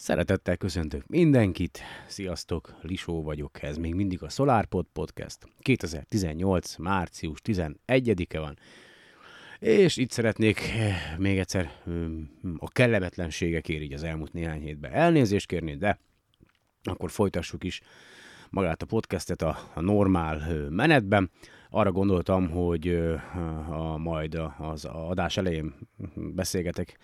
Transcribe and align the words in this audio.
Szeretettel 0.00 0.56
köszöntök 0.56 1.06
mindenkit, 1.06 1.80
sziasztok, 2.06 2.74
Lisó 2.82 3.22
vagyok, 3.22 3.62
ez 3.62 3.76
még 3.76 3.94
mindig 3.94 4.22
a 4.22 4.28
SolarPod 4.28 4.86
Podcast. 4.92 5.38
2018. 5.58 6.76
március 6.76 7.38
11-e 7.44 8.38
van, 8.38 8.58
és 9.58 9.96
itt 9.96 10.10
szeretnék 10.10 10.60
eh, 10.60 11.16
még 11.16 11.38
egyszer 11.38 11.70
a 12.58 12.68
kellemetlenségekért 12.68 13.82
így 13.82 13.92
az 13.92 14.02
elmúlt 14.02 14.32
néhány 14.32 14.60
hétben 14.60 14.92
elnézést 14.92 15.46
kérni, 15.46 15.76
de 15.76 16.00
akkor 16.82 17.10
folytassuk 17.10 17.64
is 17.64 17.80
magát 18.50 18.82
a 18.82 18.86
podcastet 18.86 19.42
a, 19.42 19.58
a 19.74 19.80
normál 19.80 20.68
menetben. 20.70 21.30
Arra 21.70 21.92
gondoltam, 21.92 22.50
hogy 22.50 22.88
a, 22.88 23.92
a, 23.92 23.96
majd 23.96 24.40
az 24.58 24.84
adás 24.84 25.36
elején 25.36 25.74
beszélgetek 26.14 26.98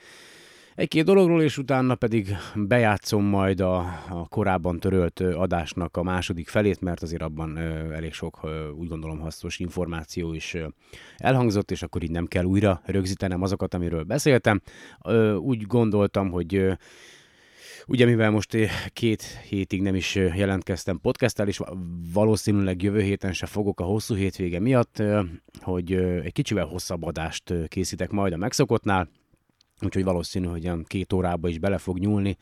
egy-két 0.75 1.04
dologról, 1.04 1.43
és 1.43 1.59
utána 1.59 1.95
pedig 1.95 2.36
bejátszom 2.54 3.24
majd 3.24 3.61
a, 3.61 3.77
a 4.09 4.27
korábban 4.28 4.80
törölt 4.80 5.20
adásnak 5.20 5.97
a 5.97 6.02
második 6.02 6.48
felét, 6.48 6.80
mert 6.80 7.02
azért 7.02 7.23
abban 7.23 7.59
elég 7.92 8.12
sok, 8.12 8.41
úgy 8.78 8.88
gondolom, 8.88 9.19
hasznos 9.19 9.59
információ 9.59 10.33
is 10.33 10.56
elhangzott, 11.16 11.70
és 11.70 11.83
akkor 11.83 12.02
így 12.02 12.10
nem 12.10 12.27
kell 12.27 12.45
újra 12.45 12.80
rögzítenem 12.84 13.42
azokat, 13.42 13.74
amiről 13.74 14.02
beszéltem. 14.02 14.60
Úgy 15.38 15.62
gondoltam, 15.62 16.30
hogy 16.30 16.77
Ugye 17.86 18.06
mivel 18.06 18.30
most 18.30 18.56
két 18.92 19.22
hétig 19.22 19.83
nem 19.83 19.95
is 19.95 20.14
jelentkeztem 20.14 21.00
podcasttel, 21.00 21.48
és 21.48 21.61
valószínűleg 22.12 22.83
jövő 22.83 23.00
héten 23.00 23.33
se 23.33 23.47
fogok 23.47 23.80
a 23.80 23.84
hosszú 23.84 24.14
hétvége 24.14 24.61
miatt, 24.61 25.02
hogy 25.61 25.92
egy 25.95 26.33
kicsivel 26.33 26.64
hosszabb 26.64 27.02
adást 27.02 27.52
készítek 27.69 28.11
majd 28.11 28.33
a 28.33 28.36
megszokottnál, 28.36 29.09
úgyhogy 29.80 30.05
valószínű, 30.05 30.46
hogy 30.46 30.64
olyan 30.64 30.84
két 30.84 31.12
órába 31.12 31.48
is 31.48 31.59
bele 31.59 31.78
fog 31.78 31.98
nyúlni 31.98 32.37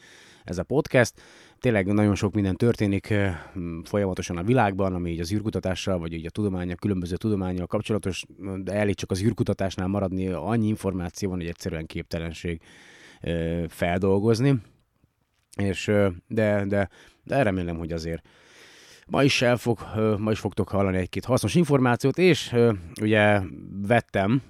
ez 0.45 0.59
a 0.59 0.62
podcast. 0.62 1.20
Tényleg 1.58 1.86
nagyon 1.86 2.14
sok 2.14 2.34
minden 2.34 2.56
történik 2.56 3.14
folyamatosan 3.84 4.36
a 4.36 4.42
világban, 4.42 4.94
ami 4.94 5.11
így 5.11 5.20
az 5.20 5.33
űrkutatással, 5.33 5.98
vagy 5.98 6.12
így 6.12 6.27
a 6.27 6.30
tudománya, 6.30 6.75
különböző 6.75 7.16
tudományjal 7.16 7.66
kapcsolatos, 7.66 8.25
de 8.56 8.72
elég 8.72 8.94
csak 8.94 9.10
az 9.10 9.22
űrkutatásnál 9.22 9.86
maradni, 9.86 10.28
annyi 10.28 10.66
információ 10.66 11.28
van, 11.28 11.38
hogy 11.38 11.48
egyszerűen 11.48 11.86
képtelenség 11.86 12.60
feldolgozni. 13.69 14.60
És, 15.56 15.91
de, 16.28 16.64
de, 16.64 16.88
de 17.25 17.42
remélem, 17.42 17.78
hogy 17.78 17.92
azért 17.92 18.27
ma 19.06 19.22
is 19.22 19.42
el 19.42 19.56
fog, 19.56 19.78
ma 20.19 20.30
is 20.30 20.38
fogtok 20.38 20.69
hallani 20.69 20.97
egy-két 20.97 21.25
hasznos 21.25 21.55
információt, 21.55 22.19
és 22.19 22.55
ugye 23.00 23.41
vettem 23.86 24.42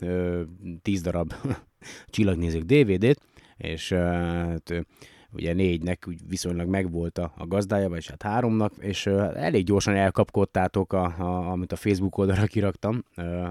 10 0.82 1.00
darab 1.00 1.34
csillagnézők 2.06 2.62
DVD-t, 2.62 3.20
és 3.56 3.92
hát, 3.92 4.84
ugye 5.32 5.52
négynek 5.52 6.04
úgy 6.08 6.20
viszonylag 6.28 6.68
megvolt 6.68 7.18
a, 7.18 7.32
a 7.36 7.46
gazdája, 7.46 7.88
vagy 7.88 8.06
hát 8.06 8.22
háromnak, 8.22 8.72
és 8.78 9.06
elég 9.06 9.64
gyorsan 9.64 9.94
elkapkodtátok, 9.94 10.92
a, 10.92 11.04
a, 11.04 11.50
amit 11.50 11.72
a 11.72 11.76
Facebook 11.76 12.18
oldalra 12.18 12.46
kiraktam, 12.46 13.04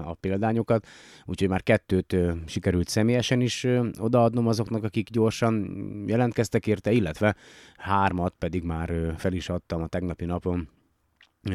a 0.04 0.14
példányokat, 0.14 0.86
úgyhogy 1.24 1.48
már 1.48 1.62
kettőt 1.62 2.16
sikerült 2.46 2.88
személyesen 2.88 3.40
is 3.40 3.66
odaadnom 3.98 4.46
azoknak, 4.46 4.84
akik 4.84 5.10
gyorsan 5.10 5.84
jelentkeztek 6.06 6.66
érte, 6.66 6.92
illetve 6.92 7.36
hármat 7.76 8.34
pedig 8.38 8.62
már 8.62 9.14
fel 9.16 9.32
is 9.32 9.48
adtam 9.48 9.82
a 9.82 9.86
tegnapi 9.86 10.24
napon 10.24 10.68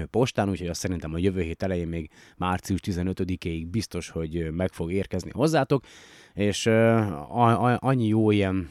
postán, 0.09 0.49
úgyhogy 0.49 0.67
azt 0.67 0.79
szerintem 0.79 1.13
a 1.13 1.17
jövő 1.17 1.41
hét 1.41 1.63
elején 1.63 1.87
még 1.87 2.09
március 2.37 2.79
15-ig 2.83 3.65
biztos, 3.71 4.09
hogy 4.09 4.51
meg 4.51 4.71
fog 4.71 4.91
érkezni 4.91 5.31
hozzátok, 5.33 5.83
és 6.33 6.65
annyi 7.79 8.07
jó 8.07 8.31
ilyen, 8.31 8.69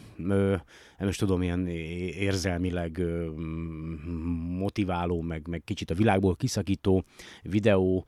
nem 0.99 1.09
is 1.09 1.17
tudom, 1.17 1.43
ilyen 1.43 1.67
érzelmileg 1.67 3.03
motiváló, 4.59 5.21
meg, 5.21 5.49
meg 5.49 5.63
kicsit 5.65 5.91
a 5.91 5.95
világból 5.95 6.37
kiszakító 6.37 7.05
videó 7.43 8.07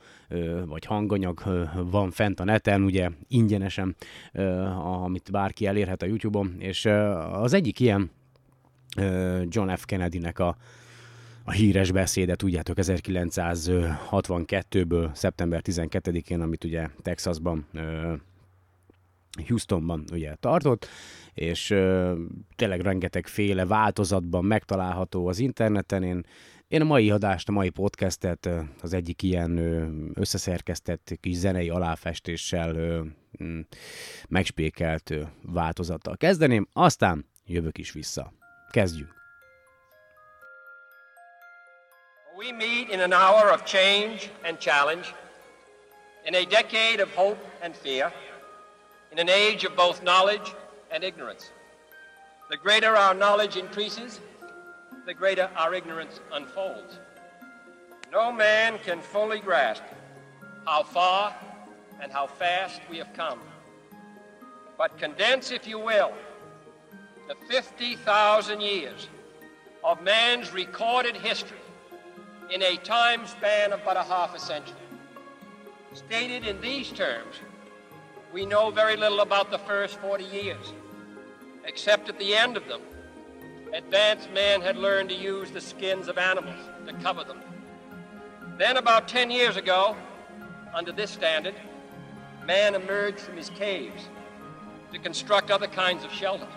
vagy 0.65 0.85
hanganyag 0.85 1.43
van 1.91 2.11
fent 2.11 2.41
a 2.41 2.45
neten, 2.45 2.83
ugye 2.83 3.11
ingyenesen, 3.29 3.97
amit 5.03 5.31
bárki 5.31 5.67
elérhet 5.67 6.03
a 6.03 6.07
YouTube-on, 6.07 6.55
és 6.59 6.85
az 7.33 7.53
egyik 7.53 7.81
ilyen 7.81 8.11
John 9.49 9.75
F. 9.75 9.85
Kennedy-nek 9.85 10.39
a 10.39 10.57
a 11.49 11.51
híres 11.51 11.93
beszédet, 11.93 12.37
tudjátok, 12.37 12.77
1962-ből, 12.81 15.15
szeptember 15.15 15.61
12-én, 15.65 16.41
amit 16.41 16.65
ugye 16.65 16.89
Texasban, 17.03 17.67
Houstonban 19.47 20.05
ugye 20.13 20.35
tartott, 20.35 20.89
és 21.35 21.67
tényleg 22.57 22.81
rengeteg 22.81 23.27
féle 23.27 23.67
változatban 23.67 24.45
megtalálható 24.45 25.27
az 25.27 25.39
interneten. 25.39 26.03
Én, 26.03 26.25
én 26.69 26.81
a 26.81 26.85
mai 26.85 27.11
adást, 27.11 27.49
a 27.49 27.53
mai 27.53 27.71
podcastet 27.71 28.49
az 28.81 28.93
egyik 28.93 29.23
ilyen 29.23 29.59
összeszerkesztett 30.15 31.17
kis 31.21 31.37
zenei 31.37 31.69
aláfestéssel 31.69 33.03
megspékelt 34.29 35.15
változattal 35.43 36.17
kezdeném, 36.17 36.69
aztán 36.73 37.27
jövök 37.47 37.79
is 37.79 37.93
vissza. 37.93 38.33
Kezdjünk! 38.71 39.18
We 42.39 42.53
meet 42.53 42.91
in 42.91 43.01
an 43.01 43.13
hour 43.13 43.51
of 43.51 43.65
change 43.65 44.31
and 44.45 44.61
challenge, 44.61 45.13
in 46.25 46.37
a 46.37 46.47
decade 46.47 47.01
of 47.01 47.11
hope 47.11 47.45
and 47.61 47.75
fear, 47.75 48.13
in 49.11 49.19
an 49.19 49.29
age 49.29 49.65
of 49.65 49.75
both 49.75 50.05
knowledge 50.05 50.55
and 50.93 51.03
ignorance. 51.03 51.51
The 52.49 52.57
greater 52.57 52.95
our 52.95 53.13
knowledge 53.13 53.57
increases, 53.57 54.21
the 55.05 55.15
greater 55.15 55.51
our 55.57 55.75
ignorance 55.75 56.21
unfolds. 56.33 57.01
No 58.13 58.31
man 58.31 58.79
can 58.85 59.01
fully 59.01 59.41
grasp 59.41 59.83
how 60.65 60.85
far 60.85 61.35
and 62.01 62.13
how 62.13 62.29
fast 62.29 62.81
we 62.89 62.99
have 62.99 63.13
come. 63.15 63.41
But 64.77 64.97
condense, 64.97 65.51
if 65.51 65.67
you 65.67 65.81
will, 65.81 66.13
the 67.27 67.35
50,000 67.51 68.61
years 68.61 69.09
of 69.83 70.01
man's 70.05 70.53
recorded 70.53 71.17
history 71.17 71.59
in 72.51 72.63
a 72.63 72.77
time 72.77 73.27
span 73.27 73.73
of 73.73 73.85
but 73.85 73.97
a 73.97 74.03
half 74.03 74.35
a 74.35 74.39
century. 74.39 74.75
Stated 75.93 76.47
in 76.47 76.61
these 76.61 76.91
terms, 76.91 77.37
we 78.33 78.47
know 78.47 78.71
very 78.71 78.97
little 78.97 79.21
about 79.21 79.51
the 79.51 79.59
first 79.59 79.99
40 79.99 80.25
years, 80.25 80.73
except 81.65 82.09
at 82.09 82.19
the 82.19 82.35
end 82.35 82.57
of 82.57 82.67
them, 82.69 82.81
advanced 83.75 84.31
man 84.33 84.61
had 84.63 84.77
learned 84.77 85.11
to 85.11 85.15
use 85.15 85.51
the 85.51 85.61
skins 85.61 86.09
of 86.09 86.17
animals 86.17 86.61
to 86.87 86.93
cover 86.95 87.25
them. 87.25 87.41
Then, 88.57 88.77
about 88.77 89.09
10 89.09 89.31
years 89.31 89.57
ago, 89.57 89.95
under 90.75 90.93
this 90.93 91.11
standard, 91.11 91.55
man 92.45 92.75
emerged 92.75 93.21
from 93.21 93.37
his 93.37 93.51
caves 93.51 94.09
to 94.93 94.99
construct 94.99 95.51
other 95.51 95.67
kinds 95.67 96.05
of 96.05 96.13
shelter. 96.13 96.49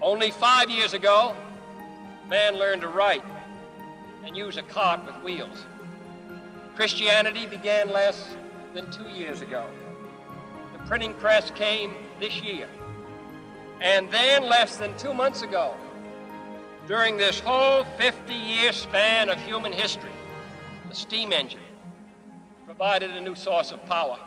Only 0.00 0.30
five 0.30 0.70
years 0.70 0.94
ago, 0.94 1.34
man 2.28 2.56
learned 2.56 2.82
to 2.82 2.88
write 2.88 3.22
and 4.26 4.36
use 4.36 4.56
a 4.56 4.62
cart 4.62 5.06
with 5.06 5.14
wheels. 5.22 5.64
Christianity 6.74 7.46
began 7.46 7.90
less 7.90 8.36
than 8.74 8.90
two 8.90 9.08
years 9.08 9.40
ago. 9.40 9.64
The 10.72 10.78
printing 10.80 11.14
press 11.14 11.50
came 11.52 11.94
this 12.18 12.42
year. 12.42 12.68
And 13.80 14.10
then, 14.10 14.42
less 14.42 14.76
than 14.76 14.96
two 14.98 15.14
months 15.14 15.42
ago, 15.42 15.74
during 16.88 17.16
this 17.16 17.38
whole 17.38 17.84
50 17.98 18.34
year 18.34 18.72
span 18.72 19.28
of 19.28 19.38
human 19.40 19.72
history, 19.72 20.10
the 20.88 20.94
steam 20.94 21.32
engine 21.32 21.60
provided 22.64 23.10
a 23.12 23.20
new 23.20 23.34
source 23.34 23.70
of 23.70 23.84
power. 23.86 24.18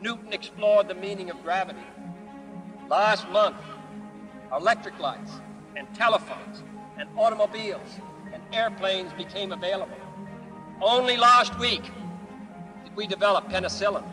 Newton 0.00 0.32
explored 0.32 0.88
the 0.88 0.94
meaning 0.94 1.30
of 1.30 1.42
gravity. 1.42 1.86
Last 2.88 3.28
month, 3.28 3.56
electric 4.52 4.98
lights 4.98 5.40
and 5.76 5.86
telephones 5.94 6.62
and 6.96 7.08
automobiles 7.16 8.00
airplanes 8.52 9.12
became 9.12 9.52
available. 9.52 9.96
Only 10.80 11.16
last 11.16 11.58
week 11.58 11.82
did 12.84 12.94
we 12.96 13.06
develop 13.06 13.48
penicillin 13.48 14.04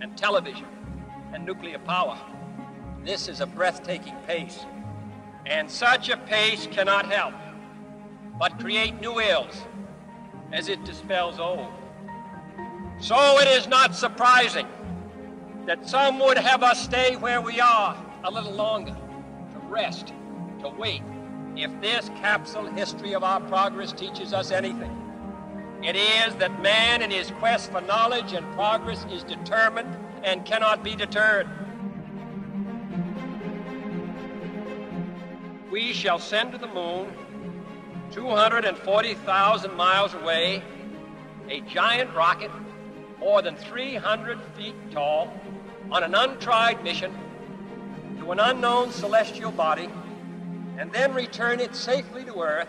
and 0.00 0.16
television 0.16 0.66
and 1.32 1.44
nuclear 1.44 1.78
power. 1.78 2.18
This 3.04 3.28
is 3.28 3.40
a 3.40 3.46
breathtaking 3.46 4.16
pace. 4.26 4.64
And 5.46 5.70
such 5.70 6.08
a 6.08 6.16
pace 6.16 6.66
cannot 6.70 7.06
help 7.06 7.34
but 8.38 8.58
create 8.58 8.98
new 9.00 9.20
ills 9.20 9.66
as 10.52 10.68
it 10.68 10.82
dispels 10.84 11.38
old. 11.38 11.68
So 12.98 13.38
it 13.38 13.48
is 13.48 13.68
not 13.68 13.94
surprising 13.94 14.66
that 15.66 15.88
some 15.88 16.18
would 16.18 16.38
have 16.38 16.62
us 16.62 16.82
stay 16.82 17.16
where 17.16 17.40
we 17.40 17.60
are 17.60 17.96
a 18.24 18.30
little 18.30 18.52
longer, 18.52 18.96
to 19.52 19.58
rest, 19.68 20.12
to 20.60 20.68
wait, 20.70 21.02
if 21.56 21.70
this 21.80 22.08
capsule 22.20 22.66
history 22.66 23.14
of 23.14 23.24
our 23.24 23.40
progress 23.40 23.92
teaches 23.92 24.32
us 24.32 24.50
anything, 24.50 24.96
it 25.82 25.96
is 25.96 26.34
that 26.36 26.62
man 26.62 27.02
in 27.02 27.10
his 27.10 27.30
quest 27.32 27.72
for 27.72 27.80
knowledge 27.80 28.32
and 28.32 28.46
progress 28.54 29.04
is 29.10 29.22
determined 29.24 29.96
and 30.22 30.44
cannot 30.44 30.84
be 30.84 30.94
deterred. 30.94 31.48
We 35.70 35.92
shall 35.92 36.18
send 36.18 36.52
to 36.52 36.58
the 36.58 36.66
moon 36.66 37.12
240,000 38.10 39.74
miles 39.74 40.14
away 40.14 40.62
a 41.48 41.60
giant 41.62 42.14
rocket 42.14 42.50
more 43.18 43.40
than 43.40 43.56
300 43.56 44.38
feet 44.56 44.74
tall 44.90 45.32
on 45.90 46.02
an 46.02 46.14
untried 46.14 46.82
mission 46.82 47.12
to 48.18 48.32
an 48.32 48.40
unknown 48.40 48.90
celestial 48.90 49.52
body 49.52 49.88
and 50.80 50.90
then 50.92 51.12
return 51.12 51.60
it 51.60 51.76
safely 51.76 52.24
to 52.24 52.40
Earth. 52.40 52.66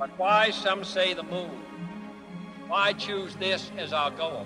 But 0.00 0.10
why, 0.18 0.50
some 0.50 0.82
say, 0.82 1.14
the 1.14 1.22
moon? 1.22 1.62
Why 2.66 2.92
choose 2.92 3.36
this 3.36 3.70
as 3.78 3.92
our 3.92 4.10
goal? 4.10 4.44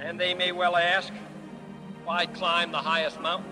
And 0.00 0.20
they 0.20 0.34
may 0.34 0.52
well 0.52 0.76
ask, 0.76 1.10
why 2.04 2.26
climb 2.26 2.72
the 2.72 2.78
highest 2.78 3.22
mountain? 3.22 3.50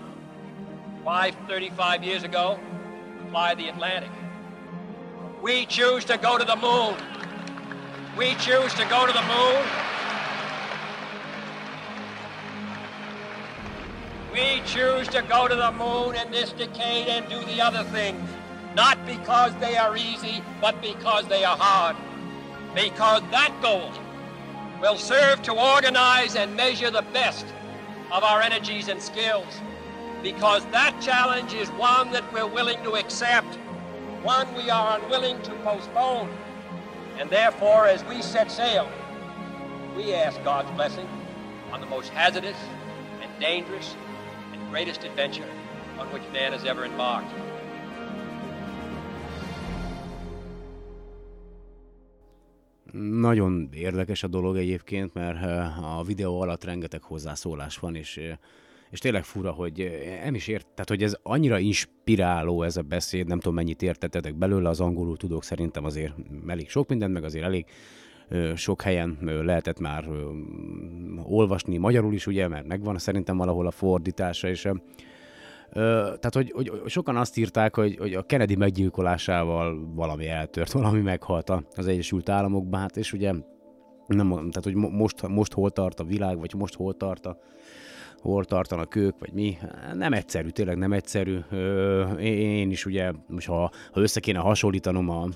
Why, 1.01 1.31
35 1.47 2.03
years 2.03 2.23
ago, 2.23 2.59
fly 3.31 3.55
the 3.55 3.69
Atlantic? 3.69 4.11
We 5.41 5.65
choose 5.65 6.05
to 6.05 6.17
go 6.19 6.37
to 6.37 6.45
the 6.45 6.55
moon. 6.57 6.95
We 8.15 8.35
choose 8.35 8.71
to 8.75 8.85
go 8.85 9.07
to 9.07 9.13
the 9.13 9.23
moon. 9.23 9.65
We 14.37 14.61
choose 14.67 15.07
to 15.07 15.23
go 15.23 15.47
to 15.47 15.55
the 15.55 15.71
moon 15.71 16.13
in 16.13 16.29
this 16.29 16.51
decade 16.51 17.07
and 17.07 17.27
do 17.27 17.43
the 17.45 17.59
other 17.59 17.83
things, 17.85 18.29
not 18.75 19.03
because 19.07 19.51
they 19.55 19.77
are 19.77 19.97
easy, 19.97 20.43
but 20.61 20.79
because 20.79 21.27
they 21.27 21.43
are 21.43 21.57
hard. 21.57 21.95
Because 22.75 23.23
that 23.31 23.51
goal 23.63 23.91
will 24.79 24.97
serve 24.97 25.41
to 25.41 25.53
organize 25.53 26.35
and 26.35 26.55
measure 26.55 26.91
the 26.91 27.01
best 27.13 27.47
of 28.11 28.23
our 28.23 28.39
energies 28.39 28.89
and 28.89 29.01
skills. 29.01 29.59
Because 30.21 30.63
that 30.65 31.01
challenge 31.01 31.55
is 31.55 31.69
one 31.69 32.11
that 32.11 32.31
we're 32.31 32.45
willing 32.45 32.77
to 32.83 32.91
accept, 32.91 33.55
one 34.21 34.53
we 34.53 34.69
are 34.69 34.99
unwilling 34.99 35.41
to 35.41 35.51
postpone. 35.63 36.29
And 37.17 37.27
therefore, 37.31 37.87
as 37.87 38.03
we 38.05 38.21
set 38.21 38.51
sail, 38.51 38.87
we 39.95 40.13
ask 40.13 40.43
God's 40.43 40.69
blessing 40.75 41.09
on 41.71 41.81
the 41.81 41.87
most 41.87 42.09
hazardous 42.09 42.57
and 43.19 43.31
dangerous 43.39 43.95
greatest 44.69 45.03
adventure 45.03 45.49
on 45.99 46.07
which 46.07 46.23
man 46.33 46.51
has 46.51 46.63
ever 46.63 46.83
embarked. 46.83 47.29
Nagyon 53.19 53.69
érdekes 53.73 54.23
a 54.23 54.27
dolog 54.27 54.57
egyébként, 54.57 55.13
mert 55.13 55.43
a 55.81 56.03
videó 56.03 56.41
alatt 56.41 56.63
rengeteg 56.63 57.01
hozzászólás 57.01 57.77
van, 57.77 57.95
és, 57.95 58.21
és 58.89 58.99
tényleg 58.99 59.23
fura, 59.23 59.51
hogy 59.51 59.91
nem 60.23 60.35
is 60.35 60.47
ért, 60.47 60.67
tehát 60.67 60.89
hogy 60.89 61.03
ez 61.03 61.15
annyira 61.23 61.57
inspiráló 61.57 62.63
ez 62.63 62.77
a 62.77 62.81
beszéd, 62.81 63.27
nem 63.27 63.39
tudom 63.39 63.55
mennyit 63.55 63.81
értettetek 63.81 64.35
belőle, 64.35 64.69
az 64.69 64.79
angolul 64.79 65.17
tudok 65.17 65.43
szerintem 65.43 65.85
azért 65.85 66.13
elég 66.47 66.69
sok 66.69 66.89
mindent, 66.89 67.13
meg 67.13 67.23
azért 67.23 67.45
elég 67.45 67.65
sok 68.55 68.81
helyen 68.81 69.17
lehetett 69.21 69.79
már 69.79 70.05
olvasni 71.23 71.77
magyarul 71.77 72.13
is, 72.13 72.27
ugye, 72.27 72.47
mert 72.47 72.67
megvan 72.67 72.97
szerintem 72.97 73.37
valahol 73.37 73.67
a 73.67 73.71
fordítása, 73.71 74.47
és 74.47 74.69
tehát, 75.71 76.33
hogy, 76.33 76.51
hogy, 76.51 76.71
sokan 76.85 77.17
azt 77.17 77.37
írták, 77.37 77.75
hogy, 77.75 77.97
hogy 77.97 78.13
a 78.13 78.21
Kennedy 78.21 78.55
meggyilkolásával 78.55 79.93
valami 79.95 80.27
eltört, 80.27 80.71
valami 80.71 81.01
meghalt 81.01 81.49
az 81.75 81.87
Egyesült 81.87 82.29
Államokban, 82.29 82.79
hát 82.79 82.97
és 82.97 83.13
ugye 83.13 83.33
nem, 84.07 84.29
tehát, 84.29 84.63
hogy 84.63 84.75
most, 84.75 85.27
most 85.27 85.53
hol 85.53 85.69
tart 85.69 85.99
a 85.99 86.03
világ, 86.03 86.39
vagy 86.39 86.53
most 86.53 86.75
hol 86.75 86.93
tart 86.93 87.25
a, 87.25 87.37
hol 88.21 88.45
tartanak 88.45 88.95
ők, 88.95 89.19
vagy 89.19 89.33
mi. 89.33 89.57
Nem 89.93 90.13
egyszerű, 90.13 90.49
tényleg 90.49 90.77
nem 90.77 90.93
egyszerű. 90.93 91.37
Én 92.19 92.71
is 92.71 92.85
ugye, 92.85 93.11
most 93.27 93.47
ha, 93.47 93.71
ha 93.91 94.01
össze 94.01 94.19
kéne 94.19 94.39
hasonlítanom 94.39 95.09
a, 95.09 95.27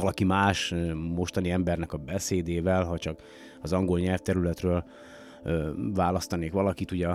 valaki 0.00 0.24
más 0.24 0.74
mostani 1.14 1.50
embernek 1.50 1.92
a 1.92 1.96
beszédével, 1.96 2.84
ha 2.84 2.98
csak 2.98 3.20
az 3.62 3.72
angol 3.72 3.98
nyelvterületről 3.98 4.84
választanék 5.94 6.52
valakit, 6.52 6.90
ugye 6.90 7.08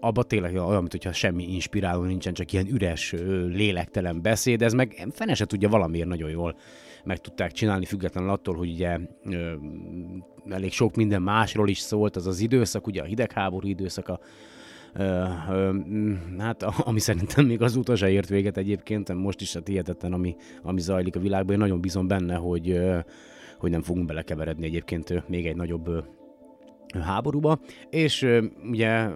abba 0.00 0.22
tényleg 0.22 0.54
olyan, 0.54 0.80
mint 0.80 0.90
hogyha 0.90 1.12
semmi 1.12 1.52
inspiráló 1.52 2.02
nincsen, 2.02 2.32
csak 2.34 2.52
ilyen 2.52 2.66
üres, 2.66 3.14
lélektelen 3.46 4.22
beszéd, 4.22 4.62
ez 4.62 4.72
meg 4.72 5.06
fene 5.12 5.34
se 5.34 5.44
tudja 5.44 5.68
valamiért 5.68 6.08
nagyon 6.08 6.30
jól 6.30 6.56
meg 7.04 7.18
tudták 7.18 7.52
csinálni, 7.52 7.84
függetlenül 7.84 8.30
attól, 8.30 8.56
hogy 8.56 8.70
ugye 8.70 8.98
ö, 9.24 9.52
elég 10.50 10.72
sok 10.72 10.94
minden 10.94 11.22
másról 11.22 11.68
is 11.68 11.78
szólt 11.78 12.16
az 12.16 12.26
az 12.26 12.40
időszak, 12.40 12.86
ugye 12.86 13.02
a 13.02 13.04
hidegháború 13.04 13.68
időszaka, 13.68 14.20
hát 16.38 16.62
ami 16.62 16.98
szerintem 16.98 17.46
még 17.46 17.62
azóta 17.62 17.96
se 17.96 18.10
ért 18.10 18.28
véget 18.28 18.56
egyébként, 18.56 19.14
most 19.14 19.40
is 19.40 19.54
hát 19.54 19.66
hihetetlen, 19.66 20.12
ami, 20.12 20.36
ami 20.62 20.80
zajlik 20.80 21.16
a 21.16 21.20
világban. 21.20 21.52
Én 21.52 21.60
nagyon 21.60 21.80
bízom 21.80 22.06
benne, 22.06 22.34
hogy, 22.34 22.80
hogy 23.58 23.70
nem 23.70 23.82
fogunk 23.82 24.06
belekeveredni 24.06 24.66
egyébként 24.66 25.28
még 25.28 25.46
egy 25.46 25.56
nagyobb 25.56 26.04
háborúba, 27.00 27.58
és 27.90 28.26
ugye 28.70 29.08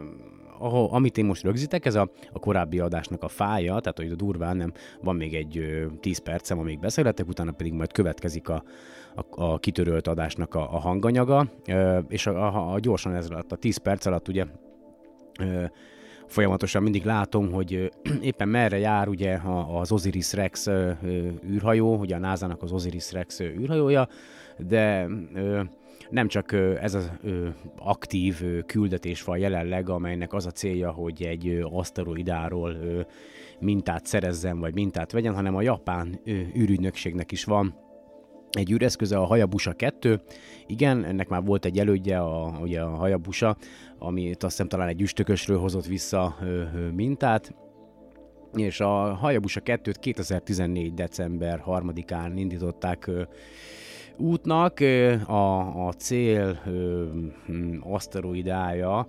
ahol, 0.62 0.88
amit 0.90 1.18
én 1.18 1.24
most 1.24 1.42
rögzítek, 1.42 1.86
ez 1.86 1.94
a, 1.94 2.10
a 2.32 2.38
korábbi 2.38 2.78
adásnak 2.78 3.22
a 3.22 3.28
fája, 3.28 3.80
tehát 3.80 3.98
hogy 3.98 4.10
a 4.10 4.14
durván 4.14 4.56
nem, 4.56 4.72
van 5.00 5.16
még 5.16 5.34
egy 5.34 5.58
ö, 5.58 5.86
10 6.00 6.18
percem, 6.18 6.58
amíg 6.58 6.78
beszélhetek, 6.78 7.28
utána 7.28 7.52
pedig 7.52 7.72
majd 7.72 7.92
következik 7.92 8.48
a, 8.48 8.62
a, 9.14 9.42
a 9.42 9.58
kitörölt 9.58 10.06
adásnak 10.06 10.54
a, 10.54 10.74
a 10.74 10.78
hanganyaga, 10.78 11.46
ö, 11.66 11.98
és 12.08 12.26
a, 12.26 12.36
a, 12.36 12.72
a 12.72 12.78
gyorsan 12.78 13.14
ez 13.14 13.30
alatt, 13.30 13.52
a 13.52 13.56
10 13.56 13.76
perc 13.76 14.06
alatt 14.06 14.28
ugye 14.28 14.44
folyamatosan 16.26 16.82
mindig 16.82 17.04
látom, 17.04 17.52
hogy 17.52 17.92
éppen 18.22 18.48
merre 18.48 18.78
jár 18.78 19.08
ugye 19.08 19.38
az 19.80 19.92
Osiris 19.92 20.32
Rex 20.32 20.68
űrhajó, 21.50 21.96
ugye 21.96 22.14
a 22.14 22.18
NASA-nak 22.18 22.62
az 22.62 22.72
Osiris 22.72 23.12
Rex 23.12 23.40
űrhajója, 23.40 24.08
de 24.58 25.06
nem 26.10 26.28
csak 26.28 26.52
ez 26.80 26.94
az 26.94 27.10
aktív 27.78 28.42
küldetés 28.66 29.22
van 29.22 29.38
jelenleg, 29.38 29.88
amelynek 29.88 30.32
az 30.32 30.46
a 30.46 30.50
célja, 30.50 30.90
hogy 30.90 31.22
egy 31.22 31.64
aszteroidáról 31.70 32.76
mintát 33.58 34.06
szerezzen, 34.06 34.60
vagy 34.60 34.74
mintát 34.74 35.12
vegyen, 35.12 35.34
hanem 35.34 35.56
a 35.56 35.62
japán 35.62 36.20
űrügynökségnek 36.56 37.32
is 37.32 37.44
van 37.44 37.74
egy 38.52 38.72
űreszköze, 38.72 39.16
a 39.16 39.24
Hayabusa 39.24 39.72
2. 39.72 40.20
Igen, 40.66 41.04
ennek 41.04 41.28
már 41.28 41.44
volt 41.44 41.64
egy 41.64 41.78
elődje, 41.78 42.18
a, 42.18 42.58
ugye 42.60 42.80
a 42.80 42.88
Hayabusa, 42.88 43.56
amit 43.98 44.42
azt 44.42 44.52
hiszem 44.52 44.68
talán 44.68 44.88
egy 44.88 45.00
üstökösről 45.00 45.58
hozott 45.58 45.86
vissza 45.86 46.36
ö, 46.42 46.46
ö, 46.46 46.90
mintát, 46.90 47.54
és 48.54 48.80
a 48.80 49.14
Hayabusa 49.14 49.60
2-t 49.64 49.94
2014. 50.00 50.94
december 50.94 51.62
3-án 51.66 52.32
indították 52.34 53.06
ö, 53.06 53.22
útnak. 54.16 54.80
A, 55.26 55.86
a 55.86 55.92
cél 55.92 56.60
hm, 57.46 57.76
aszteroidája 57.80 59.06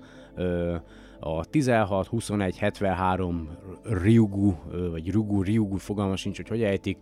a 1.20 1.46
16, 1.46 2.08
21, 2.08 2.58
73 2.58 3.50
Ryugu, 3.84 4.54
vagy 4.92 5.12
Ryugu, 5.12 5.42
Ryugu, 5.42 5.78
fogalma 5.78 6.16
sincs, 6.16 6.38
hogy 6.38 6.48
hogy 6.48 6.64
ejtik, 6.64 6.98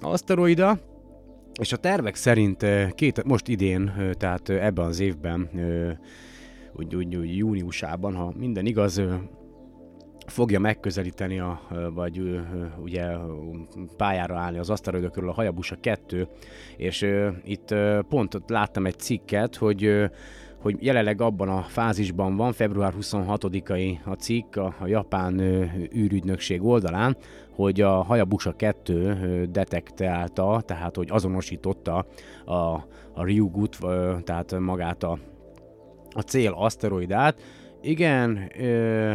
aszteroida, 0.00 0.78
és 1.60 1.72
a 1.72 1.76
tervek 1.76 2.14
szerint 2.14 2.66
két, 2.94 3.24
most 3.24 3.48
idén, 3.48 3.92
tehát 4.12 4.48
ebben 4.48 4.84
az 4.84 5.00
évben, 5.00 5.50
úgy, 6.72 6.94
úgy, 6.94 7.16
úgy 7.16 7.36
júniusában, 7.36 8.14
ha 8.14 8.32
minden 8.36 8.66
igaz, 8.66 9.02
fogja 10.26 10.58
megközelíteni, 10.60 11.38
a, 11.38 11.60
vagy 11.94 12.40
ugye 12.82 13.06
pályára 13.96 14.38
állni 14.38 14.58
az 14.58 14.70
aszteroida 14.70 15.10
körül 15.10 15.28
a 15.28 15.32
Hayabusa 15.32 15.76
2, 15.80 16.28
és 16.76 17.06
itt 17.44 17.74
pont 18.08 18.38
láttam 18.46 18.86
egy 18.86 18.98
cikket, 18.98 19.56
hogy 19.56 20.10
hogy 20.60 20.76
jelenleg 20.80 21.20
abban 21.20 21.48
a 21.48 21.62
fázisban 21.62 22.36
van, 22.36 22.52
február 22.52 22.94
26-ai 23.00 23.98
a 24.04 24.12
cikk 24.12 24.56
a, 24.56 24.74
a 24.78 24.86
japán 24.86 25.40
űrügynökség 25.94 26.64
oldalán, 26.64 27.16
hogy 27.50 27.80
a 27.80 28.02
Hayabusa 28.02 28.52
2 28.52 29.48
detektálta, 29.50 30.62
tehát 30.64 30.96
hogy 30.96 31.08
azonosította 31.10 32.06
a, 32.44 32.54
a 33.12 33.24
Ryugut, 33.24 33.78
tehát 34.24 34.58
magát 34.58 35.02
a, 35.02 35.18
a 36.10 36.20
cél 36.20 36.52
aszteroidát. 36.52 37.40
Igen, 37.82 38.50
ö, 38.58 39.14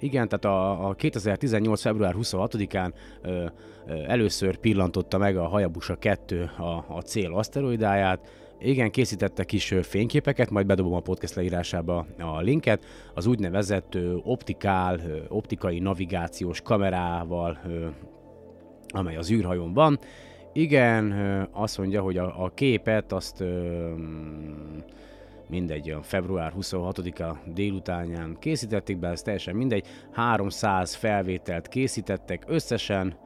igen, 0.00 0.28
tehát 0.28 0.44
a, 0.44 0.88
a 0.88 0.94
2018. 0.94 1.80
február 1.80 2.14
26-án 2.18 2.92
ö, 3.22 3.44
ö, 3.86 4.02
először 4.06 4.56
pillantotta 4.56 5.18
meg 5.18 5.36
a 5.36 5.48
Hayabusa 5.48 5.96
2 5.96 6.50
a, 6.58 6.84
a 6.96 7.00
cél 7.00 7.34
aszteroidáját, 7.34 8.41
igen, 8.62 8.90
készítette 8.90 9.44
kis 9.44 9.74
fényképeket, 9.82 10.50
majd 10.50 10.66
bedobom 10.66 10.92
a 10.92 11.00
podcast 11.00 11.34
leírásába 11.34 12.06
a 12.18 12.40
linket, 12.40 12.84
az 13.14 13.26
úgynevezett 13.26 13.98
optikál, 14.22 15.00
optikai 15.28 15.78
navigációs 15.78 16.60
kamerával, 16.60 17.58
amely 18.88 19.16
az 19.16 19.30
űrhajón 19.30 19.72
van. 19.72 19.98
Igen, 20.52 21.12
azt 21.52 21.78
mondja, 21.78 22.02
hogy 22.02 22.18
a, 22.18 22.44
a 22.44 22.50
képet 22.54 23.12
azt 23.12 23.44
mindegy, 25.48 25.90
a 25.90 26.02
február 26.02 26.52
26-a 26.60 27.36
délutánján 27.54 28.36
készítették 28.40 28.98
be, 28.98 29.08
ez 29.08 29.22
teljesen 29.22 29.56
mindegy, 29.56 29.86
300 30.12 30.94
felvételt 30.94 31.68
készítettek 31.68 32.44
összesen, 32.46 33.16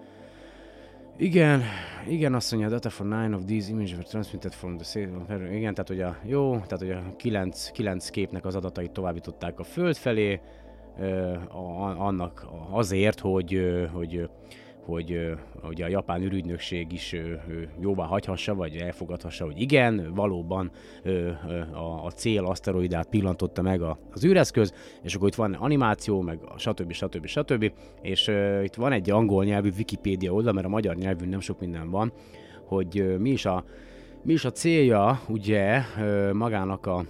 igen, 1.16 1.62
igen, 2.08 2.34
azt 2.34 2.52
mondja, 2.52 2.70
data 2.70 2.90
for 2.90 3.06
nine 3.06 3.36
of 3.36 3.44
these 3.44 3.70
images 3.70 3.92
were 3.92 4.04
transmitted 4.04 4.52
from 4.52 4.78
the 4.78 5.00
Igen, 5.30 5.74
tehát 5.74 5.88
hogy 5.88 6.00
a 6.00 6.16
jó, 6.24 6.50
tehát 6.52 6.78
hogy 6.78 6.90
a 6.90 7.16
kilenc, 7.16 7.70
kilenc 7.70 8.08
képnek 8.08 8.44
az 8.44 8.54
adatait 8.54 8.90
továbbították 8.90 9.58
a 9.58 9.64
Föld 9.64 9.96
felé, 9.96 10.40
annak 11.98 12.46
azért, 12.70 13.20
hogy, 13.20 13.60
hogy 13.92 14.28
hogy 14.86 15.36
hogy 15.62 15.82
a 15.82 15.88
japán 15.88 16.22
ürügynökség 16.22 16.92
is 16.92 17.16
jóvá 17.80 18.04
hagyhassa, 18.04 18.54
vagy 18.54 18.76
elfogadhassa, 18.76 19.44
hogy 19.44 19.60
igen, 19.60 20.14
valóban 20.14 20.70
a 22.04 22.10
cél 22.10 22.44
aszteroidát 22.44 23.08
pillantotta 23.08 23.62
meg 23.62 23.82
az 24.10 24.24
űreszköz, 24.24 24.74
és 25.02 25.14
akkor 25.14 25.28
itt 25.28 25.34
van 25.34 25.52
animáció, 25.52 26.20
meg 26.20 26.38
stb. 26.56 26.92
stb. 26.92 27.26
stb. 27.26 27.72
És 28.02 28.30
itt 28.62 28.74
van 28.74 28.92
egy 28.92 29.10
angol 29.10 29.44
nyelvű 29.44 29.70
Wikipédia 29.76 30.32
oldal, 30.32 30.52
mert 30.52 30.66
a 30.66 30.70
magyar 30.70 30.96
nyelvű 30.96 31.26
nem 31.26 31.40
sok 31.40 31.60
minden 31.60 31.90
van, 31.90 32.12
hogy 32.64 33.16
mi 33.18 33.30
is 33.30 33.44
a, 33.44 33.64
mi 34.22 34.32
is 34.32 34.44
a 34.44 34.50
célja 34.50 35.20
ugye 35.28 35.82
magának 36.32 36.86
a 36.86 37.04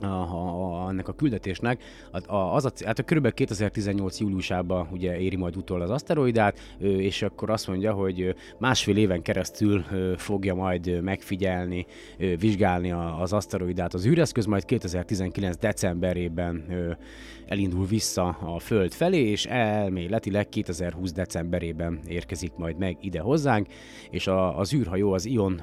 a, 0.00 0.06
a, 0.06 0.88
ennek 0.88 1.08
a 1.08 1.12
küldetésnek. 1.12 1.82
A, 2.10 2.32
a, 2.34 2.54
az 2.54 2.64
a, 2.64 2.70
hát 2.84 2.98
a 2.98 3.02
kb. 3.02 3.32
2018. 3.34 4.20
júliusában 4.20 4.88
ugye 4.92 5.18
éri 5.18 5.36
majd 5.36 5.56
utol 5.56 5.80
az 5.80 5.90
aszteroidát, 5.90 6.58
és 6.78 7.22
akkor 7.22 7.50
azt 7.50 7.66
mondja, 7.66 7.92
hogy 7.92 8.34
másfél 8.58 8.96
éven 8.96 9.22
keresztül 9.22 9.84
fogja 10.16 10.54
majd 10.54 11.02
megfigyelni, 11.02 11.86
vizsgálni 12.38 12.92
az 13.20 13.32
aszteroidát 13.32 13.94
az 13.94 14.06
űreszköz, 14.06 14.46
majd 14.46 14.64
2019. 14.64 15.56
decemberében 15.56 16.64
elindul 17.46 17.86
vissza 17.86 18.28
a 18.28 18.58
Föld 18.58 18.92
felé, 18.92 19.30
és 19.30 19.46
elméletileg 19.46 20.48
2020 20.48 21.12
decemberében 21.12 22.00
érkezik 22.06 22.52
majd 22.56 22.78
meg 22.78 22.96
ide 23.00 23.20
hozzánk, 23.20 23.66
és 24.10 24.26
a, 24.26 24.58
az 24.58 24.74
űrhajó 24.74 25.12
az 25.12 25.26
Ion 25.26 25.60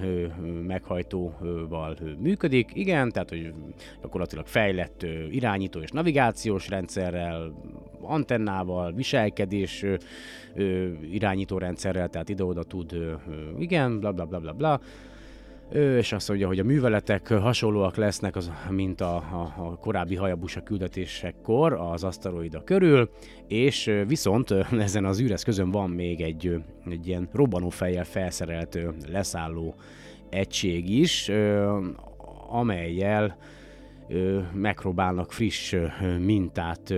meghajtóval 0.67 1.98
működik, 2.19 2.71
igen, 2.74 3.12
tehát 3.12 3.29
hogy 3.29 3.53
gyakorlatilag 4.01 4.48
fejlett 4.48 5.05
irányító 5.31 5.79
és 5.79 5.91
navigációs 5.91 6.69
rendszerrel, 6.69 7.53
antennával, 8.01 8.93
viselkedés 8.93 9.86
irányító 11.12 11.57
rendszerrel, 11.57 12.09
tehát 12.09 12.29
ide-oda 12.29 12.63
tud, 12.63 12.95
igen, 13.59 14.00
bla 14.00 14.12
bla 14.12 14.25
bla 14.25 14.39
bla 14.39 14.53
bla, 14.53 14.81
és 15.73 16.11
azt 16.11 16.27
mondja, 16.27 16.47
hogy 16.47 16.59
a 16.59 16.63
műveletek 16.63 17.27
hasonlóak 17.27 17.95
lesznek, 17.95 18.35
az, 18.35 18.51
mint 18.69 19.01
a, 19.01 19.15
a, 19.15 19.53
a 19.57 19.77
korábbi 19.77 20.15
Hayabusa 20.15 20.61
küldetésekkor 20.61 21.73
az 21.73 22.03
aszteroida 22.03 22.63
körül, 22.63 23.09
és 23.47 23.91
viszont 24.07 24.51
ezen 24.71 25.05
az 25.05 25.21
űreszközön 25.21 25.71
van 25.71 25.89
még 25.89 26.21
egy, 26.21 26.63
egy 26.89 27.07
ilyen 27.07 27.29
robbanófejjel 27.33 28.03
felszerelt 28.03 28.79
leszálló 29.11 29.75
egység 30.29 30.89
is, 30.89 31.31
amelyel 32.49 33.38
megpróbálnak 34.53 35.31
friss 35.31 35.75
mintát 36.19 36.93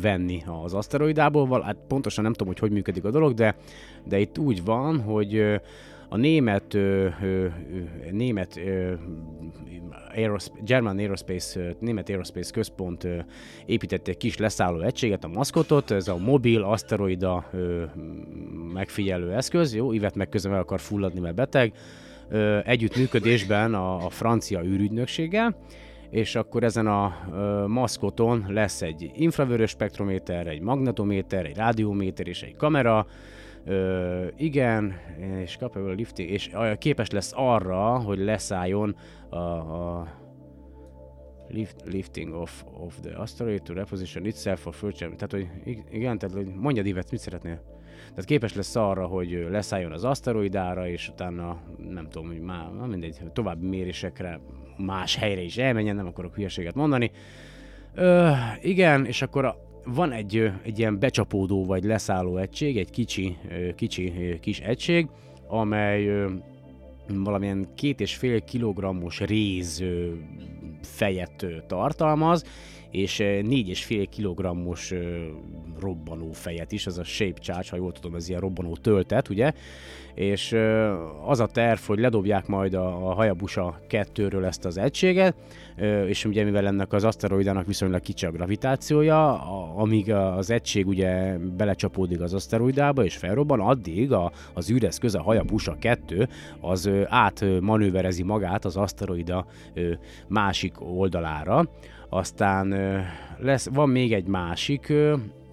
venni 0.00 0.42
az 0.62 0.74
aszteroidából. 0.74 1.62
Hát 1.62 1.76
pontosan 1.88 2.24
nem 2.24 2.32
tudom, 2.32 2.48
hogy 2.48 2.58
hogy 2.58 2.70
működik 2.70 3.04
a 3.04 3.10
dolog, 3.10 3.34
de, 3.34 3.56
de 4.04 4.18
itt 4.18 4.38
úgy 4.38 4.64
van, 4.64 5.00
hogy 5.00 5.60
a 6.08 6.16
német, 6.16 6.74
ö, 6.74 7.08
ö, 7.22 7.46
német 8.10 8.56
ö, 8.56 8.92
Aerospace, 10.14 10.62
German 10.64 10.98
Aerospace, 10.98 11.74
német 11.80 12.08
Aerospace 12.08 12.52
központ 12.52 13.04
ö, 13.04 13.18
épített 13.66 14.08
egy 14.08 14.16
kis 14.16 14.36
leszálló 14.36 14.80
egységet, 14.80 15.24
a 15.24 15.28
maszkotot, 15.28 15.90
ez 15.90 16.08
a 16.08 16.16
mobil 16.16 16.62
aszteroida 16.62 17.44
ö, 17.52 17.84
megfigyelő 18.72 19.32
eszköz, 19.32 19.74
jó, 19.74 19.92
Ivet 19.92 20.14
meg 20.14 20.28
közben 20.28 20.52
el 20.52 20.60
akar 20.60 20.80
fulladni, 20.80 21.20
mert 21.20 21.34
beteg, 21.34 21.72
ö, 22.28 22.58
együttműködésben 22.64 23.74
a, 23.74 24.04
a 24.04 24.10
francia 24.10 24.64
űrügynökséggel, 24.64 25.56
és 26.10 26.34
akkor 26.34 26.64
ezen 26.64 26.86
a 26.86 27.16
ö, 27.32 27.66
maszkoton 27.66 28.44
lesz 28.48 28.82
egy 28.82 29.10
infravörös 29.14 29.70
spektrométer, 29.70 30.46
egy 30.46 30.60
magnetométer, 30.60 31.44
egy 31.44 31.56
rádióméter 31.56 32.28
és 32.28 32.42
egy 32.42 32.56
kamera, 32.56 33.06
Ö, 33.68 34.26
igen, 34.36 34.94
és 35.40 35.56
capable 35.56 35.92
lifting, 35.92 36.30
és 36.30 36.50
képes 36.78 37.10
lesz 37.10 37.32
arra, 37.36 37.98
hogy 37.98 38.18
leszálljon 38.18 38.96
a, 39.28 39.36
a 39.36 40.06
lift, 41.48 41.76
lifting 41.84 42.34
of, 42.34 42.64
of 42.80 43.00
the 43.00 43.16
asteroid 43.16 43.62
to 43.62 43.74
reposition 43.74 44.24
itself 44.24 44.60
for 44.60 44.74
future. 44.74 45.10
Tehát, 45.10 45.32
hogy 45.32 45.48
igen, 45.90 46.18
tehát, 46.18 46.36
hogy 46.36 46.46
mondjad 46.54 46.86
Ivet, 46.86 47.10
mit 47.10 47.20
szeretnél? 47.20 47.62
Tehát 48.08 48.24
képes 48.24 48.54
lesz 48.54 48.76
arra, 48.76 49.06
hogy 49.06 49.46
leszálljon 49.50 49.92
az 49.92 50.04
aszteroidára, 50.04 50.88
és 50.88 51.08
utána 51.08 51.60
nem 51.90 52.08
tudom, 52.08 52.26
hogy 52.26 52.40
már 52.40 52.70
mindegy, 52.70 53.16
további 53.32 53.66
mérésekre 53.66 54.40
más 54.76 55.16
helyre 55.16 55.40
is 55.40 55.56
elmenjen, 55.56 55.96
nem 55.96 56.06
akarok 56.06 56.34
hülyeséget 56.34 56.74
mondani. 56.74 57.10
Ö, 57.94 58.30
igen, 58.60 59.04
és 59.04 59.22
akkor 59.22 59.44
a, 59.44 59.67
van 59.94 60.12
egy, 60.12 60.50
egy 60.62 60.78
ilyen 60.78 60.98
becsapódó 60.98 61.64
vagy 61.64 61.84
leszálló 61.84 62.36
egység, 62.36 62.76
egy 62.76 62.90
kicsi, 62.90 63.36
kicsi 63.76 64.38
kis 64.40 64.60
egység, 64.60 65.08
amely 65.48 66.28
valamilyen 67.08 67.68
két 67.74 68.00
és 68.00 68.16
fél 68.16 68.40
kilogrammos 68.40 69.20
réz 69.20 69.84
fejet 70.82 71.46
tartalmaz, 71.66 72.44
és 72.90 73.16
4,5 73.18 74.06
kg-os 74.16 74.94
robbanó 75.80 76.32
fejet 76.32 76.72
is, 76.72 76.86
ez 76.86 76.98
a 76.98 77.04
shape 77.04 77.40
charge, 77.40 77.68
ha 77.70 77.76
jól 77.76 77.92
tudom, 77.92 78.14
ez 78.14 78.28
ilyen 78.28 78.40
robbanó 78.40 78.76
töltet, 78.76 79.28
ugye? 79.28 79.52
És 80.14 80.56
az 81.26 81.40
a 81.40 81.46
terv, 81.46 81.78
hogy 81.86 81.98
ledobják 81.98 82.46
majd 82.46 82.74
a, 82.74 83.08
a 83.08 83.14
Hayabusa 83.14 83.80
2-ről 83.88 84.44
ezt 84.44 84.64
az 84.64 84.78
egységet, 84.78 85.34
és 86.06 86.24
ugye 86.24 86.44
mivel 86.44 86.66
ennek 86.66 86.92
az 86.92 87.04
aszteroidának 87.04 87.66
viszonylag 87.66 88.00
kicsi 88.00 88.26
a 88.26 88.30
gravitációja, 88.30 89.42
amíg 89.76 90.12
az 90.12 90.50
egység 90.50 90.86
ugye 90.86 91.38
belecsapódik 91.38 92.20
az 92.20 92.34
aszteroidába 92.34 93.04
és 93.04 93.16
felrobban, 93.16 93.60
addig 93.60 94.12
a, 94.12 94.32
az 94.54 94.70
űreszköz, 94.70 95.14
a 95.14 95.22
Hayabusa 95.22 95.76
2, 95.80 96.28
az 96.60 96.90
átmanőverezi 97.06 98.22
magát 98.22 98.64
az 98.64 98.76
aszteroida 98.76 99.46
másik 100.28 100.80
oldalára, 100.80 101.68
aztán 102.08 102.74
lesz, 103.38 103.68
van 103.72 103.88
még 103.88 104.12
egy 104.12 104.26
másik 104.26 104.92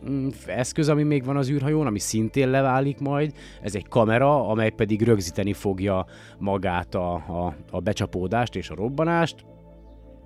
mm, 0.09 0.27
eszköz, 0.45 0.89
ami 0.89 1.03
még 1.03 1.25
van 1.25 1.37
az 1.37 1.49
űrhajón, 1.49 1.87
ami 1.87 1.99
szintén 1.99 2.49
leválik 2.49 2.99
majd. 2.99 3.33
Ez 3.61 3.75
egy 3.75 3.87
kamera, 3.87 4.47
amely 4.47 4.69
pedig 4.69 5.01
rögzíteni 5.01 5.53
fogja 5.53 6.05
magát 6.37 6.95
a, 6.95 7.13
a, 7.13 7.55
a 7.71 7.79
becsapódást 7.79 8.55
és 8.55 8.69
a 8.69 8.75
robbanást. 8.75 9.45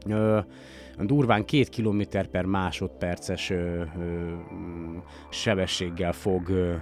Ö, 0.06 0.40
durván 0.98 1.46
2 1.46 1.64
km 1.76 2.02
per 2.32 2.46
másodperces 2.46 3.50
ö, 3.50 3.56
ö, 3.56 3.84
sebességgel 5.30 6.12
fog 6.14 6.50
ö, 6.50 6.76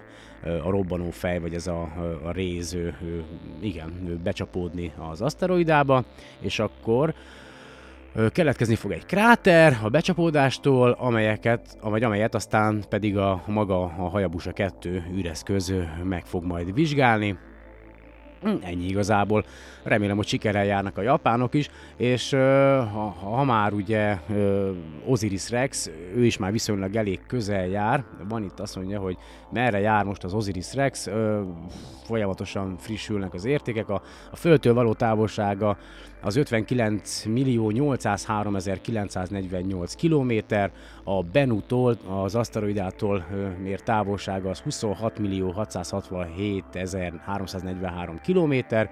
a 0.44 0.70
robbanó 0.70 1.10
fej, 1.10 1.40
vagy 1.40 1.54
ez 1.54 1.68
a, 1.68 1.82
a 2.24 2.32
réz, 2.32 2.78
igen, 3.60 4.20
becsapódni 4.24 4.92
az 5.12 5.22
aszteroidába, 5.22 6.04
és 6.40 6.60
akkor 6.60 7.14
keletkezni 8.32 8.76
fog 8.76 8.92
egy 8.92 9.06
kráter 9.06 9.78
a 9.84 9.90
becsapódástól, 9.90 10.92
amelyeket, 10.92 11.78
vagy 11.82 12.04
amelyet 12.04 12.36
aztán 12.36 12.84
pedig 12.90 13.18
a 13.18 13.44
maga 13.46 13.82
a 13.84 14.10
Hayabusa 14.10 14.52
2 14.52 15.04
űreszköz 15.16 15.74
meg 16.04 16.26
fog 16.26 16.44
majd 16.44 16.74
vizsgálni. 16.74 17.38
Ennyi 18.62 18.86
igazából. 18.86 19.46
Remélem, 19.84 20.16
hogy 20.16 20.28
sikerrel 20.28 20.66
járnak 20.66 20.98
a 20.98 21.02
japánok 21.02 21.54
is, 21.54 21.70
és 21.98 22.30
ha, 22.32 23.16
ha 23.20 23.44
már 23.44 23.74
ugye 23.74 24.18
Osiris 25.06 25.50
Rex, 25.50 25.90
ő 26.16 26.26
is 26.26 26.38
már 26.38 26.52
viszonylag 26.52 26.96
elég 26.96 27.20
közel 27.28 27.68
jár, 27.68 28.04
van 28.28 28.44
itt 28.44 28.60
azt 28.60 28.76
mondja, 28.76 29.00
hogy 29.00 29.18
merre 29.52 29.80
jár 29.80 30.06
most 30.06 30.24
az 30.24 30.34
Osiris 30.34 30.74
Rex, 30.74 31.10
folyamatosan 32.04 32.78
frissülnek 32.78 33.34
az 33.34 33.46
értékek, 33.46 33.90
a, 33.90 34.02
a 34.32 34.36
Földtől 34.36 34.74
való 34.74 34.94
távolsága 34.94 35.78
az 36.22 36.36
59 36.36 37.26
millió 37.26 37.70
803 37.70 38.58
948 38.82 39.96
kilométer, 39.96 40.72
a 41.04 41.24
Benutól, 41.24 41.98
az 42.08 42.36
aszteroidától 42.36 43.26
mért 43.62 43.84
távolsága 43.84 44.50
az 44.50 44.60
26 44.60 45.20
millió 45.20 45.52
667 45.52 46.64
343 47.26 48.20
kilométer, 48.22 48.92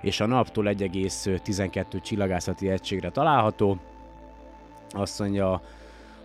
és 0.00 0.20
a 0.20 0.26
naptól 0.26 0.64
1,12 0.64 2.02
csillagászati 2.02 2.68
egységre 2.68 3.10
található. 3.10 3.78
Azt 4.90 5.18
mondja, 5.18 5.62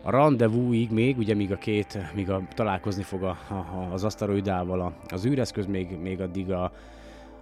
a 0.01 0.11
rendezvúig 0.11 0.91
még, 0.91 1.17
ugye 1.17 1.35
míg 1.35 1.51
a 1.51 1.57
két, 1.57 1.97
míg 2.13 2.29
a, 2.29 2.41
találkozni 2.53 3.03
fog 3.03 3.23
a, 3.23 3.37
a, 3.49 3.89
az 3.93 4.03
aszteroidával 4.03 4.93
az 5.07 5.25
űreszköz, 5.25 5.65
még, 5.65 5.97
még 6.01 6.21
addig 6.21 6.51
a, 6.51 6.71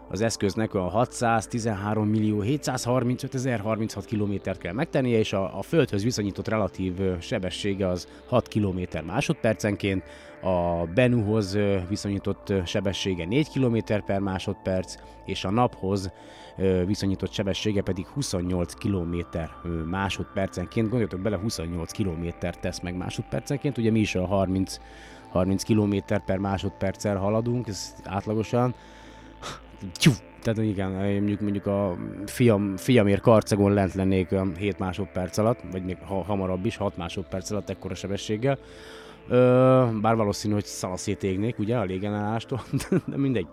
az 0.07 0.21
eszköznek 0.21 0.73
a 0.73 0.81
613 0.81 2.07
millió 2.07 2.41
735 2.41 3.33
ezer 3.33 3.59
36 3.59 4.05
kilométert 4.05 4.59
kell 4.59 4.73
megtennie, 4.73 5.17
és 5.17 5.33
a, 5.33 5.57
a 5.57 5.61
Földhöz 5.61 6.03
viszonyított 6.03 6.47
relatív 6.47 6.93
sebessége 7.19 7.87
az 7.87 8.07
6 8.27 8.47
km 8.47 8.81
másodpercenként, 9.05 10.03
a 10.41 10.85
Benuhoz 10.93 11.57
viszonyított 11.89 12.53
sebessége 12.65 13.25
4 13.25 13.49
km 13.49 13.77
per 14.05 14.19
másodperc, 14.19 14.95
és 15.25 15.43
a 15.43 15.51
naphoz 15.51 16.11
viszonyított 16.85 17.31
sebessége 17.31 17.81
pedig 17.81 18.07
28 18.07 18.73
km 18.73 19.17
másodpercenként. 19.89 20.89
Gondoljatok 20.89 21.19
bele, 21.19 21.37
28 21.37 21.91
km 21.91 22.27
tesz 22.61 22.79
meg 22.79 22.97
másodpercenként, 22.97 23.77
ugye 23.77 23.91
mi 23.91 23.99
is 23.99 24.15
a 24.15 24.25
30, 24.25 24.77
30 25.29 25.63
km 25.63 25.95
per 26.25 26.37
másodperccel 26.37 27.17
haladunk, 27.17 27.67
ez 27.67 27.95
átlagosan. 28.03 28.75
Tyú, 29.99 30.11
tehát 30.41 30.59
igen, 30.59 30.91
mondjuk, 30.91 31.39
mondjuk 31.39 31.65
a 31.65 31.95
fiam, 32.25 32.77
fiamért 32.77 33.21
karcagon 33.21 33.73
lent 33.73 33.93
lennék 33.93 34.35
7 34.57 34.79
másodperc 34.79 35.37
alatt, 35.37 35.59
vagy 35.71 35.83
még 35.83 35.97
ha, 36.05 36.23
hamarabb 36.23 36.65
is, 36.65 36.77
6 36.77 36.97
másodperc 36.97 37.51
alatt 37.51 37.69
ekkora 37.69 37.95
sebességgel. 37.95 38.57
Ö, 39.27 39.85
bár 40.01 40.15
valószínű, 40.15 40.53
hogy 40.53 40.65
szalaszét 40.65 41.23
égnék, 41.23 41.59
ugye, 41.59 41.77
a 41.77 41.83
légenállástól, 41.83 42.63
de 43.05 43.17
mindegy. 43.17 43.47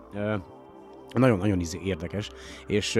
Nagyon-nagyon 1.13 1.61
érdekes, 1.83 2.29
és 2.67 2.99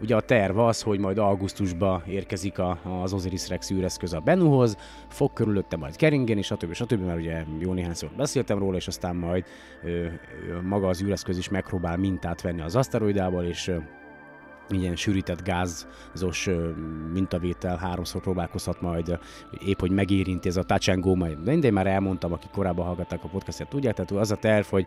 ugye 0.00 0.16
a 0.16 0.20
terv 0.20 0.58
az, 0.58 0.82
hogy 0.82 0.98
majd 0.98 1.18
augusztusban 1.18 2.02
érkezik 2.06 2.58
a, 2.58 2.78
az 3.02 3.12
Osiris 3.12 3.48
Rex 3.48 3.70
űreszköz 3.70 4.12
a 4.12 4.20
Benuhoz, 4.20 4.76
fog 5.08 5.32
körülötte 5.32 5.76
majd 5.76 5.96
keringeni, 5.96 6.42
stb. 6.42 6.72
stb. 6.72 7.04
mert 7.04 7.18
ugye 7.18 7.44
jó 7.58 7.72
néhányszor 7.72 8.10
beszéltem 8.16 8.58
róla, 8.58 8.76
és 8.76 8.86
aztán 8.86 9.16
majd 9.16 9.44
ö, 9.82 9.88
ö, 9.88 10.10
maga 10.62 10.88
az 10.88 11.02
űreszköz 11.02 11.38
is 11.38 11.48
megpróbál 11.48 11.96
mintát 11.96 12.42
venni 12.42 12.60
az 12.60 12.76
aszteroidából, 12.76 13.44
és 13.44 13.68
ö, 13.68 13.76
ilyen 14.70 14.96
sűrített 14.96 15.42
gázos 15.42 16.48
mintavétel 17.12 17.76
háromszor 17.76 18.20
próbálkozhat 18.20 18.80
majd, 18.80 19.18
épp 19.66 19.80
hogy 19.80 19.90
megérinti 19.90 20.48
ez 20.48 20.56
a 20.56 20.62
touch 20.62 20.90
and 20.90 21.02
go, 21.02 21.14
majd 21.14 21.38
de 21.38 21.52
én 21.52 21.72
már 21.72 21.86
elmondtam, 21.86 22.32
akik 22.32 22.50
korábban 22.50 22.86
hallgatták 22.86 23.24
a 23.24 23.28
podcastet, 23.28 23.68
tudják, 23.68 23.94
tehát 23.94 24.10
az 24.10 24.30
a 24.30 24.36
terv, 24.36 24.66
hogy 24.66 24.86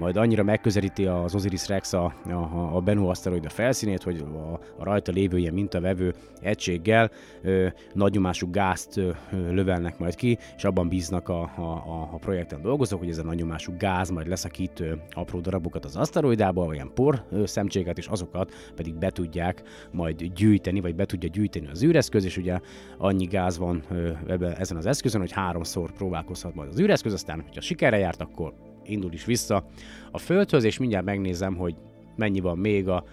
majd 0.00 0.16
annyira 0.16 0.42
megközelíti 0.42 1.06
az 1.06 1.34
Osiris 1.34 1.68
Rex 1.68 1.92
a, 1.92 2.14
a, 2.24 2.76
a 2.76 2.80
Bennu 2.80 3.08
aszteroida 3.08 3.48
felszínét, 3.48 4.02
hogy 4.02 4.24
a, 4.34 4.52
a 4.78 4.84
rajta 4.84 5.12
lévő 5.12 5.38
ilyen 5.38 5.54
mintavevő 5.54 6.14
egységgel 6.40 7.10
ö, 7.42 7.66
nagy 7.92 8.12
nyomású 8.12 8.50
gázt 8.50 8.96
ö, 8.96 9.10
lövelnek 9.30 9.98
majd 9.98 10.14
ki, 10.14 10.38
és 10.56 10.64
abban 10.64 10.88
bíznak 10.88 11.28
a, 11.28 11.42
a, 11.42 12.08
a 12.12 12.16
projekten 12.16 12.62
dolgozók, 12.62 12.98
hogy 12.98 13.08
ez 13.08 13.18
a 13.18 13.22
nagy 13.22 13.36
nyomású 13.36 13.72
gáz 13.78 14.10
majd 14.10 14.28
leszakít 14.28 14.80
ö, 14.80 14.92
apró 15.10 15.40
darabokat 15.40 15.84
az 15.84 15.96
aszteroidába, 15.96 16.74
ilyen 16.74 16.90
por 16.94 17.24
ö, 17.30 17.46
szemcséget, 17.46 17.98
és 17.98 18.06
azokat 18.06 18.54
pedig 18.74 18.94
be 18.94 19.10
tudják 19.10 19.62
majd 19.92 20.22
gyűjteni, 20.22 20.80
vagy 20.80 20.94
be 20.94 21.04
tudja 21.04 21.28
gyűjteni 21.28 21.66
az 21.66 21.82
űreszköz, 21.82 22.24
és 22.24 22.36
ugye 22.36 22.58
annyi 22.98 23.24
gáz 23.24 23.58
van 23.58 23.82
ö, 23.90 24.10
ebben, 24.26 24.52
ezen 24.52 24.76
az 24.76 24.86
eszközön, 24.86 25.20
hogy 25.20 25.32
háromszor 25.32 25.92
próbálkozhat 25.92 26.54
majd 26.54 26.68
az 26.68 26.80
űreszköz, 26.80 27.12
aztán, 27.12 27.40
hogyha 27.40 27.60
sikerre 27.60 27.98
járt, 27.98 28.20
akkor 28.20 28.69
indul 28.90 29.12
is 29.12 29.24
vissza 29.24 29.66
a 30.10 30.18
Földhöz, 30.18 30.64
és 30.64 30.78
mindjárt 30.78 31.04
megnézem, 31.04 31.56
hogy 31.56 31.74
mennyi 32.16 32.40
van 32.40 32.58
még 32.58 32.88
a, 32.88 33.04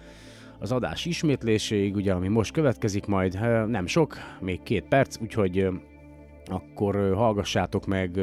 az 0.58 0.72
adás 0.72 1.04
ismétléséig, 1.04 1.94
ugye, 1.94 2.12
ami 2.12 2.28
most 2.28 2.52
következik 2.52 3.06
majd, 3.06 3.40
nem 3.68 3.86
sok, 3.86 4.16
még 4.40 4.62
két 4.62 4.84
perc, 4.88 5.20
úgyhogy 5.20 5.68
akkor 6.46 7.14
hallgassátok 7.14 7.86
meg 7.86 8.18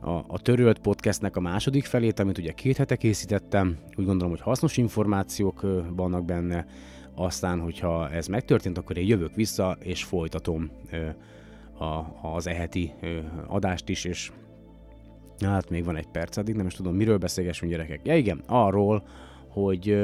a, 0.00 0.10
a 0.10 0.38
törölt 0.42 0.78
podcastnek 0.78 1.36
a 1.36 1.40
második 1.40 1.84
felét, 1.84 2.18
amit 2.18 2.38
ugye 2.38 2.52
két 2.52 2.76
hete 2.76 2.96
készítettem. 2.96 3.78
Úgy 3.96 4.04
gondolom, 4.04 4.30
hogy 4.30 4.40
hasznos 4.40 4.76
információk 4.76 5.60
vannak 5.96 6.24
benne. 6.24 6.66
Aztán, 7.14 7.60
hogyha 7.60 8.10
ez 8.10 8.26
megtörtént, 8.26 8.78
akkor 8.78 8.96
én 8.96 9.06
jövök 9.06 9.34
vissza, 9.34 9.76
és 9.80 10.04
folytatom 10.04 10.70
a, 11.78 12.28
az 12.34 12.46
eheti 12.46 12.92
adást 13.46 13.88
is, 13.88 14.04
és 14.04 14.32
Hát 15.40 15.70
még 15.70 15.84
van 15.84 15.96
egy 15.96 16.06
perc, 16.06 16.36
addig 16.36 16.54
nem 16.54 16.66
is 16.66 16.74
tudom, 16.74 16.94
miről 16.94 17.18
beszélgessünk 17.18 17.70
gyerekek. 17.70 18.00
Ja 18.04 18.16
igen, 18.16 18.42
arról, 18.46 19.02
hogy 19.48 19.96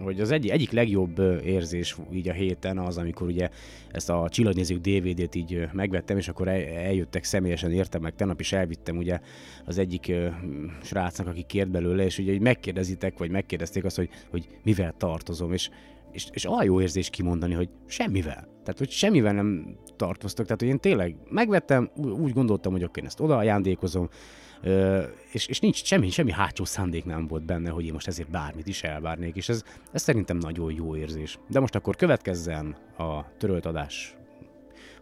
hogy 0.00 0.20
az 0.20 0.30
egy, 0.30 0.48
egyik 0.48 0.70
legjobb 0.70 1.18
érzés 1.44 1.96
így 2.12 2.28
a 2.28 2.32
héten 2.32 2.78
az, 2.78 2.98
amikor 2.98 3.26
ugye 3.26 3.48
ezt 3.90 4.10
a 4.10 4.28
Csillagnézők 4.30 4.80
DVD-t 4.80 5.34
így 5.34 5.68
megvettem, 5.72 6.16
és 6.16 6.28
akkor 6.28 6.48
eljöttek 6.48 7.24
személyesen, 7.24 7.72
értem 7.72 8.02
meg, 8.02 8.14
tegnap 8.14 8.40
is 8.40 8.52
elvittem 8.52 8.96
ugye 8.96 9.20
az 9.64 9.78
egyik 9.78 10.12
srácnak, 10.82 11.26
aki 11.26 11.42
kért 11.42 11.70
belőle, 11.70 12.04
és 12.04 12.18
ugye 12.18 12.40
megkérdezitek, 12.40 13.18
vagy 13.18 13.30
megkérdezték 13.30 13.84
azt, 13.84 13.96
hogy, 13.96 14.08
hogy 14.30 14.48
mivel 14.62 14.94
tartozom, 14.96 15.52
és, 15.52 15.70
és, 16.12 16.26
és 16.32 16.48
olyan 16.48 16.64
jó 16.64 16.80
érzés 16.80 17.10
kimondani, 17.10 17.54
hogy 17.54 17.68
semmivel. 17.86 18.48
Tehát, 18.62 18.78
hogy 18.78 18.90
semmivel 18.90 19.32
nem 19.32 19.76
tartoztak. 19.96 20.44
Tehát, 20.44 20.60
hogy 20.60 20.70
én 20.70 20.78
tényleg 20.78 21.16
megvettem, 21.30 21.90
úgy 21.96 22.32
gondoltam, 22.32 22.72
hogy 22.72 22.84
oké, 22.84 23.00
én 23.00 23.06
ezt 23.06 23.20
oda 23.20 23.36
ajándékozom, 23.36 24.08
és, 25.32 25.46
és 25.46 25.60
nincs 25.60 25.84
semmi, 25.84 26.10
semmi 26.10 26.32
hátsó 26.32 26.64
szándék 26.64 27.04
nem 27.04 27.26
volt 27.26 27.44
benne, 27.44 27.70
hogy 27.70 27.84
én 27.84 27.92
most 27.92 28.06
ezért 28.06 28.30
bármit 28.30 28.66
is 28.66 28.82
elvárnék, 28.82 29.36
és 29.36 29.48
ez, 29.48 29.62
ez 29.92 30.02
szerintem 30.02 30.36
nagyon 30.36 30.72
jó 30.72 30.96
érzés. 30.96 31.38
De 31.48 31.60
most 31.60 31.74
akkor 31.74 31.96
következzen 31.96 32.76
a 32.98 33.36
törölt 33.38 33.66
adás 33.66 34.16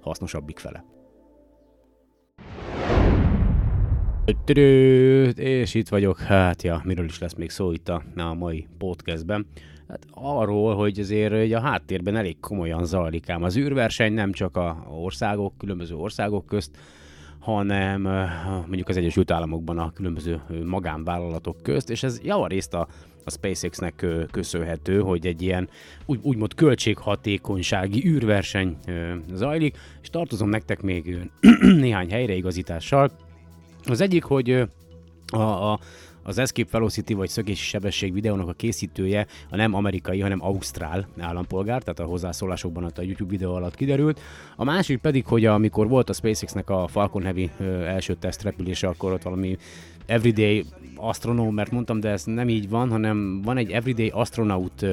hasznosabbik 0.00 0.58
fele. 0.58 0.84
És 5.34 5.74
itt 5.74 5.88
vagyok, 5.88 6.18
hát 6.18 6.62
ja, 6.62 6.80
miről 6.84 7.04
is 7.04 7.18
lesz 7.18 7.34
még 7.34 7.50
szó 7.50 7.72
itt 7.72 7.88
a, 7.88 8.02
a 8.16 8.34
mai 8.34 8.66
podcastben. 8.78 9.46
Hát 9.88 10.06
arról, 10.10 10.74
hogy 10.76 11.00
azért 11.00 11.52
a 11.52 11.60
háttérben 11.60 12.16
elég 12.16 12.40
komolyan 12.40 12.84
zajlik 12.84 13.28
ám 13.28 13.42
az 13.42 13.56
űrverseny, 13.56 14.12
nem 14.12 14.32
csak 14.32 14.56
a 14.56 14.86
országok, 14.90 15.58
különböző 15.58 15.94
országok 15.94 16.46
közt, 16.46 16.78
hanem 17.40 18.02
mondjuk 18.66 18.88
az 18.88 18.96
Egyesült 18.96 19.30
Államokban 19.30 19.78
a 19.78 19.92
különböző 19.92 20.40
magánvállalatok 20.64 21.62
közt, 21.62 21.90
és 21.90 22.02
ez 22.02 22.20
javarészt 22.22 22.74
a, 22.74 22.88
a 23.24 23.30
SpaceX-nek 23.30 24.06
köszönhető, 24.30 25.00
hogy 25.00 25.26
egy 25.26 25.42
ilyen 25.42 25.68
úgy, 26.06 26.18
úgymond 26.22 26.54
költséghatékonysági 26.54 28.06
űrverseny 28.06 28.76
zajlik, 29.32 29.78
és 30.02 30.10
tartozom 30.10 30.48
nektek 30.48 30.82
még 30.82 31.30
néhány 31.60 32.10
helyreigazítással. 32.10 33.10
Az 33.84 34.00
egyik, 34.00 34.24
hogy 34.24 34.68
a, 35.26 35.40
a, 35.40 35.78
az 36.30 36.38
Escape 36.38 36.68
Velocity 36.70 37.12
vagy 37.12 37.28
szökési 37.28 37.64
sebesség 37.64 38.12
videónak 38.12 38.48
a 38.48 38.52
készítője 38.52 39.26
a 39.50 39.56
nem 39.56 39.74
amerikai, 39.74 40.20
hanem 40.20 40.44
ausztrál 40.44 41.08
állampolgár, 41.18 41.82
tehát 41.82 42.00
a 42.00 42.04
hozzászólásokban 42.04 42.84
a 42.84 43.02
YouTube 43.02 43.30
videó 43.30 43.54
alatt 43.54 43.74
kiderült. 43.74 44.20
A 44.56 44.64
másik 44.64 44.98
pedig, 44.98 45.26
hogy 45.26 45.44
amikor 45.44 45.88
volt 45.88 46.08
a 46.08 46.12
SpaceX-nek 46.12 46.70
a 46.70 46.88
Falcon 46.88 47.22
Heavy 47.22 47.50
első 47.84 48.14
tesztrepülése, 48.14 48.88
akkor 48.88 49.12
ott 49.12 49.22
valami 49.22 49.56
everyday 50.06 50.64
astronaut, 50.96 51.54
mert 51.54 51.70
mondtam, 51.70 52.00
de 52.00 52.08
ez 52.08 52.24
nem 52.24 52.48
így 52.48 52.68
van, 52.68 52.90
hanem 52.90 53.42
van 53.42 53.56
egy 53.56 53.70
everyday 53.70 54.08
astronaut 54.08 54.86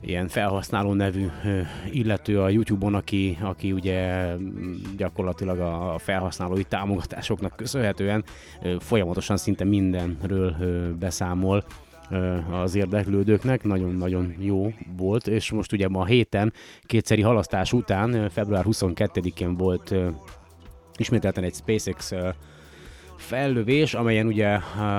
ilyen 0.00 0.28
felhasználó 0.28 0.92
nevű 0.92 1.26
illető 1.90 2.40
a 2.40 2.48
YouTube-on, 2.48 2.94
aki, 2.94 3.38
aki 3.40 3.72
ugye 3.72 4.26
gyakorlatilag 4.96 5.58
a 5.58 5.98
felhasználói 5.98 6.62
támogatásoknak 6.62 7.56
köszönhetően 7.56 8.24
folyamatosan 8.78 9.36
szinte 9.36 9.64
mindenről 9.64 10.56
beszámol 10.98 11.64
az 12.50 12.74
érdeklődőknek, 12.74 13.62
nagyon-nagyon 13.62 14.34
jó 14.38 14.72
volt, 14.96 15.26
és 15.26 15.50
most 15.50 15.72
ugye 15.72 15.88
ma 15.88 16.04
héten 16.04 16.52
kétszeri 16.82 17.22
halasztás 17.22 17.72
után, 17.72 18.28
február 18.28 18.64
22-én 18.68 19.56
volt 19.56 19.94
ismételten 20.96 21.44
egy 21.44 21.54
SpaceX 21.54 22.12
fellövés, 23.16 23.94
amelyen 23.94 24.26
ugye 24.26 24.58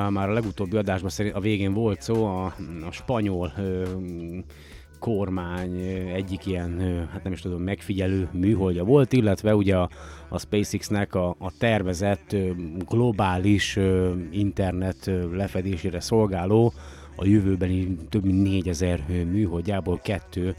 már 0.10 0.30
a 0.30 0.34
legutóbbi 0.34 0.78
adásban 0.78 1.10
szerint 1.10 1.36
a 1.36 1.40
végén 1.40 1.74
volt 1.74 2.02
szó, 2.02 2.26
a, 2.26 2.46
a 2.88 2.92
spanyol 2.92 3.54
kormány 5.02 5.80
egyik 6.14 6.46
ilyen, 6.46 6.80
hát 7.12 7.24
nem 7.24 7.34
is 7.34 7.42
tudom, 7.42 7.62
megfigyelő 7.62 8.30
műholdja 8.32 8.84
volt, 8.84 9.14
illetve 9.14 9.56
ugye 9.56 9.76
a, 9.78 9.90
a 10.30 10.40
SpaceX-nek 10.40 11.16
a, 11.16 11.36
a 11.40 11.52
tervezett 11.58 12.36
globális 12.88 13.80
internet 14.32 15.12
lefedésére 15.32 16.00
szolgáló 16.00 16.74
a 17.16 17.26
jövőbeni 17.26 17.96
több 18.10 18.26
mint 18.26 18.44
4000 18.44 19.04
műholdjából 19.08 20.00
kettő 20.04 20.56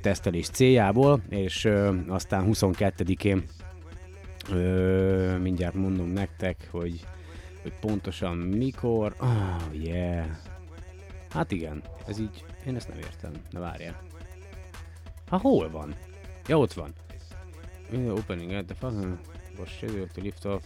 tesztelés 0.00 0.48
céljából, 0.48 1.22
és 1.28 1.68
aztán 2.08 2.44
22-én 2.52 3.44
mindjárt 5.42 5.74
mondom 5.74 6.08
nektek, 6.08 6.68
hogy, 6.70 7.00
hogy 7.62 7.72
pontosan 7.80 8.36
mikor. 8.36 9.14
Oh, 9.20 9.84
yeah. 9.84 10.26
Hát 11.30 11.52
igen, 11.52 11.82
ez 12.06 12.20
így 12.20 12.44
én 12.66 12.76
ezt 12.76 12.88
nem 12.88 12.98
értem. 12.98 13.32
Na 13.50 13.60
várjál. 13.60 14.02
Ha 15.28 15.38
hol 15.38 15.70
van? 15.70 15.94
Ja, 16.46 16.58
ott 16.58 16.72
van. 16.72 16.92
Opening 18.08 18.52
at 18.52 18.64
the 18.64 18.74
fucking 18.74 19.18
was 19.58 19.68
scheduled 19.68 20.10
to 20.14 20.20
lift 20.20 20.44
off 20.44 20.62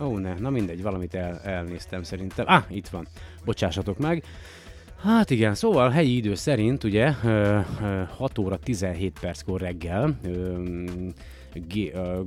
Ó, 0.00 0.18
ne, 0.18 0.34
na 0.38 0.50
mindegy, 0.50 0.82
valamit 0.82 1.14
el, 1.14 1.38
elnéztem 1.38 2.02
szerintem. 2.02 2.44
Ah, 2.48 2.62
itt 2.68 2.88
van. 2.88 3.06
Bocsássatok 3.44 3.98
meg. 3.98 4.24
Hát 5.02 5.30
igen, 5.30 5.54
szóval 5.54 5.90
helyi 5.90 6.16
idő 6.16 6.34
szerint 6.34 6.84
ugye 6.84 7.12
6 8.16 8.38
óra 8.38 8.56
17 8.56 9.18
perckor 9.20 9.60
reggel, 9.60 10.18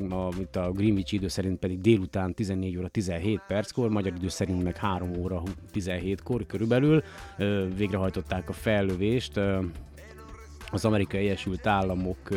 a, 0.10 0.28
a 0.60 0.72
Greenwich 0.72 1.14
idő 1.14 1.28
szerint 1.28 1.60
pedig 1.60 1.82
délután 1.82 2.34
14 2.34 2.78
óra 2.78 2.88
17 2.88 3.42
perckor, 3.48 3.90
magyar 3.90 4.14
idő 4.16 4.28
szerint 4.28 4.64
meg 4.64 4.78
3 4.78 5.12
óra 5.18 5.44
17-kor 5.74 6.46
körülbelül 6.46 7.04
végrehajtották 7.76 8.50
a 8.50 8.54
fellövést 8.54 9.40
az 10.72 10.86
amerikai 10.86 11.20
Egyesült 11.20 11.68
Államok 11.68 12.30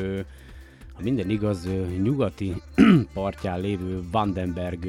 ha 0.97 1.03
minden 1.03 1.31
igaz, 1.31 1.69
nyugati 2.03 2.55
partján 3.15 3.61
lévő 3.61 4.01
Vandenberg 4.11 4.85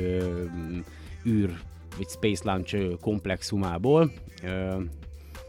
űr 1.26 1.60
vagy 1.98 2.08
Space 2.08 2.42
Launch 2.46 3.00
komplexumából, 3.02 4.12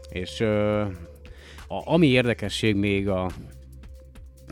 és 0.09 0.43
ami 1.67 2.07
érdekesség 2.07 2.75
még 2.75 3.09
a, 3.09 3.29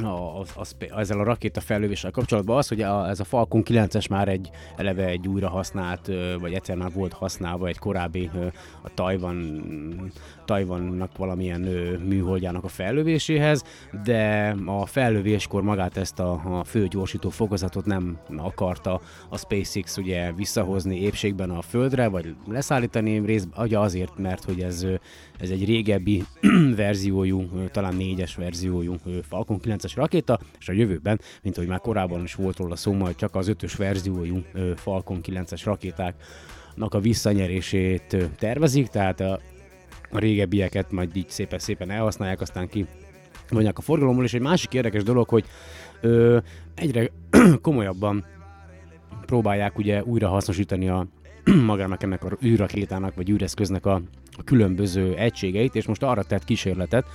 a, 0.03 0.39
a, 0.39 0.45
a, 0.55 0.99
ezzel 0.99 1.19
a 1.19 1.23
rakéta 1.23 1.61
felövéssel 1.61 2.11
kapcsolatban 2.11 2.57
az, 2.57 2.67
hogy 2.67 2.81
a, 2.81 3.09
ez 3.09 3.19
a 3.19 3.23
Falcon 3.23 3.63
9-es 3.65 4.09
már 4.09 4.27
egy 4.27 4.49
eleve 4.75 5.05
egy 5.05 5.27
újra 5.27 5.49
használt, 5.49 6.11
vagy 6.39 6.53
egyszer 6.53 6.75
már 6.75 6.91
volt 6.93 7.13
használva 7.13 7.67
egy 7.67 7.77
korábbi 7.77 8.29
a 8.81 8.93
Tajvan, 8.93 9.61
Tajvannak 10.47 11.17
valamilyen 11.17 11.61
műholdjának 12.07 12.63
a 12.63 12.67
fellövéséhez, 12.67 13.63
de 14.03 14.55
a 14.65 14.85
fellövéskor 14.85 15.61
magát 15.61 15.97
ezt 15.97 16.19
a, 16.19 16.59
a 16.59 16.63
főgyorsító 16.63 17.29
fokozatot 17.29 17.85
nem 17.85 18.17
akarta 18.37 19.01
a 19.29 19.37
SpaceX 19.37 19.97
ugye 19.97 20.33
visszahozni 20.33 21.01
épségben 21.01 21.49
a 21.49 21.61
Földre, 21.61 22.07
vagy 22.07 22.35
leszállítani 22.47 23.25
részben, 23.25 23.75
azért, 23.75 24.17
mert 24.17 24.43
hogy 24.43 24.61
ez, 24.61 24.85
ez 25.39 25.49
egy 25.49 25.65
régebbi 25.65 26.23
verziójú, 26.75 27.49
talán 27.71 27.95
négyes 27.95 28.35
verziójú 28.35 28.95
Falcon 29.21 29.59
9 29.59 29.77
9-es 29.77 29.91
rakéta, 29.95 30.39
és 30.59 30.69
a 30.69 30.73
jövőben, 30.73 31.19
mint 31.41 31.57
ahogy 31.57 31.69
már 31.69 31.79
korábban 31.79 32.23
is 32.23 32.35
volt 32.35 32.57
róla 32.57 32.75
szó, 32.75 32.93
majd 32.93 33.15
csak 33.15 33.35
az 33.35 33.47
ötös 33.47 33.75
verziójú 33.75 34.41
Falcon 34.75 35.19
9-es 35.23 35.61
rakétáknak 35.63 36.93
a 36.93 36.99
visszanyerését 36.99 38.29
tervezik, 38.37 38.87
tehát 38.87 39.19
a, 39.19 39.39
a 40.11 40.19
régebbieket 40.19 40.91
majd 40.91 41.15
így 41.15 41.29
szépen-szépen 41.29 41.89
elhasználják, 41.89 42.41
aztán 42.41 42.67
ki 42.67 42.85
vonják 43.49 43.77
a 43.77 43.81
forgalomból, 43.81 44.23
és 44.23 44.33
egy 44.33 44.41
másik 44.41 44.73
érdekes 44.73 45.03
dolog, 45.03 45.29
hogy 45.29 45.45
ö, 46.01 46.37
egyre 46.75 47.11
komolyabban 47.61 48.25
próbálják 49.25 49.77
ugye 49.77 50.03
újra 50.03 50.27
hasznosítani 50.27 50.89
a 50.89 51.07
magának 51.65 52.03
ennek 52.03 52.23
a 52.23 52.37
űrrakétának 52.45 53.15
vagy 53.15 53.29
űreszköznek 53.29 53.85
a, 53.85 54.01
a 54.37 54.43
különböző 54.43 55.15
egységeit, 55.15 55.75
és 55.75 55.85
most 55.85 56.03
arra 56.03 56.23
tett 56.23 56.43
kísérletet, 56.43 57.05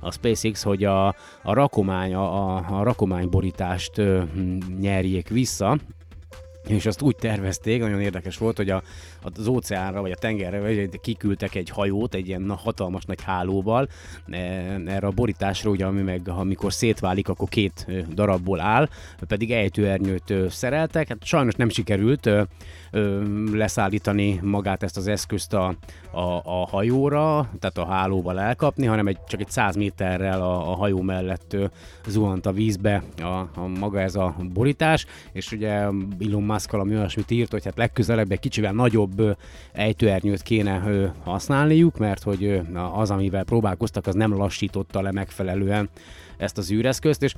a 0.00 0.12
SpaceX, 0.12 0.62
hogy 0.62 0.84
a, 0.84 1.06
a 1.42 1.52
rakomány, 1.52 2.14
a, 2.14 2.56
a 2.56 2.82
rakományborítást 2.82 3.98
ö, 3.98 4.22
nyerjék 4.80 5.28
vissza, 5.28 5.78
és 6.68 6.86
azt 6.86 7.02
úgy 7.02 7.16
tervezték, 7.16 7.80
nagyon 7.80 8.00
érdekes 8.00 8.38
volt, 8.38 8.56
hogy 8.56 8.70
a, 8.70 8.82
az 9.22 9.46
óceánra 9.46 10.00
vagy 10.00 10.10
a 10.10 10.16
tengerre 10.16 10.60
vagy 10.60 11.00
kiküldtek 11.00 11.54
egy 11.54 11.68
hajót 11.68 12.14
egy 12.14 12.28
ilyen 12.28 12.50
hatalmas 12.50 13.04
nagy 13.04 13.22
hálóval 13.22 13.88
e, 14.30 14.36
erre 14.86 15.06
a 15.06 15.10
borításra, 15.10 15.70
ugye, 15.70 15.86
ami 15.86 16.02
meg 16.02 16.28
amikor 16.28 16.72
szétválik, 16.72 17.28
akkor 17.28 17.48
két 17.48 17.86
darabból 18.14 18.60
áll, 18.60 18.88
pedig 19.28 19.52
ejtőernyőt 19.52 20.34
szereltek, 20.48 21.08
hát 21.08 21.24
sajnos 21.24 21.54
nem 21.54 21.68
sikerült 21.68 22.30
leszállítani 23.52 24.40
magát 24.42 24.82
ezt 24.82 24.96
az 24.96 25.06
eszközt 25.06 25.52
a, 25.54 25.74
a, 26.10 26.40
a 26.44 26.66
hajóra, 26.66 27.50
tehát 27.58 27.78
a 27.78 27.86
hálóval 27.86 28.40
elkapni, 28.40 28.86
hanem 28.86 29.06
egy, 29.06 29.18
csak 29.28 29.40
egy 29.40 29.50
100 29.50 29.76
méterrel 29.76 30.42
a, 30.42 30.70
a 30.70 30.74
hajó 30.74 31.00
mellett 31.00 31.56
zuhant 32.06 32.46
a 32.46 32.52
vízbe 32.52 33.02
a, 33.16 33.24
a 33.60 33.66
maga 33.78 34.00
ez 34.00 34.14
a 34.14 34.36
borítás, 34.52 35.06
és 35.32 35.52
ugye 35.52 35.70
Elon 36.18 36.42
Musk 36.58 36.70
valami 36.70 36.96
olyasmit 36.96 37.30
írt, 37.30 37.50
hogy 37.50 37.64
hát 37.64 37.76
legközelebb 37.76 38.30
egy 38.30 38.40
kicsivel 38.40 38.72
nagyobb 38.72 39.36
ejtőernyőt 39.72 40.42
kéne 40.42 40.82
használniuk, 41.24 41.98
mert 41.98 42.22
hogy 42.22 42.60
az, 42.94 43.10
amivel 43.10 43.44
próbálkoztak, 43.44 44.06
az 44.06 44.14
nem 44.14 44.36
lassította 44.36 45.00
le 45.00 45.12
megfelelően 45.12 45.88
ezt 46.36 46.58
az 46.58 46.70
űreszközt, 46.70 47.22
és 47.22 47.34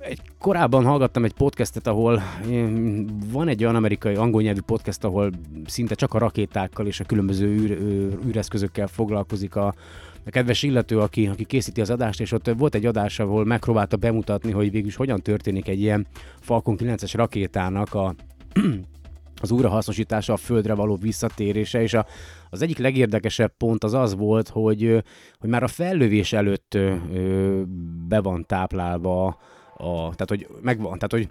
egy, 0.00 0.20
korábban 0.38 0.84
hallgattam 0.84 1.24
egy 1.24 1.32
podcastet, 1.32 1.86
ahol 1.86 2.22
van 3.32 3.48
egy 3.48 3.62
olyan 3.62 3.76
amerikai 3.76 4.14
angol 4.14 4.42
nyelvű 4.42 4.60
podcast, 4.60 5.04
ahol 5.04 5.30
szinte 5.66 5.94
csak 5.94 6.14
a 6.14 6.18
rakétákkal 6.18 6.86
és 6.86 7.00
a 7.00 7.04
különböző 7.04 7.46
űr, 7.46 7.70
űreszközökkel 8.26 8.86
foglalkozik 8.86 9.56
a, 9.56 9.74
a 10.24 10.30
kedves 10.30 10.62
illető, 10.62 10.98
aki, 10.98 11.26
aki 11.26 11.44
készíti 11.44 11.80
az 11.80 11.90
adást, 11.90 12.20
és 12.20 12.32
ott 12.32 12.50
volt 12.56 12.74
egy 12.74 12.86
adás, 12.86 13.18
ahol 13.18 13.44
megpróbálta 13.44 13.96
bemutatni, 13.96 14.50
hogy 14.50 14.70
végülis 14.70 14.96
hogyan 14.96 15.20
történik 15.20 15.68
egy 15.68 15.80
ilyen 15.80 16.06
Falcon 16.40 16.76
9-es 16.78 17.12
rakétának 17.14 17.94
a 17.94 18.14
az 19.42 19.50
újrahasznosítása, 19.50 20.32
a 20.32 20.36
földre 20.36 20.74
való 20.74 20.96
visszatérése, 20.96 21.82
és 21.82 21.94
a, 21.94 22.06
az 22.50 22.62
egyik 22.62 22.78
legérdekesebb 22.78 23.52
pont 23.56 23.84
az 23.84 23.94
az 23.94 24.14
volt, 24.16 24.48
hogy, 24.48 25.02
hogy 25.38 25.48
már 25.48 25.62
a 25.62 25.68
fellövés 25.68 26.32
előtt 26.32 26.78
be 28.08 28.20
van 28.20 28.46
táplálva, 28.46 29.26
a, 29.76 29.94
tehát 29.94 30.28
hogy 30.28 30.46
megvan, 30.60 30.98
tehát 30.98 31.12
hogy 31.12 31.28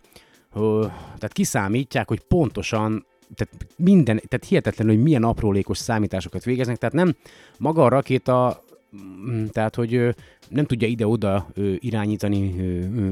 tehát 1.18 1.34
kiszámítják, 1.34 2.08
hogy 2.08 2.20
pontosan 2.20 3.06
tehát 3.36 3.68
minden, 3.78 4.22
tehát 4.28 4.46
hihetetlen, 4.48 4.88
hogy 4.88 5.02
milyen 5.02 5.24
aprólékos 5.24 5.78
számításokat 5.78 6.44
végeznek, 6.44 6.78
tehát 6.78 6.96
nem 6.96 7.16
maga 7.58 7.84
a 7.84 7.90
rakéta 7.90 8.64
tehát 9.52 9.76
hogy 9.76 10.16
nem 10.50 10.66
tudja 10.66 10.88
ide-oda 10.88 11.48
irányítani 11.80 12.56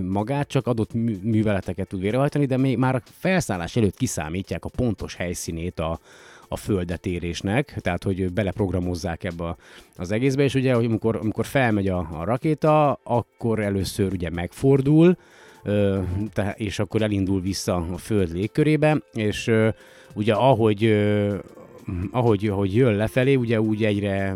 magát, 0.08 0.48
csak 0.48 0.68
adott 0.68 0.94
műveleteket 1.24 1.88
tud 1.88 2.00
végrehajtani, 2.00 2.46
de 2.46 2.58
még 2.58 2.78
már 2.78 2.96
a 2.96 3.02
felszállás 3.04 3.76
előtt 3.76 3.96
kiszámítják 3.96 4.66
a 4.66 4.70
pontos 4.70 5.16
helyszínét 5.16 5.80
a, 5.80 6.00
a 6.48 6.58
földetérésnek, 6.58 7.78
tehát 7.82 8.04
hogy 8.04 8.32
beleprogramozzák 8.32 9.24
ebbe 9.24 9.56
az 9.96 10.12
egészbe, 10.12 10.44
és 10.44 10.54
ugye, 10.54 10.74
hogy 10.74 10.86
amikor, 10.86 11.16
amikor 11.16 11.46
felmegy 11.46 11.88
a, 11.88 11.98
a 11.98 12.24
rakéta, 12.24 13.00
akkor 13.04 13.60
először 13.60 14.12
ugye 14.12 14.30
megfordul, 14.30 15.18
és 16.56 16.80
akkor 16.80 17.02
elindul 17.02 17.42
vissza 17.42 17.76
a 17.76 17.98
föld 17.98 18.32
légkörébe, 18.32 19.02
és 19.14 19.52
ugye 20.14 20.34
ahogy 20.34 20.84
ahogy, 22.12 22.48
ahogy 22.48 22.76
jön 22.76 22.96
lefelé, 22.96 23.36
ugye 23.36 23.62
úgy 23.62 23.84
egyre 23.84 24.36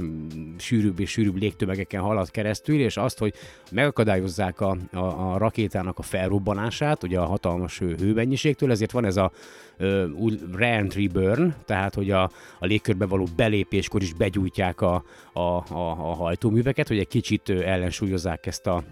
sűrűbb 0.57 0.99
és 0.99 1.09
sűrűbb 1.09 1.35
légtömegeken 1.35 2.01
halad 2.01 2.31
keresztül, 2.31 2.79
és 2.79 2.97
azt, 2.97 3.19
hogy 3.19 3.33
megakadályozzák 3.71 4.61
a, 4.61 4.77
a, 4.91 5.33
a 5.33 5.37
rakétának 5.37 5.99
a 5.99 6.01
felrobbanását, 6.01 7.03
ugye 7.03 7.19
a 7.19 7.25
hatalmas 7.25 7.79
hőmennyiségtől, 7.79 8.71
ezért 8.71 8.91
van 8.91 9.05
ez 9.05 9.17
a 9.17 9.31
uh, 9.79 10.31
re-entry 10.55 11.07
burn, 11.07 11.55
tehát 11.65 11.93
hogy 11.93 12.11
a, 12.11 12.23
a 12.59 12.65
légkörbe 12.65 13.05
való 13.05 13.27
belépéskor 13.35 14.01
is 14.01 14.13
begyújtják 14.13 14.81
a, 14.81 15.03
a, 15.33 15.39
a, 15.39 15.89
a 15.99 16.13
hajtóműveket, 16.13 16.87
hogy 16.87 16.99
egy 16.99 17.07
kicsit 17.07 17.49
ellensúlyozzák 17.49 18.45
ezt 18.45 18.67
a, 18.67 18.83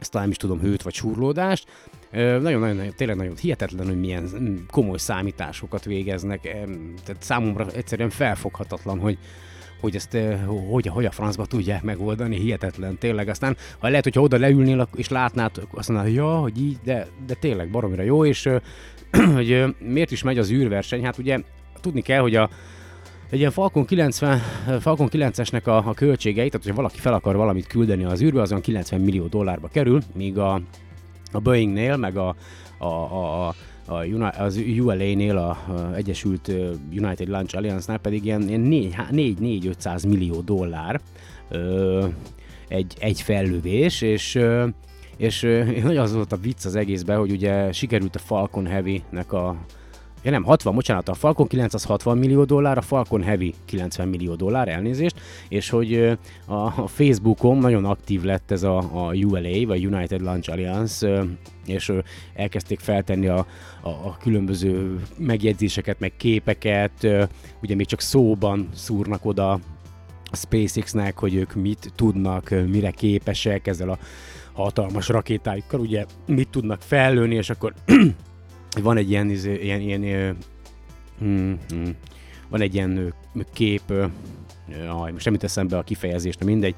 ezt 0.00 0.12
nem 0.12 0.30
is 0.30 0.36
tudom, 0.36 0.60
hőt 0.60 0.82
vagy 0.82 0.94
surlódást. 0.94 1.66
Nagyon-nagyon, 2.10 2.92
tényleg 2.96 3.16
nagyon 3.16 3.36
hihetetlen, 3.36 3.86
hogy 3.86 4.00
milyen 4.00 4.30
mm, 4.38 4.56
komoly 4.70 4.98
számításokat 4.98 5.84
végeznek. 5.84 6.40
Tehát 7.04 7.22
számomra 7.22 7.66
egyszerűen 7.74 8.10
felfoghatatlan, 8.10 8.98
hogy, 8.98 9.18
hogy 9.80 9.94
ezt 9.96 10.16
hogy, 10.70 10.86
hogy 10.86 11.04
a 11.04 11.10
francba 11.10 11.46
tudják 11.46 11.82
megoldani, 11.82 12.36
hihetetlen, 12.36 12.98
tényleg. 12.98 13.28
Aztán 13.28 13.56
ha 13.78 13.88
lehet, 13.88 14.04
hogyha 14.04 14.20
oda 14.20 14.38
leülnél 14.38 14.88
és 14.94 15.08
látnád, 15.08 15.50
azt 15.70 15.88
mondanád, 15.88 16.14
ja, 16.14 16.38
hogy 16.38 16.60
így, 16.60 16.78
de, 16.84 17.06
de 17.26 17.34
tényleg 17.34 17.70
baromira 17.70 18.02
jó, 18.02 18.24
és 18.24 18.48
hogy 19.34 19.76
miért 19.78 20.10
is 20.10 20.22
megy 20.22 20.38
az 20.38 20.50
űrverseny, 20.50 21.04
hát 21.04 21.18
ugye 21.18 21.38
tudni 21.80 22.00
kell, 22.00 22.20
hogy 22.20 22.34
a, 22.34 22.50
egy 23.30 23.38
ilyen 23.38 23.50
Falcon 23.50 23.84
90, 23.84 24.38
Falcon 24.80 25.08
9-esnek 25.12 25.64
a, 25.64 25.88
a 25.88 25.94
költségei, 25.94 26.48
tehát 26.48 26.66
hogyha 26.66 26.76
valaki 26.82 26.98
fel 26.98 27.14
akar 27.14 27.36
valamit 27.36 27.66
küldeni 27.66 28.04
az 28.04 28.22
űrbe, 28.22 28.40
azon 28.40 28.60
90 28.60 29.00
millió 29.00 29.26
dollárba 29.26 29.68
kerül, 29.68 30.02
míg 30.14 30.38
a, 30.38 30.60
a 31.32 31.40
Boeingnél, 31.40 31.96
meg 31.96 32.16
a, 32.16 32.34
a, 32.78 32.84
a, 32.86 33.46
a 33.48 33.54
a, 33.86 34.32
az 34.38 34.56
ULA-nél, 34.78 35.36
a, 35.36 35.48
a 35.48 35.94
Egyesült 35.94 36.52
United 36.90 37.28
Launch 37.28 37.56
Alliance-nál 37.56 37.98
pedig 37.98 38.24
ilyen, 38.24 38.48
ilyen 38.48 38.62
4-500 39.12 40.08
millió 40.08 40.40
dollár 40.40 41.00
ö, 41.48 42.06
egy, 42.68 42.94
egy 42.98 43.20
fellövés, 43.20 44.00
és 44.00 44.34
ö, 44.34 44.66
és 45.16 45.40
nagyon 45.82 46.02
az 46.02 46.14
volt 46.14 46.32
a 46.32 46.36
vicc 46.36 46.64
az 46.64 46.76
egészben, 46.76 47.18
hogy 47.18 47.30
ugye 47.30 47.72
sikerült 47.72 48.14
a 48.14 48.18
Falcon 48.18 48.66
Heavy-nek 48.66 49.32
a, 49.32 49.56
Ja 50.22 50.30
nem, 50.30 50.42
60, 50.42 50.74
bocsánat, 50.74 51.08
a 51.08 51.14
Falcon 51.14 51.46
9 51.46 51.74
az 51.74 51.84
60 51.84 52.18
millió 52.18 52.44
dollár, 52.44 52.78
a 52.78 52.80
Falcon 52.80 53.22
Heavy 53.22 53.54
90 53.64 54.08
millió 54.08 54.34
dollár, 54.34 54.68
elnézést, 54.68 55.20
és 55.48 55.70
hogy 55.70 56.18
a, 56.46 56.88
Facebookon 56.88 57.58
nagyon 57.58 57.84
aktív 57.84 58.22
lett 58.22 58.50
ez 58.50 58.62
a, 58.62 58.78
a 58.78 59.14
ULA, 59.14 59.66
vagy 59.66 59.86
United 59.86 60.20
Launch 60.20 60.50
Alliance, 60.50 61.24
és 61.66 61.92
elkezdték 62.34 62.80
feltenni 62.80 63.26
a, 63.26 63.46
a, 63.82 63.88
a 63.88 64.16
különböző 64.20 65.00
megjegyzéseket, 65.16 66.00
meg 66.00 66.12
képeket, 66.16 67.06
ugye 67.62 67.74
még 67.74 67.86
csak 67.86 68.00
szóban 68.00 68.68
szúrnak 68.74 69.24
oda 69.24 69.50
a 69.52 70.36
SpaceX-nek, 70.36 71.18
hogy 71.18 71.34
ők 71.34 71.54
mit 71.54 71.92
tudnak, 71.94 72.50
mire 72.50 72.90
képesek 72.90 73.66
ezzel 73.66 73.90
a 73.90 73.98
hatalmas 74.52 75.08
rakétájukkal, 75.08 75.80
ugye 75.80 76.04
mit 76.26 76.48
tudnak 76.48 76.82
fellőni, 76.82 77.34
és 77.34 77.50
akkor 77.50 77.74
van 78.82 78.96
egy 78.96 79.10
ilyen, 79.10 79.30
izé, 79.30 79.54
ilyen, 79.54 79.80
ilyen, 79.80 80.36
hmm, 81.18 81.58
hmm, 81.68 81.96
van 82.48 82.60
egy 82.60 82.74
ilyen 82.74 83.14
kép, 83.52 83.82
uh, 83.88 84.10
most 85.12 85.24
nem 85.24 85.34
jut 85.34 85.44
eszembe 85.44 85.78
a 85.78 85.82
kifejezést, 85.82 86.38
de 86.38 86.44
mindegy, 86.44 86.74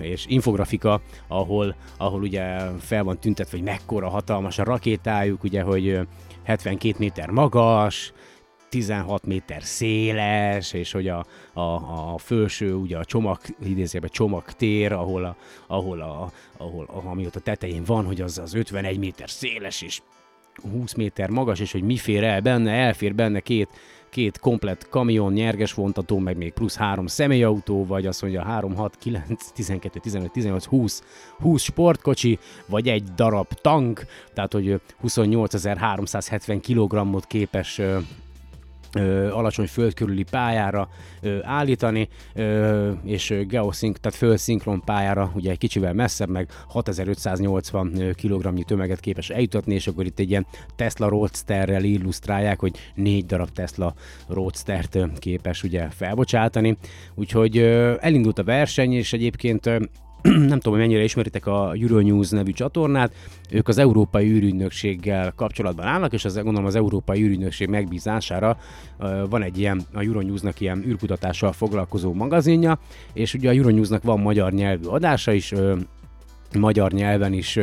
és 0.00 0.24
infografika, 0.28 1.00
ahol, 1.28 1.74
ahol 1.96 2.22
ugye 2.22 2.58
fel 2.80 3.04
van 3.04 3.18
tüntetve, 3.18 3.56
hogy 3.56 3.66
mekkora 3.66 4.08
hatalmas 4.08 4.58
a 4.58 4.64
rakétájuk, 4.64 5.42
ugye, 5.42 5.62
hogy 5.62 6.00
72 6.42 6.94
méter 6.98 7.30
magas, 7.30 8.12
16 8.68 9.26
méter 9.26 9.62
széles, 9.62 10.72
és 10.72 10.92
hogy 10.92 11.08
a, 11.08 11.24
a, 11.52 11.60
a 12.12 12.18
felső, 12.18 12.74
ugye 12.74 12.98
a 12.98 13.04
csomag, 13.04 13.38
idézőben 13.64 14.10
csomagtér, 14.12 14.92
ahol, 14.92 15.24
a, 15.24 15.36
ahol, 15.66 16.00
a, 16.00 16.32
ahol 16.56 16.84
a, 16.84 17.08
ami 17.08 17.26
ott 17.26 17.36
a 17.36 17.40
tetején 17.40 17.84
van, 17.84 18.04
hogy 18.04 18.20
az, 18.20 18.38
az 18.38 18.54
51 18.54 18.98
méter 18.98 19.30
széles, 19.30 19.82
és 19.82 20.00
20 20.72 20.94
méter 20.94 21.30
magas, 21.30 21.60
és 21.60 21.72
hogy 21.72 21.82
mi 21.82 21.96
fér 21.96 22.24
el 22.24 22.40
benne, 22.40 22.72
elfér 22.72 23.14
benne 23.14 23.40
két, 23.40 23.68
két 24.10 24.38
komplet 24.38 24.88
kamion, 24.88 25.32
nyerges 25.32 25.74
vontató, 25.74 26.18
meg 26.18 26.36
még 26.36 26.52
plusz 26.52 26.76
három 26.76 27.06
személyautó, 27.06 27.86
vagy 27.86 28.06
azt 28.06 28.22
mondja 28.22 28.42
3, 28.42 28.74
6, 28.74 28.96
9, 28.98 29.50
12, 29.54 29.98
15, 30.00 30.32
18, 30.32 30.64
20, 30.64 31.02
20 31.38 31.62
sportkocsi, 31.62 32.38
vagy 32.66 32.88
egy 32.88 33.04
darab 33.04 33.52
tank, 33.52 34.06
tehát 34.34 34.52
hogy 34.52 34.80
28.370 35.04 36.58
kg-ot 36.62 37.26
képes 37.26 37.80
ö, 38.94 39.30
alacsony 39.30 39.66
föld 39.66 39.94
körüli 39.94 40.24
pályára 40.30 40.88
ö, 41.20 41.38
állítani, 41.42 42.08
ö, 42.34 42.92
és 43.04 43.34
geoszink, 43.48 43.98
tehát 43.98 44.18
földszinkron 44.18 44.82
pályára, 44.84 45.30
ugye 45.34 45.50
egy 45.50 45.58
kicsivel 45.58 45.92
messzebb, 45.92 46.28
meg 46.28 46.48
6580 46.68 48.14
kg 48.22 48.64
tömeget 48.64 49.00
képes 49.00 49.30
eljutatni, 49.30 49.74
és 49.74 49.86
akkor 49.86 50.04
itt 50.04 50.18
egy 50.18 50.30
ilyen 50.30 50.46
Tesla 50.76 51.08
Roadsterrel 51.08 51.84
illusztrálják, 51.84 52.60
hogy 52.60 52.76
négy 52.94 53.26
darab 53.26 53.50
Tesla 53.50 53.94
Roadstert 54.28 54.98
képes 55.18 55.62
ugye 55.62 55.88
felbocsátani, 55.90 56.76
úgyhogy 57.14 57.58
elindult 58.00 58.38
a 58.38 58.44
verseny, 58.44 58.92
és 58.92 59.12
egyébként 59.12 59.70
nem 60.52 60.58
tudom, 60.58 60.72
hogy 60.72 60.82
mennyire 60.82 61.02
ismeritek 61.02 61.46
a 61.46 61.72
Euronews 61.80 62.30
nevű 62.30 62.52
csatornát, 62.52 63.14
ők 63.50 63.68
az 63.68 63.78
Európai 63.78 64.30
űrügynökséggel 64.30 65.32
kapcsolatban 65.36 65.86
állnak, 65.86 66.12
és 66.12 66.24
az, 66.24 66.34
gondolom 66.34 66.64
az 66.64 66.74
Európai 66.74 67.22
űrügynökség 67.22 67.68
megbízására 67.68 68.58
van 69.28 69.42
egy 69.42 69.58
ilyen, 69.58 69.82
a 69.92 70.00
Euronewsnak 70.00 70.60
ilyen 70.60 70.84
űrkutatással 70.86 71.52
foglalkozó 71.52 72.12
magazinja, 72.12 72.78
és 73.12 73.34
ugye 73.34 73.48
a 73.48 73.52
Euronewsnak 73.52 74.02
van 74.02 74.20
magyar 74.20 74.52
nyelvű 74.52 74.86
adása 74.86 75.32
is, 75.32 75.52
magyar 76.58 76.92
nyelven 76.92 77.32
is 77.32 77.58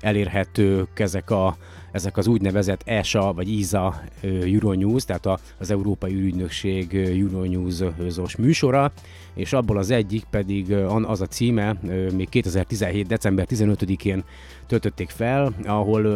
elérhetők 0.00 0.98
ezek 0.98 1.30
a 1.30 1.56
ezek 1.94 2.16
az 2.16 2.26
úgynevezett 2.26 2.82
ESA 2.84 3.32
vagy 3.32 3.48
ISA 3.48 4.00
Euronews, 4.22 5.04
tehát 5.04 5.40
az 5.58 5.70
Európai 5.70 6.14
Ürügynökség 6.14 6.94
Euronews-os 6.94 8.36
műsora, 8.36 8.92
és 9.34 9.52
abból 9.52 9.78
az 9.78 9.90
egyik 9.90 10.24
pedig 10.30 10.72
az 11.02 11.20
a 11.20 11.26
címe, 11.26 11.76
még 12.12 12.28
2017. 12.28 13.06
december 13.06 13.46
15-én 13.50 14.24
töltötték 14.66 15.08
fel, 15.08 15.54
ahol 15.64 16.06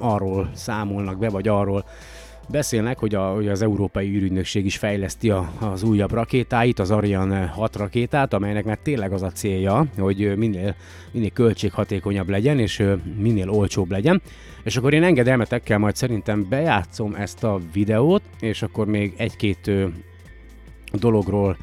arról 0.00 0.50
számolnak 0.54 1.18
be, 1.18 1.28
vagy 1.28 1.48
arról 1.48 1.84
Beszélnek, 2.50 2.98
hogy, 2.98 3.14
a, 3.14 3.32
hogy 3.32 3.48
az 3.48 3.62
Európai 3.62 4.08
űrügynökség 4.16 4.64
is 4.64 4.76
fejleszti 4.76 5.30
a, 5.30 5.52
az 5.60 5.82
újabb 5.82 6.12
rakétáit, 6.12 6.78
az 6.78 6.90
Ariane 6.90 7.46
6 7.46 7.76
rakétát, 7.76 8.32
amelynek 8.32 8.64
már 8.64 8.78
tényleg 8.82 9.12
az 9.12 9.22
a 9.22 9.30
célja, 9.30 9.86
hogy 9.98 10.36
minél, 10.36 10.74
minél 11.12 11.30
költséghatékonyabb 11.30 12.28
legyen, 12.28 12.58
és 12.58 12.84
minél 13.18 13.50
olcsóbb 13.50 13.90
legyen. 13.90 14.22
És 14.62 14.76
akkor 14.76 14.94
én 14.94 15.02
engedelmetekkel 15.02 15.78
majd 15.78 15.96
szerintem 15.96 16.46
bejátszom 16.48 17.14
ezt 17.14 17.44
a 17.44 17.60
videót, 17.72 18.22
és 18.40 18.62
akkor 18.62 18.86
még 18.86 19.14
egy-két 19.16 19.70
dologról 20.92 21.56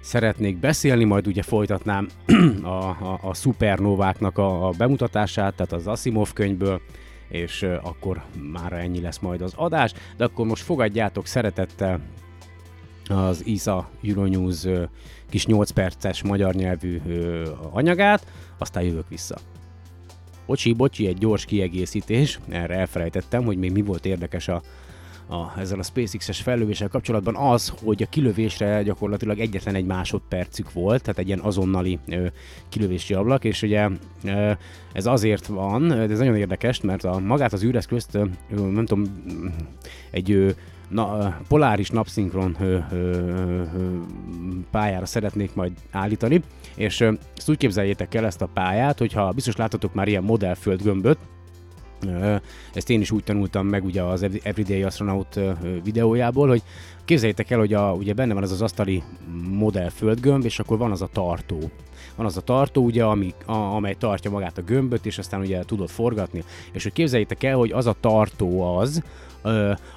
szeretnék 0.00 0.58
beszélni, 0.58 1.04
majd 1.04 1.26
ugye 1.26 1.42
folytatnám 1.42 2.08
a, 2.62 2.68
a, 2.68 3.18
a 3.22 3.34
szupernováknak 3.34 4.38
a, 4.38 4.68
a 4.68 4.70
bemutatását, 4.78 5.54
tehát 5.54 5.72
az 5.72 5.86
Asimov 5.86 6.32
könyvből, 6.32 6.80
és 7.28 7.62
akkor 7.82 8.22
már 8.52 8.72
ennyi 8.72 9.00
lesz 9.00 9.18
majd 9.18 9.40
az 9.42 9.52
adás, 9.56 9.92
de 10.16 10.24
akkor 10.24 10.46
most 10.46 10.62
fogadjátok 10.62 11.26
szeretettel 11.26 12.00
az 13.08 13.46
ISA 13.46 13.88
Euronews 14.02 14.66
kis 15.28 15.46
8 15.46 15.70
perces 15.70 16.22
magyar 16.22 16.54
nyelvű 16.54 17.00
anyagát, 17.72 18.26
aztán 18.58 18.82
jövök 18.82 19.08
vissza. 19.08 19.38
Bocsi, 20.46 20.72
bocsi, 20.72 21.06
egy 21.06 21.18
gyors 21.18 21.44
kiegészítés, 21.44 22.40
erre 22.48 22.74
elfelejtettem, 22.74 23.44
hogy 23.44 23.56
még 23.56 23.72
mi 23.72 23.82
volt 23.82 24.06
érdekes 24.06 24.48
a, 24.48 24.62
a, 25.26 25.60
ezzel 25.60 25.78
a 25.78 25.82
SpaceX-es 25.82 26.40
fellövéssel 26.40 26.88
kapcsolatban 26.88 27.36
az, 27.36 27.72
hogy 27.84 28.02
a 28.02 28.06
kilövésre 28.06 28.82
gyakorlatilag 28.82 29.38
egyetlen 29.38 29.74
egy 29.74 29.86
másodpercük 29.86 30.72
volt, 30.72 31.02
tehát 31.02 31.18
egy 31.18 31.26
ilyen 31.26 31.40
azonnali 31.40 31.98
ö, 32.06 32.26
kilövési 32.68 33.14
ablak, 33.14 33.44
és 33.44 33.62
ugye 33.62 33.88
ö, 34.24 34.52
ez 34.92 35.06
azért 35.06 35.46
van, 35.46 35.92
ez 35.92 36.18
nagyon 36.18 36.36
érdekes, 36.36 36.80
mert 36.80 37.04
a 37.04 37.18
magát 37.18 37.52
az 37.52 37.64
űreszközt, 37.64 38.14
ö, 38.14 38.24
nem 38.48 38.86
tudom, 38.86 39.04
egy 40.10 40.30
ö, 40.30 40.50
na, 40.88 41.36
poláris 41.48 41.90
napszinkron 41.90 42.56
ö, 42.60 42.78
ö, 42.92 42.96
ö, 42.96 43.62
pályára 44.70 45.06
szeretnék 45.06 45.54
majd 45.54 45.72
állítani, 45.90 46.42
és 46.76 47.00
ö, 47.00 47.12
ezt 47.36 47.48
úgy 47.48 47.56
képzeljétek 47.56 48.14
el 48.14 48.26
ezt 48.26 48.42
a 48.42 48.48
pályát, 48.54 48.98
hogyha 48.98 49.32
biztos 49.32 49.56
láttatok 49.56 49.94
már 49.94 50.08
ilyen 50.08 50.22
modellföldgömböt, 50.22 51.18
ezt 52.74 52.90
én 52.90 53.00
is 53.00 53.10
úgy 53.10 53.24
tanultam 53.24 53.66
meg 53.66 53.84
ugye 53.84 54.02
az 54.02 54.22
Everyday 54.42 54.82
Astronaut 54.82 55.40
videójából, 55.84 56.48
hogy 56.48 56.62
képzeljétek 57.04 57.50
el, 57.50 57.58
hogy 57.58 57.74
a, 57.74 57.92
ugye 57.92 58.12
benne 58.12 58.34
van 58.34 58.42
az 58.42 58.52
az 58.52 58.62
asztali 58.62 59.02
modell 59.50 59.88
földgömb, 59.88 60.44
és 60.44 60.58
akkor 60.58 60.78
van 60.78 60.90
az 60.90 61.02
a 61.02 61.08
tartó. 61.12 61.70
Van 62.16 62.26
az 62.26 62.36
a 62.36 62.40
tartó, 62.40 62.84
ugye, 62.84 63.04
ami, 63.04 63.34
a, 63.46 63.52
amely 63.52 63.94
tartja 63.94 64.30
magát 64.30 64.58
a 64.58 64.62
gömböt, 64.62 65.06
és 65.06 65.18
aztán 65.18 65.40
ugye 65.40 65.64
tudod 65.64 65.88
forgatni. 65.88 66.44
És 66.72 66.82
hogy 66.82 66.92
képzeljétek 66.92 67.42
el, 67.42 67.56
hogy 67.56 67.72
az 67.72 67.86
a 67.86 67.96
tartó 68.00 68.76
az, 68.76 69.02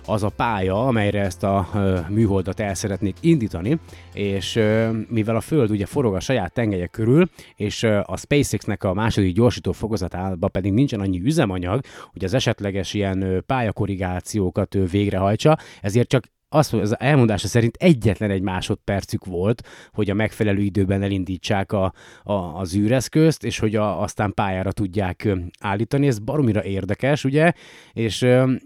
az 0.05 0.23
a 0.23 0.29
pálya, 0.29 0.85
amelyre 0.87 1.21
ezt 1.21 1.43
a 1.43 1.69
műholdat 2.09 2.59
el 2.59 2.73
szeretnék 2.73 3.15
indítani, 3.19 3.79
és 4.13 4.59
mivel 5.07 5.35
a 5.35 5.41
Föld 5.41 5.69
ugye 5.71 5.85
forog 5.85 6.15
a 6.15 6.19
saját 6.19 6.53
tengelye 6.53 6.87
körül, 6.87 7.29
és 7.55 7.83
a 7.83 8.17
SpaceX-nek 8.17 8.83
a 8.83 8.93
második 8.93 9.35
gyorsító 9.35 9.71
fokozatában 9.71 10.51
pedig 10.51 10.73
nincsen 10.73 10.99
annyi 10.99 11.21
üzemanyag, 11.23 11.81
hogy 12.11 12.23
az 12.23 12.33
esetleges 12.33 12.93
ilyen 12.93 13.43
pályakorrigációkat 13.45 14.77
végrehajtsa, 14.91 15.57
ezért 15.81 16.07
csak 16.07 16.23
az, 16.57 16.69
hogy 16.69 16.79
az 16.79 16.99
elmondása 16.99 17.47
szerint 17.47 17.75
egyetlen 17.75 18.29
egy 18.29 18.41
másodpercük 18.41 19.25
volt, 19.25 19.67
hogy 19.93 20.09
a 20.09 20.13
megfelelő 20.13 20.61
időben 20.61 21.01
elindítsák 21.01 21.71
a, 21.71 21.93
a, 22.23 22.33
az 22.33 22.75
űreszközt, 22.75 23.43
és 23.43 23.59
hogy 23.59 23.75
a, 23.75 24.01
aztán 24.01 24.33
pályára 24.33 24.71
tudják 24.71 25.27
állítani. 25.59 26.07
Ez 26.07 26.19
baromira 26.19 26.63
érdekes, 26.63 27.23
ugye? 27.23 27.51
És 27.93 28.21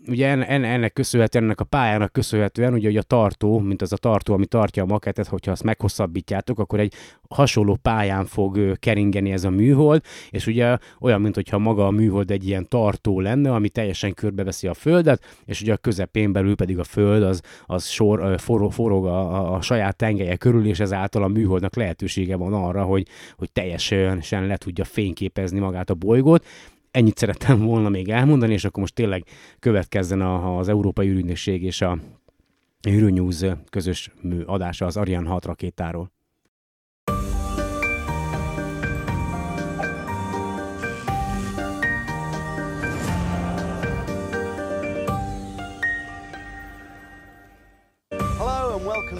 ugye 0.07 0.27
en, 0.27 0.63
ennek 0.63 0.93
köszönhetően, 0.93 1.43
ennek 1.43 1.59
a 1.59 1.63
pályának 1.63 2.11
köszönhetően, 2.11 2.73
ugye, 2.73 2.87
hogy 2.87 2.97
a 2.97 3.01
tartó, 3.01 3.59
mint 3.59 3.81
az 3.81 3.93
a 3.93 3.97
tartó, 3.97 4.33
ami 4.33 4.45
tartja 4.45 4.83
a 4.83 4.85
maketet, 4.85 5.27
hogyha 5.27 5.51
azt 5.51 5.63
meghosszabbítjátok, 5.63 6.59
akkor 6.59 6.79
egy 6.79 6.93
hasonló 7.29 7.75
pályán 7.81 8.25
fog 8.25 8.77
keringeni 8.79 9.31
ez 9.31 9.43
a 9.43 9.49
műhold, 9.49 10.03
és 10.29 10.47
ugye 10.47 10.77
olyan, 10.99 11.21
mint 11.21 11.35
hogyha 11.35 11.57
maga 11.57 11.85
a 11.85 11.91
műhold 11.91 12.31
egy 12.31 12.47
ilyen 12.47 12.67
tartó 12.67 13.19
lenne, 13.19 13.53
ami 13.53 13.69
teljesen 13.69 14.13
körbeveszi 14.13 14.67
a 14.67 14.73
Földet, 14.73 15.23
és 15.45 15.61
ugye 15.61 15.73
a 15.73 15.77
közepén 15.77 16.31
belül 16.31 16.55
pedig 16.55 16.79
a 16.79 16.83
Föld 16.83 17.23
az, 17.23 17.41
az 17.65 17.80
sor, 17.89 18.39
forog, 18.39 18.71
forog 18.71 19.05
a, 19.05 19.53
a 19.53 19.61
saját 19.61 19.95
tengelye 19.95 20.35
körül, 20.35 20.65
és 20.67 20.79
ezáltal 20.79 21.23
a 21.23 21.27
műholdnak 21.27 21.75
lehetősége 21.75 22.35
van 22.35 22.53
arra, 22.53 22.83
hogy, 22.83 23.07
hogy 23.35 23.51
teljesen 23.51 24.45
le 24.45 24.57
tudja 24.57 24.83
fényképezni 24.83 25.59
magát 25.59 25.89
a 25.89 25.93
bolygót. 25.93 26.45
Ennyit 26.91 27.17
szerettem 27.17 27.59
volna 27.59 27.89
még 27.89 28.09
elmondani, 28.09 28.53
és 28.53 28.65
akkor 28.65 28.81
most 28.81 28.95
tényleg 28.95 29.23
következzen 29.59 30.21
az 30.21 30.69
Európai 30.69 31.07
űrügynökség 31.07 31.63
és 31.63 31.81
a 31.81 31.97
Euronews 32.81 33.45
közös 33.69 34.11
adása 34.45 34.85
az 34.85 34.97
Ariane 34.97 35.29
6 35.29 35.45
rakétáról. 35.45 36.11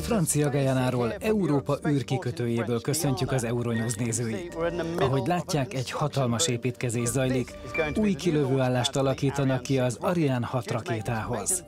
Francia 0.02 0.50
Gajanáról, 0.50 1.14
Európa 1.20 1.78
űrkikötőjéből 1.88 2.82
köszöntjük 2.82 3.32
az 3.32 3.44
Euronews 3.44 3.94
nézőit. 3.94 4.58
Ahogy 5.00 5.28
látják, 5.28 5.74
egy 5.74 5.92
hatalmas 5.92 6.48
építkezés 6.48 7.08
zajlik, 7.08 7.54
új 7.96 8.14
kilövőállást 8.14 8.96
alakítanak 8.96 9.62
ki 9.62 9.80
az 9.80 9.98
Ariane 10.02 10.46
6 10.46 10.72
rakétához. 10.72 11.64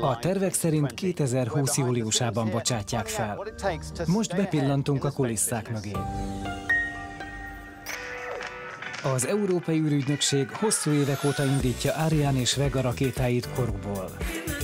A 0.00 0.18
tervek 0.18 0.54
szerint 0.54 0.94
2020 0.94 1.76
júliusában 1.76 2.50
bocsátják 2.50 3.06
fel. 3.06 3.44
Most 4.06 4.36
bepillantunk 4.36 5.04
a 5.04 5.10
kulisszák 5.10 5.70
mögé. 5.70 5.92
Az 9.14 9.26
Európai 9.26 9.78
űrügynökség 9.78 10.50
hosszú 10.50 10.90
évek 10.90 11.24
óta 11.24 11.44
indítja 11.44 11.92
Ariane 11.92 12.40
és 12.40 12.54
Vega 12.54 12.80
rakétáit 12.80 13.48
korukból. 13.54 14.10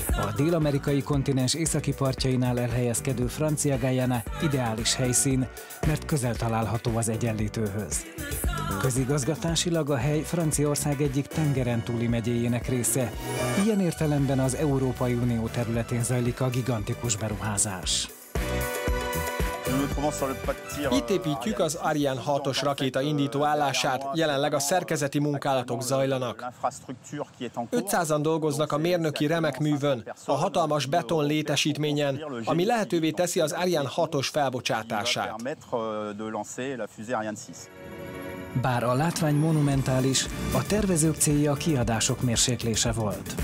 A 0.09 0.33
dél-amerikai 0.37 1.03
kontinens 1.03 1.55
északi 1.55 1.93
partjainál 1.93 2.61
elhelyezkedő 2.61 3.27
Francia 3.27 3.79
Guyana 3.79 4.23
ideális 4.43 4.95
helyszín, 4.95 5.47
mert 5.87 6.05
közel 6.07 6.35
található 6.35 6.97
az 6.97 7.09
egyenlítőhöz. 7.09 8.05
Közigazgatásilag 8.81 9.91
a 9.91 9.97
hely 9.97 10.21
Franciaország 10.21 11.01
egyik 11.01 11.27
tengeren 11.27 11.83
túli 11.83 12.07
megyéjének 12.07 12.69
része, 12.69 13.13
ilyen 13.65 13.81
értelemben 13.81 14.39
az 14.39 14.55
Európai 14.55 15.15
Unió 15.15 15.47
területén 15.47 16.03
zajlik 16.03 16.41
a 16.41 16.49
gigantikus 16.49 17.17
beruházás. 17.17 18.14
Itt 20.91 21.11
építjük 21.11 21.59
az 21.59 21.75
Ariane 21.75 22.21
6-os 22.27 22.61
rakéta 22.63 23.01
indító 23.01 23.45
állását, 23.45 24.09
jelenleg 24.15 24.55
a 24.55 24.59
szerkezeti 24.59 25.19
munkálatok 25.19 25.83
zajlanak. 25.83 26.53
500-an 27.71 28.19
dolgoznak 28.23 28.73
a 28.73 28.79
mérnöki 28.79 29.27
remek 29.27 29.59
művön, 29.59 30.13
a 30.27 30.33
hatalmas 30.33 30.87
beton 30.87 31.27
létesítményen, 31.27 32.25
ami 32.45 32.65
lehetővé 32.65 33.11
teszi 33.11 33.41
az 33.41 33.53
Ariane 33.53 33.89
6-os 33.97 34.29
felbocsátását. 34.33 35.35
Bár 38.63 38.85
a 38.85 38.95
látvány 38.95 39.35
monumentális, 39.35 40.27
a 40.55 40.67
tervezők 40.67 41.15
célja 41.15 41.53
a 41.53 41.55
kiadások 41.55 42.21
mérséklése 42.21 42.93
volt. 42.93 43.35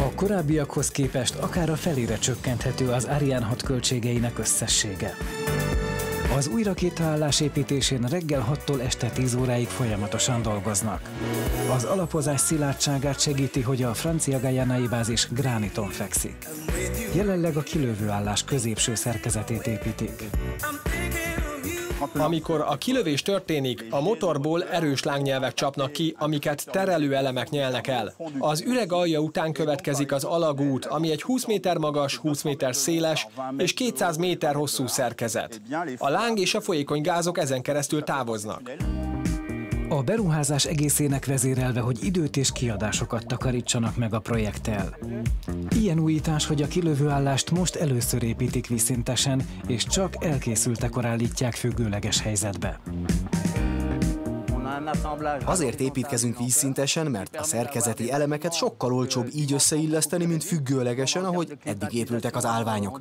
A 0.00 0.12
korábbiakhoz 0.14 0.90
képest 0.90 1.34
akár 1.34 1.70
a 1.70 1.76
felére 1.76 2.18
csökkenthető 2.18 2.88
az 2.88 3.04
Ariane 3.04 3.44
6 3.44 3.62
költségeinek 3.62 4.38
összessége. 4.38 5.16
Az 6.36 6.48
új 6.48 6.62
rakétaállás 6.62 7.40
építésén 7.40 8.00
reggel 8.00 8.46
6-tól 8.52 8.80
este 8.80 9.08
10 9.08 9.34
óráig 9.34 9.66
folyamatosan 9.66 10.42
dolgoznak. 10.42 11.00
Az 11.74 11.84
alapozás 11.84 12.40
szilárdságát 12.40 13.20
segíti, 13.20 13.60
hogy 13.60 13.82
a 13.82 13.94
francia 13.94 14.40
Gajanai 14.40 14.86
bázis 14.88 15.28
grániton 15.30 15.88
fekszik. 15.88 16.46
Jelenleg 17.12 17.56
a 17.56 17.62
kilövőállás 17.62 18.44
középső 18.44 18.94
szerkezetét 18.94 19.66
építik. 19.66 20.22
Amikor 22.18 22.64
a 22.68 22.76
kilövés 22.76 23.22
történik, 23.22 23.86
a 23.90 24.00
motorból 24.00 24.64
erős 24.64 25.02
lángnyelvek 25.02 25.54
csapnak 25.54 25.92
ki, 25.92 26.14
amiket 26.18 26.66
terelő 26.70 27.14
elemek 27.14 27.50
nyelnek 27.50 27.86
el. 27.86 28.14
Az 28.38 28.62
üreg 28.62 28.92
alja 28.92 29.20
után 29.20 29.52
következik 29.52 30.12
az 30.12 30.24
alagút, 30.24 30.84
ami 30.84 31.10
egy 31.10 31.22
20 31.22 31.46
méter 31.46 31.76
magas, 31.76 32.16
20 32.16 32.42
méter 32.42 32.74
széles 32.74 33.26
és 33.56 33.72
200 33.72 34.16
méter 34.16 34.54
hosszú 34.54 34.86
szerkezet. 34.86 35.60
A 35.98 36.08
láng 36.08 36.38
és 36.38 36.54
a 36.54 36.60
folyékony 36.60 37.00
gázok 37.00 37.38
ezen 37.38 37.62
keresztül 37.62 38.02
távoznak. 38.02 38.70
A 39.92 40.02
beruházás 40.02 40.64
egészének 40.64 41.26
vezérelve, 41.26 41.80
hogy 41.80 42.04
időt 42.04 42.36
és 42.36 42.52
kiadásokat 42.52 43.26
takarítsanak 43.26 43.96
meg 43.96 44.14
a 44.14 44.18
projekttel. 44.18 44.96
Ilyen 45.76 45.98
újítás, 45.98 46.46
hogy 46.46 46.62
a 46.62 46.66
kilövőállást 46.66 47.50
most 47.50 47.74
először 47.74 48.22
építik 48.22 48.66
vízszintesen, 48.66 49.42
és 49.66 49.84
csak 49.84 50.24
elkészültekor 50.24 51.04
állítják 51.04 51.54
függőleges 51.54 52.20
helyzetbe. 52.20 52.80
Azért 55.44 55.80
építkezünk 55.80 56.38
vízszintesen, 56.38 57.06
mert 57.06 57.36
a 57.36 57.42
szerkezeti 57.42 58.12
elemeket 58.12 58.52
sokkal 58.52 58.92
olcsóbb 58.92 59.28
így 59.34 59.52
összeilleszteni, 59.52 60.24
mint 60.24 60.44
függőlegesen, 60.44 61.24
ahogy 61.24 61.56
eddig 61.64 61.94
épültek 61.94 62.36
az 62.36 62.44
állványok. 62.44 63.00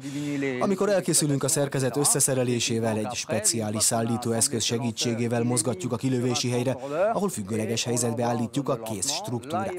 Amikor 0.60 0.90
elkészülünk 0.90 1.44
a 1.44 1.48
szerkezet 1.48 1.98
összeszerelésével, 1.98 2.98
egy 2.98 3.14
speciális 3.14 3.84
szállítóeszköz 3.84 4.64
segítségével 4.64 5.44
mozgatjuk 5.44 5.92
a 5.92 5.96
kilövési 5.96 6.50
helyre, 6.50 6.78
ahol 7.14 7.30
függőleges 7.30 7.84
helyzetbe 7.84 8.24
állítjuk 8.24 8.70
a 8.70 8.82
kész 8.82 9.12
struktúrát. 9.12 9.74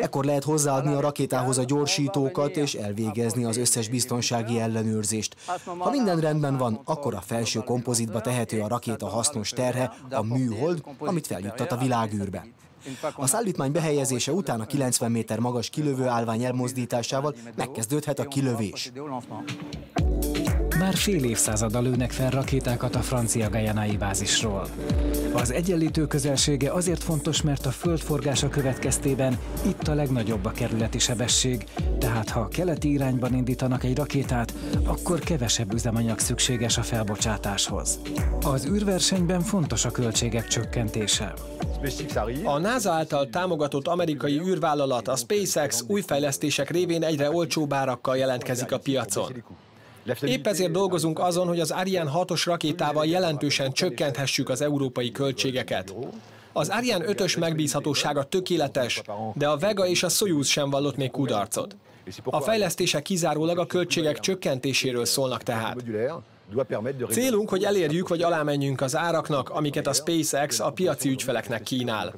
Ekkor 0.00 0.24
lehet 0.24 0.44
hozzáadni 0.44 0.94
a 0.94 1.00
rakétához 1.00 1.58
a 1.58 1.64
gyorsítókat 1.64 2.56
és 2.56 2.74
elvégezni 2.74 3.44
az 3.44 3.56
összes 3.56 3.88
biztonsági 3.88 4.60
ellenőrzést. 4.60 5.36
Ha 5.78 5.90
minden 5.90 6.20
rendben 6.20 6.56
van, 6.56 6.80
akkor 6.84 7.14
a 7.14 7.20
felső 7.20 7.60
kompozitba 7.60 8.20
tehető 8.20 8.60
a 8.60 8.68
rakéta 8.68 9.08
hasznos 9.08 9.50
terhe, 9.50 9.92
a 10.10 10.22
műhold, 10.22 10.82
amit 11.08 11.26
feljuttat 11.26 11.72
a 11.72 11.76
világűrbe. 11.76 12.46
A 13.14 13.26
szállítmány 13.26 13.72
behelyezése 13.72 14.32
után 14.32 14.60
a 14.60 14.66
90 14.66 15.10
méter 15.10 15.38
magas 15.38 15.70
kilövő 15.70 16.06
állvány 16.06 16.44
elmozdításával 16.44 17.34
megkezdődhet 17.56 18.18
a 18.18 18.24
kilövés. 18.24 18.92
Már 20.92 21.00
fél 21.00 21.24
évszázada 21.24 21.80
lőnek 21.80 22.10
fel 22.10 22.30
rakétákat 22.30 22.94
a 22.94 23.00
francia 23.00 23.50
Gajanai 23.50 23.96
bázisról. 23.96 24.68
Az 25.32 25.50
egyenlítő 25.50 26.06
közelsége 26.06 26.72
azért 26.72 27.02
fontos, 27.02 27.42
mert 27.42 27.66
a 27.66 27.70
földforgása 27.70 28.48
következtében 28.48 29.38
itt 29.66 29.88
a 29.88 29.94
legnagyobb 29.94 30.44
a 30.44 30.50
kerületi 30.50 30.98
sebesség, 30.98 31.64
tehát 31.98 32.28
ha 32.28 32.48
keleti 32.48 32.92
irányban 32.92 33.34
indítanak 33.34 33.84
egy 33.84 33.96
rakétát, 33.96 34.54
akkor 34.84 35.18
kevesebb 35.18 35.72
üzemanyag 35.72 36.18
szükséges 36.18 36.78
a 36.78 36.82
felbocsátáshoz. 36.82 38.00
Az 38.40 38.66
űrversenyben 38.66 39.40
fontos 39.40 39.84
a 39.84 39.90
költségek 39.90 40.46
csökkentése. 40.46 41.34
A 42.44 42.58
NASA 42.58 42.90
által 42.90 43.28
támogatott 43.28 43.86
amerikai 43.86 44.40
űrvállalat, 44.40 45.08
a 45.08 45.16
SpaceX 45.16 45.84
új 45.86 46.00
fejlesztések 46.00 46.70
révén 46.70 47.02
egyre 47.02 47.30
olcsóbb 47.30 47.72
árakkal 47.72 48.16
jelentkezik 48.16 48.72
a 48.72 48.78
piacon. 48.78 49.60
Épp 50.20 50.46
ezért 50.46 50.70
dolgozunk 50.70 51.18
azon, 51.18 51.46
hogy 51.46 51.60
az 51.60 51.70
Ariane 51.70 52.10
6-os 52.14 52.42
rakétával 52.44 53.06
jelentősen 53.06 53.72
csökkenthessük 53.72 54.48
az 54.48 54.60
európai 54.60 55.10
költségeket. 55.10 55.94
Az 56.52 56.68
Ariane 56.68 57.04
5-ös 57.08 57.38
megbízhatósága 57.38 58.22
tökéletes, 58.22 59.02
de 59.34 59.48
a 59.48 59.56
Vega 59.56 59.86
és 59.86 60.02
a 60.02 60.08
Soyuz 60.08 60.46
sem 60.46 60.70
vallott 60.70 60.96
még 60.96 61.10
kudarcot. 61.10 61.76
A 62.24 62.40
fejlesztések 62.40 63.02
kizárólag 63.02 63.58
a 63.58 63.66
költségek 63.66 64.18
csökkentéséről 64.20 65.04
szólnak 65.04 65.42
tehát. 65.42 65.76
Célunk, 67.10 67.48
hogy 67.48 67.64
elérjük 67.64 68.08
vagy 68.08 68.22
alámenjünk 68.22 68.80
az 68.80 68.96
áraknak, 68.96 69.50
amiket 69.50 69.86
a 69.86 69.92
SpaceX 69.92 70.60
a 70.60 70.70
piaci 70.70 71.08
ügyfeleknek 71.08 71.62
kínál. 71.62 72.14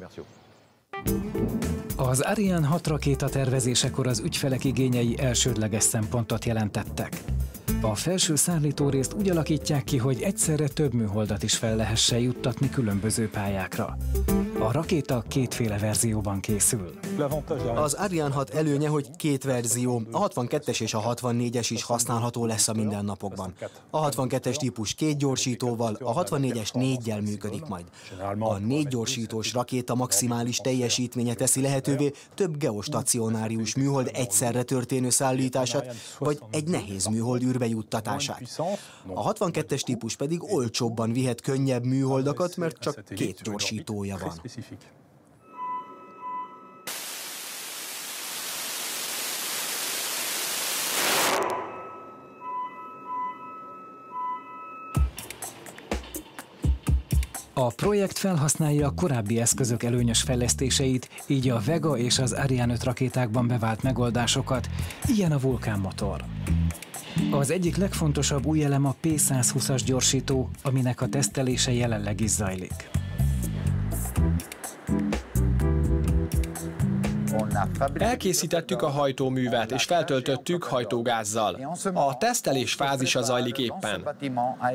Az 1.97 2.21
Ariane 2.21 2.67
6 2.67 2.87
rakéta 2.87 3.29
tervezésekor 3.29 4.07
az 4.07 4.19
ügyfelek 4.19 4.65
igényei 4.65 5.15
elsődleges 5.19 5.83
szempontot 5.83 6.45
jelentettek. 6.45 7.21
A 7.85 7.95
felső 7.95 8.35
részt 8.89 9.13
úgy 9.13 9.31
alakítják 9.31 9.85
ki, 9.85 9.99
hogy 9.99 10.23
egyszerre 10.23 10.69
több 10.69 10.93
műholdat 10.93 11.43
is 11.43 11.57
fel 11.57 11.77
lehessen 11.77 12.19
juttatni 12.19 12.71
különböző 12.71 13.29
pályákra. 13.29 13.97
A 14.59 14.73
rakéta 14.73 15.25
kétféle 15.29 15.79
verzióban 15.79 16.41
készül. 16.41 16.91
Az 17.75 17.95
Ariane 17.95 18.35
6 18.35 18.51
előnye, 18.51 18.89
hogy 18.89 19.11
két 19.17 19.45
verzió, 19.45 20.03
a 20.11 20.29
62-es 20.29 20.81
és 20.81 20.95
a 20.95 21.15
64-es 21.15 21.67
is 21.71 21.83
használható 21.83 22.47
lesz 22.47 22.69
a 22.69 22.73
mindennapokban. 22.73 23.55
A 23.91 24.09
62-es 24.09 24.57
típus 24.57 24.95
két 24.95 25.17
gyorsítóval, 25.17 25.97
a 26.01 26.25
64-es 26.25 26.75
négyel 26.75 27.21
működik 27.21 27.67
majd. 27.67 27.85
A 28.39 28.59
négy 28.59 28.89
gyorsítós 28.89 29.53
rakéta 29.53 29.95
maximális 29.95 30.57
teljesítménye 30.57 31.35
teszi 31.35 31.61
lehetővé 31.61 32.13
több 32.35 32.57
geostacionárius 32.57 33.75
műhold 33.75 34.11
egyszerre 34.13 34.63
történő 34.63 35.11
szállítását, 35.11 35.95
vagy 36.19 36.39
egy 36.51 36.69
nehéz 36.69 37.07
műhold 37.07 37.43
űrbe 37.43 37.67
juttatását. 37.75 38.61
A 39.15 39.33
62-es 39.33 39.81
típus 39.81 40.17
pedig 40.17 40.53
olcsóbban 40.53 41.13
vihet 41.13 41.41
könnyebb 41.41 41.85
műholdakat, 41.85 42.57
mert 42.57 42.79
csak 42.79 43.05
két 43.05 43.43
gyorsítója 43.43 44.17
van. 44.19 44.41
A 57.57 57.67
projekt 57.67 58.19
felhasználja 58.19 58.87
a 58.87 58.95
korábbi 58.95 59.41
eszközök 59.41 59.83
előnyös 59.83 60.23
fejlesztéseit, 60.23 61.09
így 61.27 61.49
a 61.49 61.61
Vega 61.65 61.99
és 61.99 62.19
az 62.19 62.33
Ariane 62.33 62.73
5 62.73 62.85
rakétákban 62.85 63.47
bevált 63.47 63.83
megoldásokat, 63.83 64.69
ilyen 65.07 65.33
a 65.33 65.39
vulkánmotor. 65.39 66.25
Az 67.31 67.51
egyik 67.51 67.77
legfontosabb 67.77 68.47
új 68.47 68.65
elem 68.65 68.85
a 68.87 68.95
P120-as 69.03 69.81
gyorsító, 69.87 70.51
aminek 70.63 71.01
a 71.01 71.09
tesztelése 71.09 71.73
jelenleg 71.73 72.21
is 72.21 72.31
zajlik. 72.31 72.91
Elkészítettük 77.95 78.83
a 78.83 78.89
hajtóművet, 78.89 79.71
és 79.71 79.85
feltöltöttük 79.85 80.65
hajtógázzal. 80.65 81.79
A 81.95 82.17
tesztelés 82.17 82.75
fázisa 82.75 83.23
zajlik 83.23 83.59
éppen. 83.59 84.09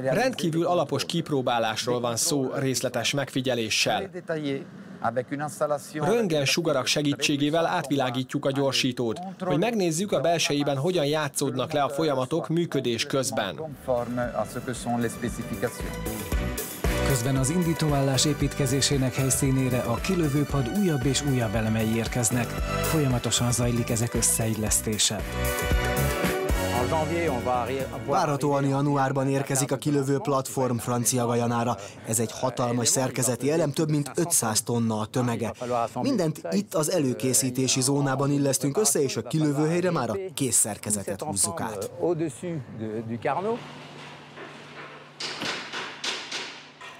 Rendkívül 0.04 0.66
alapos 0.66 1.06
kipróbálásról 1.06 2.00
van 2.00 2.16
szó 2.16 2.52
részletes 2.54 3.14
megfigyeléssel. 3.14 4.10
Röntgen 5.94 6.46
sugarak 6.46 6.86
segítségével 6.86 7.66
átvilágítjuk 7.66 8.46
a 8.46 8.52
gyorsítót, 8.52 9.20
hogy 9.40 9.58
megnézzük 9.58 10.12
a 10.12 10.22
belsejében 10.22 10.78
hogyan 10.78 11.06
játszódnak 11.06 11.72
le 11.72 11.82
a 11.82 11.90
folyamatok 11.90 12.48
működés 12.48 13.06
közben. 13.06 13.60
Közben 17.08 17.36
az 17.36 17.50
indítóállás 17.50 18.26
építkezésének 18.26 19.14
helyszínére 19.14 19.80
a 19.80 19.96
kilövőpad 19.96 20.72
újabb 20.78 21.06
és 21.06 21.26
újabb 21.26 21.56
elemei 21.56 21.96
érkeznek. 21.96 22.48
Folyamatosan 22.82 23.52
zajlik 23.52 23.90
ezek 23.90 24.14
összeillesztése. 24.14 25.22
Várhatóan 28.06 28.66
januárban 28.66 29.28
érkezik 29.28 29.72
a 29.72 29.78
kilövő 29.78 30.18
platform 30.18 30.78
Francia 30.78 31.26
Gajanára. 31.26 31.78
Ez 32.08 32.20
egy 32.20 32.32
hatalmas 32.32 32.88
szerkezeti 32.88 33.52
elem, 33.52 33.72
több 33.72 33.90
mint 33.90 34.12
500 34.16 34.62
tonna 34.62 35.00
a 35.00 35.06
tömege. 35.06 35.54
Mindent 36.02 36.42
itt 36.52 36.74
az 36.74 36.92
előkészítési 36.92 37.82
zónában 37.82 38.32
illesztünk 38.32 38.78
össze, 38.78 39.02
és 39.02 39.18
a 39.18 39.22
kilövőhelyre 39.22 39.92
már 39.92 40.10
a 40.10 40.18
kész 40.34 40.56
szerkezetet 40.56 41.22
húzzuk 41.22 41.62
át. 41.62 41.92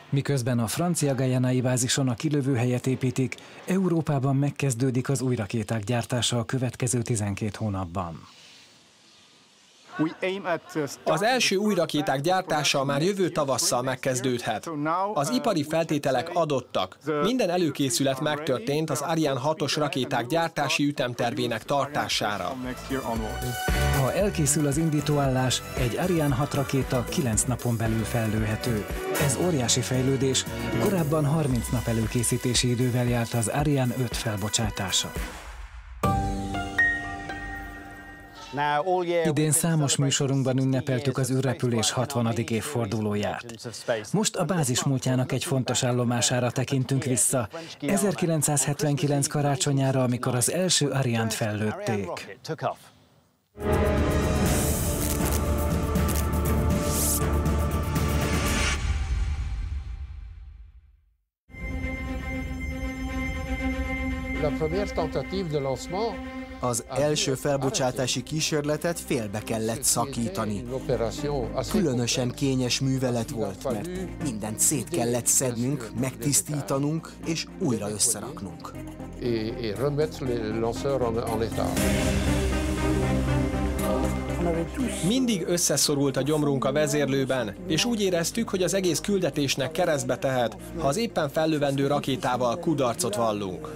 Miközben 0.10 0.60
a 0.60 0.68
francia 0.68 1.16
Gajanai 1.16 1.62
bázison 1.62 2.10
a 2.10 2.14
kilövőhelyet 2.14 2.88
építik, 2.88 3.36
Európában 3.66 4.36
megkezdődik 4.36 5.10
az 5.10 5.22
új 5.22 5.36
rakéták 5.36 5.84
gyártása 5.84 6.38
a 6.38 6.44
következő 6.44 7.02
12 7.02 7.52
hónapban. 7.58 8.39
Az 11.04 11.22
első 11.22 11.56
új 11.56 11.76
rakéták 11.76 12.22
gyártása 12.22 12.84
már 12.84 13.02
jövő 13.02 13.30
tavasszal 13.30 13.82
megkezdődhet. 13.82 14.70
Az 15.14 15.30
ipari 15.30 15.64
feltételek 15.64 16.30
adottak. 16.34 16.98
Minden 17.22 17.50
előkészület 17.50 18.20
megtörtént 18.20 18.90
az 18.90 19.02
Ariane 19.02 19.40
6-os 19.44 19.74
rakéták 19.78 20.26
gyártási 20.26 20.86
ütemtervének 20.86 21.64
tartására. 21.64 22.56
Ha 24.00 24.14
elkészül 24.14 24.68
az 24.68 24.78
indítóállás, 24.78 25.62
egy 25.78 25.98
Ariane 25.98 26.36
6 26.36 26.54
rakéta 26.54 27.04
9 27.10 27.44
napon 27.44 27.78
belül 27.78 28.04
fellőhető. 28.04 28.86
Ez 29.22 29.38
óriási 29.46 29.82
fejlődés, 29.82 30.46
korábban 30.80 31.26
30 31.26 31.68
nap 31.72 31.88
előkészítési 31.88 32.70
idővel 32.70 33.06
járt 33.06 33.34
az 33.34 33.48
Ariane 33.48 33.96
5 33.98 34.16
felbocsátása. 34.16 35.12
Idén 39.26 39.52
számos 39.52 39.96
műsorunkban 39.96 40.58
ünnepeltük 40.58 41.18
az 41.18 41.32
űrrepülés 41.32 41.92
60. 41.92 42.34
évfordulóját. 42.48 43.46
Most 44.12 44.36
a 44.36 44.46
bázis 44.46 44.84
múltjának 44.84 45.32
egy 45.32 45.44
fontos 45.44 45.84
állomására 45.84 46.52
tekintünk 46.52 47.04
vissza, 47.04 47.50
1979 47.82 49.28
karácsonyára, 49.28 50.04
amikor 50.04 50.36
az 50.36 50.52
első 50.52 50.88
Ariant 50.88 51.34
fellőtték. 51.34 52.38
La 64.42 64.50
première 64.58 64.94
tentative 64.94 65.50
de 65.50 65.60
lancement 65.60 66.39
az 66.60 66.84
első 66.90 67.34
felbocsátási 67.34 68.24
kísérletet 68.24 69.00
félbe 69.00 69.40
kellett 69.40 69.84
szakítani. 69.84 70.64
Különösen 71.72 72.32
kényes 72.32 72.80
művelet 72.80 73.30
volt, 73.30 73.64
mert 73.64 73.90
mindent 74.24 74.60
szét 74.60 74.90
kellett 74.90 75.26
szednünk, 75.26 75.92
megtisztítanunk 76.00 77.12
és 77.26 77.46
újra 77.60 77.90
összeraknunk. 77.90 78.72
Mindig 85.08 85.44
összeszorult 85.48 86.18
a 86.18 86.22
gyomrunk 86.22 86.66
a 86.66 86.72
vezérlőben, 86.72 87.56
és 87.68 87.86
úgy 87.86 88.02
éreztük, 88.02 88.50
hogy 88.50 88.64
az 88.64 88.74
egész 88.74 89.00
küldetésnek 89.00 89.72
keresztbe 89.72 90.18
tehet, 90.18 90.58
ha 90.78 90.88
az 90.88 90.98
éppen 90.98 91.30
fellövendő 91.30 91.88
rakétával 91.88 92.58
kudarcot 92.58 93.16
vallunk 93.16 93.70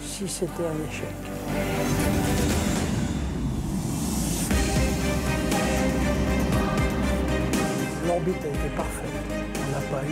si 0.00 0.28
c'était 0.28 0.62
un 0.62 0.78
échec. 0.88 1.08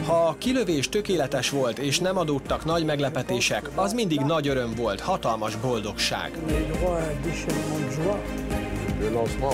Ha 0.06 0.26
a 0.26 0.36
kilövés 0.38 0.88
tökéletes 0.88 1.50
volt 1.50 1.78
és 1.78 1.98
nem 1.98 2.16
adódtak 2.16 2.64
nagy 2.64 2.84
meglepetések, 2.84 3.70
az 3.74 3.92
mindig 3.92 4.20
nagy 4.20 4.48
öröm 4.48 4.74
volt, 4.76 5.00
hatalmas 5.00 5.56
boldogság. 5.56 6.30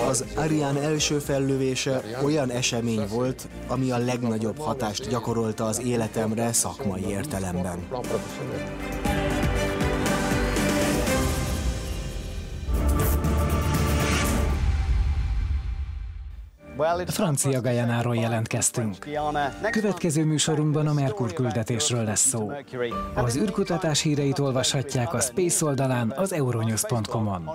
Az 0.09 0.25
Ariane 0.35 0.81
első 0.81 1.19
fellövése 1.19 2.03
olyan 2.25 2.51
esemény 2.51 3.07
volt, 3.09 3.49
ami 3.67 3.91
a 3.91 3.99
legnagyobb 3.99 4.59
hatást 4.59 5.09
gyakorolta 5.09 5.65
az 5.65 5.81
életemre 5.85 6.53
szakmai 6.53 7.05
értelemben. 7.09 7.79
Francia 17.07 17.61
Gajanáról 17.61 18.17
jelentkeztünk. 18.17 18.97
Következő 19.71 20.25
műsorunkban 20.25 20.87
a 20.87 20.93
Merkur 20.93 21.33
küldetésről 21.33 22.05
lesz 22.05 22.27
szó. 22.27 22.53
Az 23.15 23.37
űrkutatás 23.37 24.01
híreit 24.01 24.39
olvashatják 24.39 25.15
a 25.15 25.21
Space 25.21 25.65
oldalán 25.65 26.11
az 26.11 26.33
euronews.com-on. 26.33 27.51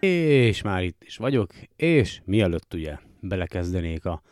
És 0.00 0.62
már 0.62 0.82
itt 0.82 1.02
is 1.04 1.16
vagyok, 1.16 1.50
és 1.76 2.20
mielőtt 2.24 2.74
ugye 2.74 2.96
belekezdenék 3.20 4.04
a 4.04 4.22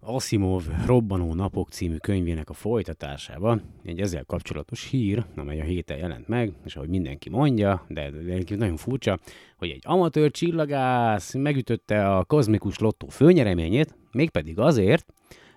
Asimov 0.00 0.62
Robbanó 0.86 1.34
Napok 1.34 1.70
című 1.70 1.96
könyvének 1.96 2.50
a 2.50 2.52
folytatásában 2.52 3.62
egy 3.84 4.00
ezzel 4.00 4.24
kapcsolatos 4.24 4.88
hír, 4.90 5.24
amely 5.36 5.60
a 5.60 5.64
héten 5.64 5.98
jelent 5.98 6.28
meg, 6.28 6.52
és 6.64 6.76
ahogy 6.76 6.88
mindenki 6.88 7.30
mondja, 7.30 7.84
de 7.88 8.10
nagyon 8.48 8.76
furcsa, 8.76 9.18
hogy 9.56 9.70
egy 9.70 9.82
amatőr 9.86 10.30
csillagász 10.30 11.34
megütötte 11.34 12.16
a 12.16 12.24
kozmikus 12.24 12.78
lottó 12.78 13.08
főnyereményét, 13.08 13.94
mégpedig 14.12 14.58
azért, 14.58 15.06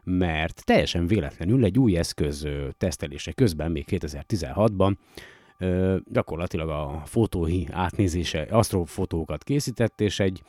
mert 0.04 0.66
teljesen 0.66 1.08
véletlenül 1.08 1.64
egy 1.64 1.80
új 1.80 1.98
eszköz 1.98 2.48
tesztelése 2.78 3.32
közben, 3.32 3.72
még 3.72 3.86
2016-ban, 3.90 4.96
gyakorlatilag 6.06 6.70
a 6.70 7.02
fotói 7.06 7.64
átnézése, 7.72 8.48
asztrofotókat 8.50 9.44
készített, 9.44 10.02
és 10.02 10.20
egy 10.20 10.42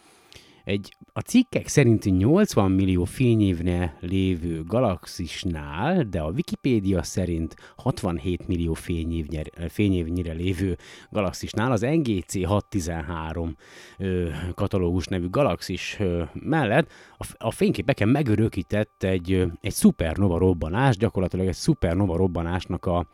egy 0.65 0.97
a 1.13 1.21
cikkek 1.21 1.69
szerinti 1.69 2.11
80 2.11 2.71
millió 2.71 3.05
fényévne 3.05 3.97
lévő 4.01 4.65
galaxisnál, 4.65 6.03
de 6.03 6.21
a 6.21 6.31
Wikipédia 6.31 7.03
szerint 7.03 7.55
67 7.77 8.47
millió 8.47 8.75
fényévnyer, 8.75 9.51
fényévnyire 9.69 10.33
lévő 10.33 10.77
galaxisnál 11.11 11.73
az 11.73 11.81
NGC 11.81 12.45
613 12.45 13.57
ö, 13.99 14.29
katalógus 14.55 15.07
nevű 15.07 15.29
galaxis 15.31 15.97
ö, 15.99 16.23
mellett 16.33 16.91
a, 17.19 17.27
a 17.39 17.51
fényképeken 17.51 18.09
megörökített 18.09 19.03
egy, 19.03 19.47
egy 19.61 19.73
szupernova 19.73 20.39
robbanás, 20.39 20.97
gyakorlatilag 20.97 21.47
egy 21.47 21.55
szupernova 21.55 22.17
robbanásnak 22.17 22.87
a, 22.87 23.07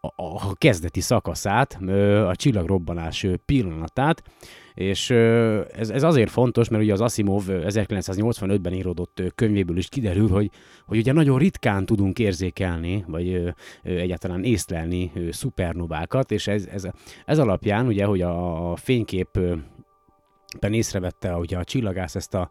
a, 0.00 0.12
a 0.16 0.54
kezdeti 0.54 1.00
szakaszát, 1.00 1.78
a 2.26 2.36
csillagrobbanás 2.36 3.26
pillanatát, 3.44 4.22
és 4.74 5.10
ez, 5.10 5.90
ez 5.90 6.02
azért 6.02 6.30
fontos, 6.30 6.68
mert 6.68 6.82
ugye 6.82 6.92
az 6.92 7.00
Asimov 7.00 7.42
1985-ben 7.48 8.72
íródott 8.72 9.22
könyvéből 9.34 9.76
is 9.76 9.88
kiderül, 9.88 10.28
hogy, 10.28 10.50
hogy 10.86 10.98
ugye 10.98 11.12
nagyon 11.12 11.38
ritkán 11.38 11.86
tudunk 11.86 12.18
érzékelni, 12.18 13.04
vagy 13.08 13.54
egyáltalán 13.82 14.44
észlelni 14.44 15.12
szupernovákat, 15.30 16.30
és 16.30 16.46
ez, 16.46 16.66
ez, 16.66 16.88
ez 17.24 17.38
alapján 17.38 17.86
ugye, 17.86 18.04
hogy 18.04 18.20
a, 18.20 18.70
a 18.70 18.76
fényképben 18.76 19.62
észrevette 20.70 21.36
ugye 21.36 21.56
a 21.56 21.64
csillagász 21.64 22.14
ezt 22.14 22.34
a 22.34 22.50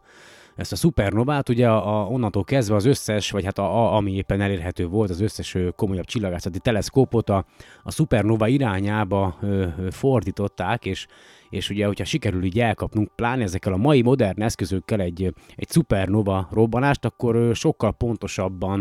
ezt 0.56 0.72
a 0.72 0.76
szupernovát, 0.76 1.48
ugye 1.48 1.68
a, 1.68 2.00
a, 2.00 2.06
onnantól 2.06 2.44
kezdve 2.44 2.74
az 2.74 2.84
összes, 2.84 3.30
vagy 3.30 3.44
hát 3.44 3.58
a, 3.58 3.64
a, 3.64 3.96
ami 3.96 4.12
éppen 4.12 4.40
elérhető 4.40 4.86
volt, 4.86 5.10
az 5.10 5.20
összes 5.20 5.56
komolyabb 5.76 6.04
csillagászati 6.04 6.58
teleszkópot 6.58 7.30
a, 7.30 7.44
a 7.82 7.90
szupernova 7.90 8.48
irányába 8.48 9.36
ö, 9.40 9.66
fordították, 9.90 10.84
és 10.84 11.06
és 11.50 11.70
ugye, 11.70 11.86
hogyha 11.86 12.04
sikerül 12.04 12.44
így 12.44 12.60
elkapnunk, 12.60 13.10
pláne 13.14 13.42
ezekkel 13.42 13.72
a 13.72 13.76
mai 13.76 14.02
modern 14.02 14.42
eszközökkel 14.42 15.00
egy, 15.00 15.34
egy 15.56 15.68
szupernova 15.68 16.48
robbanást, 16.50 17.04
akkor 17.04 17.54
sokkal 17.54 17.92
pontosabban 17.92 18.80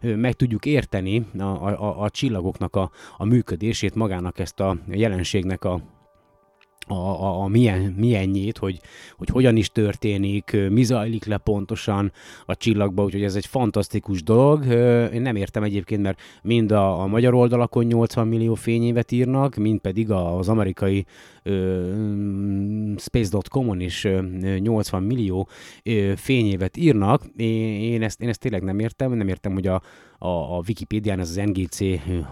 meg 0.00 0.32
tudjuk 0.32 0.66
érteni 0.66 1.26
a, 1.38 1.42
a, 1.42 2.02
a 2.02 2.10
csillagoknak 2.10 2.76
a, 2.76 2.90
a 3.16 3.24
működését, 3.24 3.94
magának 3.94 4.38
ezt 4.38 4.60
a 4.60 4.76
jelenségnek 4.88 5.64
a, 5.64 5.80
a, 6.90 7.22
a, 7.22 7.42
a 7.42 7.48
milyen, 7.48 7.94
milyenjét, 7.96 8.58
hogy, 8.58 8.80
hogy 9.16 9.28
hogyan 9.28 9.56
is 9.56 9.68
történik, 9.68 10.56
mi 10.68 10.82
zajlik 10.82 11.24
le 11.24 11.36
pontosan 11.36 12.12
a 12.46 12.56
csillagba, 12.56 13.02
úgyhogy 13.02 13.22
ez 13.22 13.34
egy 13.34 13.46
fantasztikus 13.46 14.22
dolog. 14.22 14.64
Én 15.12 15.22
nem 15.22 15.36
értem 15.36 15.62
egyébként, 15.62 16.02
mert 16.02 16.20
mind 16.42 16.72
a, 16.72 17.00
a 17.00 17.06
magyar 17.06 17.34
oldalakon 17.34 17.84
80 17.84 18.28
millió 18.28 18.54
fényévet 18.54 19.12
írnak, 19.12 19.54
mind 19.56 19.80
pedig 19.80 20.10
az 20.10 20.48
amerikai 20.48 21.06
space.com-on 22.96 23.80
is 23.80 24.06
80 24.58 25.02
millió 25.02 25.48
fényévet 26.16 26.76
írnak. 26.76 27.22
Én 27.36 28.02
ezt, 28.02 28.22
én 28.22 28.28
ezt 28.28 28.40
tényleg 28.40 28.62
nem 28.62 28.78
értem, 28.78 29.12
nem 29.12 29.28
értem, 29.28 29.52
hogy 29.52 29.66
a, 29.66 29.82
a, 30.22 30.56
a 30.56 30.62
Wikipédián 30.68 31.18
ez 31.20 31.28
az 31.28 31.36
NGC 31.36 31.78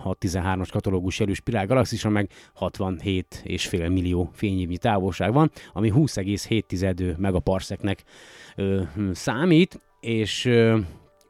613-as 0.04 0.68
katalógus 0.70 1.18
jelű 1.18 1.32
spirál 1.32 1.66
galaxisra 1.66 2.10
meg 2.10 2.30
67,5 2.60 3.92
millió 3.92 4.30
fényévnyi 4.32 4.78
távolság 4.78 5.32
van, 5.32 5.50
ami 5.72 5.92
20,7 5.94 7.16
megaparseknek 7.16 8.04
ö, 8.56 8.82
számít, 9.12 9.80
és 10.00 10.44
ö, 10.44 10.78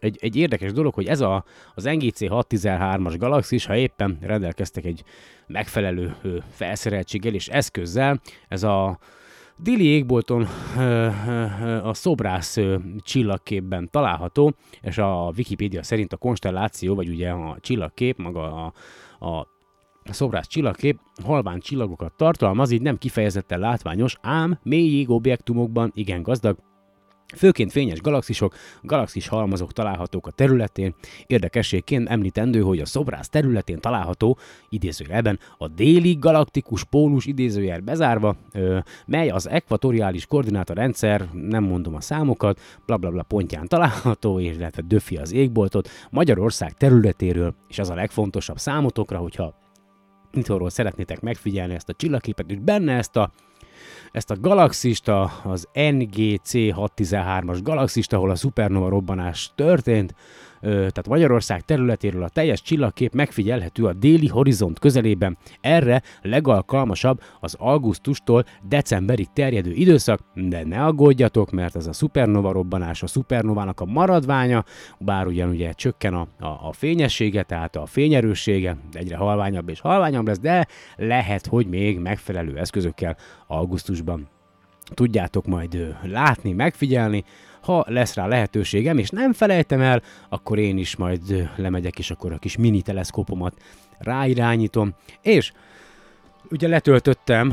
egy, 0.01 0.19
egy 0.21 0.37
érdekes 0.37 0.73
dolog, 0.73 0.95
hogy 0.95 1.07
ez 1.07 1.21
a, 1.21 1.45
az 1.75 1.85
NGC 1.85 2.19
613-as 2.21 3.15
galaxis, 3.19 3.67
ha 3.67 3.77
éppen 3.77 4.19
rendelkeztek 4.21 4.85
egy 4.85 5.03
megfelelő 5.47 6.17
felszereltséggel 6.51 7.35
és 7.35 7.49
eszközzel, 7.49 8.21
ez 8.49 8.63
a 8.63 8.99
Dili 9.63 9.85
égbolton 9.85 10.43
a 11.83 11.95
szobrász 11.95 12.59
csillagképben 12.99 13.89
található, 13.91 14.55
és 14.81 14.99
a 14.99 15.33
Wikipédia 15.37 15.83
szerint 15.83 16.13
a 16.13 16.17
konstelláció, 16.17 16.95
vagy 16.95 17.09
ugye 17.09 17.31
a 17.31 17.57
csillagkép, 17.61 18.19
maga 18.19 18.65
a 19.21 19.47
a 20.09 20.13
szobrász 20.13 20.47
csillagkép 20.47 20.99
halvány 21.25 21.61
csillagokat 21.61 22.13
tartalmaz, 22.17 22.71
így 22.71 22.83
nem 22.83 22.99
kifejezetten 22.99 23.59
látványos, 23.59 24.17
ám 24.21 24.59
mély 24.63 25.05
objektumokban 25.09 25.91
igen 25.95 26.23
gazdag, 26.23 26.59
Főként 27.37 27.73
fényes 27.73 28.01
galaxisok, 28.01 28.55
galaxis 28.83 29.29
halmazok 29.29 29.73
találhatók 29.73 30.27
a 30.27 30.31
területén. 30.31 30.95
Érdekességként 31.27 32.09
említendő, 32.09 32.61
hogy 32.61 32.79
a 32.79 32.87
szobrász 32.87 33.29
területén 33.29 33.81
található, 33.81 34.39
idézőjelben, 34.69 35.39
a 35.59 35.69
déli 35.69 36.15
galaktikus 36.15 36.85
pólus 36.85 37.27
idézőjel 37.27 37.81
bezárva, 37.81 38.37
ö, 38.53 38.79
mely 39.07 39.29
az 39.29 39.49
ekvatoriális 39.49 40.27
koordinátorrendszer, 40.27 41.29
nem 41.33 41.65
mondom 41.65 41.95
a 41.95 42.01
számokat, 42.01 42.61
blablabla 42.87 42.99
bla, 42.99 43.11
bla 43.11 43.23
pontján 43.23 43.67
található, 43.67 44.41
és 44.41 44.55
illetve 44.55 44.83
döfi 44.83 45.17
az 45.17 45.33
égboltot 45.33 45.89
Magyarország 46.11 46.73
területéről, 46.73 47.55
és 47.69 47.79
az 47.79 47.91
a 47.91 47.95
legfontosabb 47.95 48.59
számotokra, 48.59 49.19
hogyha 49.19 49.55
itthonról 50.33 50.71
szeretnétek 50.71 51.21
megfigyelni 51.21 51.75
ezt 51.75 51.89
a 51.89 51.93
csillagképet, 51.93 52.51
és 52.51 52.59
benne 52.59 52.97
ezt 52.97 53.17
a 53.17 53.33
ezt 54.13 54.31
a 54.31 54.41
galaxist, 54.41 55.09
az 55.43 55.69
NGC 55.73 56.51
613-as 56.53 57.59
galaxist, 57.63 58.13
ahol 58.13 58.31
a 58.31 58.35
szupernova 58.35 58.89
robbanás 58.89 59.53
történt, 59.55 60.15
tehát 60.61 61.09
Magyarország 61.09 61.61
területéről 61.61 62.23
a 62.23 62.29
teljes 62.29 62.63
csillagkép 62.63 63.15
megfigyelhető 63.15 63.85
a 63.85 63.93
déli 63.93 64.27
horizont 64.27 64.79
közelében. 64.79 65.39
Erre 65.61 66.03
legalkalmasabb 66.23 67.21
az 67.41 67.55
augusztustól 67.59 68.45
decemberig 68.69 69.27
terjedő 69.33 69.73
időszak, 69.73 70.21
de 70.35 70.65
ne 70.65 70.85
aggódjatok, 70.85 71.51
mert 71.51 71.77
ez 71.77 71.87
a 71.87 71.93
szupernova 71.93 72.53
robbanás 72.53 73.03
a 73.03 73.07
szupernovának 73.07 73.81
a 73.81 73.85
maradványa, 73.85 74.65
bár 74.99 75.27
ugyan 75.27 75.49
ugye 75.49 75.73
csökken 75.73 76.15
a, 76.15 76.27
a, 76.41 76.47
a 76.47 76.73
fényessége, 76.73 77.43
tehát 77.43 77.77
a 77.77 77.87
fényerőssége 77.87 78.77
egyre 78.93 79.17
halványabb 79.17 79.69
és 79.69 79.81
halványabb 79.81 80.27
lesz, 80.27 80.39
de 80.39 80.67
lehet, 80.97 81.47
hogy 81.47 81.67
még 81.67 81.99
megfelelő 81.99 82.59
eszközökkel 82.59 83.17
augusztusban 83.47 84.29
tudjátok 84.95 85.47
majd 85.47 85.97
látni, 86.03 86.53
megfigyelni, 86.53 87.25
ha 87.69 87.85
lesz 87.87 88.15
rá 88.15 88.27
lehetőségem, 88.27 88.99
és 88.99 89.11
nem 89.11 89.33
felejtem 89.33 89.81
el, 89.81 90.03
akkor 90.29 90.59
én 90.59 90.79
is 90.79 90.97
majd 90.97 91.51
lemegyek, 91.57 91.99
és 91.99 92.11
akkor 92.11 92.33
a 92.33 92.39
kis 92.39 92.57
mini 92.57 92.83
teleszkópomat 92.83 93.55
ráirányítom, 93.99 94.95
és 95.23 95.53
ugye 96.51 96.69
letöltöttem, 96.69 97.51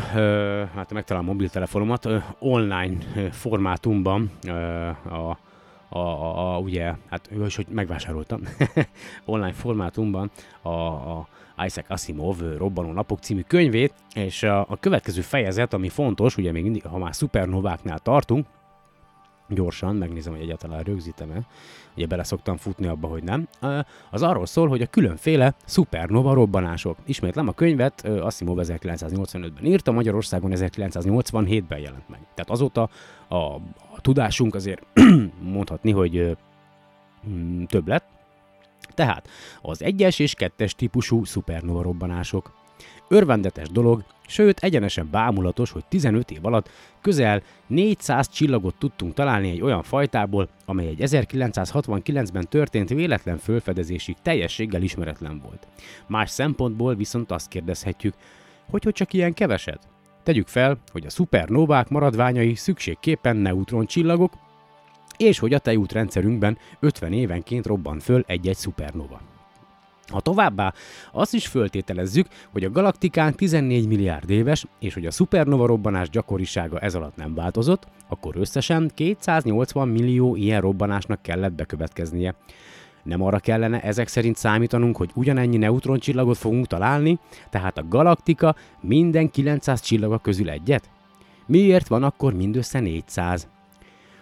hát 0.76 0.94
megtalálom 0.94 1.30
a 1.30 1.32
mobiltelefonomat, 1.32 2.08
online 2.40 2.98
formátumban 3.32 4.32
a 5.10 5.38
a, 5.90 5.98
a, 6.00 6.56
a, 6.56 6.60
ugye, 6.60 6.94
hát 7.10 7.30
ő 7.32 7.46
is, 7.46 7.56
hogy 7.56 7.68
megvásároltam, 7.70 8.42
online 9.26 9.54
formátumban 9.54 10.32
a, 10.62 10.70
a 10.70 11.28
Isaac 11.66 11.86
Asimov 11.90 12.40
Robbanó 12.58 12.92
Napok 12.92 13.20
című 13.20 13.42
könyvét, 13.42 13.94
és 14.14 14.44
a, 14.44 14.60
a 14.60 14.78
következő 14.80 15.22
fejezet, 15.22 15.74
ami 15.74 15.90
fontos, 15.90 16.38
ugye 16.38 16.52
még 16.52 16.64
mindig, 16.64 16.86
ha 16.86 16.98
már 16.98 17.16
szupernováknál 17.16 18.00
tartunk, 18.00 18.46
gyorsan, 19.50 19.96
megnézem, 19.96 20.34
hogy 20.34 20.42
egyáltalán 20.42 20.84
rögzítem-e, 20.84 21.46
ugye 21.96 22.06
bele 22.06 22.24
szoktam 22.24 22.58
futni 22.58 22.88
abba, 22.88 23.08
hogy 23.08 23.24
nem, 23.24 23.48
az 24.12 24.22
arról 24.22 24.46
szól, 24.46 24.68
hogy 24.68 24.82
a 24.82 24.88
különféle 24.88 25.56
szupernova 25.66 26.34
robbanások. 26.34 26.98
Ismétlem 27.06 27.48
a 27.48 27.52
könyvet, 27.52 28.06
Asimov 28.06 28.58
1985-ben 28.62 29.66
írta, 29.66 29.92
Magyarországon 29.92 30.52
1987-ben 30.54 31.80
jelent 31.80 32.10
meg. 32.10 32.20
Tehát 32.34 32.50
azóta 32.50 32.90
a, 33.28 33.36
a 33.36 34.02
tudásunk 34.02 34.56
azért 34.56 34.86
mondhatni, 35.54 35.92
hogy 35.92 36.38
mm, 37.30 37.64
több 37.64 37.88
lett. 37.88 38.06
Tehát 38.94 39.28
az 39.62 39.84
egyes 39.84 40.20
és 40.20 40.34
kettes 40.34 40.76
típusú 40.76 41.24
szupernova 41.24 41.82
robbanások. 41.82 42.64
Örvendetes 43.08 43.70
dolog, 43.70 44.04
sőt 44.28 44.60
egyenesen 44.60 45.08
bámulatos, 45.12 45.72
hogy 45.72 45.86
15 45.86 46.32
év 46.32 46.46
alatt 46.46 46.70
közel 47.02 47.42
400 47.68 48.30
csillagot 48.30 48.76
tudtunk 48.76 49.14
találni 49.14 49.50
egy 49.50 49.62
olyan 49.62 49.84
fajtából, 49.84 50.50
amely 50.66 50.88
egy 50.88 51.02
1969-ben 51.02 52.46
történt 52.50 52.90
véletlen 52.90 53.38
fölfedezésig 53.38 54.16
teljességgel 54.22 54.82
ismeretlen 54.82 55.40
volt. 55.40 55.68
Más 56.08 56.30
szempontból 56.30 56.96
viszont 56.96 57.32
azt 57.32 57.48
kérdezhetjük, 57.48 58.14
hogy 58.70 58.84
hogy 58.84 58.94
csak 58.94 59.14
ilyen 59.14 59.34
keveset? 59.34 59.88
Tegyük 60.24 60.48
fel, 60.48 60.78
hogy 60.92 61.06
a 61.06 61.10
szupernovák 61.10 61.90
maradványai 61.90 62.56
szükségképpen 62.56 63.36
neutroncsillagok, 63.36 64.34
és 65.18 65.40
hogy 65.40 65.54
a 65.54 65.60
tejútrendszerünkben 65.60 66.58
50 66.80 67.14
évenként 67.14 67.66
robban 67.66 68.00
föl 68.00 68.24
egy-egy 68.28 68.56
szupernova. 68.56 69.35
Ha 70.08 70.20
továbbá 70.20 70.74
azt 71.12 71.34
is 71.34 71.48
föltételezzük, 71.48 72.28
hogy 72.52 72.64
a 72.64 72.72
galaktikán 72.72 73.34
14 73.34 73.88
milliárd 73.88 74.30
éves, 74.30 74.66
és 74.80 74.94
hogy 74.94 75.06
a 75.06 75.12
szupernova 75.12 75.66
robbanás 75.66 76.10
gyakorisága 76.10 76.80
ez 76.80 76.96
alatt 76.96 77.16
nem 77.16 77.34
változott, 77.34 77.88
akkor 78.08 78.36
összesen 78.38 78.92
280 78.94 79.88
millió 79.88 80.36
ilyen 80.36 80.62
robbanásnak 80.62 81.22
kellett 81.22 81.54
bekövetkeznie. 81.54 82.36
Nem 83.04 83.22
arra 83.22 83.40
kellene 83.40 83.82
ezek 83.82 84.08
szerint 84.08 84.36
számítanunk, 84.36 84.98
hogy 84.98 85.12
ugyanennyi 85.16 85.58
neutroncsillagot 85.58 86.38
fogunk 86.38 86.68
találni, 86.68 87.20
tehát 87.50 87.78
a 87.78 87.88
galaktika 87.90 88.56
minden 88.82 89.32
900 89.32 89.82
csillaga 89.82 90.18
közül 90.18 90.50
egyet? 90.50 90.90
Miért 91.46 91.88
van 91.88 92.04
akkor 92.04 92.34
mindössze 92.34 92.80
400? 92.80 93.48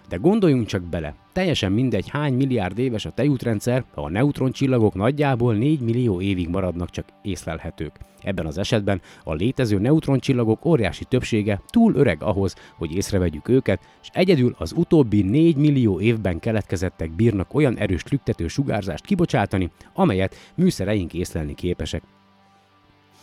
De 0.09 0.15
gondoljunk 0.15 0.67
csak 0.67 0.81
bele, 0.81 1.15
teljesen 1.33 1.71
mindegy 1.71 2.09
hány 2.09 2.33
milliárd 2.33 2.79
éves 2.79 3.05
a 3.05 3.11
tejútrendszer, 3.11 3.83
a 3.93 4.09
neutroncsillagok 4.09 4.93
nagyjából 4.93 5.53
4 5.53 5.79
millió 5.79 6.21
évig 6.21 6.49
maradnak 6.49 6.89
csak 6.89 7.05
észlelhetők. 7.21 7.99
Ebben 8.21 8.45
az 8.45 8.57
esetben 8.57 9.01
a 9.23 9.33
létező 9.33 9.79
neutroncsillagok 9.79 10.65
óriási 10.65 11.05
többsége 11.05 11.61
túl 11.67 11.95
öreg 11.95 12.23
ahhoz, 12.23 12.55
hogy 12.75 12.95
észrevegyük 12.95 13.47
őket, 13.47 13.81
és 14.01 14.09
egyedül 14.13 14.55
az 14.57 14.73
utóbbi 14.75 15.21
4 15.21 15.55
millió 15.55 15.99
évben 15.99 16.39
keletkezettek 16.39 17.11
bírnak 17.11 17.53
olyan 17.53 17.77
erős 17.77 18.03
lüktető 18.09 18.47
sugárzást 18.47 19.05
kibocsátani, 19.05 19.71
amelyet 19.93 20.35
műszereink 20.55 21.13
észlelni 21.13 21.55
képesek. 21.55 22.03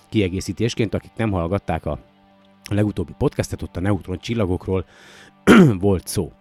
Kiegészítésként, 0.09 0.95
akik 0.95 1.11
nem 1.17 1.31
hallgatták 1.31 1.87
a 1.87 1.99
legutóbbi 2.71 3.13
podcastet, 3.19 3.63
ott 3.63 3.77
a 3.77 3.81
neutroncsillagokról 3.81 4.85
volt 5.79 6.07
szó 6.07 6.33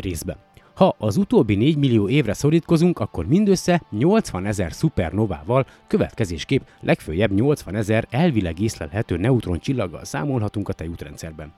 részben. 0.00 0.36
Ha 0.78 0.94
az 0.98 1.16
utóbbi 1.16 1.54
4 1.54 1.76
millió 1.76 2.08
évre 2.08 2.32
szorítkozunk, 2.32 2.98
akkor 2.98 3.26
mindössze 3.26 3.82
80 3.90 4.46
ezer 4.46 4.72
szupernovával, 4.72 5.66
következésképp 5.86 6.62
legfőjebb 6.80 7.32
80 7.32 7.74
ezer 7.74 8.06
elvileg 8.10 8.60
észlelhető 8.60 9.16
neutroncsillaggal 9.16 10.04
számolhatunk 10.04 10.68
a 10.68 10.72
tejútrendszerben. 10.72 11.52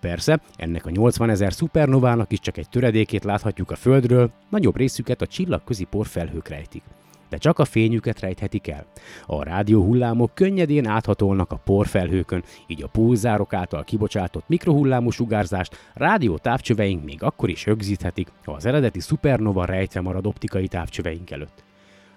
Persze, 0.00 0.40
ennek 0.56 0.86
a 0.86 0.90
80 0.90 1.30
ezer 1.30 1.52
szupernovának 1.52 2.32
is 2.32 2.40
csak 2.40 2.56
egy 2.56 2.68
töredékét 2.68 3.24
láthatjuk 3.24 3.70
a 3.70 3.76
Földről, 3.76 4.30
nagyobb 4.48 4.76
részüket 4.76 5.22
a 5.22 5.26
csillagközi 5.26 5.84
porfelhők 5.84 6.48
rejtik 6.48 6.82
de 7.28 7.36
csak 7.36 7.58
a 7.58 7.64
fényüket 7.64 8.20
rejthetik 8.20 8.68
el. 8.68 8.86
A 9.26 9.42
rádióhullámok 9.42 10.34
könnyedén 10.34 10.86
áthatolnak 10.86 11.52
a 11.52 11.60
porfelhőkön, 11.64 12.42
így 12.66 12.82
a 12.82 12.88
pulzárok 12.88 13.52
által 13.52 13.84
kibocsátott 13.84 14.48
mikrohullámú 14.48 15.10
sugárzást 15.10 15.76
rádió 15.94 16.36
távcsöveink 16.36 17.04
még 17.04 17.22
akkor 17.22 17.48
is 17.48 17.66
rögzíthetik, 17.66 18.28
ha 18.44 18.52
az 18.52 18.66
eredeti 18.66 19.00
szupernova 19.00 19.64
rejtve 19.64 20.00
marad 20.00 20.26
optikai 20.26 20.68
távcsöveink 20.68 21.30
előtt. 21.30 21.64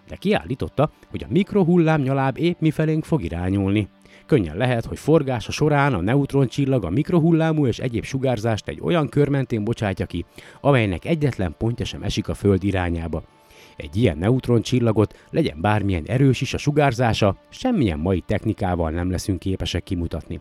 De 0.07 0.15
kiállította, 0.15 0.91
hogy 1.09 1.23
a 1.23 1.31
mikrohullám 1.31 2.01
nyaláb 2.01 2.37
épp 2.37 2.59
mifelénk 2.59 3.03
fog 3.03 3.23
irányulni. 3.23 3.87
Könnyen 4.25 4.57
lehet, 4.57 4.85
hogy 4.85 4.99
forgása 4.99 5.51
során 5.51 5.93
a 5.93 6.01
neutroncsillag 6.01 6.85
a 6.85 6.89
mikrohullámú 6.89 7.67
és 7.67 7.79
egyéb 7.79 8.03
sugárzást 8.03 8.67
egy 8.67 8.79
olyan 8.81 9.09
kör 9.09 9.27
mentén 9.27 9.63
bocsátja 9.63 10.05
ki, 10.05 10.25
amelynek 10.61 11.05
egyetlen 11.05 11.55
pontja 11.57 11.85
sem 11.85 12.03
esik 12.03 12.27
a 12.27 12.33
Föld 12.33 12.63
irányába, 12.63 13.23
egy 13.81 13.95
ilyen 13.95 14.17
neutroncsillagot, 14.17 15.25
legyen 15.29 15.61
bármilyen 15.61 16.03
erős 16.05 16.41
is 16.41 16.53
a 16.53 16.57
sugárzása, 16.57 17.35
semmilyen 17.49 17.99
mai 17.99 18.23
technikával 18.25 18.91
nem 18.91 19.11
leszünk 19.11 19.39
képesek 19.39 19.83
kimutatni. 19.83 20.39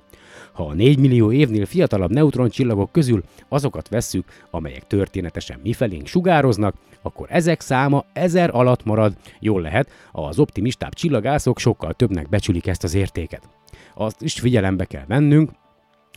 Ha 0.52 0.66
a 0.66 0.74
4 0.74 0.98
millió 0.98 1.32
évnél 1.32 1.66
fiatalabb 1.66 2.10
neutroncsillagok 2.10 2.92
közül 2.92 3.22
azokat 3.48 3.88
vesszük, 3.88 4.24
amelyek 4.50 4.86
történetesen 4.86 5.60
mifelénk 5.62 6.06
sugároznak, 6.06 6.74
akkor 7.02 7.26
ezek 7.30 7.60
száma 7.60 8.04
ezer 8.12 8.50
alatt 8.52 8.84
marad, 8.84 9.16
jól 9.40 9.60
lehet, 9.60 9.90
az 10.12 10.38
optimistább 10.38 10.94
csillagászok 10.94 11.58
sokkal 11.58 11.92
többnek 11.92 12.28
becsülik 12.28 12.66
ezt 12.66 12.84
az 12.84 12.94
értéket. 12.94 13.48
Azt 13.94 14.22
is 14.22 14.40
figyelembe 14.40 14.84
kell 14.84 15.04
vennünk, 15.06 15.50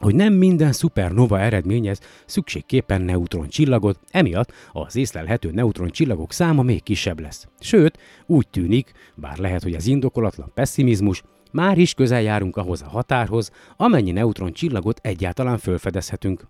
hogy 0.02 0.16
nem 0.16 0.34
minden 0.34 0.72
szupernova 0.72 1.40
eredményez 1.40 2.00
szükségképpen 2.26 3.02
neutroncsillagot, 3.02 4.00
emiatt 4.12 4.52
az 4.72 4.96
észlelhető 4.96 5.52
neutroncsillagok 5.52 6.32
száma 6.32 6.62
még 6.62 6.84
kisebb 6.84 7.20
lesz. 7.20 7.48
Sőt, 7.60 7.98
úgy 8.26 8.48
tűnik, 8.48 8.92
bár 9.16 9.38
lehet, 9.38 9.64
hogy 9.64 9.74
ez 9.74 9.88
indokolatlan 9.88 10.52
pessimizmus, 10.54 11.24
már 11.52 11.78
is 11.78 11.94
közel 11.94 12.22
járunk 12.22 12.58
ahhoz 12.58 12.82
a 12.82 12.90
határhoz, 12.90 13.52
amennyi 13.78 14.12
neutroncsillagot 14.12 15.00
egyáltalán 15.04 15.58
felfedezhetünk 15.58 16.48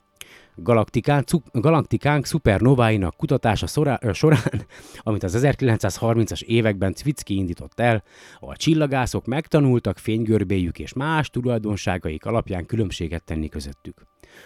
galaktikánk, 0.55 1.27
galaktikánk 1.51 2.25
szupernováinak 2.25 3.15
kutatása 3.17 3.67
során, 4.13 4.39
amit 5.03 5.23
az 5.23 5.39
1930-as 5.41 6.41
években 6.41 6.93
Zwitzki 6.95 7.35
indított 7.35 7.79
el, 7.79 8.03
a 8.39 8.55
csillagászok 8.55 9.25
megtanultak 9.25 9.97
fénygörbéjük 9.97 10.79
és 10.79 10.93
más 10.93 11.29
tulajdonságaik 11.29 12.25
alapján 12.25 12.65
különbséget 12.65 13.23
tenni 13.23 13.49
közöttük. 13.49 14.01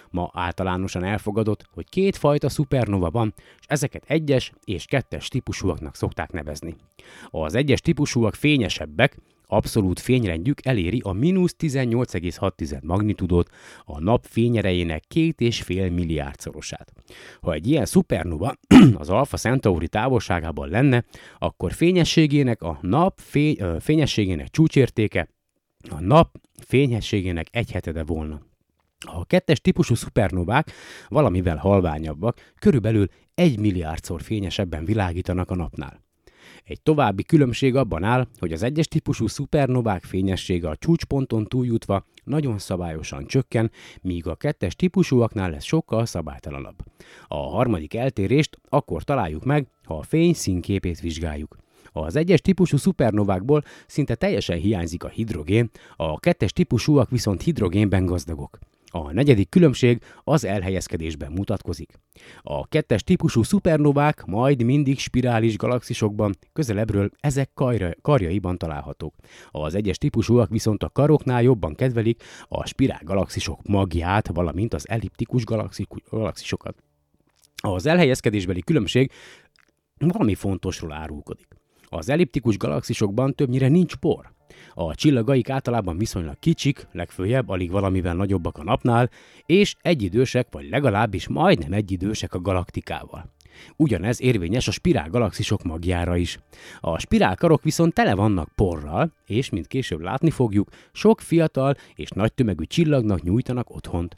Ma 0.10 0.30
általánosan 0.34 1.04
elfogadott, 1.04 1.66
hogy 1.74 1.90
két 1.90 2.18
fajta 2.18 2.50
szupernova 2.50 3.10
van, 3.10 3.34
és 3.60 3.66
ezeket 3.68 4.04
egyes 4.08 4.52
és 4.64 4.86
kettes 4.86 5.28
típusúaknak 5.28 5.96
szokták 5.96 6.32
nevezni. 6.32 6.76
Az 7.30 7.56
egyes 7.56 7.82
típusúak 7.82 8.34
fényesebbek, 8.34 9.18
abszolút 9.48 10.00
fényrendjük 10.00 10.66
eléri 10.66 11.02
a 11.04 11.12
mínusz 11.12 11.56
18,6 11.60 12.82
magnitudót, 12.82 13.50
a 13.86 14.00
nap 14.00 14.26
fényerejének 14.26 15.04
két 15.08 15.42
és 15.42 15.62
fél 15.62 15.90
milliárdszorosát. 15.90 16.94
Ha 17.42 17.54
egy 17.54 17.68
ilyen 17.68 17.86
szupernova 17.86 18.54
az 19.02 19.10
Alpha 19.10 19.38
Centauri 19.38 19.88
távolságában 19.88 20.70
lenne, 20.70 21.06
akkor 21.38 21.74
fényességének 21.74 22.62
a 22.62 22.78
nap 22.82 23.20
fény, 23.20 23.58
fényességének 23.80 24.50
csúcsértéke 24.50 25.30
a 25.90 26.00
nap 26.00 26.40
fényességének 26.66 27.48
egy 27.52 27.72
hetede 27.72 28.04
volna. 28.04 28.42
A 29.06 29.26
kettes 29.26 29.62
típusú 29.62 29.96
szupernovák 29.96 30.72
valamivel 31.08 31.58
halványabbak, 31.58 32.54
körülbelül 32.60 33.08
egy 33.36 33.60
milliárdszor 33.60 34.22
fényesebben 34.22 34.86
világítanak 34.86 35.52
a 35.52 35.56
napnál. 35.56 36.07
Egy 36.68 36.82
további 36.82 37.24
különbség 37.24 37.76
abban 37.76 38.04
áll, 38.04 38.28
hogy 38.40 38.54
az 38.54 38.64
egyes 38.64 38.88
típusú 38.88 39.28
szupernovák 39.28 40.04
fényessége 40.04 40.70
a 40.70 40.76
csúcsponton 40.76 41.46
túljutva 41.46 42.06
nagyon 42.24 42.58
szabályosan 42.58 43.26
csökken, 43.26 43.72
míg 44.02 44.28
a 44.28 44.36
kettes 44.36 44.76
típusúaknál 44.76 45.50
lesz 45.50 45.64
sokkal 45.64 46.06
szabálytalanabb. 46.06 46.76
A 47.28 47.38
harmadik 47.38 47.94
eltérést 47.94 48.60
akkor 48.70 49.04
találjuk 49.04 49.44
meg, 49.46 49.68
ha 49.84 49.98
a 49.98 50.04
fény 50.04 50.34
színképét 50.34 51.00
vizsgáljuk. 51.00 51.58
Az 51.92 52.16
egyes 52.16 52.42
típusú 52.42 52.78
szupernovákból 52.78 53.64
szinte 53.86 54.16
teljesen 54.16 54.58
hiányzik 54.58 55.04
a 55.04 55.10
hidrogén, 55.10 55.70
a 55.96 56.20
kettes 56.20 56.54
típusúak 56.54 57.10
viszont 57.10 57.42
hidrogénben 57.42 58.06
gazdagok. 58.06 58.60
A 59.04 59.12
negyedik 59.12 59.50
különbség 59.50 60.02
az 60.24 60.46
elhelyezkedésben 60.46 61.32
mutatkozik. 61.32 61.92
A 62.42 62.68
kettes 62.68 63.04
típusú 63.04 63.44
szupernovák 63.44 64.26
majd 64.26 64.64
mindig 64.64 65.00
spirális 65.00 65.58
galaxisokban, 65.58 66.38
közelebbről 66.54 67.10
ezek 67.20 67.50
karja, 67.54 67.92
karjaiban 68.02 68.58
találhatók. 68.58 69.16
Az 69.52 69.76
egyes 69.76 69.98
típusúak 69.98 70.50
viszont 70.50 70.84
a 70.84 70.90
karoknál 70.90 71.42
jobban 71.42 71.76
kedvelik 71.76 72.24
a 72.48 72.66
spirál 72.66 73.02
galaxisok 73.04 73.60
magját, 73.64 74.28
valamint 74.28 74.74
az 74.74 74.90
elliptikus 74.90 75.44
galaxisokat. 76.10 76.76
Az 77.56 77.86
elhelyezkedésbeli 77.86 78.62
különbség 78.62 79.12
valami 79.98 80.36
fontosról 80.36 80.94
árulkodik. 80.94 81.48
Az 81.90 82.10
elliptikus 82.10 82.58
galaxisokban 82.58 83.34
többnyire 83.34 83.68
nincs 83.68 83.96
por, 83.96 84.36
a 84.74 84.96
csillagaik 84.96 85.50
általában 85.50 85.98
viszonylag 85.98 86.40
kicsik, 86.40 86.88
legfőjebb 86.92 87.50
alig 87.50 87.72
valamivel 87.72 88.16
nagyobbak 88.16 88.58
a 88.58 88.64
napnál, 88.64 89.10
és 89.46 89.76
egyidősek 89.82 90.48
vagy 90.52 90.70
legalábbis 90.70 91.28
majdnem 91.28 91.74
egyidősek 91.74 92.34
a 92.34 92.42
galaktikával. 92.42 93.36
Ugyanez 93.76 94.22
érvényes 94.22 94.68
a 94.68 94.72
spirál 94.72 95.10
galaxisok 95.10 95.64
magjára 95.64 96.16
is. 96.16 96.40
A 96.80 97.00
spirálkarok 97.00 97.64
viszont 97.64 97.94
tele 97.94 98.16
vannak 98.16 98.50
porral, 98.56 99.14
és, 99.26 99.50
mint 99.50 99.68
később 99.68 100.00
látni 100.00 100.30
fogjuk, 100.30 100.70
sok 100.92 101.22
fiatal 101.22 101.76
és 101.96 102.10
nagy 102.10 102.34
tömegű 102.34 102.64
csillagnak 102.64 103.22
nyújtanak 103.22 103.70
otthont. 103.70 104.18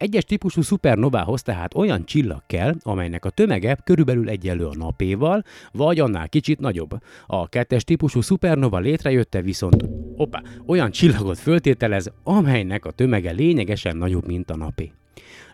Egyes 0.00 0.24
típusú 0.24 0.62
szupernovához 0.62 1.42
tehát 1.42 1.74
olyan 1.74 2.04
csillag 2.04 2.42
kell, 2.46 2.74
amelynek 2.82 3.24
a 3.24 3.30
tömege 3.30 3.76
körülbelül 3.84 4.28
egyenlő 4.28 4.66
a 4.66 4.76
napéval, 4.76 5.42
vagy 5.72 6.00
annál 6.00 6.28
kicsit 6.28 6.60
nagyobb. 6.60 6.90
A 7.26 7.48
kettes 7.48 7.84
típusú 7.84 8.20
szupernova 8.20 8.78
létrejötte 8.78 9.42
viszont 9.42 9.84
opa, 10.16 10.42
olyan 10.66 10.90
csillagot 10.90 11.38
föltételez, 11.38 12.12
amelynek 12.22 12.84
a 12.84 12.90
tömege 12.90 13.30
lényegesen 13.30 13.96
nagyobb, 13.96 14.26
mint 14.26 14.50
a 14.50 14.56
napé. 14.56 14.92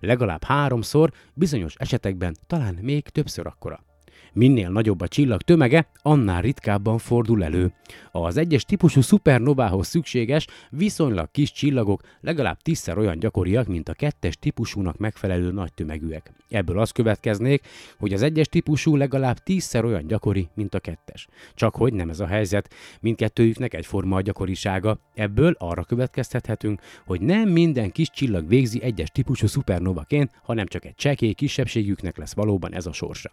Legalább 0.01 0.45
háromszor, 0.45 1.11
bizonyos 1.35 1.75
esetekben 1.77 2.37
talán 2.47 2.79
még 2.81 3.09
többször 3.09 3.47
akkora. 3.47 3.86
Minél 4.37 4.71
nagyobb 4.71 5.01
a 5.01 5.09
csillag 5.09 5.43
tömege, 5.43 5.87
annál 6.03 6.43
ritkábban 6.43 6.99
fordul 6.99 7.45
elő. 7.45 7.73
Az 8.13 8.37
egyes 8.37 8.65
típusú 8.65 9.01
szupernovához 9.01 9.87
szükséges, 9.87 10.47
viszonylag 10.71 11.31
kis 11.31 11.53
csillagok 11.53 12.03
legalább 12.21 12.59
tízszer 12.63 12.99
olyan 12.99 13.19
gyakoriak, 13.19 13.67
mint 13.67 13.89
a 13.89 13.95
kettes 13.95 14.37
típusúnak 14.37 14.97
megfelelő 14.97 15.53
nagy 15.53 15.73
tömegűek. 15.73 16.33
Ebből 16.49 16.79
az 16.79 16.91
következnék, 16.91 17.67
hogy 17.99 18.13
az 18.13 18.23
egyes 18.23 18.47
típusú 18.47 18.97
legalább 18.97 19.39
tízszer 19.39 19.85
olyan 19.85 20.07
gyakori, 20.07 20.49
mint 20.55 20.75
a 20.75 20.81
kettes. 20.81 21.29
Csak 21.55 21.77
hogy 21.77 21.93
nem 21.93 22.09
ez 22.09 22.21
a 22.21 22.27
helyzet, 22.27 22.75
mindkettőjüknek 23.01 23.75
egyforma 23.75 24.17
a 24.17 24.21
gyakorisága. 24.21 24.99
Ebből 25.15 25.55
arra 25.59 25.85
következtethetünk, 25.85 26.81
hogy 27.07 27.21
nem 27.21 27.49
minden 27.49 27.91
kis 27.91 28.11
csillag 28.11 28.49
végzi 28.49 28.83
egyes 28.83 29.11
típusú 29.11 29.47
szupernovaként, 29.47 30.31
hanem 30.43 30.67
csak 30.67 30.85
egy 30.85 30.95
csekély 30.95 31.33
kisebbségüknek 31.33 32.17
lesz 32.17 32.35
valóban 32.35 32.75
ez 32.75 32.87
a 32.87 32.93
sorsa. 32.93 33.31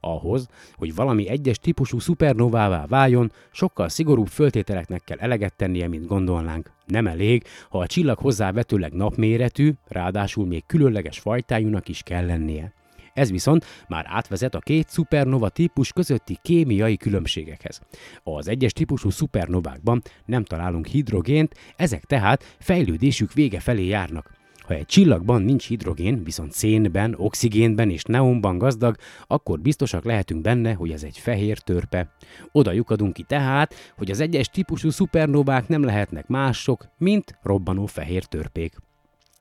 Ahhoz, 0.00 0.48
hogy 0.74 0.94
valami 0.94 1.28
egyes 1.28 1.58
típusú 1.58 1.98
szupernovává 1.98 2.86
váljon, 2.86 3.32
sokkal 3.52 3.88
szigorúbb 3.88 4.28
föltételeknek 4.28 5.04
kell 5.04 5.18
eleget 5.18 5.56
tennie, 5.56 5.88
mint 5.88 6.06
gondolnánk. 6.06 6.70
Nem 6.86 7.06
elég, 7.06 7.44
ha 7.70 7.78
a 7.78 7.86
csillag 7.86 8.18
hozzávetőleg 8.18 8.92
napméretű, 8.92 9.72
ráadásul 9.88 10.46
még 10.46 10.66
különleges 10.66 11.18
fajtájúnak 11.18 11.88
is 11.88 12.02
kell 12.02 12.26
lennie. 12.26 12.72
Ez 13.12 13.30
viszont 13.30 13.64
már 13.88 14.04
átvezet 14.08 14.54
a 14.54 14.58
két 14.58 14.88
szupernova 14.88 15.48
típus 15.48 15.92
közötti 15.92 16.38
kémiai 16.42 16.96
különbségekhez. 16.96 17.80
Az 18.22 18.48
egyes 18.48 18.72
típusú 18.72 19.10
szupernovákban 19.10 20.02
nem 20.24 20.44
találunk 20.44 20.86
hidrogént, 20.86 21.54
ezek 21.76 22.04
tehát 22.04 22.56
fejlődésük 22.58 23.32
vége 23.32 23.60
felé 23.60 23.86
járnak. 23.86 24.40
Ha 24.72 24.78
egy 24.78 24.86
csillagban 24.86 25.42
nincs 25.42 25.66
hidrogén, 25.66 26.24
viszont 26.24 26.52
szénben, 26.52 27.14
oxigénben 27.16 27.90
és 27.90 28.02
neonban 28.02 28.58
gazdag, 28.58 28.96
akkor 29.26 29.60
biztosak 29.60 30.04
lehetünk 30.04 30.40
benne, 30.40 30.72
hogy 30.72 30.90
ez 30.90 31.02
egy 31.02 31.18
fehér 31.18 31.58
törpe. 31.58 32.14
Oda 32.52 32.72
lyukadunk 32.72 33.12
ki 33.12 33.22
tehát, 33.22 33.74
hogy 33.96 34.10
az 34.10 34.20
egyes 34.20 34.48
típusú 34.48 34.90
szupernovák 34.90 35.68
nem 35.68 35.82
lehetnek 35.82 36.26
mások, 36.26 36.88
mint 36.98 37.38
robbanó 37.42 37.86
fehér 37.86 38.24
törpék. 38.24 38.76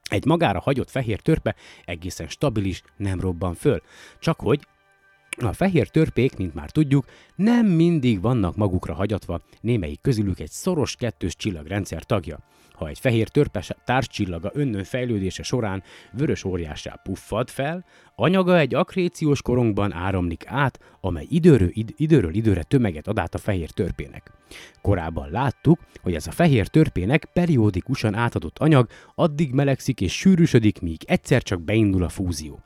Egy 0.10 0.26
magára 0.26 0.60
hagyott 0.60 0.90
fehér 0.90 1.20
törpe 1.20 1.56
egészen 1.86 2.28
stabilis, 2.28 2.84
nem 2.98 3.20
robban 3.20 3.54
föl. 3.54 3.82
Csak 4.20 4.40
hogy 4.40 4.68
A 5.48 5.54
fehér 5.54 5.88
törpék, 5.88 6.38
mint 6.38 6.54
már 6.54 6.72
tudjuk, 6.72 7.06
nem 7.36 7.66
mindig 7.66 8.22
vannak 8.22 8.56
magukra 8.56 8.94
hagyatva, 8.94 9.42
némelyik 9.62 10.02
közülük 10.02 10.40
egy 10.40 10.50
szoros 10.50 10.96
kettős 10.96 11.36
csillagrendszer 11.36 12.04
tagja. 12.04 12.40
Ha 12.74 12.88
egy 12.88 13.00
fehér 13.00 13.28
törpe 13.28 13.64
társcsillaga 13.86 14.52
önnön 14.54 14.84
fejlődése 14.84 15.44
során 15.44 15.84
vörös 16.12 16.44
óriássá 16.44 17.00
puffad 17.04 17.50
fel, 17.50 17.86
anyaga 18.16 18.58
egy 18.58 18.76
akréciós 18.76 19.42
korongban 19.42 19.94
áramlik 19.94 20.44
át, 20.48 20.80
amely 21.02 21.26
időről, 21.30 21.70
id- 21.72 21.94
időről 21.98 22.34
időre 22.34 22.64
tömeget 22.64 23.08
ad 23.08 23.20
át 23.20 23.36
a 23.36 23.38
fehér 23.38 23.70
törpének. 23.70 24.41
Korábban 24.82 25.30
láttuk, 25.30 25.80
hogy 26.02 26.14
ez 26.14 26.28
a 26.28 26.32
fehér 26.32 26.68
törpének 26.68 27.26
periódikusan 27.34 28.16
átadott 28.16 28.58
anyag 28.58 28.88
addig 29.16 29.54
melegszik 29.54 30.02
és 30.02 30.18
sűrűsödik, 30.18 30.82
míg 30.82 31.04
egyszer 31.06 31.44
csak 31.44 31.62
beindul 31.62 32.04
a 32.04 32.10
fúzió. 32.10 32.60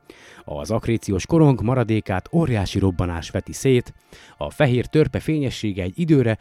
Az 0.43 0.71
akréciós 0.71 1.25
korong 1.25 1.61
maradékát 1.61 2.29
óriási 2.33 2.79
robbanás 2.79 3.29
veti 3.29 3.53
szét, 3.53 3.93
a 4.37 4.49
fehér 4.49 4.85
törpe 4.85 5.19
fényessége 5.19 5.83
egy 5.83 5.99
időre 5.99 6.37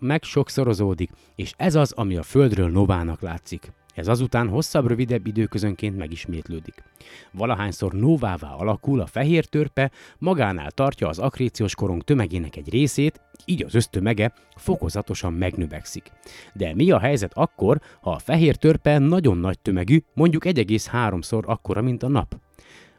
megsokszorozódik, 0.00 1.10
és 1.34 1.52
ez 1.56 1.74
az, 1.74 1.92
ami 1.92 2.16
a 2.16 2.22
Földről 2.22 2.70
novának 2.70 3.20
látszik. 3.20 3.72
Ez 3.98 4.08
azután 4.08 4.48
hosszabb-rövidebb 4.48 5.26
időközönként 5.26 5.96
megismétlődik. 5.96 6.82
Valahányszor 7.30 7.92
novává 7.92 8.52
alakul, 8.52 9.00
a 9.00 9.06
fehér 9.06 9.44
törpe 9.44 9.90
magánál 10.18 10.70
tartja 10.70 11.08
az 11.08 11.18
akréciós 11.18 11.74
korong 11.74 12.02
tömegének 12.02 12.56
egy 12.56 12.70
részét, 12.70 13.20
így 13.44 13.64
az 13.64 13.74
ösztömege 13.74 14.32
fokozatosan 14.56 15.32
megnövekszik. 15.32 16.10
De 16.52 16.74
mi 16.74 16.90
a 16.90 16.98
helyzet 16.98 17.32
akkor, 17.34 17.80
ha 18.00 18.10
a 18.10 18.18
fehér 18.18 18.56
törpe 18.56 18.98
nagyon 18.98 19.38
nagy 19.38 19.58
tömegű, 19.58 20.02
mondjuk 20.14 20.44
1,3-szor 20.44 21.44
akkora, 21.44 21.82
mint 21.82 22.02
a 22.02 22.08
nap? 22.08 22.36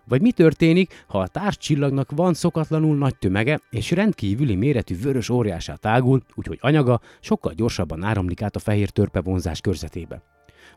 Vagy 0.07 0.21
mi 0.21 0.31
történik, 0.31 1.05
ha 1.07 1.19
a 1.19 1.27
társcsillagnak 1.27 2.11
van 2.11 2.33
szokatlanul 2.33 2.97
nagy 2.97 3.17
tömege, 3.17 3.59
és 3.69 3.91
rendkívüli 3.91 4.55
méretű 4.55 4.99
vörös 4.99 5.29
óriásá 5.29 5.75
tágul, 5.75 6.21
úgyhogy 6.35 6.57
anyaga 6.61 7.01
sokkal 7.19 7.53
gyorsabban 7.53 8.03
áramlik 8.03 8.41
át 8.41 8.55
a 8.55 8.59
fehér 8.59 8.89
törpe 8.89 9.21
vonzás 9.21 9.61
körzetébe? 9.61 10.21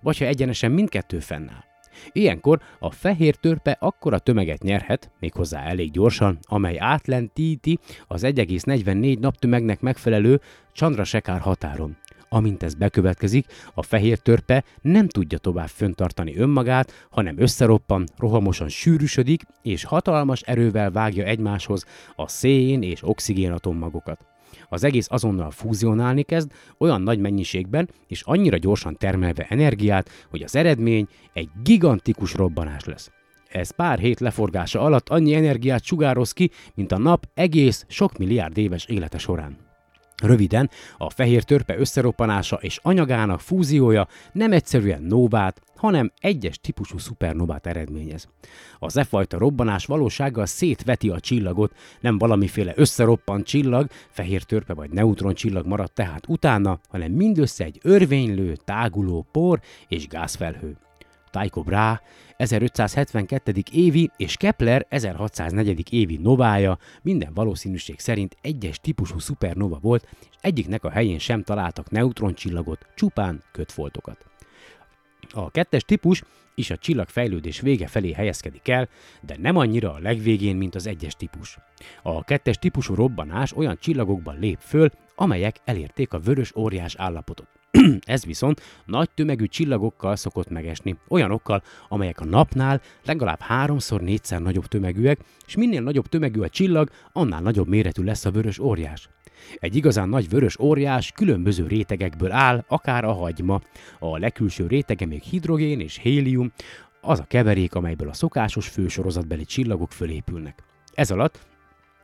Vagy 0.03 0.19
ha 0.19 0.25
egyenesen 0.25 0.71
mindkettő 0.71 1.19
fennáll? 1.19 1.65
Ilyenkor 2.13 2.61
a 2.79 2.91
fehér 2.91 3.35
törpe 3.35 3.77
akkora 3.81 4.19
tömeget 4.19 4.63
nyerhet, 4.63 5.11
méghozzá 5.21 5.63
elég 5.63 5.91
gyorsan, 5.91 6.39
amely 6.43 6.79
átlentíti 6.79 7.79
az 8.07 8.23
1,44 8.25 9.19
naptömegnek 9.19 9.81
megfelelő 9.81 10.41
Chandrasekhar 10.73 11.41
határon. 11.41 11.97
Amint 12.29 12.63
ez 12.63 12.75
bekövetkezik, 12.75 13.47
a 13.75 13.83
fehér 13.83 14.19
törpe 14.19 14.65
nem 14.81 15.09
tudja 15.09 15.39
tovább 15.39 15.69
föntartani 15.69 16.37
önmagát, 16.37 17.07
hanem 17.11 17.39
összeroppan, 17.39 18.09
rohamosan 18.17 18.69
sűrűsödik, 18.69 19.43
és 19.63 19.85
hatalmas 19.85 20.41
erővel 20.41 20.91
vágja 20.91 21.25
egymáshoz 21.25 21.85
a 22.17 22.29
szén 22.29 22.83
és 22.83 23.03
oxigén 23.03 23.53
atommagokat. 23.53 24.32
Az 24.73 24.85
egész 24.85 25.07
azonnal 25.11 25.51
fúzionálni 25.51 26.23
kezd, 26.23 26.53
olyan 26.79 27.03
nagy 27.03 27.19
mennyiségben 27.19 27.89
és 28.07 28.23
annyira 28.23 28.57
gyorsan 28.57 28.97
termelve 28.97 29.47
energiát, 29.49 30.11
hogy 30.31 30.43
az 30.43 30.57
eredmény 30.57 31.09
egy 31.33 31.49
gigantikus 31.63 32.35
robbanás 32.35 32.85
lesz. 32.85 33.11
Ez 33.49 33.71
pár 33.71 33.99
hét 33.99 34.21
leforgása 34.21 34.81
alatt 34.81 35.09
annyi 35.09 35.35
energiát 35.35 35.85
sugároz 35.85 36.33
ki, 36.33 36.51
mint 36.75 36.93
a 36.93 36.99
nap 36.99 37.27
egész 37.35 37.85
sok 37.89 38.19
milliárd 38.19 38.59
éves 38.59 38.85
élete 38.85 39.19
során. 39.19 39.72
Röviden, 40.23 40.71
a 40.99 41.11
fehér 41.11 41.43
törpe 41.43 41.79
összeroppanása 41.79 42.57
és 42.57 42.79
anyagának 42.83 43.41
fúziója 43.41 44.09
nem 44.33 44.53
egyszerűen 44.53 45.03
novát, 45.03 45.61
hanem 45.77 46.13
egyes 46.21 46.59
típusú 46.59 46.99
szupernovát 46.99 47.67
eredményez. 47.67 48.29
Az 48.79 48.97
e 48.97 49.05
fajta 49.05 49.39
robbanás 49.39 49.87
valósággal 49.87 50.47
szétveti 50.47 51.09
a 51.09 51.21
csillagot, 51.21 51.73
nem 52.01 52.19
valamiféle 52.19 52.73
összeroppant 52.77 53.47
csillag, 53.47 53.87
fehér 54.09 54.43
törpe 54.43 54.75
vagy 54.75 54.91
neutron 54.91 55.35
csillag 55.35 55.67
maradt 55.67 55.95
tehát 55.95 56.29
utána, 56.29 56.79
hanem 56.89 57.13
mindössze 57.13 57.65
egy 57.65 57.79
örvénylő, 57.83 58.57
táguló 58.65 59.27
por 59.33 59.61
és 59.89 60.09
gázfelhő. 60.09 60.77
Tycho 61.33 61.63
Brahe 61.63 62.01
1572. 62.37 63.53
évi 63.73 64.11
és 64.17 64.37
Kepler 64.37 64.87
1604. 64.89 65.93
évi 65.93 66.17
novája 66.17 66.79
minden 67.03 67.35
valószínűség 67.35 67.99
szerint 67.99 68.37
egyes 68.41 68.79
típusú 68.81 69.19
szupernova 69.19 69.79
volt, 69.81 70.09
és 70.21 70.37
egyiknek 70.41 70.85
a 70.85 70.91
helyén 70.91 71.19
sem 71.19 71.43
találtak 71.43 71.91
neutroncsillagot, 71.91 72.87
csupán 72.95 73.43
kötfoltokat. 73.53 74.25
A 75.31 75.51
kettes 75.51 75.83
típus 75.83 76.23
is 76.55 76.71
a 76.71 76.77
csillag 76.77 77.09
fejlődés 77.09 77.61
vége 77.61 77.87
felé 77.87 78.13
helyezkedik 78.13 78.69
el, 78.69 78.89
de 79.21 79.37
nem 79.39 79.57
annyira 79.57 79.93
a 79.93 79.99
legvégén, 79.99 80.57
mint 80.57 80.75
az 80.75 80.87
egyes 80.87 81.15
típus. 81.15 81.59
A 82.03 82.25
kettes 82.25 82.59
típusú 82.59 82.95
robbanás 82.95 83.53
olyan 83.53 83.79
csillagokban 83.81 84.39
lép 84.39 84.59
föl, 84.61 84.91
amelyek 85.15 85.57
elérték 85.65 86.13
a 86.13 86.21
vörös 86.21 86.57
óriás 86.57 86.95
állapotot. 86.97 87.62
Ez 88.05 88.25
viszont 88.25 88.61
nagy 88.87 89.11
tömegű 89.11 89.45
csillagokkal 89.47 90.17
szokott 90.17 90.51
megesni, 90.51 90.97
olyanokkal, 91.09 91.63
amelyek 91.89 92.21
a 92.21 92.25
napnál 92.25 92.81
legalább 93.05 93.41
háromszor 93.41 94.01
négyszer 94.01 94.41
nagyobb 94.41 94.67
tömegűek, 94.67 95.21
és 95.47 95.57
minél 95.57 95.83
nagyobb 95.83 96.07
tömegű 96.07 96.41
a 96.41 96.49
csillag, 96.49 96.91
annál 97.13 97.41
nagyobb 97.41 97.69
méretű 97.69 98.03
lesz 98.03 98.25
a 98.25 98.31
vörös 98.31 98.59
óriás. 98.59 99.09
Egy 99.59 99.77
igazán 99.77 100.09
nagy 100.09 100.29
vörös 100.29 100.59
óriás 100.59 101.13
különböző 101.13 101.67
rétegekből 101.67 102.33
áll, 102.33 102.65
akár 102.69 103.05
a 103.05 103.13
hagyma. 103.13 103.61
A 103.99 104.19
legkülső 104.19 104.67
rétege 104.67 105.07
még 105.07 105.23
hidrogén 105.23 105.81
és 105.81 105.99
hélium, 105.99 106.53
az 107.01 107.21
a 107.21 107.25
keverék, 107.29 107.75
amelyből 107.75 108.09
a 108.09 108.13
szokásos 108.13 108.69
fősorozatbeli 108.69 109.45
csillagok 109.45 109.93
fölépülnek. 109.93 110.63
Ez 110.95 111.11
alatt 111.11 111.39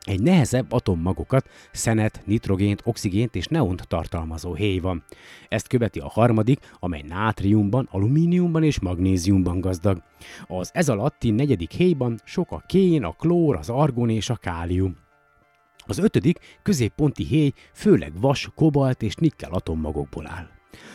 egy 0.08 0.22
nehezebb 0.22 0.72
atommagokat, 0.72 1.48
szenet, 1.72 2.22
nitrogént, 2.24 2.82
oxigént 2.84 3.34
és 3.34 3.46
neont 3.46 3.88
tartalmazó 3.88 4.54
héj 4.54 4.78
van. 4.78 5.04
Ezt 5.48 5.66
követi 5.66 5.98
a 5.98 6.08
harmadik, 6.08 6.60
amely 6.78 7.04
nátriumban, 7.08 7.88
alumíniumban 7.90 8.62
és 8.62 8.80
magnéziumban 8.80 9.60
gazdag. 9.60 10.02
Az 10.46 10.70
ez 10.72 10.88
alatti 10.88 11.30
negyedik 11.30 11.70
héjban 11.70 12.20
sok 12.24 12.50
a 12.50 12.62
kén, 12.66 13.04
a 13.04 13.12
klór, 13.12 13.56
az 13.56 13.68
argon 13.68 14.10
és 14.10 14.30
a 14.30 14.36
kálium. 14.36 14.96
Az 15.86 15.98
ötödik, 15.98 16.38
középponti 16.62 17.24
héj 17.24 17.52
főleg 17.74 18.12
vas, 18.20 18.50
kobalt 18.54 19.02
és 19.02 19.14
nikkel 19.14 19.50
atommagokból 19.50 20.26
áll. 20.26 20.48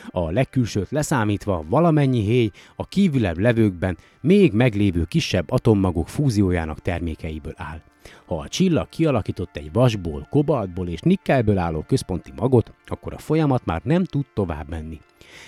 A 0.09 0.31
legkülsőt 0.31 0.89
leszámítva 0.89 1.65
valamennyi 1.69 2.21
héj 2.21 2.49
a 2.75 2.85
kívülebb 2.85 3.37
levőkben 3.37 3.97
még 4.21 4.53
meglévő 4.53 5.03
kisebb 5.03 5.51
atommagok 5.51 6.09
fúziójának 6.09 6.79
termékeiből 6.79 7.53
áll. 7.55 7.81
Ha 8.25 8.37
a 8.37 8.47
csillag 8.47 8.89
kialakított 8.89 9.57
egy 9.57 9.71
vasból, 9.71 10.27
kobaltból 10.29 10.87
és 10.87 10.99
nikkelből 10.99 11.57
álló 11.57 11.83
központi 11.87 12.31
magot, 12.35 12.73
akkor 12.85 13.13
a 13.13 13.17
folyamat 13.17 13.65
már 13.65 13.81
nem 13.83 14.03
tud 14.03 14.25
tovább 14.33 14.69
menni. 14.69 14.99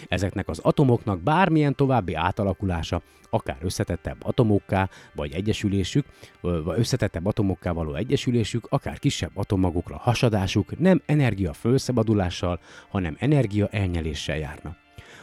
Ezeknek 0.07 0.49
az 0.49 0.59
atomoknak 0.59 1.21
bármilyen 1.21 1.75
további 1.75 2.13
átalakulása, 2.13 3.01
akár 3.29 3.57
összetettebb 3.61 4.17
atomokká, 4.23 4.89
vagy 5.15 5.31
egyesülésük, 5.31 6.05
vagy 6.41 6.79
összetettebb 6.79 7.25
atomokká 7.25 7.71
való 7.71 7.93
egyesülésük, 7.93 8.67
akár 8.69 8.99
kisebb 8.99 9.31
atommagokra 9.33 9.97
hasadásuk 9.97 10.79
nem 10.79 11.01
energia 11.05 11.53
felszabadulással, 11.53 12.59
hanem 12.89 13.15
energia 13.19 13.67
elnyeléssel 13.67 14.37
járna. 14.37 14.75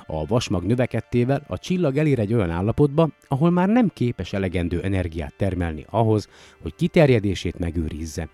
A 0.06 0.26
vasmag 0.26 0.64
növekedtével 0.64 1.44
a 1.46 1.58
csillag 1.58 1.96
elér 1.96 2.18
egy 2.18 2.34
olyan 2.34 2.50
állapotba, 2.50 3.08
ahol 3.28 3.50
már 3.50 3.68
nem 3.68 3.90
képes 3.94 4.32
elegendő 4.32 4.82
energiát 4.82 5.34
termelni 5.36 5.86
ahhoz, 5.90 6.28
hogy 6.62 6.74
kiterjedését 6.74 7.58
megőrizze. 7.58 8.28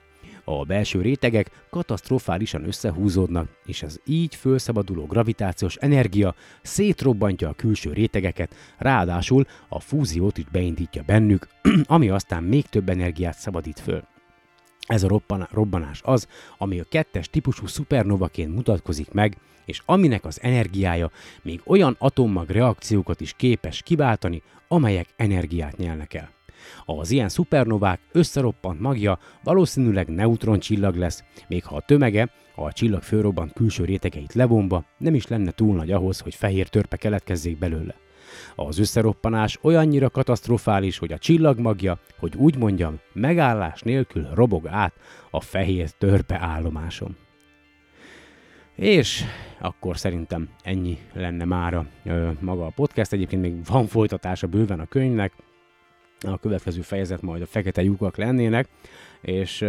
A 0.44 0.64
belső 0.64 1.00
rétegek 1.00 1.66
katasztrofálisan 1.70 2.66
összehúzódnak, 2.66 3.48
és 3.64 3.82
az 3.82 4.00
így 4.06 4.34
fölszabaduló 4.34 5.06
gravitációs 5.06 5.76
energia 5.76 6.34
szétrobbantja 6.62 7.48
a 7.48 7.52
külső 7.52 7.92
rétegeket, 7.92 8.54
ráadásul 8.78 9.44
a 9.68 9.80
fúziót 9.80 10.38
is 10.38 10.44
beindítja 10.44 11.02
bennük, 11.06 11.48
ami 11.84 12.08
aztán 12.08 12.42
még 12.42 12.66
több 12.66 12.88
energiát 12.88 13.38
szabadít 13.38 13.80
föl. 13.80 14.02
Ez 14.88 15.02
a 15.02 15.20
robbanás 15.50 16.00
az, 16.04 16.28
ami 16.58 16.80
a 16.80 16.84
kettes 16.88 17.28
típusú 17.28 17.66
szupernovaként 17.66 18.54
mutatkozik 18.54 19.10
meg, 19.10 19.36
és 19.64 19.82
aminek 19.84 20.24
az 20.24 20.38
energiája 20.42 21.10
még 21.42 21.60
olyan 21.64 21.96
atommag 21.98 22.50
reakciókat 22.50 23.20
is 23.20 23.32
képes 23.36 23.82
kiváltani, 23.82 24.42
amelyek 24.68 25.08
energiát 25.16 25.76
nyelnek 25.76 26.14
el. 26.14 26.30
Az 26.84 27.10
ilyen 27.10 27.28
szupernovák 27.28 28.00
összeroppant 28.12 28.80
magja 28.80 29.18
valószínűleg 29.42 30.08
neutroncsillag 30.08 30.96
lesz, 30.96 31.24
még 31.48 31.64
ha 31.64 31.76
a 31.76 31.80
tömege, 31.80 32.30
a 32.54 32.72
csillag 32.72 33.02
fölrobbant 33.02 33.52
külső 33.52 33.84
rétegeit 33.84 34.32
levonva 34.32 34.84
nem 34.98 35.14
is 35.14 35.26
lenne 35.26 35.50
túl 35.50 35.76
nagy 35.76 35.90
ahhoz, 35.90 36.20
hogy 36.20 36.34
fehér 36.34 36.68
törpe 36.68 36.96
keletkezzék 36.96 37.58
belőle. 37.58 37.94
Az 38.54 38.78
összeroppanás 38.78 39.58
olyannyira 39.62 40.10
katasztrofális, 40.10 40.98
hogy 40.98 41.12
a 41.12 41.18
csillagmagja, 41.18 41.98
hogy 42.18 42.36
úgy 42.36 42.56
mondjam, 42.56 43.00
megállás 43.12 43.80
nélkül 43.80 44.28
robog 44.34 44.66
át 44.66 44.92
a 45.30 45.40
fehér 45.40 45.90
törpe 45.90 46.38
állomáson. 46.40 47.16
És 48.74 49.24
akkor 49.60 49.98
szerintem 49.98 50.48
ennyi 50.62 50.98
lenne 51.12 51.44
mára 51.44 51.86
maga 52.40 52.66
a 52.66 52.72
podcast. 52.74 53.12
Egyébként 53.12 53.42
még 53.42 53.64
van 53.64 53.86
folytatása 53.86 54.46
bőven 54.46 54.80
a 54.80 54.86
könyvnek. 54.86 55.32
A 56.20 56.38
következő 56.38 56.80
fejezet 56.80 57.22
majd 57.22 57.42
a 57.42 57.46
fekete 57.46 57.82
lyukak 57.82 58.16
lennének. 58.16 58.68
és 59.20 59.64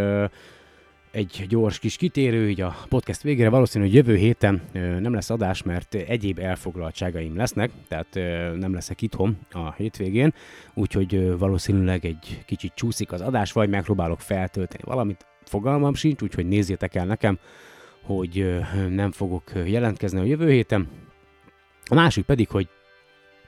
egy 1.12 1.46
gyors 1.50 1.80
kis 1.80 1.96
kitérő, 1.96 2.50
így 2.50 2.62
a 2.62 2.76
podcast 2.90 3.22
végére 3.22 3.50
valószínű, 3.50 3.86
hogy 3.86 3.94
jövő 3.94 4.16
héten 4.16 4.62
nem 4.74 5.14
lesz 5.14 5.30
adás, 5.30 5.64
mert 5.64 5.94
egyéb 5.94 6.40
elfoglaltságaim 6.40 7.38
lesznek, 7.38 7.72
tehát 7.88 8.14
nem 8.60 8.74
leszek 8.74 9.02
itthon 9.02 9.38
a 9.52 9.74
hétvégén, 9.74 10.34
úgyhogy 10.74 11.38
valószínűleg 11.38 12.06
egy 12.06 12.44
kicsit 12.46 12.74
csúszik 12.76 13.12
az 13.12 13.22
adás, 13.22 13.52
vagy 13.52 13.70
megpróbálok 13.70 14.20
feltölteni 14.20 14.84
valamit, 14.86 15.26
fogalmam 15.44 15.94
sincs, 15.94 16.22
úgyhogy 16.22 16.46
nézzétek 16.46 16.96
el 16.96 17.06
nekem, 17.06 17.40
hogy 18.04 18.60
nem 18.90 19.12
fogok 19.12 19.52
jelentkezni 19.66 20.20
a 20.20 20.24
jövő 20.24 20.52
héten. 20.52 20.88
A 21.86 21.96
másik 21.96 22.26
pedig, 22.26 22.50
hogy 22.50 22.68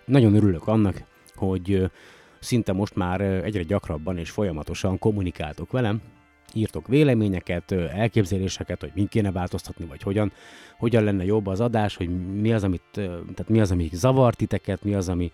nagyon 0.06 0.36
örülök 0.36 0.68
annak, 0.68 1.04
hogy 1.36 1.92
szinte 2.40 2.74
most 2.74 2.96
már 2.96 3.22
egyre 3.22 3.64
gyakrabban 3.64 4.18
és 4.18 4.30
folyamatosan 4.30 5.00
kommunikáltok 5.00 5.72
velem, 5.72 6.02
írtok 6.56 6.88
véleményeket, 6.88 7.72
elképzeléseket, 7.72 8.80
hogy 8.80 8.92
mind 8.94 9.10
kéne 9.10 9.32
változtatni, 9.32 9.86
vagy 9.86 10.02
hogyan, 10.02 10.32
hogyan 10.78 11.04
lenne 11.04 11.26
jobb 11.26 11.48
az 11.48 11.60
adás, 11.60 11.96
hogy 11.96 12.32
mi 12.42 12.54
az, 12.54 12.64
amit, 12.64 12.82
tehát 12.94 13.50
mi 13.50 13.60
az, 13.60 13.72
ami 13.72 13.90
zavart 13.92 14.38
titeket, 14.38 14.84
mi 14.84 14.94
az, 14.94 15.10
ami, 15.10 15.32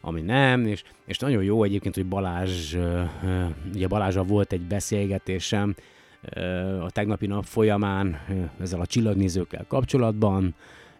ami 0.00 0.20
nem, 0.20 0.66
és, 0.66 0.82
és 1.06 1.18
nagyon 1.18 1.42
jó 1.42 1.62
egyébként, 1.62 1.94
hogy 1.94 2.06
Balázs, 2.06 2.76
ugye 3.74 3.86
Balázsa 3.86 4.22
volt 4.22 4.52
egy 4.52 4.62
beszélgetésem 4.62 5.74
a 6.80 6.90
tegnapi 6.90 7.26
nap 7.26 7.44
folyamán 7.44 8.20
ezzel 8.60 8.80
a 8.80 8.86
csillagnézőkkel 8.86 9.64
kapcsolatban, 9.68 10.54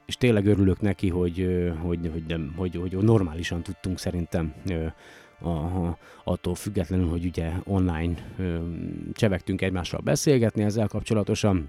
és 0.06 0.16
tényleg 0.16 0.46
örülök 0.46 0.80
neki, 0.80 1.08
hogy, 1.08 1.70
hogy, 1.82 2.10
hogy, 2.12 2.24
nem, 2.28 2.52
hogy, 2.56 2.76
hogy 2.76 2.96
normálisan 2.96 3.62
tudtunk 3.62 3.98
szerintem 3.98 4.54
a, 5.42 5.98
attól 6.24 6.54
függetlenül, 6.54 7.08
hogy 7.08 7.24
ugye 7.24 7.52
online 7.64 8.14
ö, 8.38 8.58
csevegtünk 9.12 9.62
egymással 9.62 10.00
beszélgetni 10.00 10.62
ezzel 10.62 10.86
kapcsolatosan. 10.86 11.68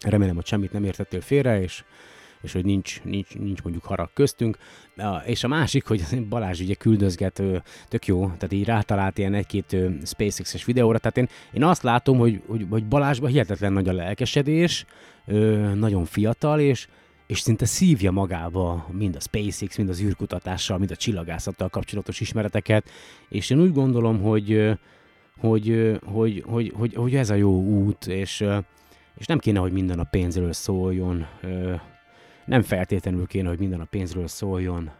Remélem, 0.00 0.34
hogy 0.34 0.46
semmit 0.46 0.72
nem 0.72 0.84
értettél 0.84 1.20
félre, 1.20 1.60
és, 1.60 1.84
és 2.40 2.52
hogy 2.52 2.64
nincs, 2.64 3.02
nincs, 3.02 3.34
nincs 3.34 3.62
mondjuk 3.62 3.84
harag 3.84 4.10
köztünk. 4.14 4.58
És 5.24 5.44
a 5.44 5.48
másik, 5.48 5.86
hogy 5.86 6.26
Balázs 6.28 6.60
ugye 6.60 6.74
küldözget, 6.74 7.42
tök 7.88 8.06
jó, 8.06 8.24
tehát 8.24 8.52
így 8.52 8.64
rátalált 8.64 9.18
ilyen 9.18 9.34
egy-két 9.34 9.76
SpaceX-es 10.04 10.64
videóra, 10.64 10.98
tehát 10.98 11.16
én, 11.16 11.28
én 11.52 11.64
azt 11.64 11.82
látom, 11.82 12.18
hogy, 12.18 12.42
hogy, 12.46 12.66
hogy 12.70 12.86
Balázsban 12.86 13.30
hihetetlen 13.30 13.72
nagy 13.72 13.88
a 13.88 13.92
lelkesedés, 13.92 14.84
nagyon 15.74 16.04
fiatal, 16.04 16.60
és, 16.60 16.88
és 17.26 17.40
szinte 17.40 17.64
szívja 17.64 18.10
magába 18.10 18.86
mind 18.90 19.16
a 19.16 19.20
SpaceX, 19.20 19.76
mind 19.76 19.88
az 19.88 20.00
űrkutatással, 20.00 20.78
mind 20.78 20.90
a 20.90 20.96
csillagászattal 20.96 21.68
kapcsolatos 21.68 22.20
ismereteket, 22.20 22.90
és 23.28 23.50
én 23.50 23.60
úgy 23.60 23.72
gondolom, 23.72 24.20
hogy, 24.20 24.78
hogy, 25.36 25.98
hogy, 26.04 26.42
hogy, 26.46 26.72
hogy, 26.76 26.94
hogy 26.94 27.14
ez 27.14 27.30
a 27.30 27.34
jó 27.34 27.62
út, 27.62 28.06
és, 28.06 28.44
és 29.14 29.26
nem 29.26 29.38
kéne, 29.38 29.58
hogy 29.58 29.72
minden 29.72 29.98
a 29.98 30.04
pénzről 30.04 30.52
szóljon, 30.52 31.26
nem 32.44 32.62
feltétlenül 32.62 33.26
kéne, 33.26 33.48
hogy 33.48 33.58
minden 33.58 33.80
a 33.80 33.84
pénzről 33.90 34.26
szóljon, 34.26 34.90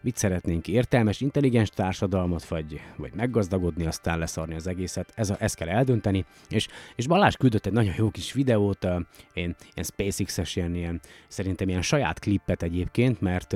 mit 0.00 0.16
szeretnénk, 0.16 0.68
értelmes, 0.68 1.20
intelligens 1.20 1.68
társadalmat, 1.68 2.48
vagy, 2.48 2.80
vagy 2.96 3.14
meggazdagodni, 3.14 3.86
aztán 3.86 4.18
leszarni 4.18 4.54
az 4.54 4.66
egészet, 4.66 5.12
ez 5.14 5.30
a, 5.30 5.36
ezt 5.38 5.54
kell 5.54 5.68
eldönteni, 5.68 6.24
és, 6.48 6.68
és 6.96 7.06
Balázs 7.06 7.34
küldött 7.34 7.66
egy 7.66 7.72
nagyon 7.72 7.94
jó 7.96 8.10
kis 8.10 8.32
videót, 8.32 8.84
én, 9.32 9.54
én 9.74 9.84
SpaceX-es 9.84 10.56
ilyen, 10.56 10.74
ilyen, 10.74 11.00
szerintem 11.28 11.68
ilyen 11.68 11.82
saját 11.82 12.18
klippet 12.18 12.62
egyébként, 12.62 13.20
mert, 13.20 13.52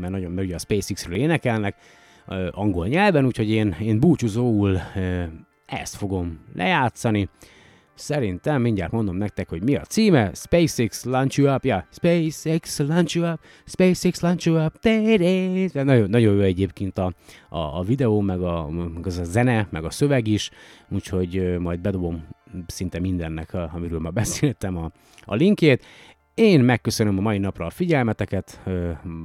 mert 0.00 0.08
nagyon, 0.08 0.32
mert 0.32 0.52
a 0.52 0.58
SpaceX-ről 0.58 1.16
énekelnek, 1.16 1.76
angol 2.50 2.86
nyelven, 2.86 3.26
úgyhogy 3.26 3.50
én, 3.50 3.76
én 3.80 4.00
búcsúzóul 4.00 4.80
ezt 5.66 5.96
fogom 5.96 6.40
lejátszani, 6.54 7.28
Szerintem 7.96 8.62
mindjárt 8.62 8.92
mondom 8.92 9.16
nektek, 9.16 9.48
hogy 9.48 9.62
mi 9.62 9.76
a 9.76 9.80
címe. 9.80 10.30
SpaceX 10.34 11.04
Launch 11.04 11.38
You 11.38 11.54
Up, 11.54 11.64
ja, 11.64 11.86
SpaceX 11.90 12.78
Launch 12.78 13.16
You 13.16 13.32
Up, 13.32 13.40
SpaceX 13.64 14.20
Launch 14.20 14.46
You 14.46 14.64
Up, 14.64 14.72
nagyon, 15.72 16.10
nagyon 16.10 16.34
jó 16.34 16.40
egyébként 16.40 16.98
a, 16.98 17.12
a, 17.48 17.58
a 17.58 17.82
videó, 17.82 18.20
meg 18.20 18.40
a, 18.40 18.68
meg 18.70 19.06
az 19.06 19.18
a 19.18 19.24
zene, 19.24 19.66
meg 19.70 19.84
a 19.84 19.90
szöveg 19.90 20.26
is, 20.26 20.50
úgyhogy 20.88 21.58
majd 21.58 21.80
bedobom 21.80 22.26
szinte 22.66 23.00
mindennek, 23.00 23.54
amiről 23.54 24.00
ma 24.00 24.10
beszéltem 24.10 24.76
a, 24.76 24.90
a 25.24 25.34
linkjét. 25.34 25.84
Én 26.36 26.60
megköszönöm 26.60 27.18
a 27.18 27.20
mai 27.20 27.38
napra 27.38 27.66
a 27.66 27.70
figyelmeteket, 27.70 28.60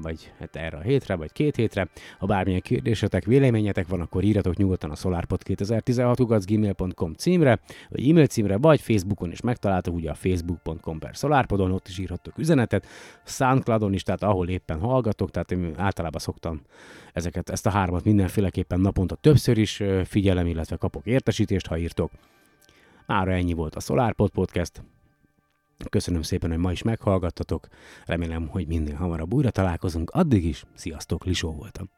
vagy 0.02 0.32
hát 0.40 0.56
erre 0.56 0.78
a 0.78 0.82
hétre, 0.82 1.16
vagy 1.16 1.32
két 1.32 1.56
hétre. 1.56 1.88
Ha 2.20 2.26
bármilyen 2.26 2.62
kérdésetek, 2.62 3.26
véleményetek 3.26 3.88
van, 3.88 4.02
akkor 4.02 4.24
írjatok 4.24 4.56
nyugodtan 4.56 4.92
a 4.92 4.96
solarpod2016 4.96 7.18
címre, 7.18 7.60
vagy 7.90 8.10
e-mail 8.10 8.28
címre, 8.28 8.58
vagy 8.58 8.82
Facebookon 8.82 9.32
is 9.32 9.42
megtaláltok, 9.42 9.96
ugye 9.96 10.10
a 10.10 10.14
facebook.com 10.14 11.00
per 11.00 11.16
solarpodon, 11.16 11.72
ott 11.72 11.88
is 11.88 11.98
írhattok 11.98 12.38
üzenetet, 12.38 12.88
Soundcloudon 13.24 13.94
is, 13.94 14.04
tehát 14.04 14.24
ahol 14.24 14.50
éppen 14.50 14.80
hallgatok, 14.80 15.32
tehát 15.32 15.52
én 15.52 15.74
általában 15.78 16.20
szoktam 16.20 16.62
ezeket, 17.14 17.50
ezt 17.50 17.66
a 17.66 17.70
hármat 17.70 18.04
mindenféleképpen 18.04 18.80
naponta 18.80 19.16
többször 19.16 19.58
is 19.58 19.84
figyelem, 20.06 20.48
illetve 20.48 20.76
kapok 20.76 21.06
értesítést, 21.06 21.68
ha 21.68 21.78
írtok. 21.78 22.12
Mára 23.06 23.32
ennyi 23.32 23.54
volt 23.54 23.76
a 23.76 23.80
SolarPod 23.80 24.30
Podcast. 24.30 24.84
Köszönöm 25.90 26.22
szépen, 26.22 26.50
hogy 26.50 26.60
ma 26.60 26.72
is 26.72 26.82
meghallgattatok. 26.82 27.68
Remélem, 28.06 28.48
hogy 28.48 28.68
minél 28.68 28.96
hamarabb 28.96 29.34
újra 29.34 29.50
találkozunk. 29.50 30.10
Addig 30.10 30.46
is, 30.46 30.64
sziasztok, 30.76 31.24
Lisó 31.24 31.52
voltam. 31.52 31.90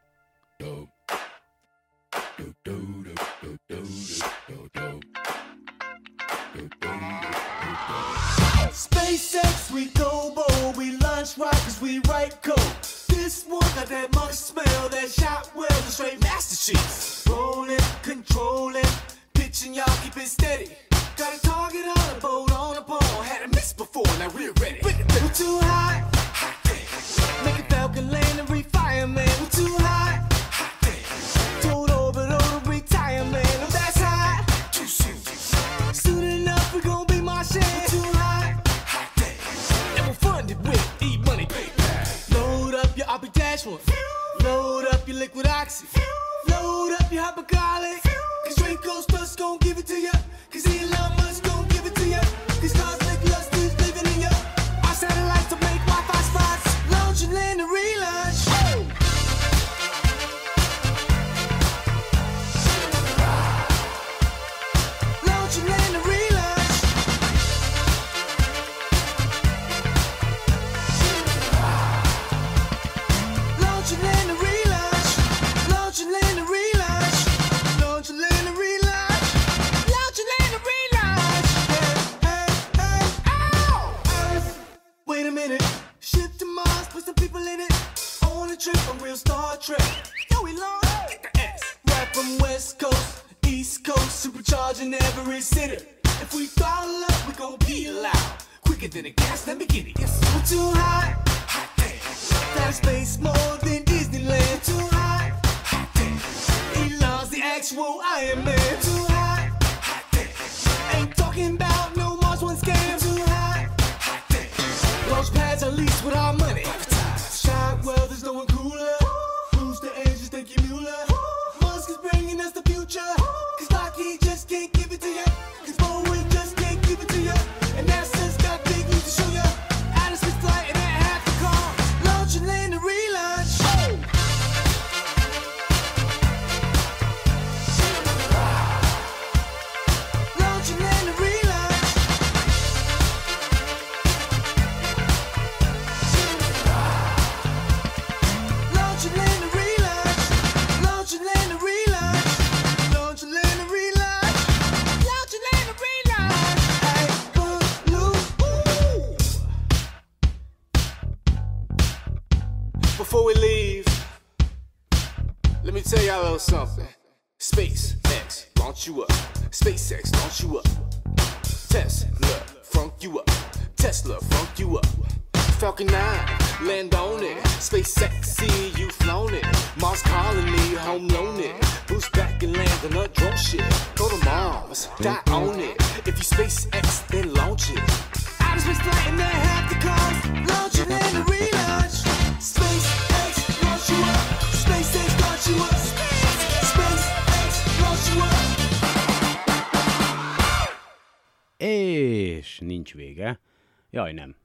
SpaceX, 8.73 9.71
we 9.71 9.85
go 9.93 10.33
bold, 10.33 10.77
we 10.77 10.97
launch 10.99 11.37
rockets, 11.37 11.81
we 11.81 11.99
write 12.07 12.41
code. 12.41 12.59
This 13.07 13.45
one 13.47 13.61
got 13.75 13.87
that 13.87 14.13
money 14.15 14.33
smell, 14.33 14.89
that 14.89 15.09
shot 15.09 15.51
well, 15.55 15.67
the 15.67 15.91
straight 15.91 16.21
master 16.21 16.55
sheets. 16.55 17.23
Rolling, 17.29 17.79
controlling, 18.01 18.83
pitching, 19.33 19.73
y'all 19.73 19.85
keep 20.03 20.17
it 20.17 20.27
steady. 20.27 20.92
Got 21.15 21.37
a 21.37 21.41
target 21.41 21.85
on 21.85 22.17
a 22.17 22.19
boat 22.19 22.51
on 22.51 22.77
a 22.77 22.81
pole. 22.81 23.21
Had 23.21 23.43
a 23.43 23.47
miss 23.49 23.71
before, 23.71 24.03
now 24.17 24.29
we're 24.29 24.51
ready. 24.53 24.79
We're 24.83 25.29
too 25.29 25.59
high. 25.61 26.03
Make 27.45 27.59
a 27.59 27.63
falcon 27.69 28.09
land 28.09 28.39
and 28.39 28.47
refire, 28.49 29.07
man. 29.11 29.29
We're 29.39 29.49
too 29.49 29.75
high. 29.79 30.27
Told 31.61 31.91
orbital 31.91 32.39
to 32.39 32.69
retire, 32.69 33.23
man. 33.25 33.45
Oh, 33.45 33.67
that's 33.69 33.99
high. 33.99 34.43
Too 34.71 34.87
soon. 34.87 35.93
Soon 35.93 36.23
enough, 36.23 36.73
we're 36.73 36.81
gonna 36.81 37.05
be 37.05 37.21
Martian. 37.21 37.61
We're 37.61 37.87
too 37.87 38.17
high. 38.17 38.59
And 39.97 40.07
we're 40.07 40.13
funded 40.15 40.59
with 40.67 41.03
e-money, 41.03 41.45
baby. 41.45 41.71
Load 42.31 42.73
up 42.73 42.97
your 42.97 43.05
RP 43.05 43.31
dash 43.33 43.65
one. 43.67 43.79
Load 44.43 44.87
up 44.87 45.07
your 45.07 45.17
liquid 45.17 45.45
oxy. 45.45 45.85
Load 46.49 46.93
up 46.99 47.11
your 47.11 47.23
hypercolic. 47.23 48.01
Cause 48.45 48.55
Draco's 48.55 49.05
plus 49.05 49.35
gon' 49.35 49.59
give 49.59 49.77
it 49.77 49.85
to 49.87 49.99
you. 49.99 50.11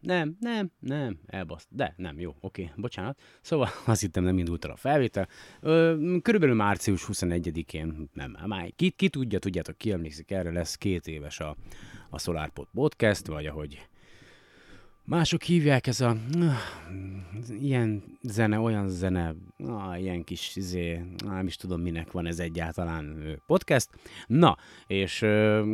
Nem, 0.08 0.36
nem, 0.40 0.70
nem, 0.80 1.18
elbaszt. 1.26 1.66
De, 1.70 1.94
nem, 1.96 2.20
jó, 2.20 2.34
oké, 2.40 2.70
bocsánat. 2.76 3.20
Szóval 3.40 3.68
azt 3.86 4.00
hittem 4.00 4.24
nem 4.24 4.38
indult 4.38 4.64
el 4.64 4.70
a 4.70 4.76
felvétel. 4.76 5.28
Ö, 5.60 6.16
körülbelül 6.22 6.54
március 6.54 7.04
21-én, 7.12 8.08
nem, 8.12 8.36
már 8.46 8.72
ki, 8.76 8.90
ki 8.90 9.08
tudja, 9.08 9.38
tudjátok, 9.38 9.78
ki 9.78 9.92
emlékszik 9.92 10.30
erre, 10.30 10.50
lesz 10.50 10.76
két 10.76 11.06
éves 11.06 11.40
a, 11.40 11.56
a 12.10 12.18
SolarPod 12.18 12.66
Podcast, 12.72 13.26
vagy 13.26 13.46
ahogy 13.46 13.88
mások 15.04 15.42
hívják, 15.42 15.86
ez 15.86 16.00
a 16.00 16.16
ilyen 17.60 18.02
zene, 18.22 18.58
olyan 18.58 18.88
zene, 18.88 19.34
ah, 19.58 20.00
ilyen 20.00 20.24
kis, 20.24 20.56
izé, 20.56 21.04
nem 21.24 21.46
is 21.46 21.56
tudom 21.56 21.80
minek 21.80 22.12
van 22.12 22.26
ez 22.26 22.38
egyáltalán 22.38 23.36
podcast. 23.46 23.88
Na, 24.26 24.56
és 24.86 25.20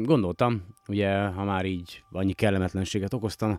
gondoltam, 0.03 0.67
ugye, 0.89 1.27
ha 1.27 1.45
már 1.45 1.65
így 1.65 2.05
annyi 2.11 2.33
kellemetlenséget 2.33 3.15
okoztam 3.15 3.59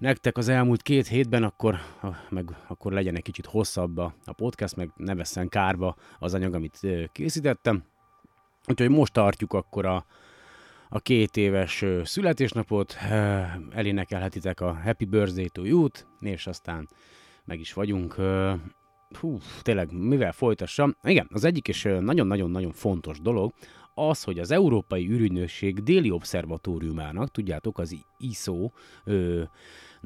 nektek 0.00 0.36
az 0.36 0.48
elmúlt 0.48 0.82
két 0.82 1.06
hétben, 1.06 1.42
akkor, 1.42 1.76
meg, 2.28 2.56
akkor 2.66 2.92
legyen 2.92 3.16
egy 3.16 3.22
kicsit 3.22 3.46
hosszabb 3.46 3.98
a, 3.98 4.14
a 4.24 4.32
podcast, 4.32 4.76
meg 4.76 4.90
ne 4.96 5.14
vesszen 5.14 5.48
kárba 5.48 5.96
az 6.18 6.34
anyag, 6.34 6.54
amit 6.54 6.86
készítettem. 7.12 7.82
Úgyhogy 8.66 8.88
most 8.88 9.12
tartjuk 9.12 9.52
akkor 9.52 9.86
a, 9.86 10.04
a 10.88 10.98
két 10.98 11.36
éves 11.36 11.84
születésnapot, 12.04 12.96
elénekelhetitek 13.70 14.60
a 14.60 14.80
Happy 14.84 15.04
Birthday 15.04 15.48
to 15.48 15.64
You-t, 15.64 16.06
és 16.20 16.46
aztán 16.46 16.88
meg 17.44 17.60
is 17.60 17.72
vagyunk. 17.72 18.16
Hú, 19.20 19.38
tényleg, 19.62 19.92
mivel 19.92 20.32
folytassam? 20.32 20.96
Igen, 21.02 21.28
az 21.32 21.44
egyik 21.44 21.68
és 21.68 21.82
nagyon-nagyon-nagyon 22.00 22.72
fontos 22.72 23.20
dolog, 23.20 23.52
az, 23.94 24.24
hogy 24.24 24.38
az 24.38 24.50
Európai 24.50 25.10
űrügynökség 25.10 25.82
déli 25.82 26.10
obszervatóriumának, 26.10 27.30
tudjátok, 27.30 27.78
az 27.78 27.96
ISO, 28.18 28.70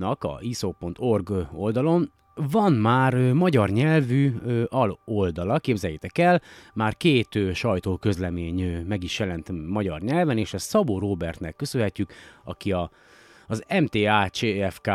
a 0.03 0.39
iso.org 0.41 1.49
oldalon 1.53 2.11
van 2.35 2.73
már 2.73 3.33
magyar 3.33 3.69
nyelvű 3.69 4.35
ö, 4.45 4.65
al 4.69 4.99
oldala, 5.05 5.59
képzeljétek 5.59 6.19
el, 6.19 6.43
már 6.75 6.97
két 6.97 7.39
sajtóközlemény 7.53 8.87
meg 8.87 9.03
is 9.03 9.19
jelent 9.19 9.69
magyar 9.69 10.01
nyelven, 10.01 10.39
és 10.39 10.55
ezt 10.55 10.69
Szabó 10.69 10.99
Robertnek 10.99 11.57
köszönhetjük, 11.57 12.13
aki 12.45 12.73
a 12.73 12.91
az 13.47 13.65
MTA 13.81 14.29
CFK 14.29 14.91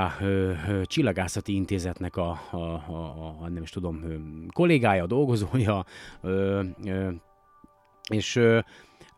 csillagászati 0.83 1.55
intézetnek 1.55 2.17
a, 2.17 2.41
a, 2.51 2.57
a, 2.57 3.35
a 3.41 3.49
nem 3.49 3.63
is 3.63 3.69
tudom, 3.69 4.03
ö, 4.03 4.15
kollégája, 4.53 5.05
dolgozója, 5.05 5.85
ö, 6.21 6.63
ö, 6.85 7.09
és 8.09 8.35
ö, 8.35 8.59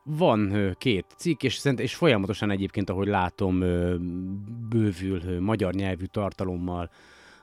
van 0.04 0.76
két 0.78 1.06
cikk, 1.18 1.44
és, 1.44 1.66
és 1.76 1.96
folyamatosan 1.96 2.52
egyébként, 2.52 2.90
ahogy 2.90 3.08
látom, 3.08 3.60
bővül 4.70 5.40
magyar 5.40 5.74
nyelvű 5.74 6.06
tartalommal 6.06 6.90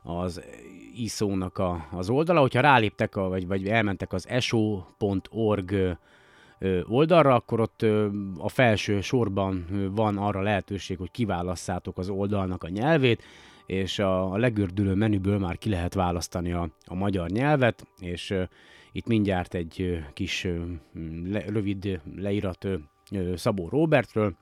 az 0.02 0.42
ISO-nak 0.94 1.58
a, 1.58 1.86
az 1.90 2.10
oldala. 2.10 2.40
Hogyha 2.40 2.60
ráléptek, 2.60 3.16
a, 3.16 3.28
vagy, 3.28 3.46
vagy 3.46 3.68
elmentek 3.68 4.12
az 4.12 4.28
eso.org 4.28 5.96
oldalra, 6.84 7.34
akkor 7.34 7.60
ott 7.60 7.82
a 8.38 8.48
felső 8.48 9.00
sorban 9.00 9.66
van 9.94 10.16
arra 10.16 10.40
lehetőség, 10.40 10.98
hogy 10.98 11.10
kiválasszátok 11.10 11.98
az 11.98 12.08
oldalnak 12.08 12.62
a 12.62 12.68
nyelvét, 12.68 13.22
és 13.66 13.98
a, 13.98 14.32
a 14.32 14.36
legördülő 14.36 14.94
menüből 14.94 15.38
már 15.38 15.58
ki 15.58 15.68
lehet 15.68 15.94
választani 15.94 16.52
a, 16.52 16.68
a 16.84 16.94
magyar 16.94 17.30
nyelvet, 17.30 17.86
és 17.98 18.34
itt 18.92 19.06
mindjárt 19.06 19.54
egy 19.54 20.04
kis 20.14 20.48
le, 21.24 21.40
rövid 21.40 22.00
ö, 22.64 23.36
Szabó 23.36 23.68
Robertről, 23.68 24.36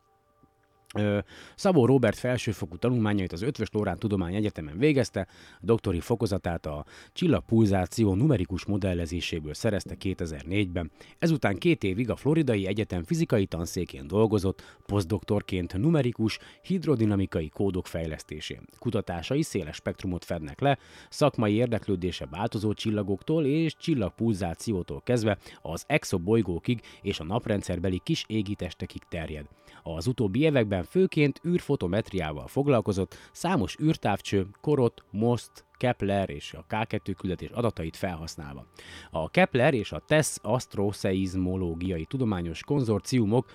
Szabó 1.54 1.86
Robert 1.86 2.18
felsőfokú 2.18 2.76
tanulmányait 2.76 3.32
az 3.32 3.42
Ötvös 3.42 3.68
Lórán 3.72 3.98
Tudományegyetemen 3.98 4.78
végezte, 4.78 5.26
a 5.60 5.64
doktori 5.64 6.00
fokozatát 6.00 6.66
a 6.66 6.84
csillagpulzáció 7.12 8.14
numerikus 8.14 8.64
modellezéséből 8.64 9.54
szerezte 9.54 9.96
2004-ben. 10.00 10.90
Ezután 11.18 11.56
két 11.56 11.84
évig 11.84 12.10
a 12.10 12.16
Floridai 12.16 12.66
Egyetem 12.66 13.04
fizikai 13.04 13.46
tanszékén 13.46 14.06
dolgozott, 14.06 14.78
posztdoktorként 14.86 15.76
numerikus, 15.76 16.38
hidrodinamikai 16.62 17.48
kódok 17.48 17.86
fejlesztésén. 17.86 18.60
Kutatásai 18.78 19.42
széles 19.42 19.76
spektrumot 19.76 20.24
fednek 20.24 20.60
le, 20.60 20.78
szakmai 21.08 21.54
érdeklődése 21.54 22.26
változó 22.30 22.72
csillagoktól 22.72 23.44
és 23.44 23.76
csillagpulzációtól 23.76 25.02
kezdve 25.04 25.38
az 25.62 25.84
exobolygókig 25.86 26.80
és 27.02 27.20
a 27.20 27.24
naprendszerbeli 27.24 28.00
kis 28.04 28.24
égitestekig 28.26 29.02
terjed. 29.08 29.46
Az 29.82 30.06
utóbbi 30.06 30.40
években 30.40 30.75
főként 30.84 31.40
űrfotometriával 31.46 32.46
foglalkozott, 32.46 33.16
számos 33.32 33.76
űrtávcső, 33.82 34.46
korot, 34.60 35.04
most, 35.10 35.50
Kepler 35.76 36.30
és 36.30 36.54
a 36.54 36.64
K2 36.68 37.14
küldetés 37.18 37.50
adatait 37.50 37.96
felhasználva. 37.96 38.66
A 39.10 39.30
Kepler 39.30 39.74
és 39.74 39.92
a 39.92 40.02
TESS 40.06 40.36
asztroszeizmológiai 40.42 42.04
tudományos 42.04 42.64
konzorciumok 42.64 43.46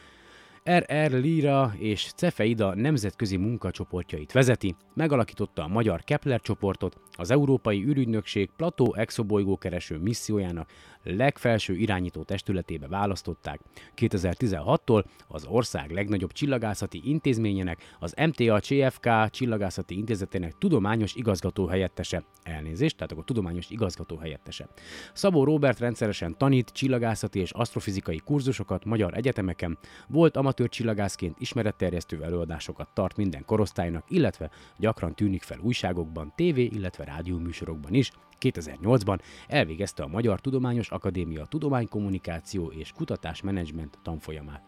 RR 0.70 1.12
Lira 1.12 1.74
és 1.78 2.12
Cefeida 2.16 2.76
nemzetközi 2.76 3.38
munkacsoportjait 3.38 4.32
vezeti, 4.32 4.76
megalakította 4.94 5.64
a 5.64 5.68
magyar 5.68 6.04
Kepler 6.04 6.42
csoportot, 6.42 7.00
az 7.12 7.32
Európai 7.32 7.84
űrügynökség 7.84 8.50
Plató 8.58 8.94
exobolygó 8.96 9.58
kereső 9.58 9.98
missziójának 9.98 10.70
legfelső 11.04 11.76
irányító 11.76 12.24
testületébe 12.24 12.88
választották. 12.88 13.60
2016-tól 13.98 15.04
az 15.28 15.46
ország 15.46 15.92
legnagyobb 15.92 16.32
csillagászati 16.32 17.02
intézményének, 17.04 17.96
az 18.00 18.14
MTA 18.28 18.60
CFK 18.60 19.30
csillagászati 19.30 19.98
intézetének 19.98 20.58
tudományos 20.58 21.16
igazgató 21.16 21.66
helyettese. 21.66 22.24
Elnézést, 22.44 22.96
tehát 22.96 23.12
akkor 23.12 23.24
tudományos 23.24 23.70
igazgató 23.70 24.18
helyettese. 24.18 24.68
Szabó 25.14 25.44
Robert 25.44 25.80
rendszeresen 25.80 26.38
tanít 26.38 26.70
csillagászati 26.70 27.40
és 27.40 27.52
asztrofizikai 27.52 28.22
kurzusokat 28.26 28.86
magyar 28.86 29.18
egyetemeken, 29.18 29.78
volt 30.08 30.38
amatőr 30.38 30.70
csillagászként 30.70 31.40
ismeretterjesztő 31.40 32.24
előadásokat 32.24 32.90
tart 32.94 33.18
minden 33.18 33.46
korosztálynak, 33.46 34.06
illetve 34.08 34.50
gyakran 34.78 35.16
tűnik 35.16 35.42
fel 35.42 35.60
újságokban, 35.60 36.34
tévé, 36.36 36.64
illetve 36.64 37.04
rádióműsorokban 37.04 37.94
is. 37.94 38.12
2008-ban 38.42 39.20
elvégezte 39.48 40.04
a 40.04 40.08
Magyar 40.08 40.42
Tudományos 40.42 40.90
Akadémia 40.90 41.46
Tudománykommunikáció 41.46 42.72
és 42.72 42.92
Kutatásmenedzsment 42.92 44.00
tanfolyamát. 44.04 44.64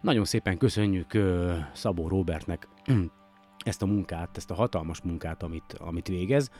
Nagyon 0.00 0.24
szépen 0.24 0.58
köszönjük 0.58 1.12
Szabó 1.72 2.08
Robertnek 2.08 2.68
ezt 3.64 3.82
a 3.82 3.86
munkát, 3.86 4.36
ezt 4.36 4.50
a 4.50 4.54
hatalmas 4.54 5.00
munkát, 5.00 5.42
amit, 5.42 5.72
amit 5.78 6.08
végez. 6.08 6.50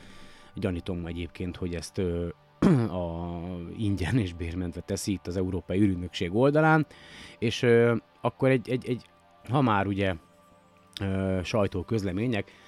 Gyanítom 0.55 1.07
egyébként, 1.07 1.57
hogy 1.57 1.75
ezt 1.75 1.99
a 3.01 3.39
ingyen 3.77 4.19
és 4.19 4.33
bérmentve 4.33 4.81
teszi 4.81 5.13
itt 5.13 5.27
az 5.27 5.37
Európai 5.37 5.81
Ürügynökség 5.81 6.35
oldalán, 6.35 6.87
és 7.39 7.67
akkor 8.21 8.49
egy, 8.49 8.71
egy, 8.71 8.89
egy, 8.89 9.05
ha 9.49 9.61
már 9.61 9.87
ugye 9.87 10.15
ö, 11.01 11.41
sajtóközlemények, 11.43 12.51
ö, 12.51 12.66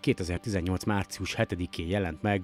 2018. 0.00 0.84
március 0.84 1.34
7-én 1.38 1.88
jelent 1.88 2.22
meg 2.22 2.42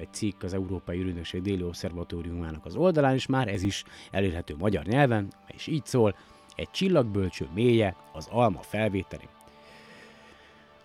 egy 0.00 0.12
cikk 0.12 0.42
az 0.42 0.54
Európai 0.54 0.98
Ürügynökség 1.00 1.42
déli 1.42 1.62
obszervatóriumának 1.62 2.64
az 2.64 2.76
oldalán, 2.76 3.14
és 3.14 3.26
már 3.26 3.48
ez 3.48 3.62
is 3.62 3.84
elérhető 4.10 4.54
magyar 4.58 4.84
nyelven, 4.84 5.32
és 5.46 5.66
így 5.66 5.84
szól, 5.84 6.14
egy 6.56 6.70
csillagbölcső 6.70 7.48
mélye 7.54 7.96
az 8.12 8.28
alma 8.30 8.60
felvételi. 8.60 9.28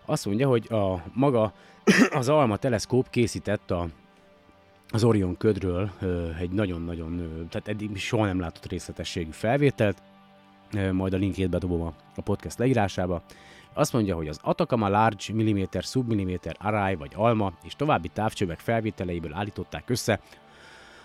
Azt 0.05 0.25
mondja, 0.25 0.47
hogy 0.47 0.71
a 0.71 1.03
maga 1.13 1.53
az 2.19 2.29
Alma 2.29 2.57
teleszkóp 2.57 3.09
készített 3.09 3.71
a 3.71 3.87
az 4.89 5.03
Orion 5.03 5.37
ködről 5.37 5.91
egy 6.39 6.51
nagyon-nagyon, 6.51 7.17
tehát 7.49 7.67
eddig 7.67 7.97
soha 7.97 8.25
nem 8.25 8.39
látott 8.39 8.65
részletességű 8.65 9.31
felvételt, 9.31 10.01
majd 10.91 11.13
a 11.13 11.17
linkjét 11.17 11.49
bedobom 11.49 11.93
a 12.15 12.21
podcast 12.21 12.57
leírásába. 12.57 13.23
Azt 13.77 13.93
mondja, 13.93 14.15
hogy 14.15 14.27
az 14.27 14.39
Atacama 14.41 14.87
Large 14.87 15.33
Millimeter 15.33 15.83
Submillimeter 15.83 16.55
Array 16.59 16.95
vagy 16.95 17.11
ALMA 17.15 17.53
és 17.63 17.75
további 17.75 18.07
távcsövek 18.07 18.59
felvételeiből 18.59 19.33
állították 19.33 19.89
össze 19.89 20.19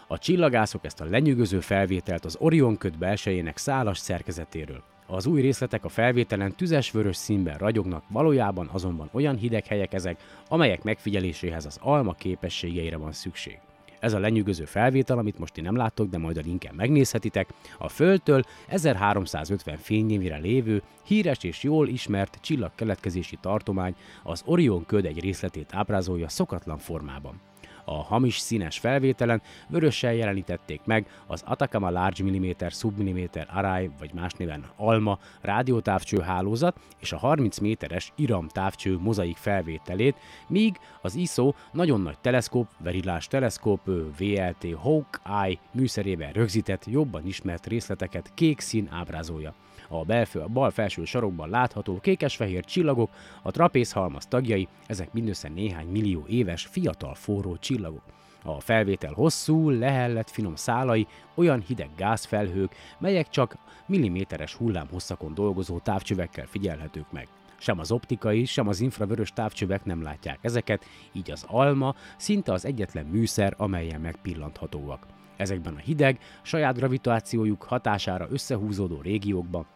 a 0.06 0.18
csillagászok 0.18 0.84
ezt 0.84 1.00
a 1.00 1.04
lenyűgöző 1.04 1.60
felvételt 1.60 2.24
az 2.24 2.36
Orion 2.38 2.76
köd 2.76 2.98
belsejének 2.98 3.56
szálas 3.56 3.98
szerkezetéről. 3.98 4.82
Az 5.06 5.26
új 5.26 5.40
részletek 5.40 5.84
a 5.84 5.88
felvételen 5.88 6.54
tüzes-vörös 6.56 7.16
színben 7.16 7.58
ragyognak, 7.58 8.04
valójában 8.08 8.68
azonban 8.72 9.08
olyan 9.12 9.36
hideg 9.36 9.66
helyek 9.66 9.92
ezek, 9.92 10.20
amelyek 10.48 10.82
megfigyeléséhez 10.82 11.66
az 11.66 11.78
alma 11.80 12.12
képességeire 12.12 12.96
van 12.96 13.12
szükség. 13.12 13.60
Ez 14.00 14.12
a 14.12 14.18
lenyűgöző 14.18 14.64
felvétel, 14.64 15.18
amit 15.18 15.38
most 15.38 15.52
ti 15.52 15.60
nem 15.60 15.76
láttok, 15.76 16.08
de 16.08 16.18
majd 16.18 16.36
a 16.36 16.40
linken 16.44 16.74
megnézhetitek, 16.74 17.48
a 17.78 17.88
Földtől 17.88 18.42
1350 18.68 19.76
fényévire 19.76 20.36
lévő, 20.36 20.82
híres 21.04 21.38
és 21.42 21.62
jól 21.62 21.88
ismert 21.88 22.38
csillagkeletkezési 22.40 23.38
tartomány 23.40 23.94
az 24.22 24.42
Orion 24.44 24.86
köd 24.86 25.04
egy 25.04 25.20
részletét 25.20 25.74
ábrázolja 25.74 26.28
szokatlan 26.28 26.78
formában. 26.78 27.49
A 27.90 28.02
hamis 28.02 28.38
színes 28.38 28.78
felvételen 28.78 29.42
vörössel 29.68 30.14
jelenítették 30.14 30.80
meg 30.84 31.06
az 31.26 31.42
Atacama 31.46 31.90
Large 31.90 32.22
Millimeter 32.22 32.70
Submillimeter 32.70 33.48
Array, 33.54 33.90
vagy 33.98 34.14
más 34.14 34.32
néven 34.32 34.64
ALMA 34.76 35.18
rádiótávcső 35.40 36.20
hálózat 36.20 36.80
és 36.98 37.12
a 37.12 37.18
30 37.18 37.58
méteres 37.58 38.12
Iram 38.16 38.48
távcső 38.48 38.98
mozaik 38.98 39.36
felvételét, 39.36 40.16
míg 40.48 40.76
az 41.02 41.14
ISO 41.14 41.52
nagyon 41.72 42.00
nagy 42.00 42.18
teleszkóp, 42.18 42.68
verillás 42.78 43.26
teleszkóp 43.26 43.80
VLT 44.18 44.66
Hawk-Eye 44.76 45.58
műszerével 45.72 46.32
rögzített, 46.32 46.86
jobban 46.86 47.26
ismert 47.26 47.66
részleteket 47.66 48.30
kék 48.34 48.60
szín 48.60 48.88
ábrázolja. 48.90 49.54
A, 49.92 50.04
belfő, 50.04 50.40
a 50.40 50.46
bal 50.46 50.70
felső 50.70 51.04
sarokban 51.04 51.48
látható 51.48 52.00
kékes-fehér 52.00 52.64
csillagok, 52.64 53.10
a 53.42 53.50
trapézhalmaz 53.50 54.26
tagjai, 54.26 54.68
ezek 54.86 55.12
mindössze 55.12 55.48
néhány 55.48 55.86
millió 55.86 56.24
éves, 56.28 56.66
fiatal 56.66 57.14
forró 57.14 57.56
csillagok. 57.56 58.02
A 58.44 58.60
felvétel 58.60 59.12
hosszú, 59.12 59.70
lehellett 59.70 60.30
finom 60.30 60.54
szálai 60.54 61.06
olyan 61.34 61.60
hideg 61.60 61.88
gázfelhők, 61.96 62.74
melyek 62.98 63.28
csak 63.28 63.56
milliméteres 63.86 64.54
hullámhosszakon 64.54 65.34
dolgozó 65.34 65.78
távcsövekkel 65.78 66.46
figyelhetők 66.46 67.12
meg. 67.12 67.28
Sem 67.58 67.78
az 67.78 67.92
optikai, 67.92 68.44
sem 68.44 68.68
az 68.68 68.80
infravörös 68.80 69.32
távcsövek 69.32 69.84
nem 69.84 70.02
látják 70.02 70.38
ezeket, 70.40 70.84
így 71.12 71.30
az 71.30 71.44
alma 71.48 71.94
szinte 72.16 72.52
az 72.52 72.64
egyetlen 72.64 73.06
műszer, 73.06 73.54
amelyen 73.56 74.00
megpillanthatóak. 74.00 75.06
Ezekben 75.36 75.74
a 75.74 75.78
hideg, 75.78 76.18
saját 76.42 76.76
gravitációjuk 76.76 77.62
hatására 77.62 78.26
összehúzódó 78.30 79.00
régiókban 79.00 79.66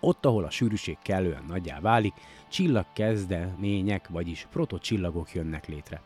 ott, 0.00 0.26
ahol 0.26 0.44
a 0.44 0.50
sűrűség 0.50 0.96
kellően 1.02 1.44
nagyjá 1.48 1.80
válik, 1.80 2.14
csillagkezdemények, 2.48 4.08
vagyis 4.08 4.46
protocsillagok 4.50 5.34
jönnek 5.34 5.66
létre. 5.66 6.02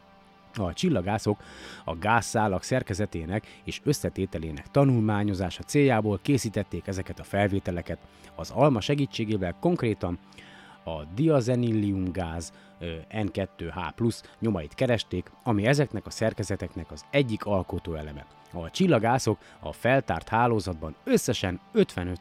A 0.56 0.72
csillagászok 0.72 1.42
a 1.84 1.96
gázszálak 1.98 2.62
szerkezetének 2.62 3.60
és 3.64 3.80
összetételének 3.84 4.70
tanulmányozása 4.70 5.62
céljából 5.62 6.18
készítették 6.22 6.86
ezeket 6.86 7.18
a 7.18 7.24
felvételeket. 7.24 7.98
Az 8.34 8.50
alma 8.50 8.80
segítségével 8.80 9.56
konkrétan 9.60 10.18
a 10.84 11.04
diazenillium 11.14 12.12
gáz 12.12 12.52
N2H+, 13.10 14.22
nyomait 14.38 14.74
keresték, 14.74 15.30
ami 15.42 15.66
ezeknek 15.66 16.06
a 16.06 16.10
szerkezeteknek 16.10 16.90
az 16.90 17.04
egyik 17.10 17.44
alkotóeleme. 17.44 18.26
A 18.62 18.70
csillagászok 18.70 19.38
a 19.60 19.72
feltárt 19.72 20.28
hálózatban 20.28 20.94
összesen 21.04 21.60
55 21.72 22.18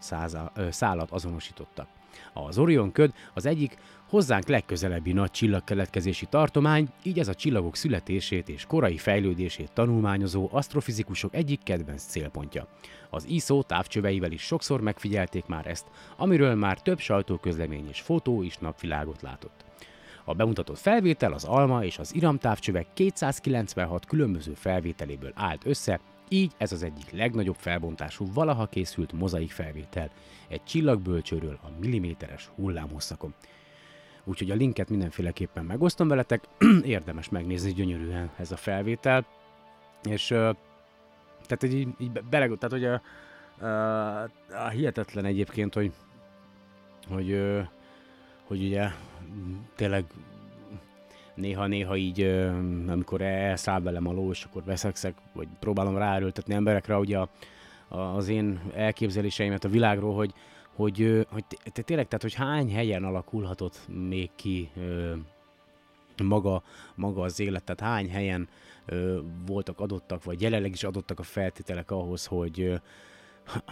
szállat 0.70 1.12
azonosítottak. 1.12 1.88
Az 2.34 2.58
Orion 2.58 2.92
köd 2.92 3.14
az 3.34 3.46
egyik 3.46 3.78
hozzánk 4.10 4.48
legközelebbi 4.48 5.14
nagy 5.14 5.32
csillagkeletkezési 5.32 6.26
tartomány, 6.26 6.88
így 7.04 7.20
ez 7.20 7.28
a 7.28 7.34
csillagok 7.34 7.76
születését 7.76 8.50
és 8.50 8.66
korai 8.66 8.98
fejlődését 8.98 9.72
tanulmányozó 9.74 10.50
asztrofizikusok 10.52 11.36
egyik 11.36 11.64
kedvenc 11.64 12.04
célpontja. 12.04 12.68
Az 13.10 13.26
ISO 13.28 13.64
távcsöveivel 13.64 14.32
is 14.32 14.42
sokszor 14.42 14.82
megfigyelték 14.82 15.46
már 15.46 15.68
ezt, 15.68 15.86
amiről 16.18 16.56
már 16.56 16.82
több 16.82 17.00
sajtóközlemény 17.00 17.88
és 17.90 18.02
fotó 18.02 18.42
is 18.42 18.58
napvilágot 18.58 19.22
látott. 19.22 19.66
A 20.26 20.34
bemutatott 20.34 20.78
felvétel 20.78 21.34
az 21.34 21.44
alma 21.44 21.84
és 21.84 21.98
az 21.98 22.16
iramtávcsövek 22.16 22.88
296 22.94 24.06
különböző 24.06 24.54
felvételéből 24.54 25.32
állt 25.36 25.66
össze, 25.66 26.00
így 26.34 26.52
ez 26.58 26.72
az 26.72 26.84
egyik 26.84 27.12
legnagyobb 27.12 27.56
felbontású 27.56 28.26
valaha 28.34 28.66
készült 28.66 29.12
mozaik 29.12 29.52
felvétel, 29.52 30.10
egy 30.48 30.64
csillagbölcsőről 30.64 31.60
a 31.62 31.68
milliméteres 31.80 32.50
hullámhosszakon. 32.56 33.34
Úgyhogy 34.24 34.52
a 34.52 34.56
linket 34.56 34.90
mindenféleképpen 34.90 35.66
megosztom 35.66 36.08
veletek, 36.08 36.44
érdemes 36.86 37.30
megnézni 37.30 37.74
gyönyörűen 37.74 38.32
ez 38.38 38.52
a 38.52 38.58
felvétel, 38.58 39.26
és 40.04 40.28
tehát 41.48 41.64
így, 41.64 41.88
így 41.98 42.12
bele, 42.12 42.48
tehát 42.48 42.70
hogy 42.70 42.86
a, 42.86 43.02
a, 43.66 44.22
a 44.66 44.70
hihetetlen 44.72 45.26
egyébként, 45.26 45.74
hogy 45.74 45.92
hogy, 47.08 47.42
hogy 48.44 48.64
ugye 48.64 48.90
tényleg 49.76 50.06
néha-néha 51.36 51.96
így, 51.96 52.22
amikor 52.88 53.22
elszáll 53.22 53.82
velem 53.82 54.08
a 54.08 54.12
ló, 54.12 54.30
és 54.30 54.44
akkor 54.44 54.64
veszekszek, 54.64 55.16
vagy 55.34 55.48
próbálom 55.60 55.98
ráerőltetni 55.98 56.54
emberekre, 56.54 56.98
ugye 56.98 57.18
a, 57.18 57.30
az 57.98 58.28
én 58.28 58.62
elképzeléseimet 58.74 59.64
a 59.64 59.70
világról, 59.70 60.16
hogy, 60.16 60.34
hogy, 60.76 61.28
hogy 61.32 61.44
te, 61.74 61.82
tényleg, 61.82 62.08
tehát, 62.08 62.22
hogy 62.22 62.34
hány 62.34 62.74
helyen 62.74 63.04
alakulhatott 63.04 63.88
még 64.10 64.30
ki 64.36 64.70
maga, 66.24 66.64
maga 66.96 67.22
az 67.22 67.40
élet, 67.40 67.64
tehát 67.64 67.94
hány 67.94 68.10
helyen 68.10 68.50
voltak 69.46 69.80
adottak, 69.80 70.24
vagy 70.24 70.42
jelenleg 70.42 70.72
is 70.72 70.84
adottak 70.84 71.20
a 71.20 71.24
feltételek 71.24 71.92
ahhoz, 71.92 72.26
hogy, 72.26 72.82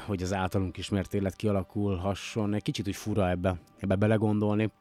hogy 0.06 0.22
az 0.22 0.34
általunk 0.34 0.78
ismert 0.78 1.14
élet 1.14 1.36
kialakulhasson. 1.36 2.54
Egy 2.54 2.62
kicsit 2.62 2.88
úgy 2.88 2.96
fura 2.96 3.30
ebbe, 3.30 3.60
ebbe 3.80 3.96
belegondolni 3.96 4.72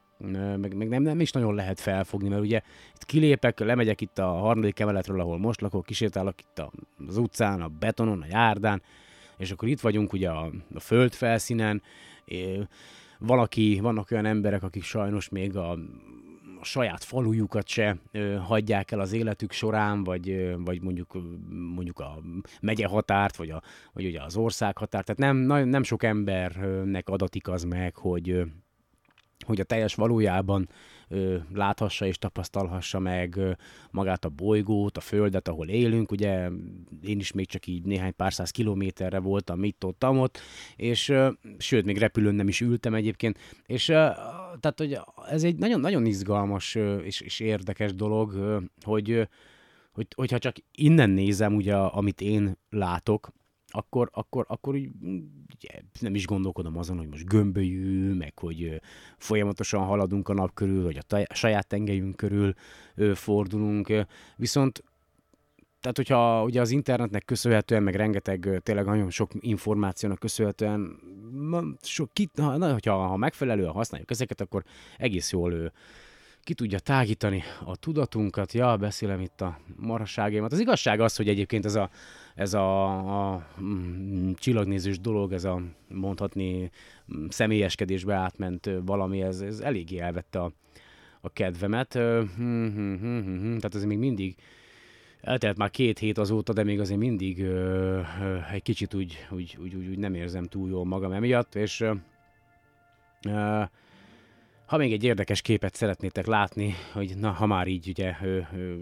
meg, 0.57 0.75
meg 0.77 0.89
nem, 0.89 1.03
nem 1.03 1.21
is 1.21 1.33
nagyon 1.33 1.55
lehet 1.55 1.81
felfogni, 1.81 2.29
mert 2.29 2.43
ugye 2.43 2.61
itt 2.95 3.05
kilépek, 3.05 3.59
lemegyek 3.59 4.01
itt 4.01 4.19
a 4.19 4.27
harmadik 4.27 4.81
emeletről, 4.81 5.21
ahol 5.21 5.39
most 5.39 5.61
lakok, 5.61 5.87
kisétálok 5.87 6.35
itt 6.41 6.63
az 7.09 7.17
utcán, 7.17 7.61
a 7.61 7.69
betonon, 7.69 8.23
a 8.23 8.27
járdán, 8.29 8.83
és 9.37 9.51
akkor 9.51 9.69
itt 9.69 9.81
vagyunk 9.81 10.13
ugye 10.13 10.31
a, 10.31 10.51
a 10.75 10.81
föld 10.81 11.13
felszínen, 11.13 11.83
valaki, 13.19 13.79
vannak 13.83 14.11
olyan 14.11 14.27
emberek, 14.27 14.63
akik 14.63 14.83
sajnos 14.83 15.29
még 15.29 15.57
a, 15.57 15.71
a 16.61 16.65
saját 16.65 17.05
falujukat 17.05 17.67
se 17.67 17.97
ö, 18.13 18.35
hagyják 18.35 18.91
el 18.91 19.01
az 19.01 19.13
életük 19.13 19.53
során, 19.53 20.05
vagy, 20.05 20.31
ö, 20.31 20.55
vagy 20.59 20.83
mondjuk, 20.83 21.19
mondjuk 21.75 21.99
a 21.99 22.19
megye 22.61 22.87
határt, 22.87 23.37
vagy, 23.37 23.51
a, 23.51 23.63
vagy 23.93 24.05
ugye 24.05 24.23
az 24.23 24.37
ország 24.37 24.79
határt. 24.79 25.07
Tehát 25.07 25.35
nem, 25.35 25.67
nem 25.69 25.83
sok 25.83 26.03
embernek 26.03 27.09
adatik 27.09 27.49
az 27.49 27.65
meg, 27.65 27.97
hogy, 27.97 28.45
hogy 29.51 29.61
a 29.61 29.65
teljes 29.65 29.95
valójában 29.95 30.69
ö, 31.09 31.37
láthassa 31.55 32.07
és 32.07 32.19
tapasztalhassa 32.19 32.99
meg 32.99 33.37
ö, 33.37 33.51
magát 33.91 34.25
a 34.25 34.29
bolygót, 34.29 34.97
a 34.97 35.01
földet, 35.01 35.49
ahol 35.49 35.69
élünk. 35.69 36.11
Ugye 36.11 36.49
én 37.03 37.19
is 37.19 37.33
még 37.33 37.47
csak 37.47 37.67
így 37.67 37.85
néhány 37.85 38.17
pár 38.17 38.33
száz 38.33 38.51
kilométerre 38.51 39.19
voltam 39.19 39.65
itt 39.65 39.85
ott, 39.85 40.05
ott 40.05 40.39
és 40.77 41.09
ö, 41.09 41.29
sőt, 41.59 41.85
még 41.85 41.99
repülőn 41.99 42.35
nem 42.35 42.49
is 42.49 42.61
ültem 42.61 42.95
egyébként, 42.95 43.39
és 43.67 43.89
ö, 43.89 43.95
tehát, 44.61 44.79
hogy 44.79 44.99
ez 45.31 45.45
egy 45.45 45.57
nagyon-nagyon 45.57 46.07
izgalmas 46.07 46.75
ö, 46.75 46.99
és, 46.99 47.21
és 47.21 47.41
érdekes 47.41 47.95
dolog, 47.95 48.33
ö, 48.33 48.59
hogy, 48.83 49.11
ö, 49.11 49.23
hogy, 49.93 50.07
hogyha 50.17 50.39
csak 50.39 50.57
innen 50.73 51.11
nézem, 51.11 51.55
ugye, 51.55 51.75
amit 51.75 52.21
én 52.21 52.57
látok, 52.71 53.31
akkor, 53.71 54.11
akkor, 54.13 54.45
akkor 54.49 54.75
úgy, 54.75 54.91
ugye, 55.57 55.81
nem 56.01 56.15
is 56.15 56.27
gondolkodom 56.27 56.77
azon, 56.77 56.97
hogy 56.97 57.09
most 57.09 57.27
gömbölyű, 57.27 58.13
meg 58.13 58.39
hogy 58.39 58.81
folyamatosan 59.19 59.85
haladunk 59.85 60.29
a 60.29 60.35
nap 60.35 60.55
körül, 60.55 60.83
vagy 60.83 60.97
a, 60.97 61.03
taj- 61.03 61.31
a 61.31 61.35
saját 61.35 61.67
tengelyünk 61.67 62.17
körül 62.17 62.55
fordulunk. 63.15 63.93
Viszont 64.37 64.85
tehát, 65.81 65.97
hogyha 65.97 66.45
ugye 66.45 66.61
az 66.61 66.71
internetnek 66.71 67.25
köszönhetően, 67.25 67.83
meg 67.83 67.95
rengeteg, 67.95 68.61
tényleg 68.63 68.85
nagyon 68.85 69.11
sok 69.11 69.31
információnak 69.39 70.19
köszönhetően, 70.19 70.99
sok, 71.83 72.13
ki, 72.13 72.29
na, 72.35 72.73
hogyha 72.73 73.07
ha 73.07 73.17
megfelelően 73.17 73.73
használjuk 73.73 74.11
ezeket, 74.11 74.41
akkor 74.41 74.65
egész 74.99 75.33
jól 75.33 75.73
ki 76.43 76.55
tudja 76.55 76.79
tágítani 76.79 77.43
a 77.65 77.77
tudatunkat. 77.77 78.53
Ja, 78.53 78.77
beszélem 78.77 79.21
itt 79.21 79.41
a 79.41 79.59
marasságémat. 79.77 80.53
Az 80.53 80.59
igazság 80.59 81.01
az, 81.01 81.17
hogy 81.17 81.29
egyébként 81.29 81.65
ez 81.65 81.75
a, 81.75 81.91
ez 82.41 82.55
a, 82.55 83.33
a 83.33 83.47
mm, 83.61 84.31
csillagnézős 84.33 85.01
dolog, 85.01 85.33
ez 85.33 85.45
a 85.45 85.63
mondhatni 85.89 86.71
mm, 87.17 87.27
személyeskedésbe 87.29 88.15
átment 88.15 88.71
valami, 88.85 89.23
ez, 89.23 89.41
ez 89.41 89.61
eléggé 89.61 89.99
elvette 89.99 90.41
a, 90.41 90.53
a 91.21 91.33
kedvemet. 91.33 91.93
Hm, 91.93 92.23
hm, 92.37 92.95
hm, 92.95 93.57
Tehát 93.57 93.75
ez 93.75 93.85
még 93.85 93.99
mindig 93.99 94.35
eltelt 95.21 95.57
már 95.57 95.71
két 95.71 95.99
hét 95.99 96.19
azóta, 96.19 96.53
de 96.53 96.65
még 96.65 96.81
azért 96.81 96.99
mindig 96.99 97.43
ö, 97.43 98.01
ö, 98.21 98.39
egy 98.53 98.63
kicsit 98.63 98.95
úgy, 98.95 99.27
úgy, 99.31 99.57
úgy, 99.61 99.75
úgy, 99.75 99.87
úgy 99.87 99.99
nem 99.99 100.15
érzem 100.15 100.45
túl 100.45 100.69
jól 100.69 100.85
magam 100.85 101.13
emiatt, 101.13 101.55
és 101.55 101.81
ö, 103.29 103.63
Ha 104.67 104.77
még 104.77 104.93
egy 104.93 105.05
érdekes 105.05 105.43
képet 105.43 105.75
szeretnétek 105.75 106.27
látni, 106.27 106.75
hogy 106.93 107.17
na, 107.17 107.31
ha 107.31 107.47
már 107.47 107.67
így 107.67 107.89
ugye, 107.89 108.17
ö, 108.23 108.39
ö, 108.55 108.75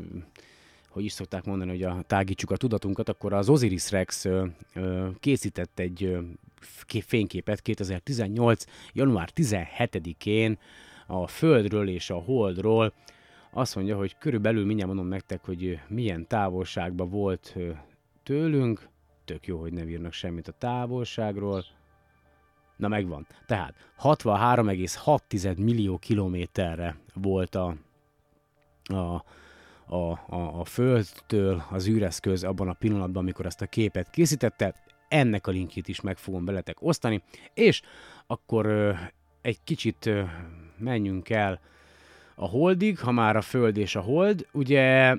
hogy 0.89 1.05
is 1.05 1.13
szokták 1.13 1.45
mondani, 1.45 1.71
hogy 1.71 1.83
a, 1.83 2.03
tágítsuk 2.07 2.51
a 2.51 2.57
tudatunkat, 2.57 3.09
akkor 3.09 3.33
az 3.33 3.49
Osiris 3.49 3.91
Rex 3.91 4.25
ö, 4.25 4.47
ö, 4.75 5.09
készített 5.21 5.79
egy 5.79 6.05
ö, 6.05 6.21
fényképet 7.07 7.61
2018. 7.61 8.65
január 8.93 9.31
17-én 9.35 10.59
a 11.07 11.27
Földről 11.27 11.89
és 11.89 12.11
a 12.11 12.17
Holdról. 12.17 12.93
Azt 13.51 13.75
mondja, 13.75 13.97
hogy 13.97 14.17
körülbelül 14.19 14.65
mindjárt 14.65 14.89
mondom 14.91 15.09
nektek, 15.09 15.45
hogy 15.45 15.81
milyen 15.89 16.27
távolságban 16.27 17.11
volt 17.11 17.57
tőlünk. 18.23 18.89
Tök 19.25 19.47
jó, 19.47 19.61
hogy 19.61 19.73
nem 19.73 19.89
írnak 19.89 20.13
semmit 20.13 20.49
a 20.49 20.53
távolságról. 20.53 21.65
Na 22.77 22.89
megvan. 22.89 23.27
Tehát 23.47 23.75
63,6 24.03 25.57
millió 25.57 25.99
kilométerre 25.99 26.97
volt 27.15 27.55
a, 27.55 27.77
a, 28.85 29.25
a, 29.89 30.11
a, 30.27 30.61
a 30.61 30.65
Földtől 30.65 31.65
az 31.71 31.89
űreszköz 31.89 32.45
abban 32.45 32.69
a 32.69 32.73
pillanatban, 32.73 33.23
amikor 33.23 33.47
ezt 33.47 33.63
a 33.63 33.67
képet 33.67 34.11
készítette. 34.11 34.75
Ennek 35.09 35.47
a 35.47 35.51
linkjét 35.51 35.89
is 35.89 36.01
meg 36.01 36.17
fogom 36.17 36.45
beletek 36.45 36.77
osztani, 36.83 37.23
és 37.55 37.83
akkor 38.27 38.67
ö, 38.67 38.93
egy 39.43 39.59
kicsit 39.65 40.07
ö, 40.07 40.23
menjünk 40.79 41.31
el 41.31 41.61
a 42.35 42.47
Holdig, 42.47 42.99
ha 42.99 43.13
már 43.13 43.37
a 43.37 43.41
Föld 43.41 43.77
és 43.77 43.97
a 43.97 44.01
Hold. 44.01 44.47
Ugye 44.53 45.17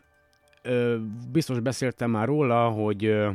ö, 0.61 0.97
biztos 1.31 1.59
beszéltem 1.59 2.11
már 2.11 2.27
róla, 2.27 2.69
hogy 2.69 3.05
ö, 3.05 3.31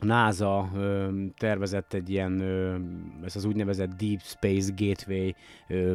NASA 0.00 0.70
ö, 0.74 1.08
tervezett 1.36 1.92
egy 1.92 2.10
ilyen, 2.10 2.40
ö, 2.40 2.76
ez 3.24 3.36
az 3.36 3.44
úgynevezett 3.44 3.90
Deep 3.90 4.20
Space 4.20 4.72
Gateway 4.76 5.30
ö, 5.68 5.94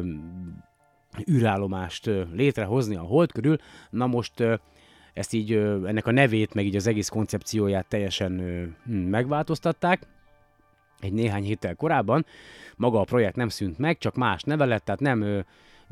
űrállomást 1.30 2.10
létrehozni 2.32 2.96
a 2.96 3.00
Hold 3.00 3.32
körül. 3.32 3.56
Na 3.90 4.06
most 4.06 4.32
ezt 5.12 5.32
így, 5.32 5.52
ennek 5.52 6.06
a 6.06 6.10
nevét, 6.10 6.54
meg 6.54 6.64
így 6.64 6.76
az 6.76 6.86
egész 6.86 7.08
koncepcióját 7.08 7.88
teljesen 7.88 8.40
hm, 8.84 8.92
megváltoztatták 8.92 10.06
egy 11.00 11.12
néhány 11.12 11.42
héttel 11.44 11.74
korábban. 11.74 12.26
Maga 12.76 13.00
a 13.00 13.04
projekt 13.04 13.36
nem 13.36 13.48
szűnt 13.48 13.78
meg, 13.78 13.98
csak 13.98 14.14
más 14.14 14.42
neve 14.42 14.64
lett, 14.64 14.84
tehát 14.84 15.00
nem 15.00 15.44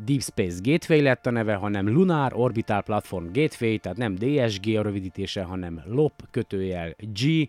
Deep 0.05 0.22
Space 0.22 0.59
Gateway 0.62 1.02
lett 1.02 1.27
a 1.27 1.31
neve, 1.31 1.55
hanem 1.55 1.89
Lunar 1.89 2.32
Orbital 2.35 2.82
Platform 2.82 3.27
Gateway, 3.32 3.78
tehát 3.78 3.98
nem 3.98 4.14
DSG 4.14 4.77
a 4.77 4.82
rövidítése, 4.82 5.43
hanem 5.43 5.82
LOP 5.86 6.12
kötőjel 6.31 6.94
G. 6.98 7.48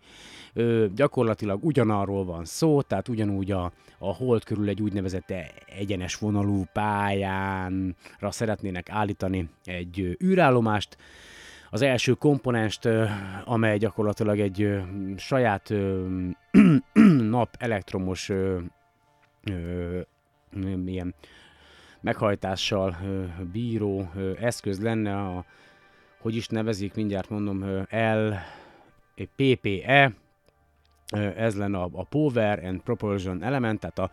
Ö, 0.53 0.85
gyakorlatilag 0.95 1.63
ugyanarról 1.63 2.25
van 2.25 2.45
szó, 2.45 2.81
tehát 2.81 3.07
ugyanúgy 3.07 3.51
a, 3.51 3.71
a 3.97 4.13
hold 4.13 4.43
körül 4.43 4.69
egy 4.69 4.81
úgynevezett 4.81 5.33
egyenes 5.77 6.15
vonalú 6.15 6.63
pályánra 6.73 8.29
szeretnének 8.29 8.89
állítani 8.89 9.49
egy 9.63 10.17
űrállomást. 10.23 10.97
Az 11.69 11.81
első 11.81 12.13
komponenst, 12.13 12.87
amely 13.45 13.77
gyakorlatilag 13.77 14.39
egy 14.39 14.69
saját 15.17 15.73
nap 17.29 17.55
elektromos 17.59 18.31
milyen 20.83 21.15
meghajtással 22.01 22.97
bíró 23.51 24.11
eszköz 24.39 24.81
lenne, 24.81 25.17
a, 25.17 25.45
hogy 26.19 26.35
is 26.35 26.47
nevezik, 26.47 26.93
mindjárt 26.93 27.29
mondom, 27.29 27.85
L, 27.89 28.33
PPE, 29.35 30.13
ez 31.35 31.55
lenne 31.55 31.77
a, 31.77 31.89
a 31.93 32.03
Power 32.03 32.65
and 32.65 32.81
Propulsion 32.81 33.43
Element, 33.43 33.79
tehát 33.79 33.99
a, 33.99 34.11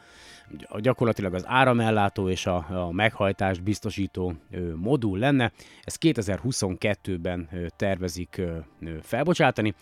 a 0.68 0.80
gyakorlatilag 0.80 1.34
az 1.34 1.46
áramellátó 1.46 2.28
és 2.28 2.46
a, 2.46 2.86
a 2.86 2.92
meghajtást 2.92 3.62
biztosító 3.62 4.34
modul 4.74 5.18
lenne. 5.18 5.52
Ezt 5.82 5.98
2022-ben 6.00 7.48
ö, 7.52 7.66
tervezik 7.76 8.40
felbocsátani. 9.02 9.74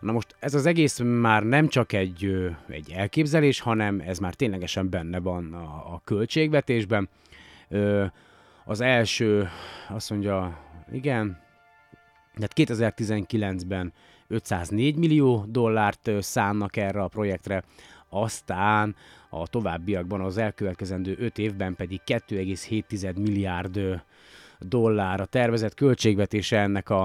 Na 0.00 0.12
most 0.12 0.36
ez 0.38 0.54
az 0.54 0.66
egész 0.66 0.98
már 0.98 1.42
nem 1.42 1.68
csak 1.68 1.92
egy, 1.92 2.46
egy 2.68 2.92
elképzelés, 2.92 3.60
hanem 3.60 4.00
ez 4.00 4.18
már 4.18 4.34
ténylegesen 4.34 4.90
benne 4.90 5.18
van 5.18 5.54
a, 5.54 5.94
a 5.94 6.00
költségvetésben. 6.04 7.08
Az 8.64 8.80
első, 8.80 9.48
azt 9.88 10.10
mondja, 10.10 10.58
igen, 10.92 11.38
tehát 12.34 12.52
2019-ben 12.54 13.92
504 14.28 14.96
millió 14.96 15.44
dollárt 15.48 16.10
szánnak 16.20 16.76
erre 16.76 17.02
a 17.02 17.08
projektre, 17.08 17.62
aztán 18.08 18.96
a 19.30 19.46
továbbiakban 19.46 20.20
az 20.20 20.36
elkövetkezendő 20.36 21.16
5 21.18 21.38
évben 21.38 21.74
pedig 21.74 22.00
2,7 22.06 23.16
milliárd 23.16 24.02
dollár 24.58 25.20
a 25.20 25.24
tervezett 25.24 25.74
költségvetése 25.74 26.60
ennek 26.60 26.90
a, 26.90 27.04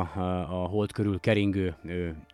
a 0.49 0.67
hold 0.67 0.91
körül 0.91 1.19
keringő 1.19 1.75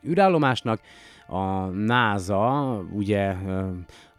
űrállomásnak. 0.07 0.81
A 1.27 1.65
NASA 1.65 2.77
ugye 2.91 3.35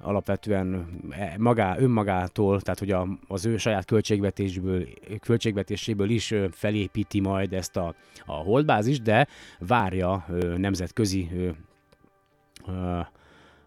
alapvetően 0.01 0.89
e, 1.11 1.35
magá, 1.39 1.79
önmagától, 1.79 2.61
tehát 2.61 2.79
hogy 2.79 2.91
a, 2.91 3.09
az 3.29 3.47
ő 3.47 3.57
saját 3.57 3.85
költségvetésből, 3.85 4.89
költségvetéséből 5.21 6.11
is 6.11 6.35
felépíti 6.51 7.21
majd 7.21 7.53
ezt 7.53 7.77
a, 7.77 7.95
a 8.27 8.33
holdbázist, 8.33 9.03
de 9.03 9.27
várja 9.59 10.27
nemzetközi 10.57 11.31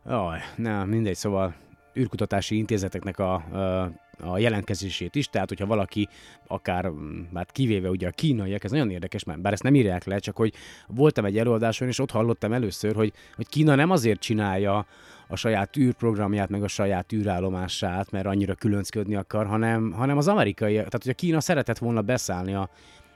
Jaj, 0.06 0.40
nem, 0.56 0.90
mindegy, 0.90 1.16
szóval 1.16 1.56
űrkutatási 2.00 2.58
intézeteknek 2.58 3.20
a, 3.20 3.34
a, 3.34 3.92
a 4.22 4.38
jelentkezését 4.38 5.16
is, 5.16 5.28
tehát 5.28 5.50
hogyha 5.50 5.66
valaki 5.66 6.08
akár, 6.48 6.92
hát 7.36 7.52
kivéve 7.52 7.90
ugye 7.90 8.08
a 8.08 8.12
kínaiak, 8.12 8.64
ez 8.64 8.72
nagyon 8.72 8.90
érdekes, 8.90 9.24
mert 9.24 9.42
bár 9.42 9.54
ezt 9.54 9.64
nem 9.64 9.76
írják 9.76 10.04
le, 10.04 10.20
csak 10.20 10.36
hogy 10.36 10.54
voltam 10.88 11.26
egy 11.26 11.38
előadáson, 11.38 11.88
és 11.88 12.00
ott 12.00 12.12
hallottam 12.12 12.54
először, 12.54 12.96
hogy, 12.96 13.14
hogy 13.36 13.48
Kína 13.48 13.76
nem 13.76 13.90
azért 13.90 14.20
csinálja 14.20 14.86
a 15.28 15.36
saját 15.36 15.78
űrprogramját, 15.78 16.50
meg 16.50 16.64
a 16.64 16.68
saját 16.68 17.14
űrállomását, 17.14 18.12
mert 18.12 18.26
annyira 18.26 18.56
különcködni 18.56 19.16
akar, 19.16 19.46
hanem, 19.46 19.92
hanem 19.92 20.18
az 20.18 20.28
amerikai, 20.28 20.74
tehát 20.74 21.04
hogy 21.04 21.10
a 21.10 21.14
Kína 21.14 21.40
szeretett 21.40 21.78
volna 21.78 22.02
beszállni 22.02 22.54
a, 22.54 22.70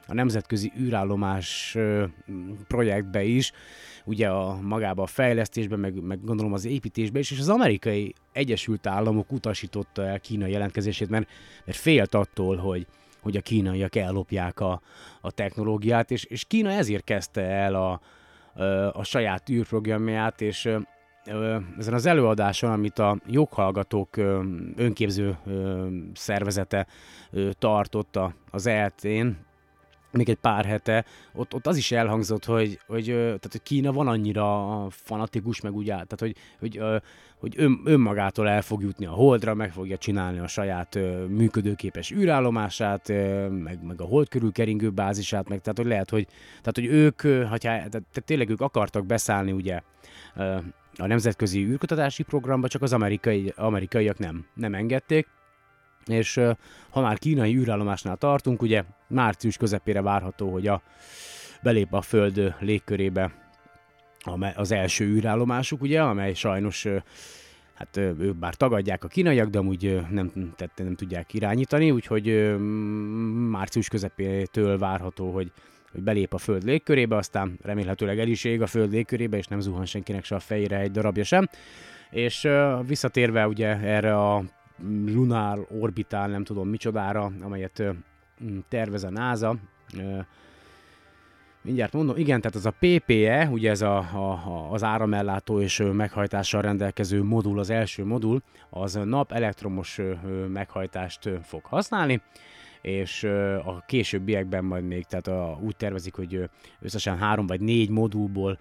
a 0.08 0.14
nemzetközi 0.14 0.72
űrállomás 0.80 1.78
projektbe 2.68 3.24
is, 3.24 3.52
ugye 4.06 4.28
a 4.28 4.62
magába 4.62 5.04
a 5.04 5.08
fejlesztésbe, 5.08 5.76
meg, 5.76 6.02
meg 6.02 6.24
gondolom 6.24 6.54
az 6.54 6.66
építésbe 6.66 7.20
is, 7.20 7.32
és 7.32 7.40
az 7.40 7.50
amerikai 7.50 8.14
Egyesült 8.32 8.88
Államok 8.88 9.32
utasította 9.32 10.06
el 10.06 10.20
Kína 10.20 10.46
jelentkezését, 10.46 11.10
mert, 11.10 11.28
mert 11.66 11.78
félt 11.78 12.16
attól, 12.16 12.56
hogy, 12.58 12.88
hogy 13.22 13.38
a 13.38 13.42
kínaiak 13.42 13.96
ellopják 13.96 14.60
a, 14.60 14.82
a 15.22 15.32
technológiát, 15.32 16.12
és, 16.12 16.24
és 16.24 16.44
Kína 16.48 16.70
ezért 16.70 17.04
kezdte 17.04 17.42
el 17.42 17.76
a, 17.76 18.02
a, 18.94 19.04
saját 19.04 19.50
űrprogramját, 19.50 20.42
és 20.42 20.70
ezen 21.78 21.94
az 21.94 22.06
előadáson, 22.06 22.72
amit 22.72 23.00
a 23.00 23.18
joghallgatók 23.28 24.18
önképző 24.76 25.38
szervezete 26.14 26.88
tartotta 27.60 28.34
az 28.52 28.66
ELT-én, 28.66 29.45
még 30.18 30.30
egy 30.30 30.36
pár 30.36 30.66
hete, 30.66 31.06
ott, 31.34 31.54
ott 31.54 31.68
az 31.68 31.78
is 31.78 31.92
elhangzott, 31.92 32.46
hogy, 32.46 32.80
hogy, 32.88 33.06
tehát, 33.06 33.48
hogy 33.52 33.64
Kína 33.64 33.92
van 33.92 34.08
annyira 34.08 34.88
fanatikus, 34.90 35.62
meg 35.62 35.74
úgy 35.74 35.86
tehát 35.86 36.20
hogy, 36.20 36.36
hogy, 36.60 36.82
hogy 37.40 37.54
ön, 37.58 37.82
önmagától 37.84 38.50
el 38.50 38.62
fog 38.62 38.82
jutni 38.82 39.06
a 39.06 39.12
holdra, 39.12 39.54
meg 39.54 39.72
fogja 39.72 39.98
csinálni 39.98 40.40
a 40.40 40.48
saját 40.48 41.00
működőképes 41.28 42.12
űrállomását, 42.12 43.08
meg, 43.50 43.80
meg 43.84 44.02
a 44.02 44.06
hold 44.06 44.30
körül 44.30 44.52
keringő 44.52 44.90
bázisát, 44.90 45.50
meg 45.50 45.62
tehát 45.62 45.78
hogy 45.78 45.88
lehet, 45.88 46.10
hogy, 46.10 46.28
tehát, 46.48 46.76
hogy 46.76 46.86
ők, 46.86 47.22
hogyha, 47.22 47.58
tehát, 47.58 47.90
tehát 47.90 48.24
tényleg 48.26 48.50
ők 48.50 48.62
akartak 48.62 49.06
beszállni 49.06 49.52
ugye 49.52 49.82
a 50.98 51.08
nemzetközi 51.08 51.66
űrkutatási 51.66 52.24
programba, 52.24 52.68
csak 52.68 52.82
az 52.82 52.94
amerikai, 52.94 53.54
amerikaiak 53.56 54.18
nem, 54.18 54.46
nem 54.54 54.74
engedték, 54.74 55.28
és 56.06 56.42
ha 56.90 57.02
már 57.02 57.18
kínai 57.18 57.56
űrállomásnál 57.56 58.18
tartunk, 58.18 58.62
ugye 58.62 58.84
március 59.08 59.58
közepére 59.58 60.02
várható, 60.02 60.52
hogy 60.52 60.68
a 60.68 60.82
belép 61.62 61.94
a 61.94 62.02
Föld 62.02 62.56
légkörébe 62.60 63.32
az 64.56 64.72
első 64.72 65.06
űrállomásuk, 65.06 65.82
ugye, 65.82 66.02
amely 66.02 66.34
sajnos 66.34 66.88
hát 67.74 67.98
ők 67.98 68.36
bár 68.36 68.56
tagadják 68.56 69.04
a 69.04 69.08
kínaiak, 69.08 69.50
de 69.50 69.58
amúgy 69.58 70.02
nem, 70.10 70.54
tette, 70.56 70.84
nem 70.84 70.96
tudják 70.96 71.34
irányítani, 71.34 71.92
úgyhogy 71.92 72.56
március 73.50 73.88
közepétől 73.88 74.78
várható, 74.78 75.32
hogy, 75.32 75.52
hogy 75.92 76.02
belép 76.02 76.34
a 76.34 76.38
Föld 76.38 76.64
légkörébe, 76.64 77.16
aztán 77.16 77.60
remélhetőleg 77.62 78.20
el 78.20 78.28
is 78.28 78.44
ég 78.44 78.62
a 78.62 78.68
Föld 78.68 78.92
légkörébe, 78.92 79.38
és 79.38 79.48
nem 79.48 79.60
zuhan 79.60 79.86
senkinek 79.86 80.24
se 80.24 80.36
a 80.36 80.40
fejére 80.40 80.80
egy 80.80 80.92
darabja 80.92 81.24
sem. 81.24 81.50
És 82.10 82.48
visszatérve 82.88 83.48
ugye 83.48 83.80
erre 83.80 84.16
a 84.16 84.44
Lunar 85.06 85.68
Orbital, 85.80 86.28
nem 86.28 86.44
tudom 86.44 86.70
micsodára, 86.70 87.32
amelyet 87.42 87.84
tervez 88.68 89.04
a 89.04 89.10
NASA. 89.10 89.56
Mindjárt 91.62 91.94
mondom, 91.94 92.18
igen, 92.18 92.42
tehát 92.42 92.56
az 92.56 92.66
a 92.66 92.74
PPE, 92.80 93.50
ugye 93.52 93.70
ez 93.70 93.82
a, 93.82 93.98
a, 93.98 94.72
az 94.72 94.84
áramellátó 94.84 95.62
és 95.62 95.84
meghajtással 95.92 96.62
rendelkező 96.62 97.24
modul, 97.24 97.60
az 97.60 97.70
első 97.70 98.06
modul, 98.06 98.42
az 98.70 99.00
nap 99.04 99.32
elektromos 99.32 100.00
meghajtást 100.48 101.30
fog 101.44 101.66
használni, 101.66 102.22
és 102.82 103.24
a 103.66 103.84
későbbiekben 103.86 104.64
majd 104.64 104.84
még, 104.84 105.06
tehát 105.06 105.28
a, 105.28 105.60
úgy 105.62 105.76
tervezik, 105.76 106.16
hogy 106.16 106.50
összesen 106.80 107.18
három 107.18 107.48
vagy 107.48 107.62
négy 107.62 107.90
modulból 107.90 108.60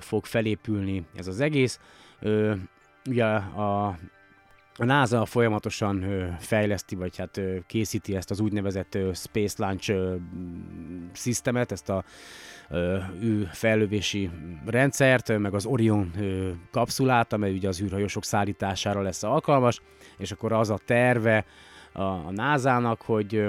fog 0.00 0.24
felépülni 0.24 1.06
ez 1.16 1.26
az 1.26 1.40
egész. 1.40 1.80
Ugye 3.08 3.24
a 3.24 3.98
a 4.78 4.84
NASA 4.84 5.24
folyamatosan 5.24 6.04
fejleszti, 6.38 6.94
vagy 6.94 7.16
hát 7.16 7.40
készíti 7.66 8.16
ezt 8.16 8.30
az 8.30 8.40
úgynevezett 8.40 8.98
Space 9.14 9.54
Launch 9.64 9.94
Systemet, 11.12 11.72
ezt 11.72 11.88
a 11.88 12.04
ő 13.20 13.48
fellövési 13.52 14.30
rendszert, 14.66 15.38
meg 15.38 15.54
az 15.54 15.66
Orion 15.66 16.12
kapszulát, 16.70 17.32
amely 17.32 17.52
ugye 17.52 17.68
az 17.68 17.80
űrhajósok 17.80 18.24
szállítására 18.24 19.00
lesz 19.00 19.22
alkalmas, 19.22 19.80
és 20.18 20.32
akkor 20.32 20.52
az 20.52 20.70
a 20.70 20.78
terve, 20.84 21.44
a, 21.96 22.02
a 22.02 22.30
NASA-nak, 22.30 23.02
hogy 23.02 23.44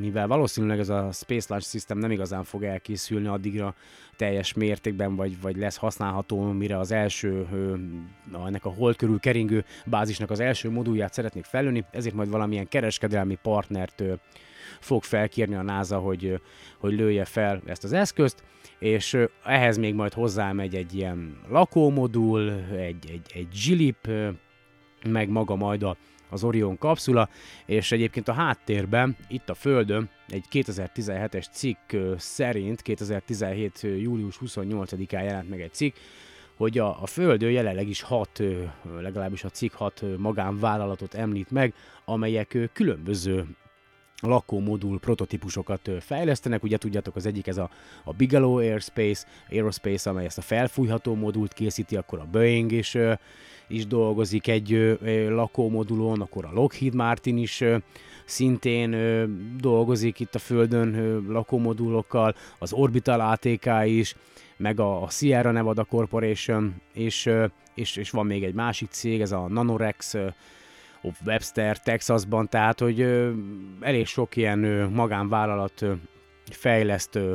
mivel 0.00 0.26
valószínűleg 0.26 0.78
ez 0.78 0.88
a 0.88 1.08
Space 1.12 1.46
Launch 1.48 1.68
System 1.68 1.98
nem 1.98 2.10
igazán 2.10 2.44
fog 2.44 2.62
elkészülni 2.62 3.26
addigra 3.26 3.74
teljes 4.16 4.52
mértékben, 4.52 5.16
vagy, 5.16 5.40
vagy 5.40 5.56
lesz 5.56 5.76
használható, 5.76 6.40
mire 6.40 6.78
az 6.78 6.90
első, 6.92 7.46
ennek 8.46 8.64
a 8.64 8.70
hold 8.70 8.96
körül 8.96 9.20
keringő 9.20 9.64
bázisnak 9.86 10.30
az 10.30 10.40
első 10.40 10.70
modulját 10.70 11.12
szeretnék 11.12 11.44
felülni, 11.44 11.84
ezért 11.90 12.14
majd 12.14 12.30
valamilyen 12.30 12.68
kereskedelmi 12.68 13.38
partnert 13.42 14.02
fog 14.80 15.02
felkérni 15.02 15.54
a 15.54 15.62
NASA, 15.62 15.98
hogy, 15.98 16.40
hogy 16.78 16.92
lője 16.92 17.24
fel 17.24 17.62
ezt 17.66 17.84
az 17.84 17.92
eszközt, 17.92 18.42
és 18.78 19.18
ehhez 19.44 19.76
még 19.76 19.94
majd 19.94 20.12
hozzámegy 20.12 20.74
egy 20.74 20.94
ilyen 20.94 21.36
lakómodul, 21.48 22.52
egy, 22.76 23.10
egy, 23.10 23.30
egy 23.34 23.48
zsilip, 23.52 24.08
meg 25.04 25.28
maga 25.28 25.56
majd 25.56 25.82
a 25.82 25.96
az 26.32 26.44
Orion 26.44 26.78
kapszula, 26.78 27.28
és 27.66 27.92
egyébként 27.92 28.28
a 28.28 28.32
háttérben, 28.32 29.16
itt 29.28 29.48
a 29.48 29.54
Földön, 29.54 30.10
egy 30.28 30.44
2017-es 30.52 31.46
cikk 31.50 31.92
szerint, 32.16 32.82
2017. 32.82 33.80
július 33.82 34.38
28-án 34.44 35.24
jelent 35.24 35.48
meg 35.48 35.60
egy 35.60 35.72
cikk, 35.72 35.96
hogy 36.56 36.78
a, 36.78 37.02
a 37.02 37.06
Földön 37.06 37.50
jelenleg 37.50 37.88
is 37.88 38.02
hat, 38.02 38.42
legalábbis 39.00 39.44
a 39.44 39.48
cikk 39.48 39.72
hat 39.72 40.04
magánvállalatot 40.18 41.14
említ 41.14 41.50
meg, 41.50 41.74
amelyek 42.04 42.58
különböző 42.72 43.46
lakómodul 44.22 44.98
prototípusokat 44.98 45.90
fejlesztenek. 46.00 46.62
Ugye 46.62 46.76
tudjátok, 46.76 47.16
az 47.16 47.26
egyik 47.26 47.46
ez 47.46 47.56
a, 47.56 47.70
a 48.04 48.12
Bigelow 48.12 48.56
Airspace, 48.56 49.26
Aerospace, 49.50 50.10
amely 50.10 50.24
ezt 50.24 50.38
a 50.38 50.42
felfújható 50.42 51.14
modult 51.14 51.52
készíti, 51.52 51.96
akkor 51.96 52.18
a 52.18 52.28
Boeing 52.30 52.72
is 52.72 52.96
is 53.72 53.86
dolgozik 53.86 54.48
egy 54.48 54.72
ö, 54.72 54.94
lakómodulon, 55.34 56.20
akkor 56.20 56.44
a 56.44 56.52
Lockheed 56.52 56.94
Martin 56.94 57.36
is 57.36 57.64
szintén 58.24 58.96
dolgozik 59.60 60.20
itt 60.20 60.34
a 60.34 60.38
Földön 60.38 61.22
lakómodulokkal, 61.28 62.34
az 62.58 62.72
Orbital 62.72 63.20
ATK 63.20 63.70
is, 63.84 64.14
meg 64.56 64.80
a, 64.80 65.06
Sierra 65.10 65.50
Nevada 65.50 65.84
Corporation, 65.84 66.74
és, 66.92 67.30
és, 67.74 67.96
és 67.96 68.10
van 68.10 68.26
még 68.26 68.44
egy 68.44 68.54
másik 68.54 68.90
cég, 68.90 69.20
ez 69.20 69.32
a 69.32 69.48
Nanorex, 69.48 70.14
Webster, 71.26 71.78
Texasban, 71.78 72.48
tehát 72.48 72.80
hogy 72.80 73.00
elég 73.80 74.06
sok 74.06 74.36
ilyen 74.36 74.58
magánvállalat 74.94 75.82
ö, 75.82 75.92
fejleszt 76.50 77.14
ö, 77.14 77.34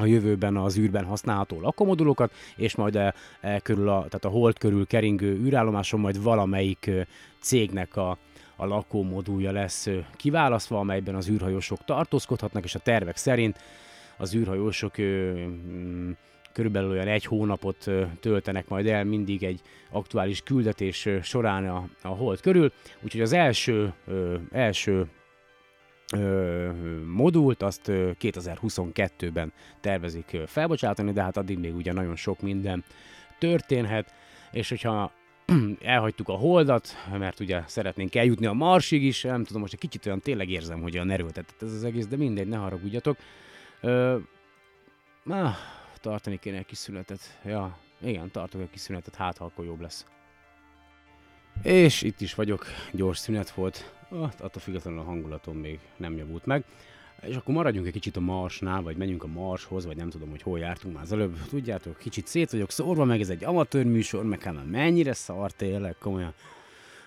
a 0.00 0.06
jövőben 0.06 0.56
az 0.56 0.78
űrben 0.78 1.04
használható 1.04 1.60
lakómodulokat, 1.60 2.32
és 2.56 2.74
majd 2.74 2.96
e, 2.96 3.14
e 3.40 3.60
körül 3.60 3.88
a, 3.88 3.96
tehát 3.96 4.24
a 4.24 4.28
hold 4.28 4.58
körül 4.58 4.86
keringő 4.86 5.40
űrállomáson 5.44 6.00
majd 6.00 6.22
valamelyik 6.22 6.90
cégnek 7.40 7.96
a, 7.96 8.18
a 8.56 8.66
lakómodulja 8.66 9.52
lesz 9.52 9.88
kiválasztva, 10.16 10.78
amelyben 10.78 11.14
az 11.14 11.28
űrhajósok 11.28 11.84
tartózkodhatnak, 11.84 12.64
és 12.64 12.74
a 12.74 12.78
tervek 12.78 13.16
szerint 13.16 13.58
az 14.16 14.34
űrhajósok 14.34 15.00
mm, 15.00 16.10
körülbelül 16.52 16.90
olyan 16.90 17.08
egy 17.08 17.24
hónapot 17.24 17.90
töltenek 18.20 18.68
majd 18.68 18.86
el 18.86 19.04
mindig 19.04 19.42
egy 19.42 19.60
aktuális 19.90 20.42
küldetés 20.42 21.08
során 21.22 21.68
a, 21.68 21.88
a 22.02 22.08
hold 22.08 22.40
körül, 22.40 22.72
úgyhogy 23.00 23.20
az 23.20 23.32
első, 23.32 23.92
első 24.52 25.06
ö, 26.16 26.70
modult, 27.06 27.62
azt 27.62 27.82
2022-ben 27.88 29.52
tervezik 29.80 30.36
felbocsátani, 30.46 31.12
de 31.12 31.22
hát 31.22 31.36
addig 31.36 31.58
még 31.58 31.74
ugye 31.74 31.92
nagyon 31.92 32.16
sok 32.16 32.40
minden 32.40 32.84
történhet, 33.38 34.14
és 34.52 34.68
hogyha 34.68 35.12
elhagytuk 35.82 36.28
a 36.28 36.32
holdat, 36.32 36.88
mert 37.18 37.40
ugye 37.40 37.62
szeretnénk 37.66 38.14
eljutni 38.14 38.46
a 38.46 38.52
Marsig 38.52 39.02
is, 39.02 39.22
nem 39.22 39.44
tudom, 39.44 39.60
most 39.60 39.72
egy 39.72 39.78
kicsit 39.78 40.06
olyan 40.06 40.20
tényleg 40.20 40.50
érzem, 40.50 40.80
hogy 40.80 40.96
a 40.96 41.04
erőltetett 41.10 41.62
ez 41.62 41.72
az 41.72 41.84
egész, 41.84 42.06
de 42.06 42.16
mindegy, 42.16 42.48
ne 42.48 42.56
haragudjatok. 42.56 43.16
Ö, 43.80 44.16
ah, 45.26 45.54
tartani 46.00 46.38
kéne 46.38 46.58
egy 46.58 46.66
kis 46.66 46.78
szünetet. 46.78 47.38
Ja, 47.44 47.78
igen, 48.02 48.30
tartok 48.30 48.60
egy 48.60 48.70
kis 48.70 48.80
szünetet, 48.80 49.14
hát 49.14 49.38
akkor 49.38 49.64
jobb 49.64 49.80
lesz. 49.80 50.06
És 51.62 52.02
itt 52.02 52.20
is 52.20 52.34
vagyok, 52.34 52.66
gyors 52.92 53.18
szünet 53.18 53.50
volt, 53.50 53.99
attól 54.18 54.62
függetlenül 54.62 55.00
a 55.00 55.04
hangulatom 55.04 55.56
még 55.56 55.78
nem 55.96 56.16
javult 56.16 56.46
meg. 56.46 56.64
És 57.22 57.36
akkor 57.36 57.54
maradjunk 57.54 57.86
egy 57.86 57.92
kicsit 57.92 58.16
a 58.16 58.20
Marsnál, 58.20 58.82
vagy 58.82 58.96
menjünk 58.96 59.22
a 59.22 59.26
Marshoz, 59.26 59.86
vagy 59.86 59.96
nem 59.96 60.10
tudom, 60.10 60.30
hogy 60.30 60.42
hol 60.42 60.58
jártunk 60.58 60.94
már 60.94 61.02
az 61.02 61.12
előbb. 61.12 61.36
Tudjátok, 61.48 61.98
kicsit 61.98 62.26
szét 62.26 62.50
vagyok 62.50 62.70
szórva, 62.70 63.04
meg 63.04 63.20
ez 63.20 63.28
egy 63.28 63.44
amatőr 63.44 63.84
műsor, 63.84 64.24
meg 64.24 64.42
hát 64.42 64.70
mennyire 64.70 65.12
szar 65.12 65.50
tényleg, 65.50 65.96
komolyan. 65.98 66.34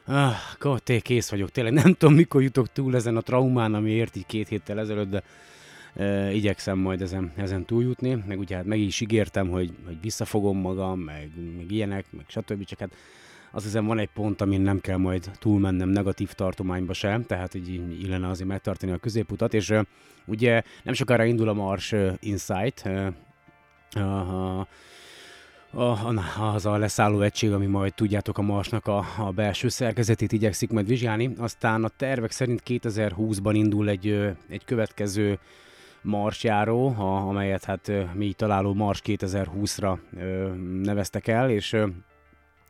Ah, 0.06 0.78
té, 0.84 1.00
kész 1.00 1.30
vagyok, 1.30 1.52
tényleg 1.52 1.74
nem 1.74 1.94
tudom, 1.94 2.16
mikor 2.16 2.42
jutok 2.42 2.72
túl 2.72 2.96
ezen 2.96 3.18
a 3.18 3.22
traumán, 3.22 3.74
ami 3.74 3.92
ért 3.92 4.16
így 4.16 4.26
két 4.26 4.48
héttel 4.48 4.80
ezelőtt, 4.80 5.10
de 5.10 5.24
e, 5.96 6.32
igyekszem 6.34 6.78
majd 6.78 7.02
ezen, 7.02 7.32
ezen 7.36 7.66
túljutni, 7.66 8.24
meg 8.28 8.40
ugye 8.40 8.56
hát 8.56 8.66
meg 8.66 8.80
is 8.80 9.02
ígértem, 9.02 9.50
hogy, 9.50 9.74
hogy 9.86 9.98
visszafogom 10.02 10.58
magam, 10.58 11.00
meg, 11.00 11.32
meg 11.58 11.72
ilyenek, 11.72 12.06
meg 12.12 12.26
stb. 12.28 12.66
Csak 12.66 12.80
hát 12.80 12.96
azt 13.56 13.66
hiszem 13.66 13.86
van 13.86 14.00
egy 14.00 14.10
pont, 14.14 14.42
amin 14.42 14.62
nem 14.62 14.80
kell 14.80 14.98
majd 14.98 15.32
túlmennem 15.40 15.90
negatív 15.90 16.32
tartományba 16.32 16.94
sem, 16.94 17.26
tehát 17.26 17.54
így 17.54 18.02
illene 18.02 18.28
azért 18.28 18.50
megtartani 18.50 18.92
a 18.92 18.98
középutat, 18.98 19.54
és 19.54 19.74
ugye 20.26 20.62
nem 20.84 20.94
sokára 20.94 21.24
indul 21.24 21.50
a 21.50 21.54
Mars 21.54 21.94
Insight, 22.20 22.84
uh, 22.86 24.68
az 26.40 26.66
a 26.66 26.78
leszálló 26.78 27.22
egység, 27.22 27.52
ami 27.52 27.66
majd 27.66 27.94
tudjátok 27.94 28.38
a 28.38 28.42
Marsnak 28.42 28.88
a, 28.88 29.06
a 29.18 29.32
belső 29.32 29.70
szerkezetét 29.70 30.32
igyekszik 30.32 30.72
majd 30.72 30.88
vizsgálni. 30.88 31.34
Aztán 31.38 31.84
a 31.84 31.88
tervek 31.88 32.32
szerint 32.32 32.62
2020-ban 32.68 33.52
indul 33.54 33.90
egy, 33.90 34.08
egy 34.50 34.66
következő 34.66 35.40
marsjáró, 36.02 36.88
a, 36.88 37.28
amelyet 37.28 37.64
hát 37.64 37.92
mi 38.14 38.34
találó 38.34 38.74
Mars 38.74 39.02
2020-ra 39.06 39.98
neveztek 40.82 41.28
el, 41.28 41.50
és 41.50 41.78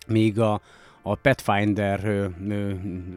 míg 0.07 0.39
a, 0.39 0.61
a 1.01 1.15
Pathfinder 1.15 2.30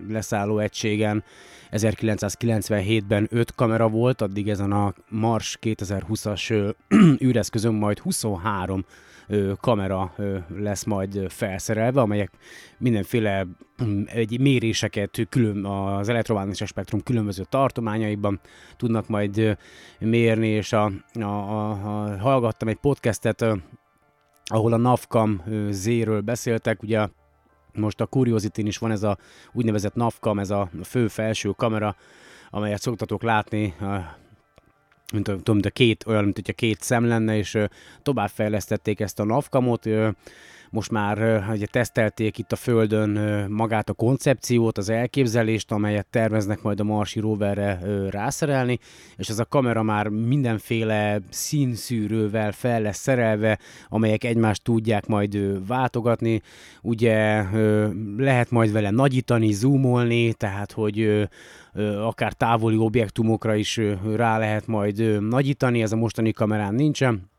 leszálló 0.09 0.59
egységen 0.59 1.25
1997-ben 1.71 3.29
5 3.31 3.55
kamera 3.55 3.89
volt, 3.89 4.21
addig 4.21 4.49
ezen 4.49 4.73
a 4.73 4.95
Mars 5.09 5.59
2020-as 5.63 6.75
űreszközön 7.25 7.75
majd 7.75 7.99
23 7.99 8.85
ö, 9.27 9.53
kamera 9.61 10.15
lesz 10.57 10.85
majd 10.85 11.25
felszerelve, 11.29 12.01
amelyek 12.01 12.31
mindenféle 12.79 13.47
mm, 13.85 14.03
egy 14.07 14.41
méréseket 14.41 15.27
külön, 15.29 15.65
az 15.65 16.09
elektromágneses 16.09 16.69
spektrum 16.69 17.01
különböző 17.03 17.45
tartományaiban 17.49 18.41
tudnak 18.77 19.09
majd 19.09 19.57
mérni, 19.99 20.49
és 20.49 20.73
a, 20.73 20.93
a, 21.13 21.21
a, 21.23 22.19
hallgattam 22.19 22.69
egy 22.69 22.77
podcastet, 22.77 23.45
ahol 24.47 24.73
a 24.73 24.77
Navcam 24.77 25.43
Z-ről 25.71 26.21
beszéltek, 26.21 26.83
ugye 26.83 27.09
most 27.73 28.01
a 28.01 28.07
curiosity 28.07 28.59
is 28.59 28.79
van 28.79 28.91
ez 28.91 29.03
a 29.03 29.19
úgynevezett 29.53 29.95
Navcam, 29.95 30.39
ez 30.39 30.51
a 30.51 30.71
fő 30.85 31.09
felső 31.09 31.51
kamera, 31.51 31.97
amelyet 32.51 32.81
szoktatok 32.81 33.23
látni, 33.23 33.75
mint, 35.13 35.25
tudom, 35.25 35.61
a 35.63 35.69
két, 35.69 36.05
olyan, 36.07 36.25
mint 36.25 36.37
hogyha 36.37 36.53
két 36.53 36.83
szem 36.83 37.05
lenne, 37.05 37.37
és 37.37 37.59
továbbfejlesztették 38.03 39.01
ezt 39.01 39.21
a 39.21 39.25
Navcamot, 39.25 39.89
most 40.71 40.91
már 40.91 41.45
ugye 41.53 41.67
tesztelték 41.67 42.39
itt 42.39 42.53
a 42.53 42.57
Földön 42.57 43.11
magát 43.51 43.89
a 43.89 43.93
koncepciót, 43.93 44.79
az 44.79 44.89
elképzelést, 44.89 45.73
amelyet 45.73 46.07
terveznek 46.07 46.63
majd 46.63 46.81
a 46.81 46.85
Marsi 46.85 47.21
roverre 47.21 47.81
rászerelni, 48.11 48.79
és 49.17 49.29
ez 49.29 49.39
a 49.39 49.45
kamera 49.45 49.83
már 49.83 50.09
mindenféle 50.09 51.19
színszűrővel 51.31 52.53
fel 52.53 52.81
lesz 52.81 52.99
szerelve, 52.99 53.59
amelyek 53.89 54.25
egymást 54.25 54.63
tudják 54.63 55.07
majd 55.07 55.67
váltogatni. 55.67 56.43
Ugye 56.83 57.45
lehet 58.17 58.51
majd 58.51 58.73
vele 58.73 58.91
nagyítani, 58.91 59.53
zoomolni, 59.53 60.33
tehát 60.33 60.73
hogy 60.73 61.29
akár 62.03 62.33
távoli 62.33 62.77
objektumokra 62.77 63.55
is 63.55 63.81
rá 64.15 64.39
lehet 64.39 64.67
majd 64.67 65.23
nagyítani, 65.29 65.83
ez 65.83 65.93
a 65.93 65.97
mostani 65.97 66.33
kamerán 66.33 66.75
nincsen 66.75 67.35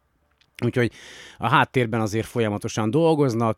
Úgyhogy 0.66 0.92
a 1.38 1.48
háttérben 1.48 2.02
azért 2.02 2.26
folyamatosan 2.26 2.92
dolgoznak, 2.92 3.58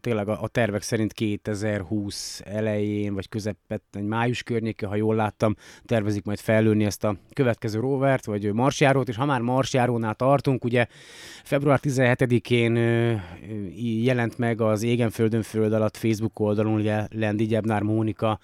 tényleg 0.00 0.28
a, 0.28 0.48
tervek 0.48 0.82
szerint 0.82 1.12
2020 1.12 2.42
elején, 2.44 3.14
vagy 3.14 3.28
közepet, 3.28 3.82
egy 3.92 4.04
május 4.04 4.42
környéke, 4.42 4.86
ha 4.86 4.96
jól 4.96 5.14
láttam, 5.14 5.56
tervezik 5.84 6.24
majd 6.24 6.38
fellőni 6.38 6.84
ezt 6.84 7.04
a 7.04 7.16
következő 7.32 7.80
rovert, 7.80 8.24
vagy 8.24 8.52
marsjárót, 8.52 9.08
és 9.08 9.16
ha 9.16 9.24
már 9.24 9.40
marsjárónál 9.40 10.14
tartunk, 10.14 10.64
ugye 10.64 10.86
február 11.44 11.80
17-én 11.82 12.76
jelent 14.02 14.38
meg 14.38 14.60
az 14.60 14.82
Égen 14.82 15.10
Földön 15.10 15.42
Föld 15.42 15.72
alatt 15.72 15.96
Facebook 15.96 16.40
oldalon, 16.40 16.74
ugye 16.74 17.06
Lendi 17.10 17.46
Gyebnár 17.46 17.82
Mónika 17.82 18.38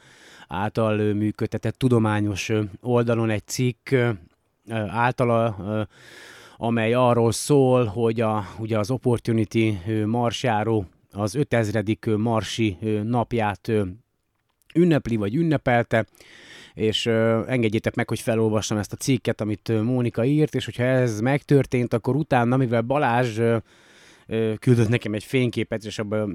által 0.48 1.12
működtetett 1.12 1.78
tudományos 1.78 2.52
oldalon 2.80 3.30
egy 3.30 3.46
cikk 3.46 3.94
általa 4.88 5.56
amely 6.56 6.94
arról 6.94 7.32
szól, 7.32 7.84
hogy 7.84 8.20
a, 8.20 8.44
ugye 8.58 8.78
az 8.78 8.90
Opportunity 8.90 9.78
marsjáró 10.06 10.86
az 11.12 11.34
5000. 11.34 11.84
marsi 12.16 12.76
napját 13.02 13.70
ünnepli 14.74 15.16
vagy 15.16 15.34
ünnepelte, 15.34 16.06
és 16.74 17.06
engedjétek 17.46 17.94
meg, 17.94 18.08
hogy 18.08 18.20
felolvassam 18.20 18.78
ezt 18.78 18.92
a 18.92 18.96
cikket, 18.96 19.40
amit 19.40 19.82
Mónika 19.82 20.24
írt, 20.24 20.54
és 20.54 20.64
hogyha 20.64 20.82
ez 20.82 21.20
megtörtént, 21.20 21.92
akkor 21.92 22.16
utána, 22.16 22.56
mivel 22.56 22.82
Balázs 22.82 23.40
küldött 24.58 24.88
nekem 24.88 25.14
egy 25.14 25.24
fényképet, 25.24 25.84
és 25.84 25.98
abban 25.98 26.30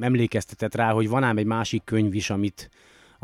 emlékeztetett 0.00 0.74
rá, 0.74 0.92
hogy 0.92 1.08
van 1.08 1.22
ám 1.22 1.38
egy 1.38 1.46
másik 1.46 1.84
könyv 1.84 2.14
is, 2.14 2.30
amit 2.30 2.70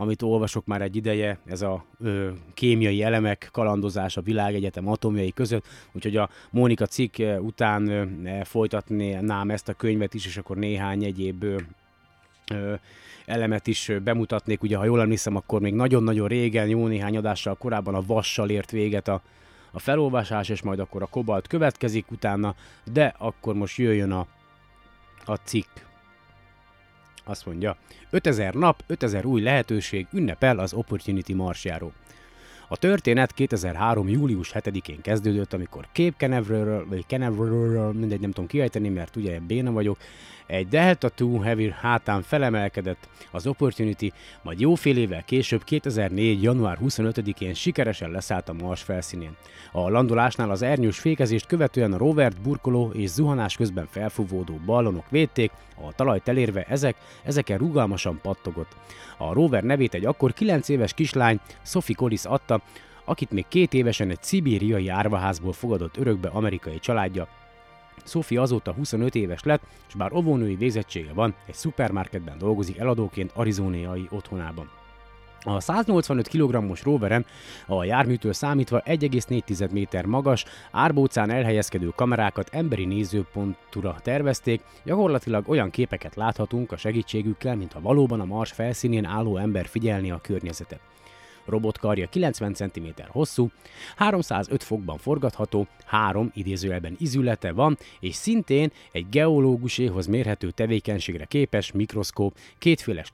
amit 0.00 0.22
olvasok 0.22 0.66
már 0.66 0.82
egy 0.82 0.96
ideje, 0.96 1.38
ez 1.46 1.62
a 1.62 1.84
ö, 2.00 2.30
kémiai 2.54 3.02
elemek 3.02 3.48
kalandozás 3.52 4.16
a 4.16 4.20
világegyetem 4.20 4.88
atomjai 4.88 5.32
között, 5.32 5.66
úgyhogy 5.92 6.16
a 6.16 6.28
Mónika 6.50 6.86
cikk 6.86 7.16
után 7.40 7.88
ö, 7.88 8.44
folytatnám 8.44 9.50
ezt 9.50 9.68
a 9.68 9.72
könyvet 9.72 10.14
is, 10.14 10.26
és 10.26 10.36
akkor 10.36 10.56
néhány 10.56 11.04
egyéb 11.04 11.44
ö, 11.44 12.74
elemet 13.26 13.66
is 13.66 13.92
bemutatnék. 14.04 14.62
Ugye, 14.62 14.76
ha 14.76 14.84
jól 14.84 15.00
emlékszem, 15.00 15.36
akkor 15.36 15.60
még 15.60 15.74
nagyon-nagyon 15.74 16.28
régen, 16.28 16.68
jó 16.68 16.86
néhány 16.86 17.16
adással 17.16 17.54
korábban 17.54 17.94
a 17.94 18.06
vassal 18.06 18.50
ért 18.50 18.70
véget 18.70 19.08
a, 19.08 19.22
a 19.70 19.78
felolvasás, 19.78 20.48
és 20.48 20.62
majd 20.62 20.78
akkor 20.78 21.02
a 21.02 21.06
kobalt 21.06 21.46
következik 21.46 22.10
utána, 22.10 22.54
de 22.92 23.14
akkor 23.18 23.54
most 23.54 23.78
jöjjön 23.78 24.12
a, 24.12 24.26
a 25.24 25.34
cikk. 25.34 25.87
Azt 27.28 27.46
mondja, 27.46 27.76
5000 28.10 28.54
nap, 28.54 28.82
5000 28.86 29.24
új 29.24 29.40
lehetőség, 29.40 30.06
ünnepel 30.12 30.58
az 30.58 30.72
Opportunity 30.72 31.32
marsjáró. 31.32 31.92
A 32.68 32.76
történet 32.76 33.32
2003. 33.32 34.08
július 34.08 34.52
7-én 34.54 35.00
kezdődött, 35.00 35.52
amikor 35.52 35.88
Cape 35.92 36.16
Canaveral, 36.16 36.86
vagy 36.88 37.04
Canaveral, 37.06 37.92
mindegy 37.92 38.20
nem 38.20 38.30
tudom 38.30 38.48
kiejteni, 38.48 38.88
mert 38.88 39.16
ugye 39.16 39.40
béna 39.40 39.72
vagyok, 39.72 39.98
egy 40.48 40.68
Delta 40.68 41.08
2 41.08 41.38
Heavy 41.42 41.74
hátán 41.80 42.22
felemelkedett 42.22 43.08
az 43.30 43.46
Opportunity, 43.46 44.12
majd 44.42 44.60
jó 44.60 44.74
fél 44.74 44.96
évvel 44.96 45.24
később 45.24 45.64
2004. 45.64 46.42
január 46.42 46.78
25-én 46.84 47.54
sikeresen 47.54 48.10
leszállt 48.10 48.48
a 48.48 48.52
Mars 48.52 48.82
felszínén. 48.82 49.36
A 49.72 49.88
landolásnál 49.88 50.50
az 50.50 50.62
ernyős 50.62 50.98
fékezést 50.98 51.46
követően 51.46 51.92
a 51.92 51.96
rovert 51.96 52.40
burkoló 52.40 52.90
és 52.90 53.08
zuhanás 53.08 53.56
közben 53.56 53.86
felfúvódó 53.90 54.60
ballonok 54.66 55.10
védték, 55.10 55.50
a 55.74 55.92
talajt 55.92 56.28
elérve 56.28 56.62
ezek, 56.62 56.96
ezeken 57.24 57.58
rugalmasan 57.58 58.18
pattogott. 58.22 58.76
A 59.16 59.32
rover 59.32 59.62
nevét 59.62 59.94
egy 59.94 60.06
akkor 60.06 60.32
9 60.32 60.68
éves 60.68 60.92
kislány, 60.92 61.40
Sophie 61.62 61.96
Collis 61.96 62.24
adta, 62.24 62.62
akit 63.04 63.30
még 63.30 63.44
két 63.48 63.74
évesen 63.74 64.10
egy 64.10 64.22
szibériai 64.22 64.88
árvaházból 64.88 65.52
fogadott 65.52 65.96
örökbe 65.96 66.28
amerikai 66.28 66.78
családja, 66.78 67.28
Sophie 68.04 68.40
azóta 68.40 68.72
25 68.72 69.14
éves 69.14 69.42
lett, 69.42 69.62
és 69.88 69.94
bár 69.94 70.12
óvónői 70.12 70.54
végzettsége 70.54 71.12
van, 71.12 71.34
egy 71.46 71.54
szupermarketben 71.54 72.38
dolgozik 72.38 72.78
eladóként 72.78 73.32
arizóniai 73.34 74.08
otthonában. 74.10 74.70
A 75.42 75.60
185 75.60 76.28
kg-os 76.28 76.82
roveren 76.82 77.26
a 77.66 77.84
járműtől 77.84 78.32
számítva 78.32 78.82
1,4 78.84 79.70
méter 79.70 80.04
magas, 80.04 80.44
árbócán 80.70 81.30
elhelyezkedő 81.30 81.92
kamerákat 81.96 82.48
emberi 82.52 82.84
nézőpontura 82.84 83.96
tervezték, 84.02 84.60
gyakorlatilag 84.84 85.48
olyan 85.48 85.70
képeket 85.70 86.14
láthatunk 86.14 86.72
a 86.72 86.76
segítségükkel, 86.76 87.56
mintha 87.56 87.80
valóban 87.80 88.20
a 88.20 88.24
Mars 88.24 88.52
felszínén 88.52 89.04
álló 89.04 89.36
ember 89.36 89.66
figyelni 89.66 90.10
a 90.10 90.20
környezetet 90.22 90.80
robotkarja 91.48 92.08
90 92.08 92.54
cm 92.54 92.86
hosszú, 93.08 93.50
305 93.96 94.62
fokban 94.62 94.98
forgatható, 94.98 95.66
három 95.86 96.30
idézőjelben 96.34 96.96
izülete 96.98 97.52
van, 97.52 97.78
és 98.00 98.14
szintén 98.14 98.72
egy 98.92 99.08
geológuséhoz 99.08 100.06
mérhető 100.06 100.50
tevékenységre 100.50 101.24
képes 101.24 101.72
mikroszkóp, 101.72 102.36
kétféle 102.58 103.04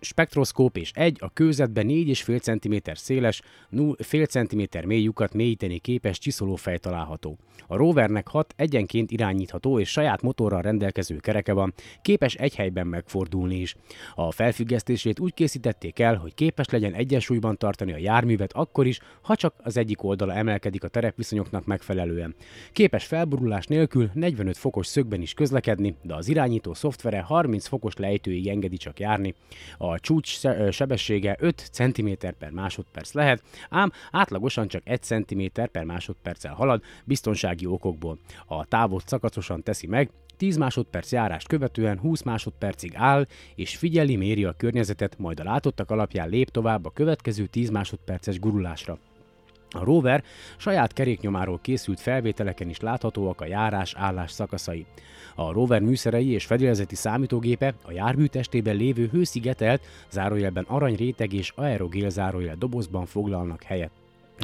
spektroszkóp 0.00 0.76
és 0.76 0.90
egy 0.94 1.16
a 1.20 1.32
kőzetben 1.32 1.86
4,5 1.88 2.40
cm 2.40 2.90
széles, 2.94 3.42
fél 3.98 4.26
cm 4.26 4.62
mély 4.84 5.02
lyukat 5.02 5.34
mélyíteni 5.34 5.78
képes 5.78 6.18
csiszolófej 6.18 6.78
található. 6.78 7.38
A 7.66 7.76
rovernek 7.76 8.28
hat 8.28 8.54
egyenként 8.56 9.10
irányítható 9.10 9.78
és 9.78 9.90
saját 9.90 10.22
motorral 10.22 10.62
rendelkező 10.62 11.16
kereke 11.16 11.52
van, 11.52 11.74
képes 12.02 12.34
egy 12.34 12.54
helyben 12.54 12.86
megfordulni 12.86 13.56
is. 13.56 13.76
A 14.14 14.32
felfüggesztését 14.32 15.20
úgy 15.20 15.34
készítették 15.34 15.98
el, 15.98 16.16
hogy 16.16 16.34
képes 16.34 16.68
legyen 16.68 16.94
egyensúlyban 16.94 17.56
tartani 17.56 17.92
a 17.92 17.96
járművet 17.96 18.52
akkor 18.52 18.86
is, 18.86 18.98
ha 19.22 19.36
csak 19.36 19.54
az 19.62 19.76
egyik 19.76 20.02
oldala 20.02 20.34
emelkedik 20.34 20.84
a 20.84 20.88
terepviszonyoknak 20.88 21.64
megfelelően. 21.64 22.34
Képes 22.72 23.04
felborulás 23.04 23.66
nélkül 23.66 24.10
45 24.14 24.56
fokos 24.56 24.86
szögben 24.86 25.20
is 25.20 25.34
közlekedni, 25.34 25.96
de 26.02 26.14
az 26.14 26.28
irányító 26.28 26.74
szoftvere 26.74 27.20
30 27.20 27.66
fokos 27.66 27.96
lejtőig 27.96 28.48
engedi 28.48 28.76
csak 28.76 29.00
járni. 29.00 29.34
A 29.78 29.89
csúcs 29.98 30.38
sebessége 30.70 31.36
5 31.38 31.68
cm 31.72 32.08
per 32.38 32.50
másodperc 32.50 33.12
lehet, 33.12 33.42
ám 33.70 33.92
átlagosan 34.10 34.68
csak 34.68 34.82
1 34.84 35.02
cm 35.02 35.44
per 35.72 35.84
másodperccel 35.84 36.54
halad 36.54 36.82
biztonsági 37.04 37.66
okokból. 37.66 38.18
A 38.46 38.64
távot 38.64 39.08
szakaszosan 39.08 39.62
teszi 39.62 39.86
meg, 39.86 40.10
10 40.36 40.56
másodperc 40.56 41.12
járást 41.12 41.46
követően 41.46 41.98
20 41.98 42.22
másodpercig 42.22 42.92
áll, 42.94 43.26
és 43.54 43.76
figyeli, 43.76 44.16
méri 44.16 44.44
a 44.44 44.52
környezetet, 44.52 45.18
majd 45.18 45.40
a 45.40 45.44
látottak 45.44 45.90
alapján 45.90 46.28
lép 46.28 46.50
tovább 46.50 46.84
a 46.84 46.90
következő 46.90 47.46
10 47.46 47.70
másodperces 47.70 48.38
gurulásra. 48.38 48.98
A 49.70 49.84
rover 49.84 50.24
saját 50.56 50.92
keréknyomáról 50.92 51.58
készült 51.62 52.00
felvételeken 52.00 52.68
is 52.68 52.80
láthatóak 52.80 53.40
a 53.40 53.46
járás-állás 53.46 54.30
szakaszai. 54.30 54.86
A 55.34 55.52
rover 55.52 55.80
műszerei 55.80 56.28
és 56.28 56.44
fedélzeti 56.44 56.94
számítógépe 56.94 57.74
a 57.82 57.92
jármű 57.92 58.26
testében 58.26 58.76
lévő 58.76 59.08
hőszigetelt, 59.12 59.82
zárójelben 60.10 60.64
aranyréteg 60.68 61.32
és 61.32 61.52
aerogél 61.54 62.10
zárójel 62.10 62.56
dobozban 62.56 63.06
foglalnak 63.06 63.62
helyet 63.62 63.90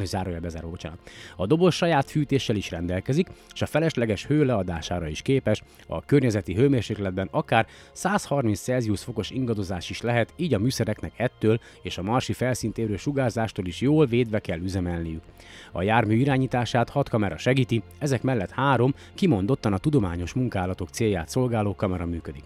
zárója 0.05 0.41
bezáró, 0.41 0.69
bocsánat. 0.69 0.99
A 1.37 1.47
doboz 1.47 1.75
saját 1.75 2.11
fűtéssel 2.11 2.57
is 2.57 2.71
rendelkezik, 2.71 3.29
és 3.55 3.63
a 3.63 3.67
felesleges 3.67 4.27
hő 4.27 4.45
leadására 4.45 5.09
is 5.09 5.23
képes, 5.23 5.63
a 5.87 6.05
környezeti 6.05 6.55
hőmérsékletben 6.55 7.29
akár 7.31 7.67
130 7.93 8.61
Celsius 8.61 9.03
fokos 9.03 9.31
ingadozás 9.31 9.91
is 9.91 10.01
lehet, 10.01 10.33
így 10.37 10.55
a 10.55 10.59
műszereknek 10.59 11.13
ettől 11.17 11.61
és 11.83 11.99
a 11.99 12.03
marsi 12.03 12.33
felszínt 12.33 12.79
érő 12.79 12.97
sugárzástól 12.97 13.67
is 13.67 13.81
jól 13.81 14.07
védve 14.07 14.39
kell 14.39 14.61
üzemelniük. 14.61 15.23
A 15.73 15.83
jármű 15.83 16.15
irányítását 16.17 16.89
hat 16.89 17.09
kamera 17.09 17.39
segíti, 17.39 17.83
ezek 17.99 18.23
mellett 18.23 18.51
három 18.51 18.95
kimondottan 19.15 19.73
a 19.73 19.79
tudományos 19.79 20.33
munkálatok 20.33 20.89
célját 20.89 21.29
szolgáló 21.29 21.75
kamera 21.75 22.07
működik. 22.07 22.45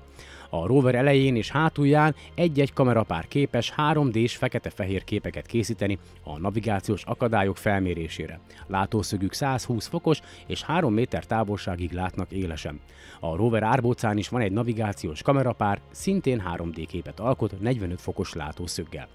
A 0.51 0.67
rover 0.67 0.95
elején 0.95 1.37
és 1.37 1.51
hátulján 1.51 2.15
egy-egy 2.35 2.73
kamerapár 2.73 3.29
képes 3.29 3.75
3D-s 3.77 4.37
fekete-fehér 4.37 5.05
képeket 5.05 5.47
készíteni 5.47 5.99
a 6.25 6.39
navigációs 6.39 7.05
akadályok 7.05 7.57
felmérésére. 7.57 8.41
Látószögük 8.67 9.33
120 9.33 9.87
fokos 9.87 10.21
és 10.47 10.63
3 10.63 10.95
méter 10.95 11.27
távolságig 11.27 11.93
látnak 11.93 12.33
élesen. 12.33 12.81
A 13.21 13.37
rover 13.37 13.63
árbócán 13.63 14.19
is 14.19 14.29
van 14.29 14.41
egy 14.41 14.53
navigációs 14.53 15.23
kamerapár, 15.23 15.81
szintén 15.91 16.43
3D 16.57 16.85
képet 16.89 17.21
alkot 17.21 17.61
45 17.61 18.01
fokos 18.01 18.33
látószöggel. 18.33 19.09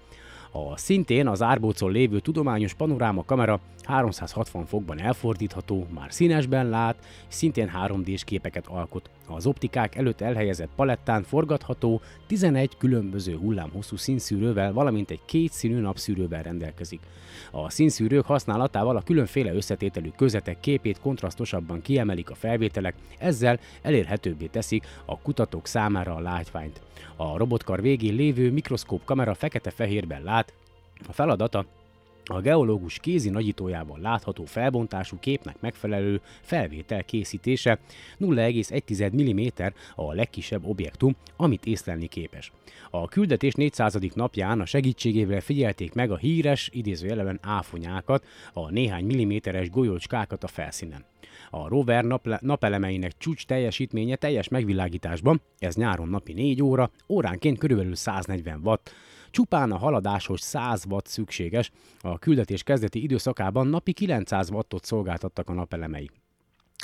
A 0.56 0.76
szintén 0.76 1.28
az 1.28 1.42
árbócon 1.42 1.92
lévő 1.92 2.20
tudományos 2.20 2.74
panoráma 2.74 3.24
kamera 3.24 3.60
360 3.82 4.66
fokban 4.66 5.00
elfordítható, 5.00 5.86
már 5.94 6.12
színesben 6.12 6.68
lát, 6.68 6.96
szintén 7.28 7.70
3D-s 7.84 8.24
képeket 8.24 8.66
alkot. 8.66 9.10
Az 9.28 9.46
optikák 9.46 9.96
előtt 9.96 10.20
elhelyezett 10.20 10.68
palettán 10.76 11.22
forgatható 11.22 12.00
11 12.26 12.76
különböző 12.76 13.36
hullámhosszú 13.36 13.96
színszűrővel, 13.96 14.72
valamint 14.72 15.10
egy 15.10 15.20
két 15.24 15.52
színű 15.52 15.80
napszűrővel 15.80 16.42
rendelkezik. 16.42 17.00
A 17.50 17.70
színszűrők 17.70 18.24
használatával 18.24 18.96
a 18.96 19.02
különféle 19.02 19.54
összetételű 19.54 20.10
közetek 20.16 20.60
képét 20.60 21.00
kontrasztosabban 21.00 21.82
kiemelik 21.82 22.30
a 22.30 22.34
felvételek, 22.34 22.94
ezzel 23.18 23.58
elérhetőbbé 23.82 24.46
teszik 24.46 24.86
a 25.04 25.18
kutatók 25.18 25.66
számára 25.66 26.14
a 26.14 26.20
látványt. 26.20 26.80
A 27.16 27.36
robotkar 27.36 27.80
végén 27.80 28.14
lévő 28.14 28.52
mikroszkóp 28.52 29.04
kamera 29.04 29.34
fekete-fehérben 29.34 30.22
lát, 30.22 30.52
a 31.08 31.12
feladata 31.12 31.66
A 32.28 32.40
geológus 32.40 32.98
kézi 32.98 33.30
nagyítójában 33.30 34.00
látható 34.00 34.44
felbontású 34.44 35.18
képnek 35.18 35.60
megfelelő 35.60 36.20
felvétel 36.40 37.04
készítése 37.04 37.78
0,1 38.20 39.12
mm 39.12 39.64
a 39.94 40.12
legkisebb 40.12 40.66
objektum, 40.66 41.16
amit 41.36 41.66
észlelni 41.66 42.06
képes. 42.06 42.52
A 42.90 43.08
küldetés 43.08 43.52
400. 43.52 43.98
napján 44.14 44.60
a 44.60 44.66
segítségével 44.66 45.40
figyelték 45.40 45.94
meg 45.94 46.10
a 46.10 46.16
híres, 46.16 46.70
idézőjeleben 46.72 47.38
áfonyákat, 47.42 48.24
a 48.52 48.70
néhány 48.70 49.04
milliméteres 49.04 49.70
golyócskákat 49.70 50.44
a 50.44 50.48
felszínen. 50.48 51.04
A 51.50 51.68
rover 51.68 52.04
naple- 52.04 52.40
napelemeinek 52.40 53.16
csúcs 53.18 53.46
teljesítménye 53.46 54.16
teljes 54.16 54.48
megvilágításban, 54.48 55.40
ez 55.58 55.74
nyáron 55.74 56.08
napi 56.08 56.32
4 56.32 56.62
óra, 56.62 56.90
óránként 57.08 57.58
körülbelül 57.58 57.94
140 57.94 58.60
watt, 58.62 58.90
Csupán 59.30 59.72
a 59.72 59.78
haladáshoz 59.78 60.40
100 60.40 60.84
watt 60.88 61.06
szükséges, 61.06 61.70
a 62.00 62.18
küldetés 62.18 62.62
kezdeti 62.62 63.02
időszakában 63.02 63.66
napi 63.66 63.92
900 63.92 64.50
wattot 64.50 64.84
szolgáltattak 64.84 65.48
a 65.48 65.52
napelemei. 65.52 66.10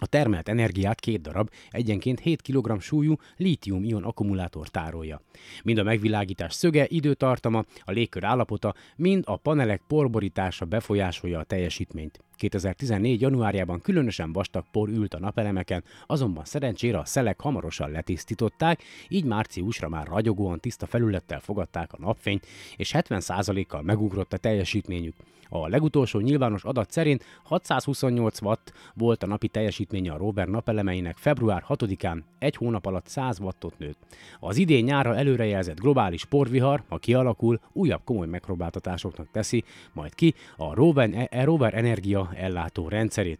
A 0.00 0.06
termelt 0.06 0.48
energiát 0.48 1.00
két 1.00 1.20
darab, 1.20 1.50
egyenként 1.70 2.20
7 2.20 2.42
kg 2.42 2.80
súlyú 2.80 3.14
lítium-ion 3.36 4.04
akkumulátor 4.04 4.68
tárolja. 4.68 5.20
Mind 5.64 5.78
a 5.78 5.82
megvilágítás 5.82 6.54
szöge, 6.54 6.86
időtartama, 6.88 7.64
a 7.84 7.90
légkör 7.90 8.24
állapota, 8.24 8.74
mind 8.96 9.24
a 9.26 9.36
panelek 9.36 9.82
porborítása 9.86 10.64
befolyásolja 10.64 11.38
a 11.38 11.44
teljesítményt. 11.44 12.20
2014. 12.36 13.20
januárjában 13.20 13.80
különösen 13.80 14.32
vastag 14.32 14.64
por 14.70 14.88
ült 14.88 15.14
a 15.14 15.18
napelemeken, 15.18 15.84
azonban 16.06 16.44
szerencsére 16.44 16.98
a 16.98 17.04
szelek 17.04 17.40
hamarosan 17.40 17.90
letisztították, 17.90 18.82
így 19.08 19.24
márciusra 19.24 19.88
már 19.88 20.06
ragyogóan 20.06 20.60
tiszta 20.60 20.86
felülettel 20.86 21.40
fogadták 21.40 21.92
a 21.92 21.98
napfényt, 22.00 22.46
és 22.76 22.94
70%-kal 22.94 23.82
megugrott 23.82 24.32
a 24.32 24.36
teljesítményük. 24.36 25.14
A 25.54 25.68
legutolsó 25.68 26.20
nyilvános 26.20 26.64
adat 26.64 26.90
szerint 26.90 27.24
628 27.42 28.40
watt 28.42 28.72
volt 28.94 29.22
a 29.22 29.26
napi 29.26 29.48
teljesítménye 29.48 30.12
a 30.12 30.16
rover 30.16 30.48
napelemeinek 30.48 31.16
február 31.16 31.64
6-án, 31.68 32.22
egy 32.38 32.56
hónap 32.56 32.86
alatt 32.86 33.06
100 33.06 33.38
wattot 33.38 33.78
nőtt. 33.78 33.98
Az 34.40 34.56
idén 34.56 34.84
nyára 34.84 35.16
előrejelzett 35.16 35.80
globális 35.80 36.24
porvihar, 36.24 36.82
ha 36.88 36.98
kialakul, 36.98 37.60
újabb 37.72 38.00
komoly 38.04 38.26
megpróbáltatásoknak 38.26 39.30
teszi, 39.30 39.64
majd 39.92 40.14
ki 40.14 40.34
a 40.56 40.74
rover, 40.74 41.28
e, 41.30 41.44
rover 41.44 41.74
energia 41.74 42.21
ellátó 42.34 42.88
rendszerét. 42.88 43.38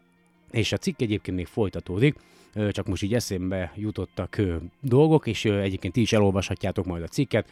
És 0.50 0.72
a 0.72 0.76
cikk 0.76 1.00
egyébként 1.00 1.36
még 1.36 1.46
folytatódik, 1.46 2.16
csak 2.70 2.86
most 2.86 3.02
így 3.02 3.14
eszembe 3.14 3.72
jutottak 3.76 4.40
dolgok, 4.80 5.26
és 5.26 5.44
egyébként 5.44 5.92
ti 5.92 6.00
is 6.00 6.12
elolvashatjátok 6.12 6.86
majd 6.86 7.02
a 7.02 7.06
cikket 7.06 7.48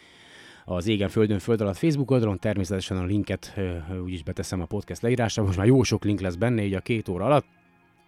az 0.65 0.87
Égen 0.87 1.09
Földön 1.09 1.39
Föld 1.39 1.61
alatt 1.61 1.77
Facebook 1.77 2.11
oldalon, 2.11 2.39
természetesen 2.39 2.97
a 2.97 3.05
linket 3.05 3.55
úgyis 4.03 4.23
beteszem 4.23 4.61
a 4.61 4.65
podcast 4.65 5.03
leírásra, 5.03 5.43
most 5.43 5.57
már 5.57 5.67
jó 5.67 5.83
sok 5.83 6.05
link 6.05 6.21
lesz 6.21 6.35
benne 6.35 6.65
így 6.65 6.75
a 6.75 6.81
két 6.81 7.09
óra 7.09 7.25
alatt. 7.25 7.45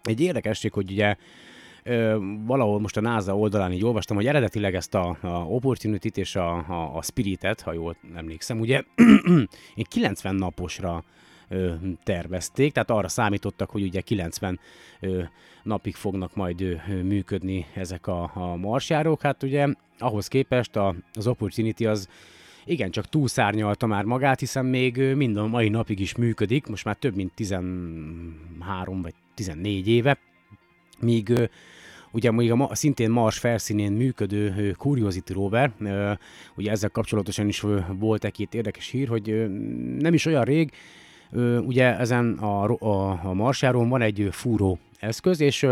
Egy 0.03 0.21
érdekesség, 0.21 0.71
hogy 0.71 0.91
ugye 0.91 1.15
valahol 2.45 2.79
most 2.79 2.97
a 2.97 3.01
NASA 3.01 3.37
oldalán 3.37 3.71
így 3.71 3.85
olvastam, 3.85 4.15
hogy 4.15 4.27
eredetileg 4.27 4.75
ezt 4.75 4.95
a, 4.95 5.17
a 5.21 5.27
Opportunity-t 5.27 6.17
és 6.17 6.35
a, 6.35 6.55
a, 6.55 6.97
a 6.97 7.01
Spirit-et, 7.01 7.61
ha 7.61 7.73
jól 7.73 7.95
emlékszem, 8.15 8.59
ugye 8.59 8.83
én 9.75 9.85
90 9.89 10.35
naposra 10.35 11.03
ö, 11.03 11.22
tervezték, 12.03 12.73
tehát 12.73 12.89
arra 12.89 13.07
számítottak, 13.07 13.69
hogy 13.69 13.83
ugye 13.83 14.01
90 14.01 14.59
ö, 14.99 15.21
napig 15.63 15.95
fognak 15.95 16.35
majd 16.35 16.81
működni 17.03 17.65
ezek 17.73 18.07
a, 18.07 18.31
a 18.33 18.55
marsjárók. 18.55 19.21
Hát 19.21 19.43
ugye 19.43 19.67
ahhoz 19.97 20.27
képest 20.27 20.75
a, 20.75 20.95
az 21.13 21.27
Opportunity 21.27 21.85
az 21.85 22.07
igen, 22.65 22.91
csak 22.91 23.09
túlszárnyalta 23.09 23.85
már 23.85 24.03
magát, 24.03 24.39
hiszen 24.39 24.65
még 24.65 24.97
mind 24.97 25.37
a 25.37 25.47
mai 25.47 25.69
napig 25.69 25.99
is 25.99 26.15
működik, 26.15 26.67
most 26.67 26.85
már 26.85 26.95
több 26.95 27.15
mint 27.15 27.33
13 27.33 29.01
vagy 29.01 29.13
14 29.33 29.87
éve, 29.87 30.17
míg 30.99 31.49
ugye 32.11 32.31
még 32.31 32.51
a, 32.51 32.75
szintén 32.75 33.09
Mars 33.09 33.37
felszínén 33.37 33.91
működő 33.91 34.71
Curiosity 34.77 35.33
rover, 35.33 35.71
ugye 36.55 36.71
ezzel 36.71 36.89
kapcsolatosan 36.89 37.47
is 37.47 37.63
volt 37.97 38.23
egy-két 38.23 38.53
érdekes 38.53 38.89
hír, 38.89 39.07
hogy 39.07 39.47
nem 39.99 40.13
is 40.13 40.25
olyan 40.25 40.43
rég, 40.43 40.71
ugye 41.65 41.97
ezen 41.97 42.33
a, 42.33 42.63
a, 42.79 43.19
a 43.23 43.33
Marsjáron 43.33 43.89
van 43.89 44.01
egy 44.01 44.27
fúró 44.31 44.79
eszköz, 44.99 45.39
és 45.39 45.67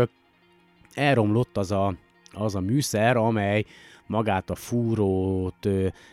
elromlott 0.94 1.56
az 1.56 1.72
a, 1.72 1.94
az 2.32 2.54
a 2.54 2.60
műszer, 2.60 3.16
amely 3.16 3.64
magát 4.06 4.50
a 4.50 4.54
fúrót 4.54 5.68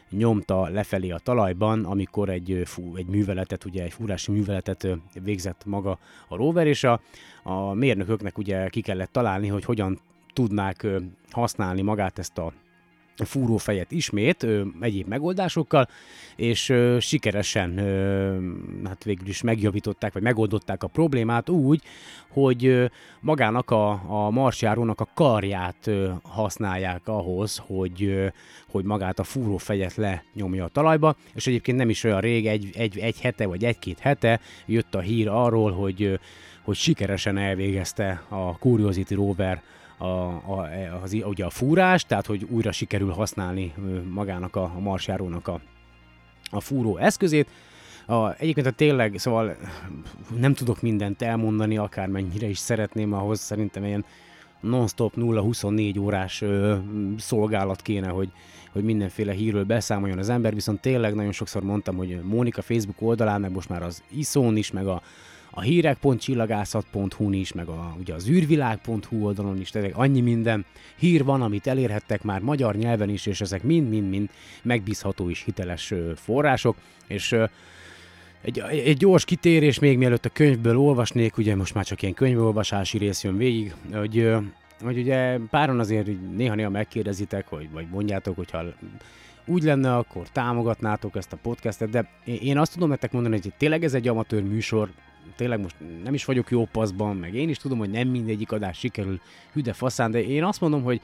nyomta 0.10 0.70
lefelé 0.70 1.10
a 1.10 1.18
talajban, 1.18 1.86
amikor 1.86 2.30
egy, 2.30 2.62
fú, 2.66 2.96
egy 2.96 3.06
műveletet, 3.06 3.66
ugye 3.66 3.84
egy 3.84 3.94
fúrási 3.94 4.32
műveletet 4.32 4.88
végzett 5.24 5.66
maga 5.66 6.00
a 6.28 6.36
rover, 6.36 6.68
és 6.68 6.84
a, 6.84 7.02
a 7.44 7.74
mérnököknek 7.74 8.38
ugye 8.38 8.70
ki 8.70 8.82
kellett 8.82 9.12
találni, 9.12 9.48
hogy 9.48 9.66
hogyan 9.66 10.00
tudnák 10.34 10.88
használni 11.32 11.82
magát 11.82 12.20
ezt 12.20 12.38
a 12.38 12.54
fúrófejet 13.26 13.92
ismét 13.92 14.44
ö, 14.44 14.62
egyéb 14.80 15.08
megoldásokkal, 15.08 15.88
és 16.36 16.70
ö, 16.70 16.98
sikeresen 17.00 17.78
ö, 17.78 18.38
hát 18.84 19.04
végül 19.04 19.28
is 19.28 19.42
megjavították, 19.42 20.14
vagy 20.14 20.22
megoldották 20.22 20.84
a 20.84 20.88
problémát 20.88 21.50
úgy, 21.50 21.82
hogy 22.30 22.66
ö, 22.66 22.86
magának 23.20 23.72
a, 23.72 23.90
a 24.26 24.30
marsjárónak 24.30 25.02
a 25.02 25.08
karját 25.14 25.88
ö, 25.88 26.10
használják 26.24 27.08
ahhoz, 27.08 27.62
hogy, 27.66 28.04
ö, 28.04 28.28
hogy 28.70 28.84
magát 28.84 29.20
a 29.20 29.24
fúrófejet 29.24 29.96
lenyomja 29.96 30.64
a 30.64 30.68
talajba, 30.68 31.16
és 31.34 31.48
egyébként 31.48 31.78
nem 31.78 31.90
is 31.90 32.04
olyan 32.04 32.20
rég, 32.20 32.48
egy, 32.48 32.70
egy, 32.74 32.98
egy 32.98 33.22
hete 33.22 33.46
vagy 33.46 33.66
egy-két 33.66 34.00
hete 34.00 34.40
jött 34.66 34.96
a 34.96 35.00
hír 35.00 35.28
arról, 35.28 35.72
hogy, 35.72 36.04
ö, 36.04 36.14
hogy 36.62 36.76
sikeresen 36.76 37.38
elvégezte 37.38 38.24
a 38.30 38.52
Curiosity 38.52 39.14
rover 39.14 39.62
a, 40.00 40.06
a, 40.06 40.70
az, 41.04 41.18
ugye 41.24 41.46
a 41.46 41.50
fúrás, 41.50 42.06
tehát 42.06 42.26
hogy 42.26 42.48
újra 42.50 42.72
sikerül 42.72 43.12
használni 43.12 43.74
magának 44.10 44.56
a, 44.56 44.64
a 44.64 44.80
marsjárónak 44.80 45.48
a, 45.48 45.60
a 46.52 46.60
fúró 46.60 46.98
eszközét. 46.98 47.50
A, 48.06 48.34
egyébként 48.38 48.68
a 48.68 48.72
tényleg, 48.72 49.18
szóval 49.18 49.56
nem 50.38 50.54
tudok 50.54 50.82
mindent 50.82 51.22
elmondani, 51.22 51.78
akármennyire 51.78 52.48
is 52.48 52.58
szeretném, 52.58 53.14
ahhoz 53.14 53.40
szerintem 53.40 53.84
ilyen 53.84 54.06
non-stop 54.60 55.14
0-24 55.16 56.00
órás 56.00 56.42
ö, 56.42 56.76
szolgálat 57.18 57.82
kéne, 57.82 58.08
hogy, 58.08 58.32
hogy 58.72 58.84
mindenféle 58.84 59.32
hírről 59.32 59.64
beszámoljon 59.64 60.18
az 60.18 60.30
ember, 60.30 60.54
viszont 60.54 60.82
tényleg 60.82 61.14
nagyon 61.16 61.32
sokszor 61.32 61.64
mondtam, 61.64 61.96
hogy 61.96 62.22
Mónika 62.24 62.62
Facebook 62.62 63.02
oldalán, 63.02 63.42
meg 63.42 63.52
most 63.52 63.70
már 63.70 63.84
az 63.84 64.04
iszón 64.10 64.58
is, 64.58 64.72
meg 64.72 64.88
a 64.88 65.02
a 65.52 65.62
hírek.csillagászat.hu-n 65.62 67.34
is, 67.34 67.54
meg 67.54 67.68
a, 67.68 67.96
ugye 68.00 68.14
az 68.14 68.30
űrvilág.hu 68.30 69.24
oldalon 69.24 69.60
is, 69.60 69.70
tehát 69.70 69.92
annyi 69.94 70.22
minden 70.22 70.66
hír 70.96 71.24
van, 71.24 71.42
amit 71.42 71.68
elérhettek 71.68 72.24
már 72.24 72.42
magyar 72.42 72.76
nyelven 72.76 73.10
is, 73.10 73.26
és 73.26 73.42
ezek 73.42 73.64
mind-mind-mind 73.64 74.30
megbízható 74.62 75.30
és 75.30 75.44
hiteles 75.44 75.94
források, 76.16 76.76
és 77.08 77.36
egy, 78.42 78.60
egy 78.60 78.98
gyors 78.98 79.26
kitérés 79.26 79.80
még 79.80 79.98
mielőtt 79.98 80.26
a 80.26 80.30
könyvből 80.30 80.78
olvasnék, 80.78 81.38
ugye 81.38 81.56
most 81.56 81.74
már 81.74 81.86
csak 81.86 82.02
ilyen 82.02 82.14
könyvolvasási 82.14 82.98
rész 82.98 83.24
jön 83.24 83.38
végig, 83.38 83.74
hogy, 83.94 84.34
hogy 84.82 84.98
ugye 84.98 85.38
páron 85.50 85.80
azért 85.80 86.08
néha-néha 86.36 86.70
megkérdezitek, 86.70 87.48
hogy, 87.48 87.70
vagy 87.72 87.88
mondjátok, 87.92 88.36
hogyha 88.36 88.64
úgy 89.46 89.64
lenne, 89.64 89.96
akkor 89.96 90.30
támogatnátok 90.30 91.16
ezt 91.16 91.34
a 91.34 91.38
podcastet, 91.42 91.90
de 91.90 92.10
én 92.26 92.58
azt 92.58 92.74
tudom 92.74 92.90
nektek 92.90 93.12
mondani, 93.12 93.40
hogy 93.42 93.54
tényleg 93.58 93.84
ez 93.84 93.94
egy 93.94 94.08
amatőr 94.08 94.44
műsor, 94.44 94.90
tényleg 95.36 95.60
most 95.60 95.76
nem 96.04 96.14
is 96.14 96.26
vagyok 96.26 96.52
jó 96.52 96.66
paszban, 96.66 97.16
meg 97.16 97.36
én 97.36 97.50
is 97.50 97.58
tudom, 97.58 97.78
hogy 97.78 97.90
nem 97.90 98.08
mindegyik 98.08 98.52
adás 98.52 98.78
sikerül 98.78 99.20
hüde 99.54 99.74
faszán, 99.74 100.12
de 100.12 100.24
én 100.24 100.44
azt 100.44 100.62
mondom, 100.62 100.84
hogy 100.84 101.02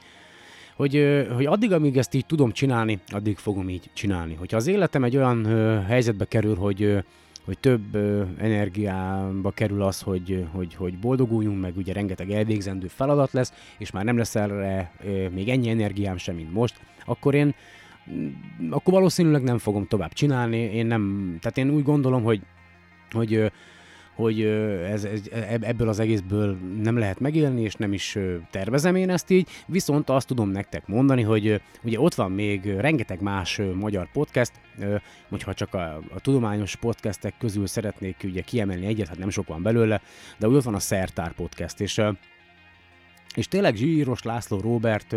hogy, 0.76 1.26
hogy 1.34 1.46
addig, 1.46 1.72
amíg 1.72 1.96
ezt 1.96 2.14
így 2.14 2.26
tudom 2.26 2.52
csinálni, 2.52 2.98
addig 3.08 3.36
fogom 3.36 3.68
így 3.68 3.90
csinálni. 3.92 4.34
Hogyha 4.34 4.56
az 4.56 4.66
életem 4.66 5.04
egy 5.04 5.16
olyan 5.16 5.44
helyzetbe 5.84 6.24
kerül, 6.24 6.54
hogy, 6.54 7.04
hogy 7.44 7.58
több 7.58 7.94
ö, 7.94 8.22
energiába 8.38 9.50
kerül 9.50 9.82
az, 9.82 10.00
hogy, 10.00 10.46
hogy, 10.52 10.74
hogy 10.74 10.98
boldoguljunk, 10.98 11.60
meg 11.60 11.76
ugye 11.76 11.92
rengeteg 11.92 12.30
elvégzendő 12.30 12.86
feladat 12.86 13.32
lesz, 13.32 13.52
és 13.78 13.90
már 13.90 14.04
nem 14.04 14.16
lesz 14.16 14.34
erre 14.34 14.92
ö, 15.04 15.28
még 15.28 15.48
ennyi 15.48 15.68
energiám 15.68 16.16
sem, 16.16 16.34
mint 16.34 16.52
most, 16.52 16.80
akkor 17.04 17.34
én 17.34 17.54
akkor 18.70 18.92
valószínűleg 18.92 19.42
nem 19.42 19.58
fogom 19.58 19.86
tovább 19.86 20.12
csinálni. 20.12 20.56
Én 20.56 20.86
nem, 20.86 21.36
tehát 21.40 21.58
én 21.58 21.70
úgy 21.70 21.82
gondolom, 21.82 22.22
hogy, 22.22 22.40
hogy 23.10 23.52
hogy 24.16 24.42
ez, 24.90 25.04
ez, 25.04 25.22
ebből 25.60 25.88
az 25.88 25.98
egészből 25.98 26.56
nem 26.82 26.98
lehet 26.98 27.20
megélni, 27.20 27.62
és 27.62 27.74
nem 27.74 27.92
is 27.92 28.18
tervezem 28.50 28.94
én 28.94 29.10
ezt 29.10 29.30
így, 29.30 29.48
viszont 29.66 30.10
azt 30.10 30.26
tudom 30.26 30.50
nektek 30.50 30.86
mondani, 30.86 31.22
hogy 31.22 31.60
ugye 31.82 32.00
ott 32.00 32.14
van 32.14 32.32
még 32.32 32.64
rengeteg 32.64 33.20
más 33.20 33.60
magyar 33.74 34.08
podcast, 34.12 34.52
hogyha 35.28 35.54
csak 35.54 35.74
a, 35.74 35.96
a 36.14 36.20
tudományos 36.20 36.76
podcastek 36.76 37.34
közül 37.38 37.66
szeretnék 37.66 38.16
ugye 38.24 38.40
kiemelni 38.40 38.86
egyet, 38.86 39.08
hát 39.08 39.18
nem 39.18 39.30
sok 39.30 39.46
van 39.46 39.62
belőle, 39.62 40.00
de 40.38 40.48
úgy 40.48 40.54
ott 40.54 40.62
van 40.62 40.74
a 40.74 40.78
Szertár 40.78 41.32
podcast, 41.32 41.80
és, 41.80 42.02
és 43.34 43.48
tényleg 43.48 43.74
Zsíros 43.74 44.22
László 44.22 44.60
Robert 44.60 45.16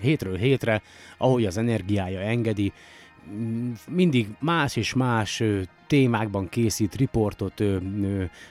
hétről 0.00 0.36
hétre, 0.36 0.82
ahogy 1.18 1.44
az 1.44 1.56
energiája 1.56 2.20
engedi, 2.20 2.72
mindig 3.88 4.28
más 4.40 4.76
és 4.76 4.94
más 4.94 5.42
témákban 5.86 6.48
készít 6.48 6.94
riportot 6.94 7.62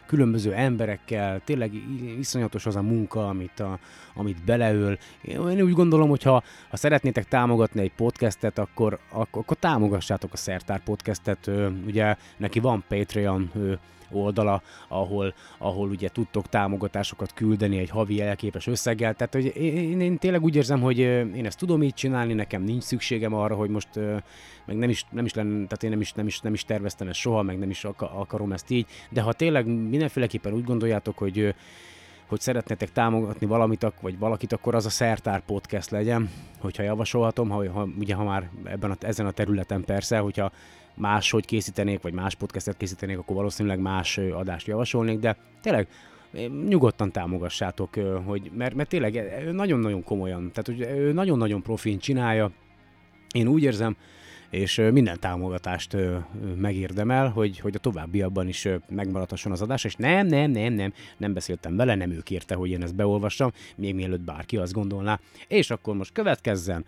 különböző 0.06 0.53
emberekkel, 0.53 1.41
tényleg 1.43 1.72
iszonyatos 2.19 2.65
az 2.65 2.76
a 2.76 2.81
munka, 2.81 3.27
amit, 3.27 3.60
a, 3.60 3.80
amit 4.15 4.43
beleöl. 4.43 4.97
Én 5.22 5.61
úgy 5.61 5.73
gondolom, 5.73 6.10
hogy 6.10 6.23
ha, 6.23 6.43
ha 6.69 6.77
szeretnétek 6.77 7.27
támogatni 7.27 7.81
egy 7.81 7.93
podcastet, 7.93 8.60
akkor, 8.60 8.99
akkor, 9.10 9.41
akkor 9.41 9.57
támogassátok 9.57 10.34
a 10.34 10.38
Szertár 10.38 10.84
podcastet. 10.84 11.52
Ugye 11.85 12.15
neki 12.38 12.60
van 12.60 12.84
Patreon 12.88 13.52
oldala, 14.11 14.61
ahol, 14.88 15.34
ahol 15.57 15.90
ugye 15.90 16.10
tudtok 16.10 16.49
támogatásokat 16.49 17.34
küldeni 17.34 17.77
egy 17.77 17.90
havi 17.90 18.22
elképes 18.22 18.68
összeggel. 18.68 19.14
Tehát 19.14 19.34
hogy 19.34 19.56
én, 19.56 20.02
én 20.02 20.18
tényleg 20.18 20.44
úgy 20.44 20.56
érzem, 20.56 20.82
hogy 20.82 20.98
én 20.99 21.45
ezt 21.45 21.57
tudom 21.57 21.84
így 21.84 21.94
csinálni, 21.94 22.34
nekem 22.34 22.64
nincs 22.64 22.84
szükségem 22.84 23.34
arra, 23.34 23.56
hogy 23.56 23.69
most 23.69 23.90
meg 24.65 24.77
nem 24.77 24.90
is, 24.90 25.06
nem 25.10 25.26
is 25.26 25.34
lenne, 25.34 25.53
tehát 25.53 25.84
én 25.84 25.90
nem 25.90 26.02
is, 26.02 26.14
nem 26.14 26.27
is, 26.27 26.40
nem 26.40 26.53
is 26.53 26.64
terveztem 26.64 27.07
ezt 27.07 27.19
soha, 27.19 27.41
meg 27.41 27.60
nem 27.60 27.69
is 27.69 27.84
akarom 27.98 28.52
ezt 28.52 28.69
így, 28.69 28.86
de 29.10 29.22
ha 29.22 29.34
tényleg 29.34 29.65
mindenféleképpen 29.65 30.53
úgy 30.53 30.64
gondoljátok, 30.64 31.18
hogy 31.18 31.56
hogy 32.27 32.40
szeretnétek 32.40 32.91
támogatni 32.91 33.45
valamit, 33.45 33.88
vagy 34.02 34.18
valakit, 34.19 34.53
akkor 34.53 34.76
az 34.76 34.86
a 34.86 34.90
Szertár 34.90 35.41
Podcast 35.41 35.90
legyen, 35.90 36.30
hogyha 36.60 36.84
javasolhatom, 36.84 37.49
ha, 37.49 37.72
ha, 37.72 37.88
ugye 37.99 38.15
ha 38.15 38.23
már 38.23 38.49
ebben 38.64 38.91
a, 38.91 38.95
ezen 38.99 39.26
a 39.26 39.32
területen 39.32 39.84
persze, 39.84 40.18
hogyha 40.18 40.52
máshogy 40.95 41.45
készítenék, 41.45 42.01
vagy 42.01 42.13
más 42.13 42.35
podcastet 42.35 42.77
készítenék, 42.77 43.17
akkor 43.17 43.35
valószínűleg 43.35 43.80
más 43.80 44.17
adást 44.17 44.67
javasolnék, 44.67 45.19
de 45.19 45.38
tényleg 45.61 45.88
nyugodtan 46.67 47.11
támogassátok, 47.11 47.95
hogy, 48.26 48.51
mert, 48.57 48.76
mert 48.76 48.89
tényleg 48.89 49.43
nagyon-nagyon 49.51 50.03
komolyan, 50.03 50.51
tehát 50.53 50.65
hogy 50.65 51.13
nagyon-nagyon 51.13 51.61
profin 51.61 51.99
csinálja, 51.99 52.51
én 53.31 53.47
úgy 53.47 53.63
érzem, 53.63 53.95
és 54.49 54.81
minden 54.91 55.19
támogatást 55.19 55.97
megérdemel, 56.57 57.30
hogy, 57.30 57.59
hogy 57.59 57.76
a 57.76 57.80
továbbiakban 57.80 58.47
is 58.47 58.67
megmaradhasson 58.89 59.51
az 59.51 59.61
adás, 59.61 59.84
és 59.84 59.95
nem, 59.95 60.27
nem, 60.27 60.51
nem, 60.51 60.73
nem, 60.73 60.93
nem 61.17 61.34
beszéltem 61.34 61.76
vele, 61.76 61.95
nem 61.95 62.11
ő 62.11 62.19
kérte, 62.19 62.55
hogy 62.55 62.69
én 62.69 62.84
ezt 62.84 62.95
beolvassam, 62.95 63.51
még 63.76 63.95
mielőtt 63.95 64.22
bárki 64.22 64.57
azt 64.57 64.73
gondolná. 64.73 65.19
És 65.47 65.69
akkor 65.69 65.95
most 65.95 66.11
következzen 66.11 66.85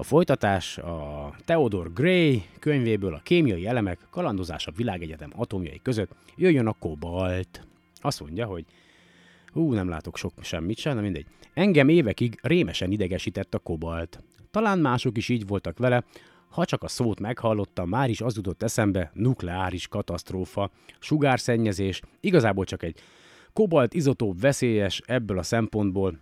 a 0.00 0.02
folytatás 0.02 0.78
a 0.78 1.34
Theodore 1.44 1.90
Gray 1.94 2.42
könyvéből 2.58 3.14
a 3.14 3.20
kémiai 3.22 3.66
elemek 3.66 3.98
kalandozás 4.10 4.66
a 4.66 4.72
világegyetem 4.76 5.32
atomjai 5.36 5.80
között 5.82 6.10
jöjjön 6.36 6.66
a 6.66 6.72
kobalt. 6.72 7.66
Azt 7.94 8.20
mondja, 8.20 8.46
hogy 8.46 8.64
hú, 9.52 9.72
nem 9.72 9.88
látok 9.88 10.16
sok 10.16 10.32
semmit 10.40 10.78
sem, 10.78 10.94
de 10.94 11.00
mindegy. 11.00 11.26
Engem 11.54 11.88
évekig 11.88 12.38
rémesen 12.42 12.90
idegesített 12.90 13.54
a 13.54 13.58
kobalt. 13.58 14.22
Talán 14.50 14.78
mások 14.78 15.16
is 15.16 15.28
így 15.28 15.46
voltak 15.46 15.78
vele, 15.78 16.04
ha 16.48 16.64
csak 16.64 16.82
a 16.82 16.88
szót 16.88 17.20
meghallottam, 17.20 17.88
már 17.88 18.10
is 18.10 18.20
az 18.20 18.36
jutott 18.36 18.62
eszembe 18.62 19.10
nukleáris 19.14 19.88
katasztrófa, 19.88 20.70
sugárszennyezés, 20.98 22.00
igazából 22.20 22.64
csak 22.64 22.82
egy 22.82 22.98
kobalt 23.52 23.94
izotóp 23.94 24.40
veszélyes 24.40 25.02
ebből 25.06 25.38
a 25.38 25.42
szempontból, 25.42 26.18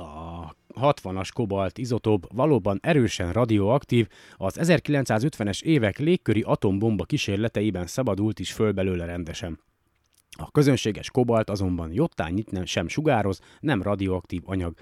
a 0.00 0.54
60-as 0.80 1.28
kobalt 1.32 1.78
izotóp 1.78 2.26
valóban 2.32 2.78
erősen 2.82 3.32
radioaktív, 3.32 4.08
az 4.36 4.58
1950-es 4.60 5.62
évek 5.62 5.98
légköri 5.98 6.42
atombomba 6.42 7.04
kísérleteiben 7.04 7.86
szabadult 7.86 8.38
is 8.38 8.52
föl 8.52 8.72
belőle 8.72 9.04
rendesen. 9.04 9.58
A 10.38 10.50
közönséges 10.50 11.10
kobalt 11.10 11.50
azonban 11.50 11.92
jottányit 11.92 12.50
nem 12.50 12.64
sem 12.64 12.88
sugároz, 12.88 13.40
nem 13.60 13.82
radioaktív 13.82 14.42
anyag. 14.44 14.74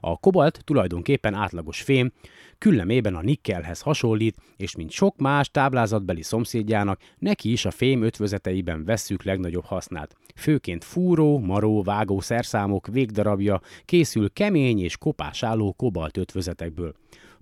A 0.00 0.16
kobalt 0.16 0.60
tulajdonképpen 0.64 1.34
átlagos 1.34 1.82
fém, 1.82 2.12
küllemében 2.58 3.14
a 3.14 3.22
nikkelhez 3.22 3.80
hasonlít, 3.80 4.36
és 4.56 4.76
mint 4.76 4.90
sok 4.90 5.16
más 5.16 5.50
táblázatbeli 5.50 6.22
szomszédjának, 6.22 7.00
neki 7.18 7.52
is 7.52 7.64
a 7.64 7.70
fém 7.70 8.02
ötvözeteiben 8.02 8.84
vesszük 8.84 9.22
legnagyobb 9.22 9.64
hasznát. 9.64 10.16
Főként 10.34 10.84
fúró, 10.84 11.38
maró, 11.38 11.82
vágó 11.82 12.20
szerszámok 12.20 12.86
végdarabja 12.86 13.60
készül 13.84 14.32
kemény 14.32 14.80
és 14.80 14.96
kopásálló 14.96 15.72
kobalt 15.72 16.16
ötvözetekből 16.16 16.94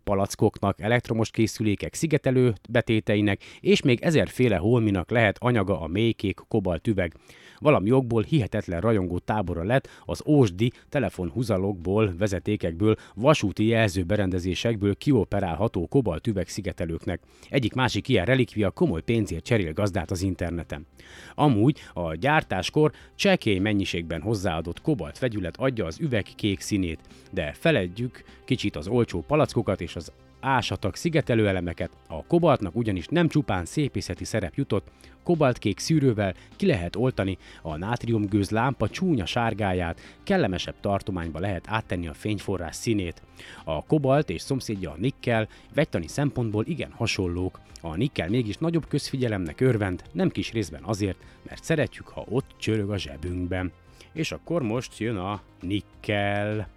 palackoknak, 0.05 0.81
elektromos 0.81 1.31
készülékek 1.31 1.95
szigetelő 1.95 2.55
betéteinek 2.71 3.43
és 3.61 3.83
még 3.83 4.01
ezerféle 4.01 4.57
holminak 4.57 5.11
lehet 5.11 5.37
anyaga 5.41 5.81
a 5.81 5.87
mélykék 5.87 6.41
kobalt 6.49 6.87
üveg. 6.87 7.15
Valami 7.63 7.89
jogból 7.89 8.23
hihetetlen 8.23 8.81
rajongó 8.81 9.19
tábora 9.19 9.63
lett 9.63 9.89
az 10.05 10.23
ósdi 10.27 10.73
telefonhuzalokból, 10.89 12.15
vezetékekből, 12.19 12.97
vasúti 13.15 13.67
jelzőberendezésekből 13.67 14.97
kioperálható 14.97 15.87
kobalt 15.87 16.27
üveg 16.27 16.49
szigetelőknek. 16.49 17.21
Egyik 17.49 17.75
másik 17.75 18.09
ilyen 18.09 18.25
relikvia 18.25 18.71
komoly 18.71 19.03
pénzért 19.03 19.45
cserél 19.45 19.73
gazdát 19.73 20.11
az 20.11 20.23
interneten. 20.23 20.87
Amúgy 21.35 21.79
a 21.93 22.15
gyártáskor 22.15 22.93
csekély 23.15 23.59
mennyiségben 23.59 24.21
hozzáadott 24.21 24.81
kobalt 24.83 25.19
vegyület 25.19 25.57
adja 25.57 25.87
az 25.87 26.01
üveg 26.01 26.27
kék 26.37 26.61
színét, 26.61 27.01
de 27.31 27.53
feledjük 27.53 28.25
kicsit 28.45 28.77
az 28.77 28.89
olcsó 28.89 29.21
palackokat 29.21 29.81
és 29.81 29.97
az 29.97 30.13
ásatag 30.43 30.95
szigetelőelemeket, 30.95 31.91
a 32.07 32.25
kobaltnak 32.27 32.77
ugyanis 32.77 33.07
nem 33.07 33.29
csupán 33.29 33.65
szépészeti 33.65 34.25
szerep 34.25 34.55
jutott, 34.55 34.87
kobaltkék 35.23 35.79
szűrővel 35.79 36.35
ki 36.57 36.67
lehet 36.67 36.97
oltani 36.97 37.39
a 37.63 37.77
nátriumgőz 37.77 38.51
lámpa 38.51 38.89
csúnya 38.89 39.27
sárgáját, 39.27 40.01
kellemesebb 40.23 40.75
tartományba 40.81 41.39
lehet 41.39 41.65
áttenni 41.69 42.09
a 42.09 42.15
fényforrás 42.15 42.77
színét. 42.77 43.23
A 43.65 43.85
kobalt 43.85 44.31
és 44.31 44.43
szomszédja 44.43 44.91
a 44.91 44.97
nikkel 44.99 45.49
vegytani 45.75 46.07
szempontból 46.07 46.65
igen 46.67 46.91
hasonlók. 46.91 47.61
A 47.81 47.97
nikkel 47.97 48.29
mégis 48.29 48.57
nagyobb 48.57 48.89
közfigyelemnek 48.89 49.61
örvend, 49.61 50.03
nem 50.13 50.29
kis 50.29 50.53
részben 50.53 50.83
azért, 50.83 51.19
mert 51.43 51.65
szeretjük, 51.65 52.09
ha 52.09 52.25
ott 52.29 52.51
csörög 52.57 52.91
a 52.91 52.99
zsebünkben. 52.99 53.73
És 54.13 54.33
akkor 54.33 54.63
most 54.63 54.99
jön 54.99 55.17
a 55.17 55.43
nikkel. 55.61 56.69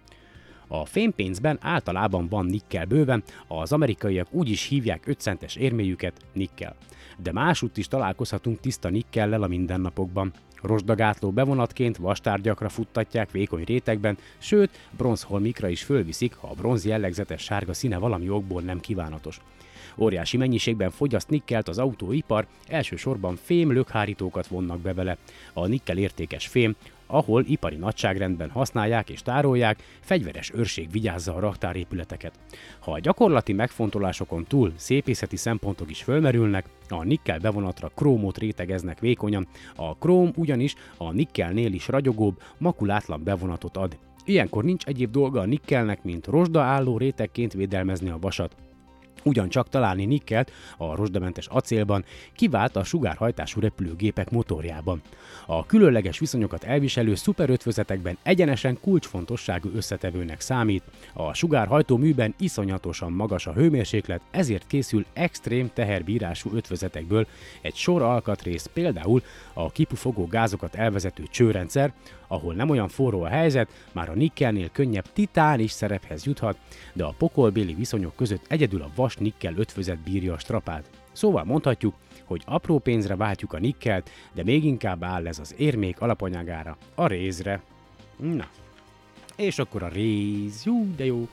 A 0.68 0.84
fémpénzben 0.84 1.58
általában 1.60 2.28
van 2.28 2.46
nikkel 2.46 2.84
bőven, 2.84 3.22
az 3.46 3.72
amerikaiak 3.72 4.26
úgy 4.30 4.48
is 4.48 4.66
hívják 4.66 5.06
5 5.06 5.20
centes 5.20 5.56
érméjüket 5.56 6.12
nikkel. 6.32 6.74
De 7.22 7.32
másútt 7.32 7.76
is 7.76 7.88
találkozhatunk 7.88 8.60
tiszta 8.60 8.88
nikkellel 8.88 9.42
a 9.42 9.46
mindennapokban. 9.46 10.32
Rosdagátló 10.62 11.30
bevonatként 11.30 11.96
vastárgyakra 11.96 12.68
futtatják 12.68 13.30
vékony 13.30 13.64
rétegben, 13.64 14.18
sőt, 14.38 14.88
bronzholmikra 14.96 15.68
is 15.68 15.82
fölviszik, 15.82 16.34
ha 16.34 16.48
a 16.48 16.54
bronz 16.54 16.84
jellegzetes 16.84 17.42
sárga 17.42 17.74
színe 17.74 17.98
valami 17.98 18.30
okból 18.30 18.62
nem 18.62 18.80
kívánatos. 18.80 19.40
Óriási 19.98 20.36
mennyiségben 20.36 20.90
fogyaszt 20.90 21.28
nikkelt 21.28 21.68
az 21.68 21.78
autóipar, 21.78 22.46
elsősorban 22.66 23.36
fém 23.42 23.72
lökhárítókat 23.72 24.46
vonnak 24.46 24.80
be 24.80 24.94
vele. 24.94 25.16
A 25.52 25.66
nikkel 25.66 25.98
értékes 25.98 26.46
fém 26.46 26.74
ahol 27.06 27.44
ipari 27.46 27.76
nagyságrendben 27.76 28.50
használják 28.50 29.10
és 29.10 29.22
tárolják, 29.22 29.82
fegyveres 30.00 30.52
őrség 30.54 30.90
vigyázza 30.90 31.34
a 31.34 31.40
raktárépületeket. 31.40 32.38
Ha 32.80 32.92
a 32.92 32.98
gyakorlati 32.98 33.52
megfontolásokon 33.52 34.44
túl 34.44 34.72
szépészeti 34.76 35.36
szempontok 35.36 35.90
is 35.90 36.02
fölmerülnek, 36.02 36.66
a 36.88 37.04
nikkel 37.04 37.38
bevonatra 37.38 37.90
krómot 37.94 38.38
rétegeznek 38.38 39.00
vékonyan, 39.00 39.46
a 39.76 39.96
króm 39.96 40.30
ugyanis 40.36 40.74
a 40.96 41.12
nikkelnél 41.12 41.72
is 41.72 41.88
ragyogóbb, 41.88 42.42
makulátlan 42.58 43.22
bevonatot 43.24 43.76
ad. 43.76 43.98
Ilyenkor 44.24 44.64
nincs 44.64 44.84
egyéb 44.84 45.10
dolga 45.10 45.40
a 45.40 45.44
nikkelnek, 45.44 46.02
mint 46.02 46.26
rozsda 46.26 46.62
álló 46.62 46.98
rétegként 46.98 47.52
védelmezni 47.52 48.08
a 48.08 48.18
vasat 48.20 48.56
ugyancsak 49.26 49.68
találni 49.68 50.04
nikkelt 50.04 50.52
a 50.76 50.94
rozsdamentes 50.94 51.46
acélban, 51.46 52.04
kivált 52.34 52.76
a 52.76 52.84
sugárhajtású 52.84 53.60
repülőgépek 53.60 54.30
motorjában. 54.30 55.02
A 55.46 55.66
különleges 55.66 56.18
viszonyokat 56.18 56.64
elviselő 56.64 57.14
szuperötvözetekben 57.14 58.18
egyenesen 58.22 58.78
kulcsfontosságú 58.80 59.70
összetevőnek 59.74 60.40
számít. 60.40 60.82
A 61.12 61.34
sugárhajtó 61.34 61.96
műben 61.96 62.34
iszonyatosan 62.38 63.12
magas 63.12 63.46
a 63.46 63.52
hőmérséklet, 63.52 64.20
ezért 64.30 64.66
készül 64.66 65.04
extrém 65.12 65.70
teherbírású 65.74 66.50
ötvözetekből 66.54 67.26
egy 67.60 67.74
sor 67.74 68.02
alkatrész, 68.02 68.70
például 68.72 69.22
a 69.52 69.70
kipufogó 69.70 70.26
gázokat 70.26 70.74
elvezető 70.74 71.22
csőrendszer, 71.30 71.92
ahol 72.26 72.54
nem 72.54 72.70
olyan 72.70 72.88
forró 72.88 73.22
a 73.22 73.28
helyzet, 73.28 73.68
már 73.92 74.08
a 74.08 74.14
nikkelnél 74.14 74.68
könnyebb 74.72 75.12
titán 75.12 75.60
is 75.60 75.70
szerephez 75.70 76.24
juthat, 76.24 76.58
de 76.92 77.04
a 77.04 77.14
pokolbéli 77.18 77.74
viszonyok 77.74 78.16
között 78.16 78.44
egyedül 78.48 78.82
a 78.82 78.90
vas 78.94 79.16
nikkel 79.16 79.54
ötvözet 79.56 79.98
bírja 79.98 80.32
a 80.32 80.38
strapát. 80.38 80.90
Szóval 81.12 81.44
mondhatjuk, 81.44 81.94
hogy 82.24 82.42
apró 82.46 82.78
pénzre 82.78 83.16
váltjuk 83.16 83.52
a 83.52 83.58
nikkelt, 83.58 84.10
de 84.32 84.42
még 84.42 84.64
inkább 84.64 85.04
áll 85.04 85.26
ez 85.26 85.38
az 85.38 85.54
érmék 85.56 86.00
alapanyagára, 86.00 86.76
a 86.94 87.06
rézre. 87.06 87.62
Na, 88.16 88.46
és 89.36 89.58
akkor 89.58 89.82
a 89.82 89.88
réz, 89.88 90.62
jó, 90.64 90.84
de 90.96 91.04
jó. 91.04 91.28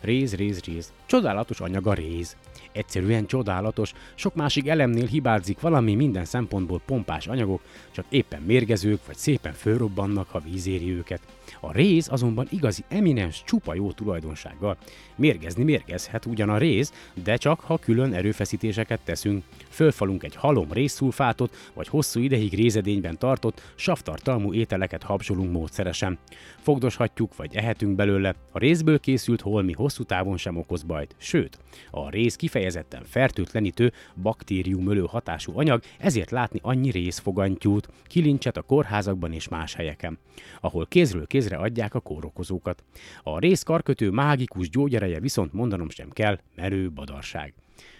Réz, 0.00 0.34
réz, 0.34 0.64
réz. 0.64 0.92
Csodálatos 1.06 1.60
anyag 1.60 1.86
a 1.86 1.92
réz. 1.92 2.36
Egyszerűen 2.76 3.26
csodálatos, 3.26 3.92
sok 4.14 4.34
másik 4.34 4.68
elemnél 4.68 5.06
hibázik 5.06 5.60
valami 5.60 5.94
minden 5.94 6.24
szempontból 6.24 6.80
pompás 6.86 7.26
anyagok, 7.26 7.60
csak 7.90 8.04
éppen 8.08 8.42
mérgezők 8.42 9.06
vagy 9.06 9.16
szépen 9.16 9.52
fölrobbannak, 9.52 10.28
ha 10.30 10.40
víz 10.40 10.66
őket. 10.66 11.20
A 11.60 11.72
réz 11.72 12.08
azonban 12.10 12.46
igazi 12.50 12.84
eminens, 12.88 13.42
csupa 13.44 13.74
jó 13.74 13.92
tulajdonsággal. 13.92 14.76
Mérgezni 15.16 15.64
mérgezhet 15.64 16.26
ugyan 16.26 16.48
a 16.48 16.58
réz, 16.58 16.92
de 17.24 17.36
csak 17.36 17.60
ha 17.60 17.78
külön 17.78 18.12
erőfeszítéseket 18.12 19.00
teszünk. 19.04 19.44
Fölfalunk 19.68 20.22
egy 20.22 20.36
halom 20.36 20.72
rézszulfátot, 20.72 21.54
vagy 21.74 21.88
hosszú 21.88 22.20
ideig 22.20 22.54
rézedényben 22.54 23.18
tartott, 23.18 23.62
savtartalmú 23.74 24.52
ételeket 24.52 25.02
habzsolunk 25.02 25.52
módszeresen. 25.52 26.18
Fogdoshatjuk, 26.60 27.36
vagy 27.36 27.56
ehetünk 27.56 27.96
belőle. 27.96 28.34
A 28.52 28.58
rézből 28.58 29.00
készült 29.00 29.40
holmi 29.40 29.72
hosszú 29.72 30.02
távon 30.02 30.36
sem 30.36 30.56
okoz 30.56 30.82
bajt. 30.82 31.14
Sőt, 31.18 31.58
a 31.90 32.10
réz 32.10 32.36
kifejezetten 32.36 33.02
fertőtlenítő, 33.04 33.92
baktériumölő 34.22 35.04
hatású 35.08 35.58
anyag, 35.58 35.82
ezért 35.98 36.30
látni 36.30 36.58
annyi 36.62 36.90
rézfogantyút, 36.90 37.88
kilincset 38.06 38.56
a 38.56 38.62
kórházakban 38.62 39.32
és 39.32 39.48
más 39.48 39.74
helyeken, 39.74 40.18
ahol 40.60 40.86
kézről 40.86 41.26
kézre 41.36 41.56
adják 41.56 41.94
a 41.94 42.00
kórokozókat. 42.00 42.84
A 43.22 43.38
rész 43.38 43.62
karkötő 43.62 44.10
mágikus 44.10 44.70
gyógyereje 44.70 45.20
viszont 45.20 45.52
mondanom 45.52 45.90
sem 45.90 46.10
kell, 46.10 46.38
merő 46.54 46.90
badarság. 46.90 47.54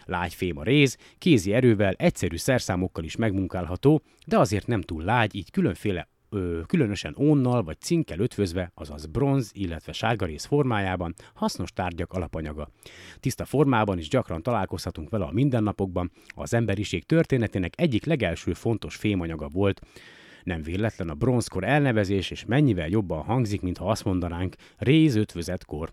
Lágy 0.04 0.34
fém 0.34 0.58
a 0.58 0.62
réz, 0.62 0.96
kézi 1.18 1.52
erővel, 1.52 1.94
egyszerű 1.96 2.36
szerszámokkal 2.36 3.04
is 3.04 3.16
megmunkálható, 3.16 4.02
de 4.26 4.38
azért 4.38 4.66
nem 4.66 4.80
túl 4.80 5.02
lágy, 5.02 5.34
így 5.34 5.50
különféle 5.50 6.08
ö, 6.30 6.60
különösen 6.66 7.14
ónnal 7.18 7.62
vagy 7.62 7.80
cinkkel 7.80 8.18
ötvözve, 8.18 8.72
azaz 8.74 9.06
bronz, 9.06 9.50
illetve 9.54 9.92
sárgarész 9.92 10.44
formájában 10.44 11.14
hasznos 11.34 11.72
tárgyak 11.72 12.12
alapanyaga. 12.12 12.70
Tiszta 13.20 13.44
formában 13.44 13.98
is 13.98 14.08
gyakran 14.08 14.42
találkozhatunk 14.42 15.10
vele 15.10 15.24
a 15.24 15.32
mindennapokban, 15.32 16.10
az 16.34 16.54
emberiség 16.54 17.04
történetének 17.04 17.72
egyik 17.76 18.04
legelső 18.04 18.52
fontos 18.52 18.96
fémanyaga 18.96 19.48
volt, 19.48 19.80
nem 20.46 20.62
véletlen 20.62 21.08
a 21.08 21.14
bronzkor 21.14 21.64
elnevezés, 21.64 22.30
és 22.30 22.44
mennyivel 22.44 22.88
jobban 22.88 23.22
hangzik, 23.22 23.60
mint 23.60 23.78
ha 23.78 23.90
azt 23.90 24.04
mondanánk 24.04 24.54
réz 24.76 25.14
ötvözetkor. 25.14 25.92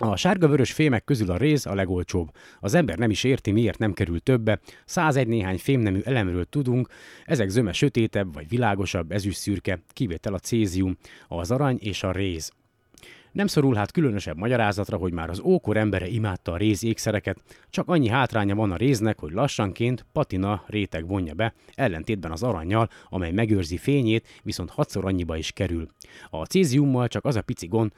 A 0.00 0.16
sárga-vörös 0.16 0.72
fémek 0.72 1.04
közül 1.04 1.30
a 1.30 1.36
réz 1.36 1.66
a 1.66 1.74
legolcsóbb. 1.74 2.30
Az 2.60 2.74
ember 2.74 2.98
nem 2.98 3.10
is 3.10 3.24
érti, 3.24 3.50
miért 3.50 3.78
nem 3.78 3.92
kerül 3.92 4.20
többe. 4.20 4.60
101 4.84 5.28
néhány 5.28 5.58
fémnemű 5.58 6.00
elemről 6.04 6.44
tudunk, 6.44 6.88
ezek 7.24 7.48
zöme 7.48 7.72
sötétebb 7.72 8.34
vagy 8.34 8.48
világosabb, 8.48 9.12
ezüst 9.12 9.38
szürke, 9.38 9.82
kivétel 9.88 10.34
a 10.34 10.38
cézium, 10.38 10.96
az 11.28 11.50
arany 11.50 11.78
és 11.80 12.02
a 12.02 12.12
réz. 12.12 12.52
Nem 13.38 13.46
szorul 13.46 13.74
hát 13.74 13.92
különösebb 13.92 14.36
magyarázatra, 14.36 14.96
hogy 14.96 15.12
már 15.12 15.30
az 15.30 15.40
ókor 15.40 15.76
embere 15.76 16.08
imádta 16.08 16.52
a 16.52 16.56
réz 16.56 16.84
ékszereket, 16.84 17.38
csak 17.70 17.88
annyi 17.88 18.08
hátránya 18.08 18.54
van 18.54 18.72
a 18.72 18.76
réznek, 18.76 19.18
hogy 19.18 19.32
lassanként 19.32 20.06
patina 20.12 20.62
réteg 20.66 21.08
vonja 21.08 21.34
be, 21.34 21.54
ellentétben 21.74 22.30
az 22.30 22.42
aranyjal, 22.42 22.88
amely 23.08 23.30
megőrzi 23.30 23.76
fényét, 23.76 24.26
viszont 24.42 24.70
hatszor 24.70 25.04
annyiba 25.04 25.36
is 25.36 25.52
kerül. 25.52 25.88
A 26.30 26.44
céziummal 26.44 27.08
csak 27.08 27.24
az 27.24 27.36
a 27.36 27.42
pici 27.42 27.66
gond, 27.66 27.92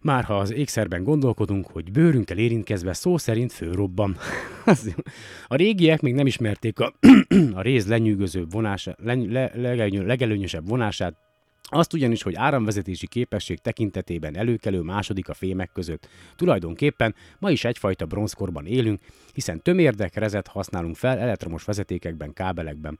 már 0.00 0.24
ha 0.24 0.38
az 0.38 0.52
ékszerben 0.52 1.04
gondolkodunk, 1.04 1.66
hogy 1.66 1.92
bőrünkkel 1.92 2.38
érintkezve 2.38 2.92
szó 2.92 3.18
szerint 3.18 3.52
főrobban. 3.52 4.16
a 5.46 5.56
régiek 5.56 6.00
még 6.00 6.14
nem 6.14 6.26
ismerték 6.26 6.80
a, 6.80 6.94
a 7.54 7.60
réz 7.60 7.86
lenyűgözőbb 7.86 8.52
vonását, 8.52 8.98
le, 9.02 9.50
le, 9.54 9.74
legelőnyösebb 9.88 10.68
vonását, 10.68 11.25
azt 11.68 11.92
ugyanis, 11.92 12.22
hogy 12.22 12.34
áramvezetési 12.34 13.06
képesség 13.06 13.58
tekintetében 13.58 14.36
előkelő 14.36 14.80
második 14.80 15.28
a 15.28 15.34
fémek 15.34 15.70
között. 15.72 16.08
Tulajdonképpen 16.36 17.14
ma 17.38 17.50
is 17.50 17.64
egyfajta 17.64 18.06
bronzkorban 18.06 18.66
élünk, 18.66 19.00
hiszen 19.32 19.62
tömérdek, 19.62 20.14
rezet 20.14 20.46
használunk 20.46 20.96
fel 20.96 21.18
elektromos 21.18 21.64
vezetékekben, 21.64 22.32
kábelekben. 22.32 22.98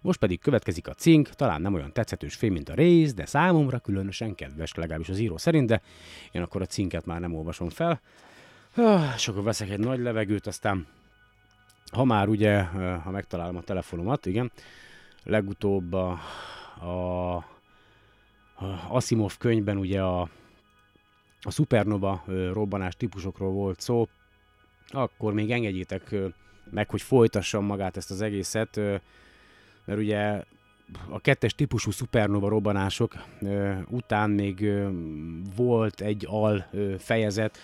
Most 0.00 0.18
pedig 0.18 0.40
következik 0.40 0.88
a 0.88 0.94
cink, 0.94 1.28
talán 1.28 1.60
nem 1.60 1.74
olyan 1.74 1.92
tetszetős 1.92 2.34
fém, 2.34 2.52
mint 2.52 2.68
a 2.68 2.74
rész, 2.74 3.14
de 3.14 3.26
számomra 3.26 3.78
különösen 3.78 4.34
kedves, 4.34 4.74
legalábbis 4.74 5.08
az 5.08 5.18
író 5.18 5.36
szerint, 5.36 5.66
de 5.66 5.82
én 6.32 6.42
akkor 6.42 6.62
a 6.62 6.66
cinket 6.66 7.06
már 7.06 7.20
nem 7.20 7.34
olvasom 7.34 7.68
fel. 7.68 8.00
És 9.16 9.28
akkor 9.28 9.42
veszek 9.42 9.70
egy 9.70 9.78
nagy 9.78 10.00
levegőt, 10.00 10.46
aztán 10.46 10.86
ha 11.92 12.04
már 12.04 12.28
ugye, 12.28 12.62
ha 13.02 13.10
megtalálom 13.10 13.56
a 13.56 13.62
telefonomat, 13.62 14.26
igen, 14.26 14.52
legutóbb 15.24 15.92
a, 15.92 16.10
a, 16.80 17.36
Asimov 18.88 19.36
könyvben 19.38 19.76
ugye 19.76 20.02
a, 20.02 20.20
a 21.40 21.50
supernova 21.50 22.24
robbanás 22.52 22.96
típusokról 22.96 23.50
volt 23.50 23.80
szó, 23.80 24.08
akkor 24.88 25.32
még 25.32 25.50
engedjétek 25.50 26.14
meg, 26.70 26.90
hogy 26.90 27.02
folytassam 27.02 27.64
magát 27.64 27.96
ezt 27.96 28.10
az 28.10 28.20
egészet 28.20 28.80
mert 29.88 30.00
ugye 30.00 30.44
a 31.08 31.20
kettes 31.20 31.54
típusú 31.54 31.90
szupernova 31.90 32.48
robbanások 32.48 33.14
után 33.88 34.30
még 34.30 34.72
volt 35.56 36.00
egy 36.00 36.26
al 36.28 36.66
fejezet, 36.98 37.58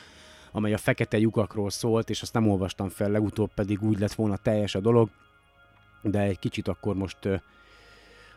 amely 0.52 0.72
a 0.72 0.78
fekete 0.78 1.18
lyukakról 1.18 1.70
szólt, 1.70 2.10
és 2.10 2.22
azt 2.22 2.32
nem 2.32 2.48
olvastam 2.48 2.88
fel, 2.88 3.10
legutóbb 3.10 3.50
pedig 3.54 3.82
úgy 3.82 3.98
lett 3.98 4.12
volna 4.12 4.36
teljes 4.36 4.74
a 4.74 4.80
dolog, 4.80 5.08
de 6.02 6.20
egy 6.20 6.38
kicsit 6.38 6.68
akkor 6.68 6.94
most 6.94 7.18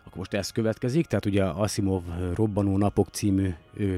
akkor 0.08 0.18
most 0.18 0.34
ez 0.34 0.52
következik, 0.52 1.06
tehát 1.06 1.26
ugye 1.26 1.44
Asimov 1.44 2.04
Robbanó 2.34 2.78
Napok 2.78 3.08
című 3.10 3.54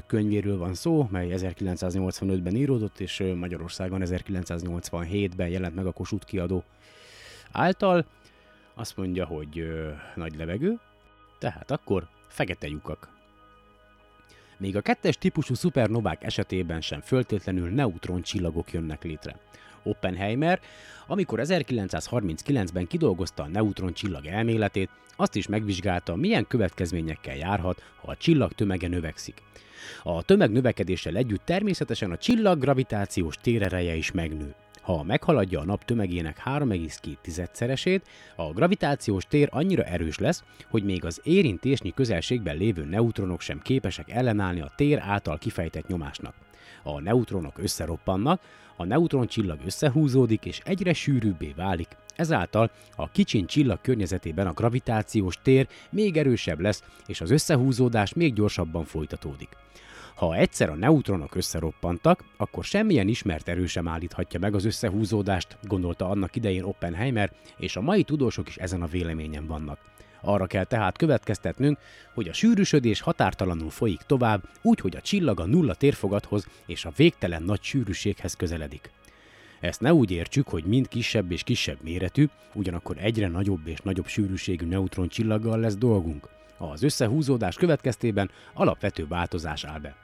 könyvéről 0.07 0.57
van 0.57 0.73
szó, 0.73 1.07
mely 1.11 1.33
1985-ben 1.35 2.55
íródott, 2.55 2.99
és 2.99 3.23
Magyarországon 3.35 4.01
1987-ben 4.05 5.47
jelent 5.47 5.75
meg 5.75 5.85
a 5.85 5.91
Kossuth 5.91 6.25
kiadó 6.25 6.63
által. 7.51 8.05
Azt 8.73 8.97
mondja, 8.97 9.25
hogy 9.25 9.67
nagy 10.15 10.35
levegő, 10.35 10.79
tehát 11.39 11.71
akkor 11.71 12.07
fekete 12.27 12.67
lyukak. 12.67 13.09
Még 14.57 14.75
a 14.75 14.81
kettes 14.81 15.17
típusú 15.17 15.53
szupernovák 15.53 16.23
esetében 16.23 16.81
sem 16.81 17.01
föltétlenül 17.01 17.69
neutron 17.69 18.21
csillagok 18.21 18.71
jönnek 18.71 19.03
létre. 19.03 19.39
Oppenheimer, 19.89 20.59
amikor 21.07 21.39
1939-ben 21.43 22.87
kidolgozta 22.87 23.43
a 23.43 23.47
neutron 23.47 23.93
csillag 23.93 24.25
elméletét, 24.25 24.89
azt 25.15 25.35
is 25.35 25.47
megvizsgálta, 25.47 26.15
milyen 26.15 26.47
következményekkel 26.47 27.35
járhat, 27.35 27.83
ha 28.01 28.11
a 28.11 28.17
csillag 28.17 28.51
tömege 28.51 28.87
növekszik. 28.87 29.41
A 30.03 30.23
tömeg 30.23 30.51
növekedéssel 30.51 31.15
együtt 31.15 31.45
természetesen 31.45 32.11
a 32.11 32.17
csillag 32.17 32.59
gravitációs 32.59 33.35
térereje 33.41 33.95
is 33.95 34.11
megnő. 34.11 34.55
Ha 34.81 35.03
meghaladja 35.03 35.59
a 35.59 35.65
nap 35.65 35.85
tömegének 35.85 36.41
3,2-szeresét, 36.45 38.01
a 38.35 38.53
gravitációs 38.53 39.25
tér 39.25 39.47
annyira 39.51 39.83
erős 39.83 40.17
lesz, 40.17 40.43
hogy 40.69 40.83
még 40.83 41.05
az 41.05 41.21
érintésnyi 41.23 41.93
közelségben 41.93 42.57
lévő 42.57 42.85
neutronok 42.85 43.41
sem 43.41 43.59
képesek 43.59 44.09
ellenállni 44.11 44.61
a 44.61 44.71
tér 44.75 44.99
által 44.99 45.37
kifejtett 45.37 45.87
nyomásnak. 45.87 46.33
A 46.83 46.99
neutronok 46.99 47.57
összeroppannak, 47.57 48.41
a 48.75 48.85
neutroncsillag 48.85 49.59
összehúzódik 49.65 50.45
és 50.45 50.61
egyre 50.65 50.93
sűrűbbé 50.93 51.53
válik, 51.55 51.87
ezáltal 52.15 52.71
a 52.95 53.09
kicsin 53.11 53.45
csillag 53.45 53.81
környezetében 53.81 54.47
a 54.47 54.53
gravitációs 54.53 55.37
tér 55.43 55.67
még 55.89 56.17
erősebb 56.17 56.59
lesz, 56.59 56.83
és 57.07 57.21
az 57.21 57.31
összehúzódás 57.31 58.13
még 58.13 58.33
gyorsabban 58.33 58.83
folytatódik. 58.83 59.49
Ha 60.15 60.35
egyszer 60.35 60.69
a 60.69 60.75
neutronok 60.75 61.35
összeroppantak, 61.35 62.23
akkor 62.37 62.63
semmilyen 62.63 63.07
ismert 63.07 63.47
erő 63.47 63.65
sem 63.65 63.87
állíthatja 63.87 64.39
meg 64.39 64.55
az 64.55 64.65
összehúzódást, 64.65 65.57
gondolta 65.63 66.09
annak 66.09 66.35
idején 66.35 66.63
Oppenheimer, 66.63 67.31
és 67.57 67.75
a 67.75 67.81
mai 67.81 68.03
tudósok 68.03 68.47
is 68.47 68.57
ezen 68.57 68.81
a 68.81 68.87
véleményen 68.87 69.47
vannak. 69.47 69.79
Arra 70.21 70.47
kell 70.47 70.63
tehát 70.63 70.97
következtetnünk, 70.97 71.77
hogy 72.13 72.27
a 72.27 72.33
sűrűsödés 72.33 73.01
határtalanul 73.01 73.69
folyik 73.69 74.01
tovább, 74.01 74.41
úgy, 74.61 74.79
hogy 74.79 74.95
a 74.95 75.01
csillag 75.01 75.39
a 75.39 75.45
nulla 75.45 75.73
térfogathoz 75.73 76.47
és 76.65 76.85
a 76.85 76.93
végtelen 76.95 77.43
nagy 77.43 77.61
sűrűséghez 77.61 78.33
közeledik. 78.33 78.91
Ezt 79.59 79.81
ne 79.81 79.93
úgy 79.93 80.11
értsük, 80.11 80.47
hogy 80.47 80.63
mind 80.63 80.87
kisebb 80.87 81.31
és 81.31 81.43
kisebb 81.43 81.77
méretű, 81.81 82.25
ugyanakkor 82.53 82.97
egyre 82.99 83.27
nagyobb 83.27 83.67
és 83.67 83.79
nagyobb 83.79 84.07
sűrűségű 84.07 84.65
neutroncsillaggal 84.65 85.59
lesz 85.59 85.75
dolgunk. 85.75 86.29
Az 86.57 86.83
összehúzódás 86.83 87.55
következtében 87.55 88.31
alapvető 88.53 89.07
változás 89.07 89.63
áll 89.63 89.79
be. 89.79 89.95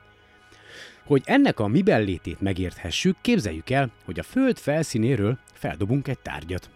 Hogy 1.05 1.21
ennek 1.25 1.59
a 1.59 1.67
mibellétét 1.67 2.41
megérthessük, 2.41 3.17
képzeljük 3.21 3.69
el, 3.69 3.91
hogy 4.05 4.19
a 4.19 4.23
Föld 4.23 4.57
felszínéről 4.57 5.37
feldobunk 5.53 6.07
egy 6.07 6.19
tárgyat. 6.19 6.69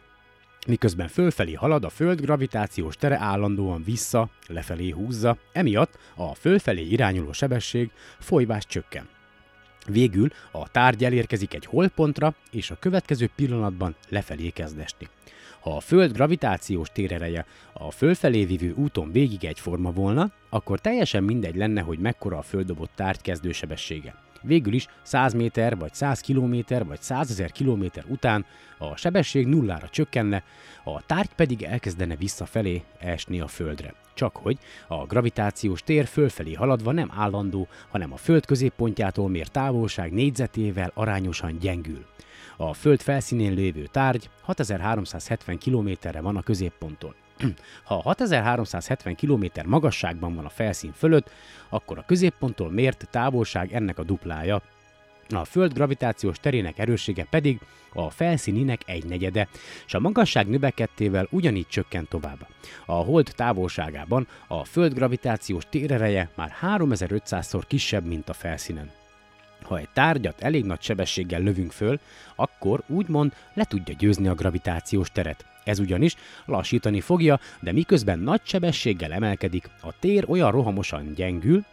Miközben 0.69 1.07
fölfelé 1.07 1.53
halad, 1.53 1.83
a 1.83 1.89
Föld 1.89 2.21
gravitációs 2.21 2.95
tere 2.95 3.17
állandóan 3.17 3.83
vissza, 3.83 4.29
lefelé 4.47 4.89
húzza, 4.89 5.37
emiatt 5.51 5.97
a 6.15 6.35
fölfelé 6.35 6.81
irányuló 6.81 7.31
sebesség 7.31 7.91
folyvás 8.19 8.65
csökken. 8.65 9.07
Végül 9.87 10.29
a 10.51 10.67
tárgy 10.67 11.03
elérkezik 11.03 11.53
egy 11.53 11.65
holpontra, 11.65 12.35
és 12.51 12.71
a 12.71 12.79
következő 12.79 13.29
pillanatban 13.35 13.95
lefelé 14.09 14.49
kezd 14.49 14.79
esni. 14.79 15.07
Ha 15.59 15.75
a 15.75 15.79
Föld 15.79 16.11
gravitációs 16.11 16.89
térereje 16.93 17.45
a 17.73 17.91
fölfelé 17.91 18.45
vívő 18.45 18.73
úton 18.73 19.11
végig 19.11 19.45
egyforma 19.45 19.91
volna, 19.91 20.31
akkor 20.49 20.79
teljesen 20.79 21.23
mindegy 21.23 21.55
lenne, 21.55 21.81
hogy 21.81 21.99
mekkora 21.99 22.37
a 22.37 22.41
földdobott 22.41 22.91
tárgy 22.95 23.21
kezdősebessége. 23.21 24.15
Végül 24.41 24.73
is 24.73 24.87
100 25.01 25.33
méter, 25.33 25.77
vagy 25.77 25.93
100 25.93 26.19
kilométer, 26.19 26.85
vagy 26.85 27.01
100 27.01 27.29
ezer 27.29 27.51
kilométer 27.51 28.03
után 28.07 28.45
a 28.77 28.95
sebesség 28.95 29.47
nullára 29.47 29.89
csökkenne, 29.89 30.43
a 30.83 31.05
tárgy 31.05 31.33
pedig 31.35 31.63
elkezdene 31.63 32.15
visszafelé 32.15 32.83
esni 32.99 33.39
a 33.39 33.47
Földre. 33.47 33.93
Csak 34.13 34.35
hogy 34.35 34.57
a 34.87 35.05
gravitációs 35.05 35.83
tér 35.83 36.05
fölfelé 36.05 36.53
haladva 36.53 36.91
nem 36.91 37.11
állandó, 37.15 37.67
hanem 37.89 38.13
a 38.13 38.17
Föld 38.17 38.45
középpontjától 38.45 39.29
mért 39.29 39.51
távolság 39.51 40.11
négyzetével 40.11 40.91
arányosan 40.93 41.57
gyengül. 41.59 42.05
A 42.57 42.73
Föld 42.73 43.01
felszínén 43.01 43.53
lévő 43.53 43.85
tárgy 43.91 44.29
6370 44.41 45.57
kilométerre 45.57 46.21
van 46.21 46.35
a 46.35 46.41
középponttól. 46.41 47.15
Ha 47.83 48.01
6370 48.01 49.15
km 49.15 49.45
magasságban 49.65 50.35
van 50.35 50.45
a 50.45 50.49
felszín 50.49 50.91
fölött, 50.91 51.31
akkor 51.69 51.97
a 51.97 52.03
középponttól 52.07 52.71
mért 52.71 53.07
távolság 53.11 53.73
ennek 53.73 53.99
a 53.99 54.03
duplája. 54.03 54.61
A 55.29 55.45
Föld 55.45 55.73
gravitációs 55.73 56.37
terének 56.37 56.79
erőssége 56.79 57.27
pedig 57.29 57.59
a 57.93 58.09
felszíninek 58.09 58.81
egy 58.85 59.05
negyede, 59.05 59.47
és 59.85 59.93
a 59.93 59.99
magasság 59.99 60.47
növekedtével 60.47 61.27
ugyanígy 61.31 61.67
csökkent 61.67 62.09
tovább. 62.09 62.47
A 62.85 62.93
hold 62.93 63.31
távolságában 63.35 64.27
a 64.47 64.65
Föld 64.65 64.93
gravitációs 64.93 65.63
térereje 65.69 66.29
már 66.35 66.55
3500-szor 66.61 67.63
kisebb, 67.67 68.05
mint 68.05 68.29
a 68.29 68.33
felszínen. 68.33 68.91
Ha 69.61 69.77
egy 69.77 69.89
tárgyat 69.93 70.41
elég 70.41 70.65
nagy 70.65 70.81
sebességgel 70.81 71.41
lövünk 71.41 71.71
föl, 71.71 71.99
akkor 72.35 72.83
úgymond 72.87 73.33
le 73.53 73.63
tudja 73.63 73.95
győzni 73.97 74.27
a 74.27 74.33
gravitációs 74.33 75.11
teret. 75.11 75.45
Ez 75.69 75.79
ugyanis 75.79 76.15
lassítani 76.45 77.01
fogja, 77.01 77.39
de 77.59 77.71
miközben 77.71 78.19
nagy 78.19 78.41
sebességgel 78.43 79.11
emelkedik, 79.11 79.69
a 79.81 79.99
tér 79.99 80.25
olyan 80.27 80.51
rohamosan 80.51 81.13
gyengül, 81.13 81.65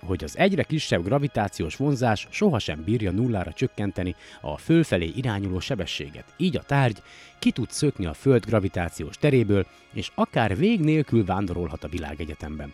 hogy 0.00 0.24
az 0.24 0.38
egyre 0.38 0.62
kisebb 0.62 1.04
gravitációs 1.04 1.76
vonzás 1.76 2.26
sohasem 2.30 2.82
bírja 2.84 3.10
nullára 3.10 3.52
csökkenteni 3.52 4.14
a 4.40 4.56
fölfelé 4.56 5.12
irányuló 5.16 5.60
sebességet. 5.60 6.24
Így 6.36 6.56
a 6.56 6.62
tárgy 6.62 7.02
ki 7.38 7.50
tud 7.50 7.70
szökni 7.70 8.06
a 8.06 8.14
Föld 8.14 8.44
gravitációs 8.46 9.16
teréből, 9.16 9.66
és 9.92 10.10
akár 10.14 10.56
vég 10.56 10.80
nélkül 10.80 11.24
vándorolhat 11.24 11.84
a 11.84 11.88
világegyetemben. 11.88 12.72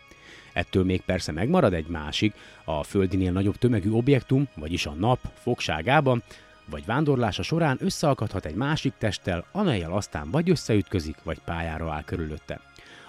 Ettől 0.52 0.85
még 0.85 1.01
persze 1.01 1.32
megmarad 1.32 1.73
egy 1.73 1.89
másik, 1.89 2.35
a 2.65 2.82
Földinél 2.82 3.32
nagyobb 3.32 3.57
tömegű 3.57 3.90
objektum, 3.90 4.48
vagyis 4.57 4.86
a 4.86 4.93
nap 4.93 5.19
fogságában, 5.43 6.23
vagy 6.70 6.84
vándorlása 6.84 7.42
során 7.42 7.78
összeakadhat 7.80 8.44
egy 8.44 8.55
másik 8.55 8.92
testtel, 8.98 9.44
amelyel 9.52 9.92
aztán 9.92 10.30
vagy 10.30 10.51
összeütközik, 10.51 11.16
vagy 11.22 11.38
pályára 11.44 11.92
áll 11.92 12.05
körülötte. 12.05 12.60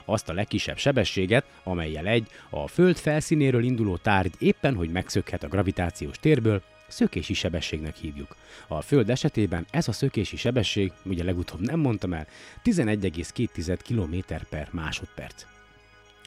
Azt 0.05 0.29
a 0.29 0.33
legkisebb 0.33 0.77
sebességet, 0.77 1.45
amelyel 1.63 2.05
egy 2.05 2.27
a 2.49 2.67
Föld 2.67 2.97
felszínéről 2.97 3.63
induló 3.63 3.97
tárgy 3.97 4.33
éppen 4.39 4.75
hogy 4.75 4.89
megszökhet 4.89 5.43
a 5.43 5.47
gravitációs 5.47 6.17
térből, 6.19 6.61
szökési 6.88 7.33
sebességnek 7.33 7.95
hívjuk. 7.95 8.35
A 8.67 8.81
Föld 8.81 9.09
esetében 9.09 9.65
ez 9.71 9.88
a 9.88 9.91
szökési 9.91 10.38
sebesség, 10.38 10.91
ugye 11.05 11.23
legutóbb 11.23 11.59
nem 11.59 11.79
mondtam 11.79 12.13
el, 12.13 12.27
11,2 12.63 13.77
km 13.88 14.33
per 14.49 14.67
másodperc. 14.71 15.51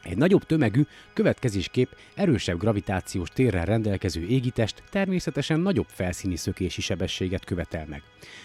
Egy 0.04 0.16
nagyobb 0.16 0.44
tömegű, 0.44 0.82
következésképp 1.12 1.90
erősebb 2.14 2.58
gravitációs 2.58 3.28
térrel 3.28 3.64
rendelkező 3.64 4.26
égitest 4.26 4.82
természetesen 4.90 5.60
nagyobb 5.60 5.86
felszíni 5.88 6.36
szökési 6.36 6.80
sebességet 6.80 7.44
követel 7.44 7.86
meg. 7.88 8.02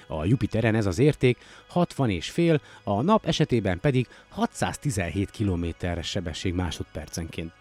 A 0.07 0.26
Jupiteren 0.26 0.76
ez 0.76 0.86
az 0.86 0.99
érték 0.99 1.38
60 1.68 2.10
és 2.10 2.30
fél, 2.30 2.61
a 2.84 3.02
nap 3.02 3.26
esetében 3.26 3.80
pedig 3.80 4.07
617 4.30 5.31
km-es 5.31 6.07
sebesség 6.07 6.53
másodpercenként. 6.53 7.52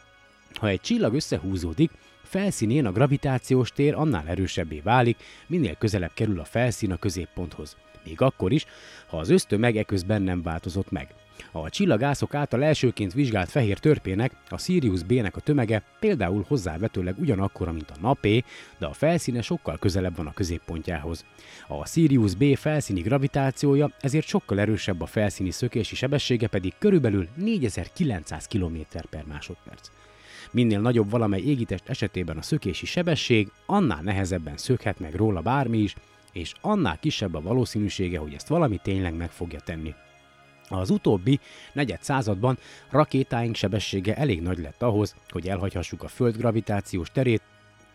Ha 0.55 0.69
egy 0.69 0.81
csillag 0.81 1.15
összehúzódik, 1.15 1.91
felszínén 2.23 2.87
a 2.87 2.93
gravitációs 2.93 3.73
tér 3.73 3.95
annál 3.95 4.29
erősebbé 4.29 4.81
válik, 4.81 5.17
minél 5.47 5.75
közelebb 5.75 6.13
kerül 6.15 6.41
a 6.41 6.45
felszín 6.45 6.93
a 6.93 6.97
középponthoz. 6.97 7.77
Még 8.05 8.21
akkor 8.21 8.53
is, 8.53 8.67
ha 9.07 9.19
az 9.19 9.31
ösztömeg 9.31 9.77
eközben 9.77 10.23
nem 10.23 10.43
változott 10.43 10.91
meg. 10.91 11.15
A 11.53 11.71
csillagászok 11.71 12.35
által 12.35 12.65
elsőként 12.65 13.13
vizsgált 13.13 13.51
fehér 13.51 13.79
törpének, 13.79 14.33
a 14.49 14.59
Sirius 14.59 15.03
B-nek 15.03 15.37
a 15.37 15.41
tömege 15.41 15.83
például 16.01 16.45
hozzávetőleg 16.49 17.19
ugyanakkora, 17.19 17.73
mint 17.73 17.91
a 17.91 18.01
napé, 18.01 18.45
de 18.79 18.87
a 18.87 18.93
felszíne 18.93 19.43
sokkal 19.43 19.79
közelebb 19.79 20.17
van 20.17 20.27
a 20.27 20.33
középpontjához. 20.33 21.25
A 21.69 21.87
Sirius 21.87 22.35
B 22.35 22.57
felszíni 22.57 23.01
gravitációja 23.01 23.91
ezért 24.01 24.27
sokkal 24.27 24.61
erősebb 24.61 25.01
a 25.01 25.07
felszíni 25.07 25.51
szökési 25.51 25.95
sebessége 25.95 26.47
pedig 26.47 26.75
körülbelül 26.79 27.29
4900 27.37 28.47
km 28.47 28.77
per 29.11 29.25
másodperc. 29.29 29.91
Minél 30.51 30.81
nagyobb 30.81 31.11
valamely 31.11 31.41
égitest 31.41 31.89
esetében 31.89 32.37
a 32.37 32.43
szökési 32.43 32.87
sebesség, 32.87 33.51
annál 33.67 34.03
nehezebben 34.03 34.57
szökhet 34.57 34.99
meg 34.99 35.15
róla 35.15 35.41
bármi 35.41 35.79
is, 35.79 35.95
és 36.33 36.53
annál 36.61 36.99
kisebb 36.99 37.35
a 37.35 37.41
valószínűsége, 37.41 38.19
hogy 38.19 38.35
ezt 38.35 38.49
valami 38.49 38.79
tényleg 38.83 39.15
meg 39.15 39.31
fogja 39.31 39.61
tenni. 39.61 39.95
Az 40.69 40.91
utóbbi 40.91 41.41
negyed 41.73 42.03
században 42.03 42.59
rakétáink 42.91 43.55
sebessége 43.55 44.17
elég 44.17 44.43
nagy 44.43 44.59
lett 44.59 44.83
ahhoz, 44.83 45.15
hogy 45.29 45.49
elhagyhassuk 45.49 46.03
a 46.03 46.09
Föld 46.09 46.37
gravitációs 46.37 47.11
terét, 47.11 47.43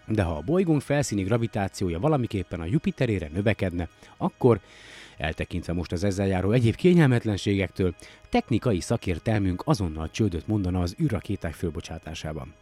de 0.07 0.23
ha 0.23 0.35
a 0.35 0.41
bolygónk 0.41 0.81
felszíni 0.81 1.23
gravitációja 1.23 1.99
valamiképpen 1.99 2.59
a 2.59 2.65
Jupiterére 2.65 3.29
növekedne, 3.33 3.87
akkor, 4.17 4.59
eltekintve 5.17 5.73
most 5.73 5.91
az 5.91 6.03
ezzel 6.03 6.27
járó 6.27 6.51
egyéb 6.51 6.75
kényelmetlenségektől, 6.75 7.95
technikai 8.29 8.79
szakértelmünk 8.79 9.61
azonnal 9.65 10.09
csődöt 10.11 10.47
mondana 10.47 10.81
az 10.81 10.95
űrrakéták 11.01 11.53
fölbocsátásában. 11.53 12.53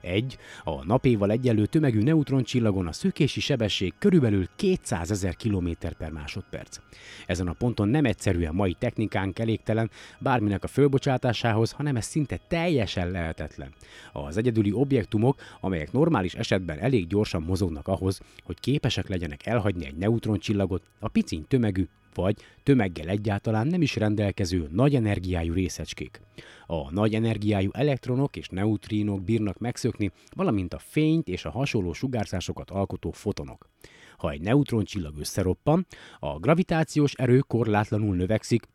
Egy, 0.00 0.38
a 0.64 0.84
napéval 0.84 1.30
egyenlő 1.30 1.66
tömegű 1.66 2.02
neutroncsillagon 2.02 2.86
a 2.86 2.92
szökési 2.92 3.40
sebesség 3.40 3.94
körülbelül 3.98 4.48
200 4.56 5.10
ezer 5.10 5.36
km 5.36 5.68
per 5.98 6.10
másodperc. 6.10 6.78
Ezen 7.26 7.48
a 7.48 7.52
ponton 7.52 7.88
nem 7.88 8.04
egyszerűen 8.04 8.54
mai 8.54 8.76
technikánk 8.78 9.38
elégtelen 9.38 9.90
bárminek 10.18 10.64
a 10.64 10.68
fölbocsátásához, 10.68 11.70
hanem 11.70 11.96
ez 11.96 12.04
szinte 12.04 12.38
teljesen 12.48 13.10
lehetetlen. 13.10 13.72
Az 14.12 14.36
egyedüli 14.36 14.72
objektumok, 14.72 15.40
amelyek 15.60 15.92
normális 15.92 16.34
esetben 16.34 16.78
elég 16.78 17.06
gyorsan 17.06 17.42
mozognak 17.42 17.88
ahhoz, 17.88 18.20
hogy 18.44 18.60
képesek 18.60 19.08
legyenek 19.08 19.46
elhagyni 19.46 19.86
egy 19.86 19.96
neutroncsillagot, 19.96 20.82
a 21.00 21.08
piciny 21.08 21.44
tömegű 21.48 21.86
vagy 22.14 22.36
tömeggel 22.62 23.08
egyáltalán 23.08 23.66
nem 23.66 23.82
is 23.82 23.96
rendelkező 23.96 24.68
nagy 24.72 24.94
energiájú 24.94 25.52
részecskék. 25.52 26.20
A 26.66 26.90
nagy 26.92 27.14
energiájú 27.14 27.70
elektronok 27.72 28.36
és 28.36 28.48
neutrinok 28.48 29.22
bírnak 29.22 29.58
megszökni, 29.58 30.10
valamint 30.34 30.74
a 30.74 30.78
fényt 30.78 31.28
és 31.28 31.44
a 31.44 31.50
hasonló 31.50 31.92
sugárzásokat 31.92 32.70
alkotó 32.70 33.10
fotonok. 33.10 33.68
Ha 34.16 34.30
egy 34.30 34.40
neutroncsillag 34.40 35.18
összeroppan, 35.18 35.86
a 36.18 36.38
gravitációs 36.38 37.12
erő 37.12 37.38
korlátlanul 37.38 38.16
növekszik, 38.16 38.68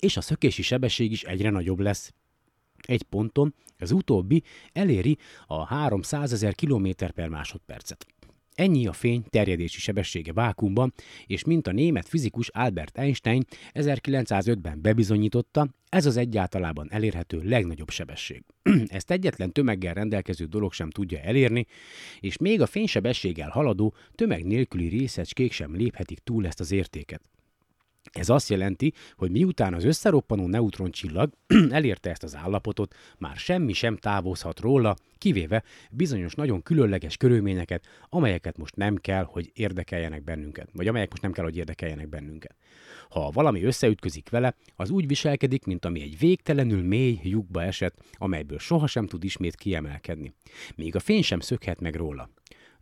és 0.00 0.16
a 0.16 0.20
szökési 0.20 0.62
sebesség 0.62 1.12
is 1.12 1.22
egyre 1.22 1.50
nagyobb 1.50 1.78
lesz. 1.78 2.12
Egy 2.86 3.02
ponton 3.02 3.54
az 3.78 3.90
utóbbi 3.90 4.42
eléri 4.72 5.18
a 5.46 5.64
300 5.64 6.32
ezer 6.32 6.54
km 6.54 6.88
per 7.14 7.28
másodpercet. 7.28 8.06
Ennyi 8.54 8.86
a 8.86 8.92
fény 8.92 9.24
terjedési 9.30 9.78
sebessége 9.80 10.32
vákumban, 10.32 10.94
és 11.26 11.44
mint 11.44 11.66
a 11.66 11.72
német 11.72 12.08
fizikus 12.08 12.48
Albert 12.48 12.98
Einstein 12.98 13.44
1905-ben 13.72 14.82
bebizonyította, 14.82 15.68
ez 15.88 16.06
az 16.06 16.16
egyáltalában 16.16 16.88
elérhető 16.90 17.40
legnagyobb 17.42 17.90
sebesség. 17.90 18.42
Ezt 18.86 19.10
egyetlen 19.10 19.52
tömeggel 19.52 19.94
rendelkező 19.94 20.44
dolog 20.44 20.72
sem 20.72 20.90
tudja 20.90 21.18
elérni, 21.18 21.66
és 22.20 22.36
még 22.36 22.60
a 22.60 22.66
fénysebességgel 22.66 23.50
haladó, 23.50 23.94
tömeg 24.14 24.44
nélküli 24.44 24.88
részecskék 24.88 25.52
sem 25.52 25.76
léphetik 25.76 26.18
túl 26.18 26.46
ezt 26.46 26.60
az 26.60 26.72
értéket. 26.72 27.33
Ez 28.12 28.28
azt 28.28 28.48
jelenti, 28.48 28.92
hogy 29.16 29.30
miután 29.30 29.74
az 29.74 29.84
összeroppanó 29.84 30.46
neutroncsillag 30.46 31.32
elérte 31.70 32.10
ezt 32.10 32.22
az 32.22 32.36
állapotot, 32.36 32.94
már 33.18 33.36
semmi 33.36 33.72
sem 33.72 33.96
távozhat 33.96 34.60
róla, 34.60 34.96
kivéve 35.18 35.62
bizonyos 35.90 36.34
nagyon 36.34 36.62
különleges 36.62 37.16
körülményeket, 37.16 37.84
amelyeket 38.08 38.56
most 38.56 38.76
nem 38.76 38.96
kell, 38.96 39.24
hogy 39.24 39.50
érdekeljenek 39.54 40.24
bennünket, 40.24 40.68
vagy 40.72 40.88
amelyek 40.88 41.10
most 41.10 41.22
nem 41.22 41.32
kell, 41.32 41.44
hogy 41.44 41.56
érdekeljenek 41.56 42.08
bennünket. 42.08 42.56
Ha 43.08 43.30
valami 43.30 43.62
összeütközik 43.62 44.28
vele, 44.28 44.54
az 44.76 44.90
úgy 44.90 45.06
viselkedik, 45.06 45.64
mint 45.64 45.84
ami 45.84 46.02
egy 46.02 46.18
végtelenül 46.18 46.82
mély 46.82 47.18
lyukba 47.22 47.62
esett, 47.62 48.04
amelyből 48.12 48.58
sohasem 48.58 49.06
tud 49.06 49.24
ismét 49.24 49.56
kiemelkedni. 49.56 50.34
Még 50.76 50.96
a 50.96 51.00
fény 51.00 51.22
sem 51.22 51.40
szökhet 51.40 51.80
meg 51.80 51.94
róla. 51.94 52.30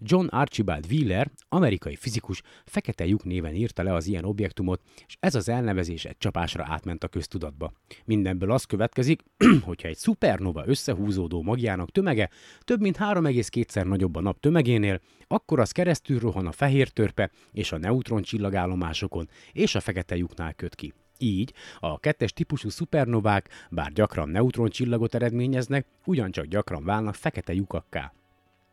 John 0.05 0.27
Archibald 0.27 0.87
Wheeler, 0.91 1.31
amerikai 1.49 1.97
fizikus, 1.97 2.43
fekete 2.65 3.07
lyuk 3.07 3.25
néven 3.25 3.55
írta 3.55 3.83
le 3.83 3.95
az 3.95 4.07
ilyen 4.07 4.25
objektumot, 4.25 4.81
és 5.07 5.17
ez 5.21 5.35
az 5.35 5.49
elnevezés 5.49 6.05
egy 6.05 6.19
csapásra 6.19 6.65
átment 6.69 7.05
a 7.05 7.09
köztudatba. 7.09 7.73
Mindenből 8.05 8.51
az 8.51 8.65
következik, 8.65 9.23
hogyha 9.65 9.89
egy 9.89 9.97
szupernova 9.97 10.67
összehúzódó 10.67 11.43
magjának 11.43 11.91
tömege 11.91 12.31
több 12.61 12.81
mint 12.81 12.97
3,2-szer 13.01 13.85
nagyobb 13.85 14.17
a 14.17 14.21
nap 14.21 14.41
tömegénél, 14.41 15.01
akkor 15.27 15.61
az 15.61 15.73
keresztül 15.73 16.19
rohan 16.19 16.47
a 16.47 16.53
fehér 16.53 16.89
törpe 16.89 17.31
és 17.53 17.73
a 17.73 17.79
neutron 17.79 18.23
csillagállomásokon, 18.23 19.29
és 19.53 19.75
a 19.75 19.81
fekete 19.81 20.17
lyuknál 20.17 20.55
köt 20.55 20.75
ki. 20.75 20.93
Így 21.19 21.53
a 21.79 21.99
kettes 21.99 22.33
típusú 22.33 22.69
szupernovák, 22.69 23.49
bár 23.71 23.93
gyakran 23.93 24.29
neutroncsillagot 24.29 25.15
eredményeznek, 25.15 25.87
ugyancsak 26.05 26.45
gyakran 26.45 26.85
válnak 26.85 27.15
fekete 27.15 27.55
lyukakká. 27.55 28.13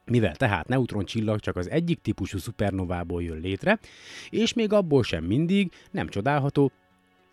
Mivel 0.10 0.36
tehát 0.36 0.68
neutroncsillag 0.68 1.40
csak 1.40 1.56
az 1.56 1.69
egyik 1.69 2.02
típusú 2.02 2.38
szupernovából 2.38 3.23
jön 3.23 3.40
létre, 3.40 3.80
és 4.30 4.53
még 4.53 4.73
abból 4.73 5.03
sem 5.03 5.23
mindig, 5.23 5.72
nem 5.91 6.07
csodálható, 6.07 6.72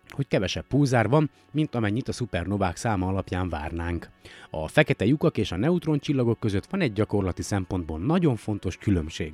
hogy 0.09 0.27
kevesebb 0.27 0.67
pulzár 0.67 1.09
van, 1.09 1.29
mint 1.51 1.75
amennyit 1.75 2.07
a 2.07 2.11
szupernovák 2.11 2.75
száma 2.75 3.07
alapján 3.07 3.49
várnánk. 3.49 4.09
A 4.49 4.67
fekete 4.67 5.05
lyukak 5.05 5.37
és 5.37 5.51
a 5.51 5.57
neutroncsillagok 5.57 6.39
között 6.39 6.65
van 6.65 6.81
egy 6.81 6.93
gyakorlati 6.93 7.41
szempontból 7.41 7.99
nagyon 7.99 8.35
fontos 8.35 8.77
különbség. 8.77 9.33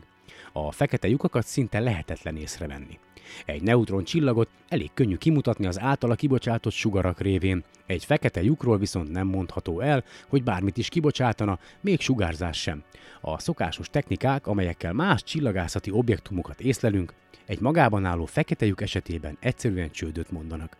A 0.51 0.71
fekete 0.71 1.07
lyukakat 1.07 1.45
szinte 1.45 1.79
lehetetlen 1.79 2.35
észrevenni. 2.35 2.99
Egy 3.45 3.61
neutron 3.61 4.03
csillagot 4.03 4.49
elég 4.67 4.89
könnyű 4.93 5.15
kimutatni 5.15 5.65
az 5.65 5.79
általa 5.79 6.15
kibocsátott 6.15 6.73
sugarak 6.73 7.19
révén. 7.19 7.63
Egy 7.85 8.05
fekete 8.05 8.43
lyukról 8.43 8.77
viszont 8.77 9.11
nem 9.11 9.27
mondható 9.27 9.79
el, 9.79 10.03
hogy 10.27 10.43
bármit 10.43 10.77
is 10.77 10.89
kibocsátana, 10.89 11.59
még 11.81 11.99
sugárzás 11.99 12.61
sem. 12.61 12.83
A 13.21 13.39
szokásos 13.39 13.89
technikák, 13.89 14.47
amelyekkel 14.47 14.93
más 14.93 15.23
csillagászati 15.23 15.91
objektumokat 15.91 16.61
észlelünk, 16.61 17.13
egy 17.45 17.59
magában 17.59 18.05
álló 18.05 18.25
fekete 18.25 18.65
lyuk 18.65 18.81
esetében 18.81 19.37
egyszerűen 19.39 19.91
csődöt 19.91 20.31
mondanak. 20.31 20.77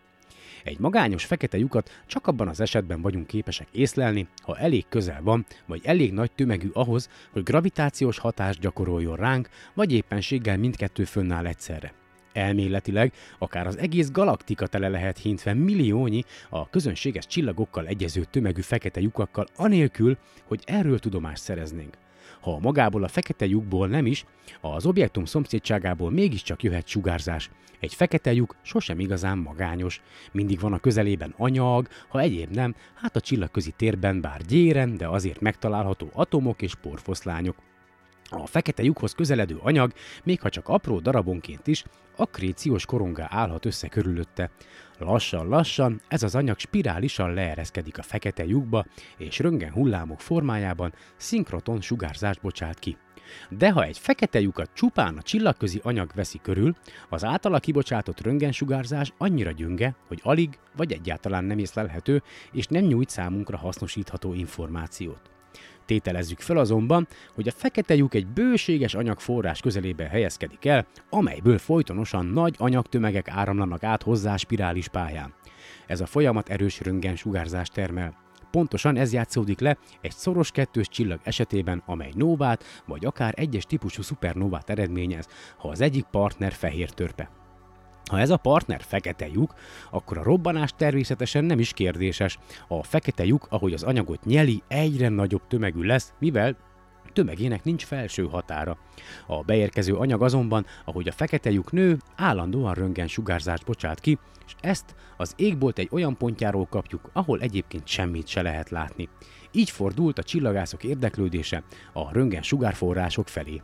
Egy 0.64 0.78
magányos 0.78 1.24
fekete 1.24 1.58
lyukat 1.58 1.90
csak 2.06 2.26
abban 2.26 2.48
az 2.48 2.60
esetben 2.60 3.00
vagyunk 3.00 3.26
képesek 3.26 3.68
észlelni, 3.72 4.28
ha 4.42 4.58
elég 4.58 4.84
közel 4.88 5.22
van, 5.22 5.46
vagy 5.66 5.80
elég 5.84 6.12
nagy 6.12 6.32
tömegű 6.32 6.68
ahhoz, 6.72 7.08
hogy 7.30 7.42
gravitációs 7.42 8.18
hatást 8.18 8.60
gyakoroljon 8.60 9.16
ránk, 9.16 9.48
vagy 9.74 9.92
éppenséggel 9.92 10.58
mindkettő 10.58 11.04
fönnáll 11.04 11.46
egyszerre. 11.46 12.03
Elméletileg 12.34 13.12
akár 13.38 13.66
az 13.66 13.78
egész 13.78 14.10
galaktika 14.10 14.66
tele 14.66 14.88
lehet 14.88 15.18
hintve 15.18 15.54
milliónyi 15.54 16.22
a 16.48 16.68
közönséges 16.68 17.26
csillagokkal 17.26 17.86
egyező 17.86 18.24
tömegű 18.24 18.60
fekete 18.60 19.00
lyukakkal, 19.00 19.46
anélkül, 19.56 20.16
hogy 20.44 20.62
erről 20.66 20.98
tudomást 20.98 21.42
szereznénk. 21.42 21.96
Ha 22.40 22.58
magából 22.58 23.04
a 23.04 23.08
fekete 23.08 23.46
lyukból 23.46 23.88
nem 23.88 24.06
is, 24.06 24.24
az 24.60 24.86
objektum 24.86 25.24
szomszédságából 25.24 26.10
mégiscsak 26.10 26.62
jöhet 26.62 26.86
sugárzás. 26.86 27.50
Egy 27.80 27.94
fekete 27.94 28.32
lyuk 28.32 28.56
sosem 28.62 29.00
igazán 29.00 29.38
magányos. 29.38 30.02
Mindig 30.32 30.60
van 30.60 30.72
a 30.72 30.78
közelében 30.78 31.34
anyag, 31.36 31.88
ha 32.08 32.20
egyéb 32.20 32.50
nem, 32.50 32.74
hát 32.94 33.16
a 33.16 33.20
csillagközi 33.20 33.70
térben 33.76 34.20
bár 34.20 34.40
gyéren, 34.40 34.96
de 34.96 35.08
azért 35.08 35.40
megtalálható 35.40 36.10
atomok 36.12 36.62
és 36.62 36.74
porfoszlányok. 36.74 37.56
A 38.30 38.46
fekete 38.46 38.82
lyukhoz 38.82 39.12
közeledő 39.12 39.58
anyag, 39.62 39.92
még 40.24 40.40
ha 40.40 40.48
csak 40.48 40.68
apró 40.68 41.00
darabonként 41.00 41.66
is, 41.66 41.84
akréciós 42.16 42.86
korongá 42.86 43.28
állhat 43.30 43.66
össze 43.66 43.88
körülötte. 43.88 44.50
Lassan-lassan 44.98 46.00
ez 46.08 46.22
az 46.22 46.34
anyag 46.34 46.58
spirálisan 46.58 47.34
leereszkedik 47.34 47.98
a 47.98 48.02
fekete 48.02 48.44
lyukba, 48.44 48.84
és 49.16 49.38
röngen 49.38 49.72
hullámok 49.72 50.20
formájában 50.20 50.94
szinkroton 51.16 51.80
sugárzást 51.80 52.40
bocsát 52.40 52.78
ki. 52.78 52.96
De 53.48 53.70
ha 53.70 53.84
egy 53.84 53.98
fekete 53.98 54.40
lyukat 54.40 54.70
csupán 54.74 55.16
a 55.16 55.22
csillagközi 55.22 55.80
anyag 55.82 56.10
veszi 56.14 56.38
körül, 56.42 56.76
az 57.08 57.24
általa 57.24 57.58
kibocsátott 57.58 58.20
röntgensugárzás 58.20 59.12
annyira 59.18 59.50
gyönge, 59.50 59.94
hogy 60.08 60.20
alig 60.22 60.58
vagy 60.76 60.92
egyáltalán 60.92 61.44
nem 61.44 61.58
észlelhető, 61.58 62.22
és 62.52 62.66
nem 62.66 62.84
nyújt 62.84 63.08
számunkra 63.08 63.56
hasznosítható 63.56 64.34
információt. 64.34 65.33
Tételezzük 65.86 66.40
fel 66.40 66.56
azonban, 66.56 67.06
hogy 67.34 67.48
a 67.48 67.52
fekete 67.52 67.94
lyuk 67.94 68.14
egy 68.14 68.26
bőséges 68.26 68.94
anyagforrás 68.94 69.60
közelében 69.60 70.08
helyezkedik 70.08 70.64
el, 70.64 70.86
amelyből 71.10 71.58
folytonosan 71.58 72.26
nagy 72.26 72.54
anyagtömegek 72.58 73.28
áramlanak 73.28 73.82
át 73.82 74.02
hozzá 74.02 74.36
spirális 74.36 74.88
pályán. 74.88 75.34
Ez 75.86 76.00
a 76.00 76.06
folyamat 76.06 76.48
erős 76.48 76.80
röntgen 76.80 77.16
sugárzást 77.16 77.72
termel. 77.72 78.22
Pontosan 78.50 78.96
ez 78.96 79.12
játszódik 79.12 79.60
le 79.60 79.76
egy 80.00 80.12
szoros 80.12 80.50
kettős 80.50 80.88
csillag 80.88 81.20
esetében, 81.22 81.82
amely 81.86 82.12
nóvát 82.14 82.64
vagy 82.86 83.04
akár 83.04 83.34
egyes 83.36 83.64
típusú 83.64 84.02
szupernóvát 84.02 84.70
eredményez, 84.70 85.28
ha 85.56 85.68
az 85.68 85.80
egyik 85.80 86.04
partner 86.04 86.52
fehér 86.52 86.90
törpe. 86.90 87.43
Ha 88.10 88.18
ez 88.18 88.30
a 88.30 88.36
partner 88.36 88.80
fekete 88.82 89.28
lyuk, 89.28 89.54
akkor 89.90 90.18
a 90.18 90.22
robbanás 90.22 90.70
természetesen 90.76 91.44
nem 91.44 91.58
is 91.58 91.72
kérdéses. 91.72 92.38
A 92.68 92.82
fekete 92.82 93.24
lyuk, 93.24 93.46
ahogy 93.50 93.72
az 93.72 93.82
anyagot 93.82 94.24
nyeli, 94.24 94.62
egyre 94.68 95.08
nagyobb 95.08 95.46
tömegű 95.48 95.82
lesz, 95.82 96.12
mivel 96.18 96.56
tömegének 97.12 97.64
nincs 97.64 97.84
felső 97.84 98.24
határa. 98.24 98.78
A 99.26 99.42
beérkező 99.42 99.94
anyag 99.94 100.22
azonban, 100.22 100.66
ahogy 100.84 101.08
a 101.08 101.12
fekete 101.12 101.50
lyuk 101.50 101.72
nő, 101.72 101.98
állandóan 102.16 102.74
röntgen 102.74 103.08
sugárzást 103.08 103.64
bocsát 103.64 104.00
ki, 104.00 104.18
és 104.46 104.54
ezt 104.60 104.94
az 105.16 105.32
égbolt 105.36 105.78
egy 105.78 105.88
olyan 105.92 106.16
pontjáról 106.16 106.66
kapjuk, 106.66 107.10
ahol 107.12 107.40
egyébként 107.40 107.86
semmit 107.86 108.26
se 108.26 108.42
lehet 108.42 108.70
látni. 108.70 109.08
Így 109.52 109.70
fordult 109.70 110.18
a 110.18 110.22
csillagászok 110.22 110.84
érdeklődése 110.84 111.62
a 111.92 112.12
röntgen 112.12 112.42
sugárforrások 112.42 113.28
felé. 113.28 113.62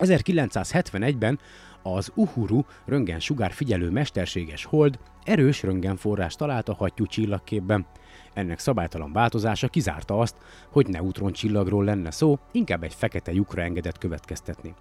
1971-ben 0.00 1.38
az 1.86 2.12
Uhuru 2.14 2.62
röntgen 2.84 3.20
sugár 3.20 3.52
figyelő 3.52 3.90
mesterséges 3.90 4.64
hold 4.64 4.98
erős 5.24 5.62
röntgenforrás 5.62 6.34
talált 6.34 6.68
a 6.68 6.74
hattyú 6.74 7.06
csillagképben. 7.06 7.86
Ennek 8.32 8.58
szabálytalan 8.58 9.12
változása 9.12 9.68
kizárta 9.68 10.18
azt, 10.18 10.36
hogy 10.70 10.86
neutroncsillagról 10.86 11.84
lenne 11.84 12.10
szó, 12.10 12.38
inkább 12.52 12.82
egy 12.82 12.94
fekete 12.94 13.32
lyukra 13.32 13.62
engedett 13.62 13.98
következtetni. 13.98 14.74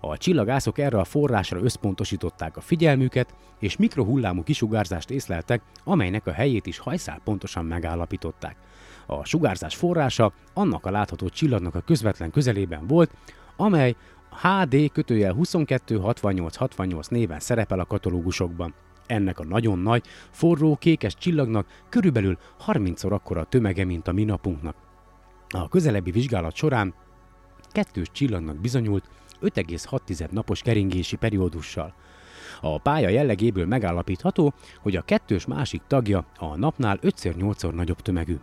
A 0.00 0.16
csillagászok 0.16 0.78
erre 0.78 0.98
a 0.98 1.04
forrásra 1.04 1.60
összpontosították 1.60 2.56
a 2.56 2.60
figyelmüket, 2.60 3.34
és 3.58 3.76
mikrohullámú 3.76 4.42
kisugárzást 4.42 5.10
észleltek, 5.10 5.62
amelynek 5.84 6.26
a 6.26 6.32
helyét 6.32 6.66
is 6.66 6.78
hajszál 6.78 7.20
pontosan 7.24 7.64
megállapították. 7.64 8.56
A 9.06 9.24
sugárzás 9.24 9.76
forrása 9.76 10.32
annak 10.54 10.86
a 10.86 10.90
látható 10.90 11.28
csillagnak 11.28 11.74
a 11.74 11.80
közvetlen 11.80 12.30
közelében 12.30 12.86
volt, 12.86 13.10
amely 13.56 13.96
HD 14.40 14.92
kötőjel 14.92 15.34
226868 15.34 17.08
néven 17.08 17.40
szerepel 17.40 17.80
a 17.80 17.84
katalógusokban. 17.84 18.74
Ennek 19.06 19.38
a 19.38 19.44
nagyon 19.44 19.78
nagy, 19.78 20.04
forró, 20.30 20.76
kékes 20.76 21.14
csillagnak 21.14 21.66
körülbelül 21.88 22.38
30-szor 22.66 23.12
akkora 23.12 23.44
tömege, 23.44 23.84
mint 23.84 24.08
a 24.08 24.12
mi 24.12 24.24
napunknak. 24.24 24.76
A 25.48 25.68
közelebbi 25.68 26.10
vizsgálat 26.10 26.54
során 26.54 26.94
kettős 27.70 28.10
csillagnak 28.12 28.56
bizonyult 28.56 29.08
5,6 29.42 30.30
napos 30.30 30.62
keringési 30.62 31.16
periódussal. 31.16 31.94
A 32.60 32.78
pálya 32.78 33.08
jellegéből 33.08 33.66
megállapítható, 33.66 34.52
hogy 34.80 34.96
a 34.96 35.02
kettős 35.02 35.46
másik 35.46 35.82
tagja 35.86 36.26
a 36.38 36.56
napnál 36.56 36.98
5-8-szor 37.02 37.72
nagyobb 37.72 38.00
tömegű. 38.00 38.36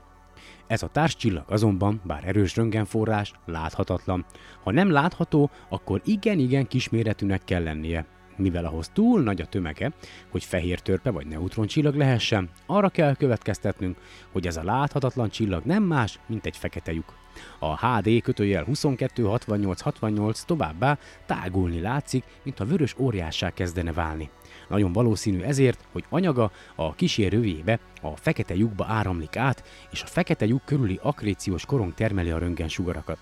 Ez 0.67 0.83
a 0.83 0.87
társcsillag 0.87 1.43
azonban, 1.47 2.01
bár 2.03 2.27
erős 2.27 2.55
röntgenforrás, 2.55 3.33
láthatatlan. 3.45 4.25
Ha 4.63 4.71
nem 4.71 4.91
látható, 4.91 5.49
akkor 5.69 6.01
igen-igen 6.03 6.67
kisméretűnek 6.67 7.43
kell 7.43 7.63
lennie. 7.63 8.05
Mivel 8.37 8.65
ahhoz 8.65 8.89
túl 8.93 9.21
nagy 9.21 9.41
a 9.41 9.45
tömege, 9.45 9.91
hogy 10.31 10.43
fehér 10.43 10.79
törpe 10.79 11.09
vagy 11.09 11.27
neutroncsillag 11.27 11.95
lehessen, 11.95 12.49
arra 12.65 12.89
kell 12.89 13.15
következtetnünk, 13.15 13.97
hogy 14.31 14.47
ez 14.47 14.57
a 14.57 14.63
láthatatlan 14.63 15.29
csillag 15.29 15.63
nem 15.65 15.83
más, 15.83 16.19
mint 16.27 16.45
egy 16.45 16.57
fekete 16.57 16.93
lyuk. 16.93 17.13
A 17.59 17.87
HD 17.87 18.21
kötőjel 18.21 18.63
226868 18.63 20.41
továbbá 20.41 20.97
tágulni 21.25 21.79
látszik, 21.79 22.23
mint 22.43 22.59
a 22.59 22.65
vörös 22.65 22.95
óriásság 22.97 23.53
kezdene 23.53 23.93
válni. 23.93 24.29
Nagyon 24.67 24.93
valószínű 24.93 25.41
ezért, 25.41 25.85
hogy 25.91 26.03
anyaga 26.09 26.51
a 26.75 26.95
kísérőjébe, 26.95 27.79
a 28.01 28.15
fekete 28.15 28.55
lyukba 28.55 28.85
áramlik 28.87 29.35
át, 29.35 29.63
és 29.91 30.03
a 30.03 30.07
fekete 30.07 30.45
lyuk 30.45 30.61
körüli 30.65 30.99
akréciós 31.01 31.65
korong 31.65 31.93
termeli 31.93 32.29
a 32.29 32.37
röntgensugarakat. 32.37 33.17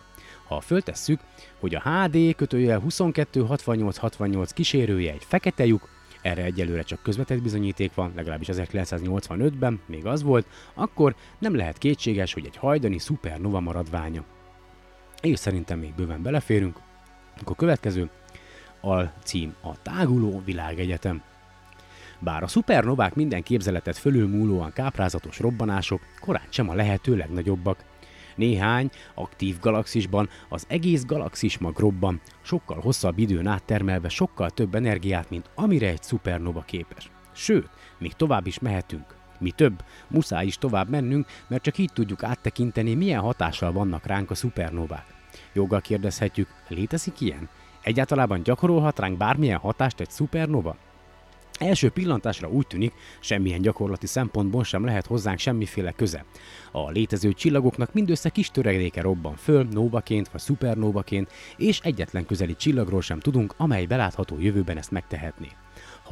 Ha 0.48 0.60
föltesszük, 0.60 1.20
hogy 1.60 1.76
a 1.76 1.82
HD 1.82 2.36
kötőjel 2.36 2.82
226868 2.88 4.49
kísérője 4.53 5.11
egy 5.11 5.24
fekete 5.28 5.65
lyuk, 5.65 5.90
erre 6.22 6.44
egyelőre 6.44 6.82
csak 6.82 7.03
közvetett 7.03 7.41
bizonyíték 7.41 7.94
van, 7.94 8.11
legalábbis 8.15 8.48
1985-ben 8.52 9.80
még 9.86 10.06
az 10.06 10.24
volt, 10.24 10.48
akkor 10.74 11.15
nem 11.40 11.56
lehet 11.56 11.78
kétséges, 11.78 12.34
hogy 12.34 12.45
egy 12.45 12.57
hajdani 12.57 12.99
szupernova 12.99 13.60
maradványa. 13.60 14.24
És 15.22 15.40
szerintem 15.40 15.80
még 15.80 15.94
bőven 15.95 16.22
beleférünk. 16.22 16.80
Akkor 17.41 17.56
következő 17.56 18.10
alcím 18.82 19.56
a 19.61 19.82
Táguló 19.82 20.41
Világegyetem. 20.45 21.22
Bár 22.19 22.44
a 22.44 22.48
szupernovák 22.48 23.15
minden 23.15 23.44
képzeletet 23.44 23.98
fölülmúlóan 23.98 24.73
káprázatos 24.73 25.40
robbanások 25.40 26.02
korán 26.19 26.48
sem 26.49 26.69
a 26.69 26.73
lehető 26.73 27.15
legnagyobbak. 27.15 27.85
Néhány 28.35 28.90
aktív 29.14 29.60
galaxisban 29.60 30.30
az 30.49 30.65
egész 30.68 31.06
galaxis 31.06 31.57
mag 31.57 31.80
robban, 31.80 32.22
sokkal 32.41 32.80
hosszabb 32.80 33.18
időn 33.18 33.48
áttermelve 33.48 34.10
sokkal 34.10 34.49
több 34.49 34.76
energiát, 34.76 35.30
mint 35.30 35.49
amire 35.56 35.88
egy 35.88 36.03
szupernova 36.03 36.61
képes. 36.61 37.11
Sőt, 37.31 37.69
még 37.98 38.14
tovább 38.14 38.48
is 38.48 38.60
mehetünk. 38.60 39.15
Mi 39.40 39.52
több, 39.52 39.84
muszáj 40.07 40.45
is 40.45 40.57
tovább 40.57 40.90
mennünk, 40.90 41.27
mert 41.48 41.64
csak 41.64 41.77
így 41.77 41.91
tudjuk 41.94 42.23
áttekinteni, 42.23 42.94
milyen 42.94 43.22
hatással 43.22 43.72
vannak 43.72 44.06
ránk 44.06 44.31
a 44.31 44.35
szupernovák. 44.35 45.06
Joggal 45.53 45.81
kérdezhetjük, 45.81 46.48
létezik 46.68 47.22
ilyen? 47.22 47.49
Egyáltalában 47.81 48.44
gyakorolhat 48.44 48.99
ránk 48.99 49.18
bármilyen 49.18 49.60
hatást 49.60 49.99
egy 49.99 50.10
szupernova? 50.10 50.76
Első 51.64 51.90
pillantásra 51.90 52.49
úgy 52.49 52.68
tűnik, 52.68 52.94
semmilyen 53.19 53.61
gyakorlati 53.61 54.07
szempontból 54.07 54.64
sem 54.64 54.85
lehet 54.85 55.06
hozzánk 55.06 55.40
semmiféle 55.40 55.91
köze. 55.91 56.26
A 56.72 56.90
létező 56.90 57.34
csillagoknak 57.34 57.94
mindössze 57.94 58.30
kis 58.30 58.49
töredéke 58.49 59.02
robban 59.02 59.35
föl, 59.35 59.68
nóvaként 59.72 60.30
vagy 60.30 60.41
szupernóvaként, 60.41 61.31
és 61.57 61.80
egyetlen 61.80 62.26
közeli 62.26 62.56
csillagról 62.56 63.02
sem 63.02 63.19
tudunk, 63.19 63.53
amely 63.57 63.85
belátható 63.85 64.40
jövőben 64.40 64.77
ezt 64.77 64.91
megtehetné. 64.91 65.48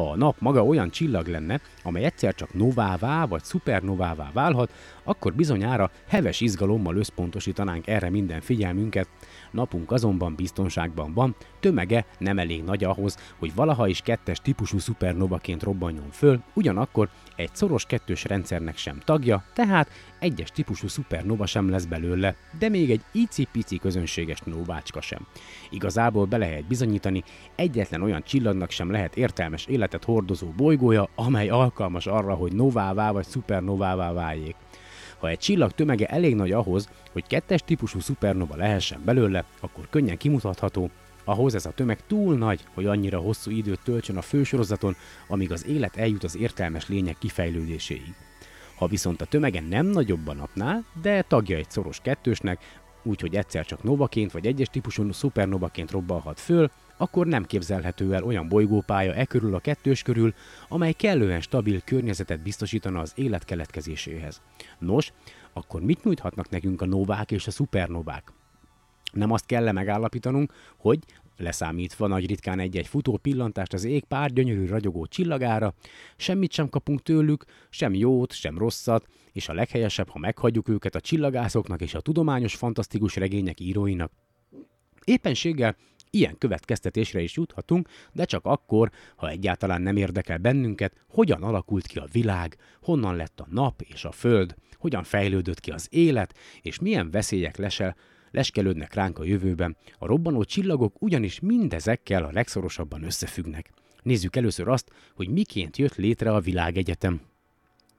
Ha 0.01 0.11
a 0.11 0.15
nap 0.15 0.35
maga 0.39 0.65
olyan 0.65 0.89
csillag 0.89 1.27
lenne, 1.27 1.61
amely 1.83 2.03
egyszer 2.03 2.35
csak 2.35 2.53
novává 2.53 3.25
vagy 3.25 3.43
szupernovává 3.43 4.29
válhat, 4.33 4.73
akkor 5.03 5.33
bizonyára 5.33 5.91
heves 6.07 6.41
izgalommal 6.41 6.95
összpontosítanánk 6.95 7.87
erre 7.87 8.09
minden 8.09 8.41
figyelmünket, 8.41 9.07
napunk 9.51 9.91
azonban 9.91 10.35
biztonságban 10.35 11.13
van, 11.13 11.35
tömege 11.59 12.05
nem 12.17 12.39
elég 12.39 12.63
nagy 12.63 12.83
ahhoz, 12.83 13.17
hogy 13.39 13.55
valaha 13.55 13.87
is 13.87 14.01
kettes 14.01 14.39
típusú 14.39 14.79
szupernovaként 14.79 15.63
robbanjon 15.63 16.11
föl, 16.11 16.41
ugyanakkor 16.53 17.09
egy 17.41 17.55
szoros 17.55 17.85
kettős 17.85 18.23
rendszernek 18.23 18.77
sem 18.77 18.99
tagja, 19.05 19.43
tehát 19.53 19.89
egyes 20.19 20.49
típusú 20.51 20.87
szupernova 20.87 21.45
sem 21.45 21.69
lesz 21.69 21.85
belőle, 21.85 22.35
de 22.59 22.69
még 22.69 22.91
egy 22.91 23.01
icipici 23.11 23.77
közönséges 23.77 24.39
novácska 24.39 25.01
sem. 25.01 25.27
Igazából 25.69 26.25
be 26.25 26.37
lehet 26.37 26.67
bizonyítani, 26.67 27.23
egyetlen 27.55 28.01
olyan 28.01 28.23
csillagnak 28.23 28.71
sem 28.71 28.91
lehet 28.91 29.17
értelmes 29.17 29.65
életet 29.65 30.03
hordozó 30.03 30.47
bolygója, 30.47 31.09
amely 31.15 31.49
alkalmas 31.49 32.07
arra, 32.07 32.33
hogy 32.33 32.53
novává 32.53 33.11
vagy 33.11 33.25
szupernovává 33.25 34.11
váljék. 34.11 34.55
Ha 35.19 35.27
egy 35.29 35.39
csillag 35.39 35.71
tömege 35.71 36.05
elég 36.05 36.35
nagy 36.35 36.51
ahhoz, 36.51 36.89
hogy 37.11 37.27
kettes 37.27 37.61
típusú 37.65 37.99
szupernova 37.99 38.55
lehessen 38.55 39.01
belőle, 39.05 39.45
akkor 39.59 39.87
könnyen 39.89 40.17
kimutatható, 40.17 40.89
ahhoz 41.23 41.55
ez 41.55 41.65
a 41.65 41.71
tömeg 41.71 42.05
túl 42.07 42.37
nagy, 42.37 42.65
hogy 42.73 42.85
annyira 42.85 43.19
hosszú 43.19 43.51
időt 43.51 43.79
töltsön 43.83 44.17
a 44.17 44.21
fősorozaton, 44.21 44.95
amíg 45.27 45.51
az 45.51 45.65
élet 45.65 45.97
eljut 45.97 46.23
az 46.23 46.37
értelmes 46.37 46.87
lények 46.87 47.17
kifejlődéséig. 47.17 48.13
Ha 48.75 48.87
viszont 48.87 49.21
a 49.21 49.25
tömege 49.25 49.61
nem 49.61 49.85
nagyobb 49.85 50.27
a 50.27 50.33
napnál, 50.33 50.85
de 51.01 51.21
tagja 51.21 51.57
egy 51.57 51.69
szoros 51.69 51.99
kettősnek, 52.01 52.79
úgyhogy 53.03 53.35
egyszer 53.35 53.65
csak 53.65 53.83
novaként 53.83 54.31
vagy 54.31 54.45
egyes 54.45 54.67
típusú 54.67 55.11
szupernovaként 55.11 55.91
robbalhat 55.91 56.39
föl, 56.39 56.71
akkor 56.97 57.27
nem 57.27 57.45
képzelhető 57.45 58.13
el 58.13 58.23
olyan 58.23 58.47
bolygópálya 58.47 59.13
e 59.13 59.25
körül 59.25 59.55
a 59.55 59.59
kettős 59.59 60.01
körül, 60.01 60.33
amely 60.69 60.91
kellően 60.91 61.41
stabil 61.41 61.81
környezetet 61.81 62.43
biztosítana 62.43 62.99
az 62.99 63.11
élet 63.15 63.45
keletkezéséhez. 63.45 64.41
Nos, 64.79 65.13
akkor 65.53 65.81
mit 65.81 66.03
nyújthatnak 66.03 66.49
nekünk 66.49 66.81
a 66.81 66.85
novák 66.85 67.31
és 67.31 67.47
a 67.47 67.51
szupernovák? 67.51 68.31
Nem 69.11 69.31
azt 69.31 69.45
kell 69.45 69.71
megállapítanunk, 69.71 70.53
hogy 70.77 70.99
leszámítva 71.37 72.07
nagy 72.07 72.27
ritkán 72.27 72.59
egy-egy 72.59 72.87
futó 72.87 73.17
pillantást 73.17 73.73
az 73.73 73.83
ég 73.83 74.03
pár 74.03 74.31
gyönyörű 74.31 74.65
ragyogó 74.65 75.05
csillagára, 75.05 75.73
semmit 76.17 76.51
sem 76.51 76.69
kapunk 76.69 77.01
tőlük, 77.01 77.45
sem 77.69 77.93
jót, 77.93 78.33
sem 78.33 78.57
rosszat, 78.57 79.07
és 79.31 79.49
a 79.49 79.53
leghelyesebb, 79.53 80.09
ha 80.09 80.19
meghagyjuk 80.19 80.69
őket 80.69 80.95
a 80.95 81.01
csillagászoknak 81.01 81.81
és 81.81 81.93
a 81.93 82.01
tudományos 82.01 82.55
fantasztikus 82.55 83.15
regények 83.15 83.59
íróinak. 83.59 84.11
Éppenséggel 85.03 85.75
Ilyen 86.13 86.37
következtetésre 86.37 87.21
is 87.21 87.35
juthatunk, 87.35 87.89
de 88.13 88.25
csak 88.25 88.45
akkor, 88.45 88.91
ha 89.15 89.29
egyáltalán 89.29 89.81
nem 89.81 89.95
érdekel 89.95 90.37
bennünket, 90.37 90.93
hogyan 91.09 91.43
alakult 91.43 91.87
ki 91.87 91.99
a 91.99 92.07
világ, 92.11 92.57
honnan 92.81 93.15
lett 93.15 93.39
a 93.39 93.47
nap 93.49 93.81
és 93.81 94.05
a 94.05 94.11
föld, 94.11 94.55
hogyan 94.77 95.03
fejlődött 95.03 95.59
ki 95.59 95.71
az 95.71 95.87
élet, 95.89 96.37
és 96.61 96.79
milyen 96.79 97.11
veszélyek 97.11 97.57
lesel, 97.57 97.95
leskelődnek 98.31 98.93
ránk 98.93 99.19
a 99.19 99.23
jövőben. 99.23 99.77
A 99.97 100.05
robbanó 100.05 100.43
csillagok 100.43 101.01
ugyanis 101.01 101.39
mindezekkel 101.39 102.23
a 102.23 102.31
legszorosabban 102.31 103.03
összefüggnek. 103.03 103.71
Nézzük 104.03 104.35
először 104.35 104.67
azt, 104.67 104.91
hogy 105.15 105.29
miként 105.29 105.77
jött 105.77 105.95
létre 105.95 106.31
a 106.31 106.39
világegyetem. 106.39 107.21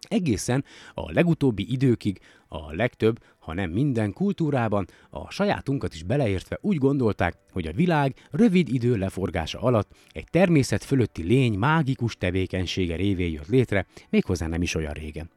Egészen 0.09 0.64
a 0.94 1.12
legutóbbi 1.12 1.72
időkig 1.72 2.20
a 2.48 2.74
legtöbb, 2.74 3.18
ha 3.38 3.54
nem 3.54 3.70
minden 3.70 4.12
kultúrában, 4.12 4.86
a 5.10 5.30
sajátunkat 5.30 5.94
is 5.94 6.02
beleértve 6.02 6.59
úgy 6.60 6.76
gondolták, 6.76 7.36
hogy 7.50 7.66
a 7.66 7.72
világ 7.72 8.28
rövid 8.30 8.68
idő 8.68 8.96
leforgása 8.96 9.60
alatt 9.60 9.94
egy 10.12 10.26
természet 10.30 10.84
fölötti 10.84 11.22
lény 11.22 11.59
mágikus 11.59 12.16
tevékenysége 12.16 12.96
révén 12.96 13.32
jött 13.32 13.46
létre, 13.46 13.86
méghozzá 14.10 14.46
nem 14.46 14.62
is 14.62 14.74
olyan 14.74 14.92
régen. 14.92 15.30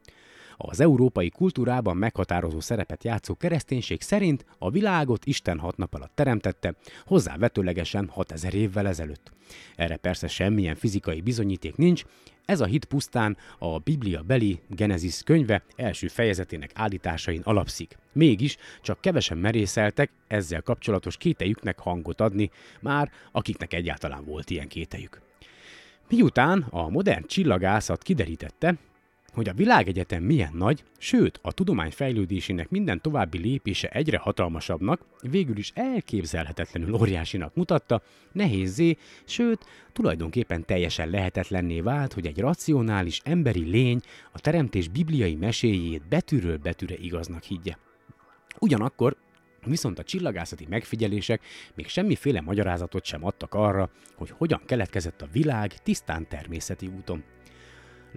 Az 0.57 0.80
európai 0.80 1.30
kultúrában 1.30 1.98
meghatározó 1.98 2.60
szerepet 2.60 3.03
játszó 3.03 3.36
kereszténység 3.36 4.02
szerint 4.02 4.45
a 4.57 4.69
világot 4.69 5.26
Isten 5.26 5.60
hat 5.60 5.77
nap 5.77 5.94
alatt 5.94 6.11
teremtette, 6.15 6.76
hozzávetőlegesen 7.06 8.07
6000 8.07 8.53
évvel 8.53 8.88
ezelőtt. 8.88 9.32
Erre 9.76 9.95
persze 9.95 10.27
semmilyen 10.27 10.76
fizikai 10.76 11.22
bizonyíték 11.22 11.76
nincs, 11.76 12.03
ez 12.45 12.61
a 12.61 12.65
hit 12.65 12.86
pusztán 12.86 13.38
a 13.60 13.80
Biblia 13.80 14.22
beli 14.22 14.60
Genesis 14.69 15.23
könyve 15.23 15.64
első 15.76 16.07
fejezetének 16.07 16.72
állításain 16.73 17.41
alapszik. 17.44 17.98
Mégis 18.11 18.57
csak 18.82 19.02
kevesen 19.02 19.38
merészeltek 19.38 20.11
ezzel 20.27 20.61
kapcsolatos 20.61 21.18
kétejüknek 21.18 21.80
hangot 21.80 22.22
adni, 22.22 22.49
már 22.82 23.11
akiknek 23.32 23.73
egyáltalán 23.73 24.26
volt 24.26 24.49
ilyen 24.49 24.68
kétejük. 24.68 25.22
Miután 26.10 26.65
a 26.69 26.90
modern 26.90 27.26
csillagászat 27.27 28.03
kiderítette, 28.03 28.76
hogy 29.35 29.49
a 29.49 29.53
világegyetem 29.53 30.23
milyen 30.23 30.53
nagy, 30.53 30.83
sőt, 30.97 31.39
a 31.41 31.51
tudomány 31.51 31.91
fejlődésének 31.91 32.69
minden 32.69 33.01
további 33.01 33.37
lépése 33.37 33.87
egyre 33.87 34.17
hatalmasabbnak, 34.17 35.01
végül 35.21 35.57
is 35.57 35.71
elképzelhetetlenül 35.75 36.93
óriásinak 36.93 37.55
mutatta, 37.55 38.01
nehézé, 38.31 38.97
sőt, 39.25 39.65
tulajdonképpen 39.93 40.65
teljesen 40.65 41.09
lehetetlenné 41.09 41.81
vált, 41.81 42.13
hogy 42.13 42.25
egy 42.25 42.39
racionális 42.39 43.21
emberi 43.23 43.63
lény 43.63 43.99
a 44.31 44.39
teremtés 44.39 44.87
bibliai 44.87 45.35
meséjét 45.35 46.07
betűről 46.07 46.57
betűre 46.57 46.95
igaznak 46.97 47.43
higgye. 47.43 47.75
Ugyanakkor 48.59 49.17
Viszont 49.67 49.99
a 49.99 50.03
csillagászati 50.03 50.65
megfigyelések 50.69 51.41
még 51.75 51.87
semmiféle 51.87 52.41
magyarázatot 52.41 53.05
sem 53.05 53.25
adtak 53.25 53.53
arra, 53.53 53.89
hogy 54.15 54.29
hogyan 54.37 54.61
keletkezett 54.65 55.21
a 55.21 55.27
világ 55.31 55.77
tisztán 55.83 56.27
természeti 56.27 56.87
úton. 56.87 57.23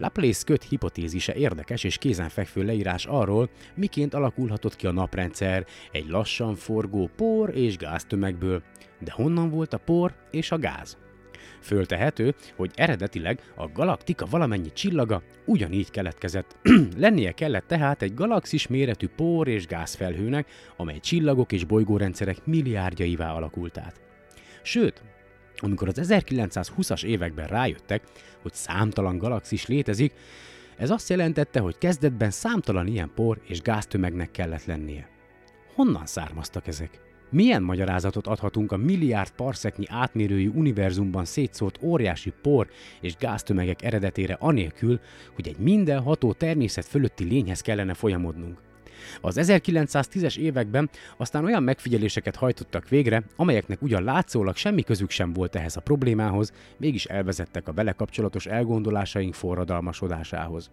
Laplace 0.01 0.43
köt 0.47 0.63
hipotézise 0.63 1.35
érdekes 1.35 1.85
és 1.85 1.99
kézenfekvő 1.99 2.63
leírás 2.63 3.07
arról, 3.07 3.51
miként 3.75 4.15
alakulhatott 4.15 4.77
ki 4.77 4.87
a 4.87 4.93
naprendszer 4.93 5.67
egy 5.93 6.09
lassan 6.09 6.55
forgó 6.55 7.11
por 7.17 7.57
és 7.57 7.77
gáztömegből. 7.77 8.63
De 8.99 9.13
honnan 9.13 9.51
volt 9.51 9.75
a 9.75 9.79
por 9.79 10.15
és 10.31 10.51
a 10.51 10.59
gáz? 10.59 10.97
Föltehető, 11.61 12.35
hogy 12.57 12.71
eredetileg 12.75 13.41
a 13.57 13.69
galaktika 13.69 14.27
valamennyi 14.31 14.73
csillaga 14.73 15.23
ugyanígy 15.45 15.91
keletkezett. 15.91 16.57
Lennie 16.97 17.33
kellett 17.33 17.67
tehát 17.67 18.03
egy 18.03 18.15
galaxis 18.15 18.67
méretű 18.67 19.09
por 19.17 19.49
és 19.49 19.67
gázfelhőnek, 19.67 20.49
amely 20.77 20.99
csillagok 20.99 21.53
és 21.53 21.65
bolygórendszerek 21.65 22.47
milliárdjaivá 22.47 23.33
alakult 23.33 23.79
át. 23.79 24.01
Sőt, 24.63 25.03
amikor 25.61 25.89
az 25.89 26.09
1920-as 26.13 27.05
években 27.05 27.47
rájöttek, 27.47 28.03
hogy 28.43 28.55
számtalan 28.55 29.19
galaxis 29.19 29.67
létezik, 29.67 30.13
ez 30.77 30.91
azt 30.91 31.09
jelentette, 31.09 31.61
hogy 31.61 31.79
kezdetben 31.79 32.31
számtalan 32.31 32.87
ilyen 32.87 33.11
por 33.15 33.41
és 33.45 33.61
gáztömegnek 33.61 34.31
kellett 34.31 34.65
lennie. 34.65 35.09
Honnan 35.75 36.07
származtak 36.07 36.67
ezek? 36.67 37.01
Milyen 37.31 37.63
magyarázatot 37.63 38.27
adhatunk 38.27 38.73
a 38.73 38.77
milliárd 38.77 39.31
parszeknyi 39.31 39.85
átmérőjű 39.89 40.49
univerzumban 40.49 41.25
szétszólt 41.25 41.79
óriási 41.83 42.33
por 42.43 42.69
és 43.01 43.17
gáztömegek 43.17 43.83
eredetére 43.83 44.37
anélkül, 44.41 45.01
hogy 45.35 45.49
egy 45.49 45.59
minden 45.59 46.03
ható 46.03 46.33
természet 46.33 46.85
fölötti 46.85 47.25
lényhez 47.25 47.61
kellene 47.61 47.95
folyamodnunk? 47.95 48.68
Az 49.21 49.37
1910-es 49.41 50.39
években 50.39 50.91
aztán 51.17 51.45
olyan 51.45 51.63
megfigyeléseket 51.63 52.37
hajtottak 52.37 52.89
végre, 52.89 53.23
amelyeknek 53.37 53.83
ugyan 53.83 54.05
látszólag 54.05 54.57
semmi 54.57 54.83
közük 54.83 55.11
sem 55.11 55.33
volt 55.33 55.57
ehhez 55.57 55.77
a 55.77 55.81
problémához, 55.81 56.53
mégis 56.77 57.05
elvezettek 57.05 57.69
a 57.69 57.73
vele 57.73 57.93
kapcsolatos 57.93 58.47
elgondolásaink 58.47 59.35
forradalmasodásához. 59.35 60.71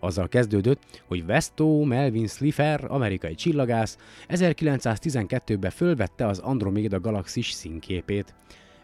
Azzal 0.00 0.28
kezdődött, 0.28 1.02
hogy 1.06 1.26
Vesto 1.26 1.84
Melvin 1.84 2.26
Slipher, 2.26 2.84
amerikai 2.88 3.34
csillagász, 3.34 3.98
1912-ben 4.28 5.70
fölvette 5.70 6.26
az 6.26 6.38
Andromeda 6.38 7.00
galaxis 7.00 7.50
színképét. 7.50 8.34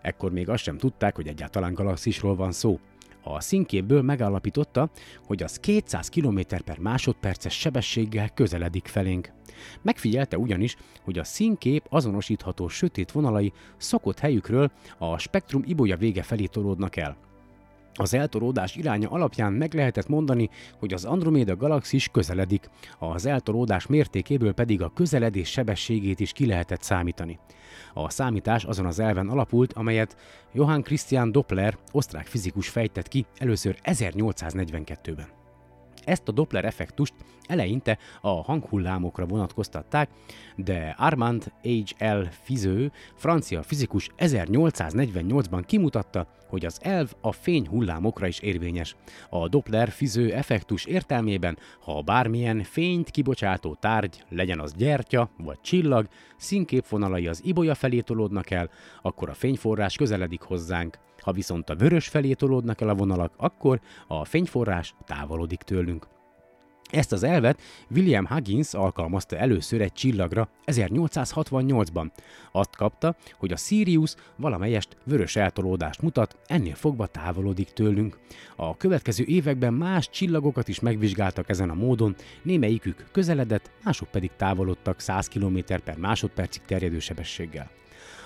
Ekkor 0.02 0.32
még 0.32 0.48
azt 0.48 0.62
sem 0.62 0.78
tudták, 0.78 1.14
hogy 1.14 1.28
egyáltalán 1.28 1.74
galaxisról 1.74 2.36
van 2.36 2.52
szó. 2.52 2.80
A 3.22 3.40
színképből 3.40 4.02
megállapította, 4.02 4.90
hogy 5.26 5.42
az 5.42 5.60
200 5.60 6.08
km 6.08 6.40
per 6.64 6.78
másodperces 6.78 7.58
sebességgel 7.58 8.28
közeledik 8.28 8.86
felénk. 8.86 9.32
Megfigyelte 9.82 10.38
ugyanis, 10.38 10.76
hogy 11.02 11.18
a 11.18 11.24
színkép 11.24 11.86
azonosítható 11.88 12.68
sötét 12.68 13.12
vonalai 13.12 13.52
szokott 13.76 14.18
helyükről 14.18 14.70
a 14.98 15.18
spektrum 15.18 15.62
ibolya 15.66 15.96
vége 15.96 16.22
felé 16.22 16.46
tolódnak 16.46 16.96
el. 16.96 17.16
Az 17.94 18.14
eltolódás 18.14 18.76
iránya 18.76 19.10
alapján 19.10 19.52
meg 19.52 19.74
lehetett 19.74 20.08
mondani, 20.08 20.50
hogy 20.78 20.92
az 20.92 21.04
Androméda 21.04 21.56
galaxis 21.56 22.08
közeledik, 22.08 22.70
az 22.98 23.26
eltolódás 23.26 23.86
mértékéből 23.86 24.52
pedig 24.52 24.82
a 24.82 24.92
közeledés 24.94 25.50
sebességét 25.50 26.20
is 26.20 26.32
ki 26.32 26.46
lehetett 26.46 26.82
számítani. 26.82 27.38
A 27.94 28.10
számítás 28.10 28.64
azon 28.64 28.86
az 28.86 28.98
elven 28.98 29.28
alapult, 29.28 29.72
amelyet 29.72 30.16
Johann 30.52 30.82
Christian 30.82 31.32
Doppler, 31.32 31.78
osztrák 31.92 32.26
fizikus 32.26 32.68
fejtett 32.68 33.08
ki 33.08 33.26
először 33.38 33.78
1842-ben. 33.84 35.41
Ezt 36.04 36.28
a 36.28 36.32
Doppler 36.32 36.64
effektust 36.64 37.14
eleinte 37.46 37.98
a 38.20 38.28
hanghullámokra 38.28 39.26
vonatkoztatták, 39.26 40.08
de 40.56 40.94
Armand 40.98 41.52
H.L. 41.62 42.22
Fiző, 42.42 42.92
francia 43.14 43.62
fizikus 43.62 44.08
1848-ban 44.18 45.62
kimutatta, 45.66 46.26
hogy 46.48 46.64
az 46.64 46.78
elv 46.82 47.12
a 47.20 47.32
fényhullámokra 47.32 48.26
is 48.26 48.38
érvényes. 48.38 48.96
A 49.30 49.48
Doppler-Fiző 49.48 50.32
effektus 50.32 50.84
értelmében, 50.84 51.58
ha 51.80 52.02
bármilyen 52.02 52.62
fényt 52.62 53.10
kibocsátó 53.10 53.76
tárgy, 53.80 54.24
legyen 54.28 54.60
az 54.60 54.74
gyertya 54.74 55.30
vagy 55.38 55.60
csillag, 55.60 56.08
színképvonalai 56.36 57.26
az 57.26 57.40
ibolya 57.44 57.74
felé 57.74 58.00
tolódnak 58.00 58.50
el, 58.50 58.70
akkor 59.02 59.28
a 59.28 59.34
fényforrás 59.34 59.96
közeledik 59.96 60.40
hozzánk. 60.40 60.98
Ha 61.22 61.32
viszont 61.32 61.70
a 61.70 61.76
vörös 61.76 62.08
felé 62.08 62.32
tolódnak 62.32 62.80
el 62.80 62.88
a 62.88 62.94
vonalak, 62.94 63.32
akkor 63.36 63.80
a 64.06 64.24
fényforrás 64.24 64.94
távolodik 65.06 65.62
tőlünk. 65.62 66.06
Ezt 66.92 67.12
az 67.12 67.22
elvet 67.22 67.60
William 67.90 68.26
Huggins 68.26 68.74
alkalmazta 68.74 69.36
először 69.36 69.80
egy 69.80 69.92
csillagra 69.92 70.48
1868-ban. 70.66 72.10
Azt 72.52 72.76
kapta, 72.76 73.16
hogy 73.38 73.52
a 73.52 73.56
Sirius 73.56 74.14
valamelyest 74.36 74.96
vörös 75.04 75.36
eltolódást 75.36 76.02
mutat, 76.02 76.36
ennél 76.46 76.74
fogva 76.74 77.06
távolodik 77.06 77.68
tőlünk. 77.68 78.18
A 78.56 78.76
következő 78.76 79.24
években 79.24 79.74
más 79.74 80.10
csillagokat 80.10 80.68
is 80.68 80.80
megvizsgáltak 80.80 81.48
ezen 81.48 81.70
a 81.70 81.74
módon, 81.74 82.14
némelyikük 82.42 83.06
közeledett, 83.12 83.70
mások 83.84 84.08
pedig 84.08 84.30
távolodtak 84.36 85.00
100 85.00 85.28
km 85.28 85.58
per 85.84 85.96
másodpercig 85.96 86.62
terjedő 86.62 86.98
sebességgel. 86.98 87.70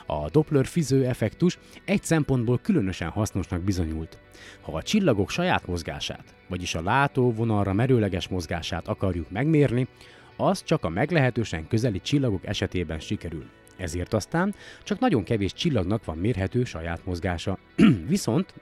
A 0.06 0.30
Doppler 0.30 0.66
fiző 0.66 1.06
effektus 1.06 1.58
egy 1.84 2.02
szempontból 2.02 2.58
különösen 2.62 3.08
hasznosnak 3.08 3.60
bizonyult. 3.60 4.18
Ha 4.60 4.72
a 4.72 4.82
csillagok 4.82 5.30
saját 5.30 5.66
mozgását, 5.66 6.34
vagyis 6.48 6.74
a 6.74 6.82
látóvonalra 6.82 7.72
merőleges 7.72 8.28
mozgását 8.28 8.88
akarjuk 8.88 9.30
megmérni, 9.30 9.88
az 10.36 10.62
csak 10.64 10.84
a 10.84 10.88
meglehetősen 10.88 11.68
közeli 11.68 12.00
csillagok 12.00 12.46
esetében 12.46 12.98
sikerül. 12.98 13.44
Ezért 13.76 14.14
aztán 14.14 14.54
csak 14.82 14.98
nagyon 14.98 15.24
kevés 15.24 15.52
csillagnak 15.52 16.04
van 16.04 16.18
mérhető 16.18 16.64
saját 16.64 17.04
mozgása. 17.04 17.58
Viszont 18.08 18.54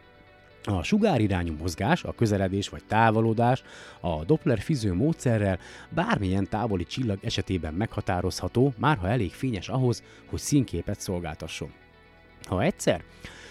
a 0.66 0.82
sugárirányú 0.82 1.54
mozgás, 1.60 2.04
a 2.04 2.12
közeledés 2.12 2.68
vagy 2.68 2.84
távolodás 2.84 3.62
a 4.00 4.24
Doppler 4.24 4.60
fiző 4.60 4.94
módszerrel 4.94 5.58
bármilyen 5.88 6.48
távoli 6.48 6.84
csillag 6.84 7.18
esetében 7.22 7.74
meghatározható, 7.74 8.72
már 8.78 8.96
ha 8.96 9.08
elég 9.08 9.32
fényes 9.32 9.68
ahhoz, 9.68 10.02
hogy 10.26 10.38
színképet 10.38 11.00
szolgáltasson. 11.00 11.72
Ha 12.42 12.62
egyszer 12.62 13.02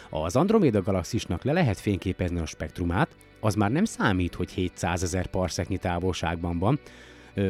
az 0.10 0.36
Andromeda 0.36 0.82
galaxisnak 0.82 1.44
le 1.44 1.52
lehet 1.52 1.80
fényképezni 1.80 2.40
a 2.40 2.46
spektrumát, 2.46 3.16
az 3.40 3.56
már 3.56 3.72
nem 3.72 3.86
számít, 3.86 4.36
hogy 4.36 4.52
700 4.52 5.04
ezer 5.04 5.28
parszeknyi 5.28 5.78
távolságban 5.78 6.60
van, 6.60 6.80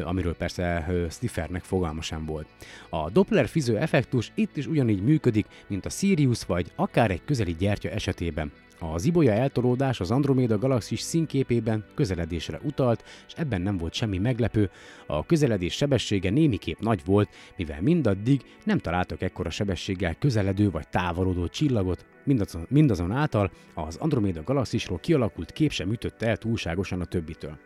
amiről 0.04 0.36
persze 0.36 0.86
Stiffernek 1.10 1.62
fogalma 1.62 2.02
sem 2.02 2.24
volt. 2.24 2.46
A 2.88 3.10
Doppler 3.10 3.48
fiző 3.48 3.78
effektus 3.78 4.32
itt 4.34 4.56
is 4.56 4.66
ugyanígy 4.66 5.02
működik, 5.02 5.46
mint 5.66 5.86
a 5.86 5.90
Sirius 5.90 6.44
vagy 6.44 6.72
akár 6.76 7.10
egy 7.10 7.24
közeli 7.24 7.54
gyertya 7.58 7.88
esetében. 7.88 8.52
Az 8.80 9.04
ibolya 9.04 9.32
eltolódás 9.32 10.00
az 10.00 10.10
Androméda 10.10 10.58
galaxis 10.58 11.00
színképében 11.00 11.84
közeledésre 11.94 12.60
utalt, 12.62 13.04
és 13.26 13.32
ebben 13.36 13.60
nem 13.60 13.76
volt 13.76 13.92
semmi 13.92 14.18
meglepő. 14.18 14.70
A 15.06 15.26
közeledés 15.26 15.74
sebessége 15.74 16.30
némiképp 16.30 16.78
nagy 16.78 17.04
volt, 17.04 17.28
mivel 17.56 17.82
mindaddig 17.82 18.42
nem 18.64 18.78
találtak 18.78 19.22
ekkora 19.22 19.50
sebességgel 19.50 20.14
közeledő 20.14 20.70
vagy 20.70 20.88
távolodó 20.88 21.46
csillagot, 21.46 22.06
mindazon, 22.24 22.66
mindazonáltal 22.68 23.50
az 23.74 23.96
Androméda 23.96 24.42
galaxisról 24.42 24.98
kialakult 24.98 25.52
kép 25.52 25.70
sem 25.70 25.92
ütötte 25.92 26.28
el 26.28 26.36
túlságosan 26.36 27.00
a 27.00 27.04
többitől. 27.04 27.58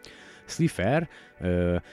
Slipher 0.46 1.08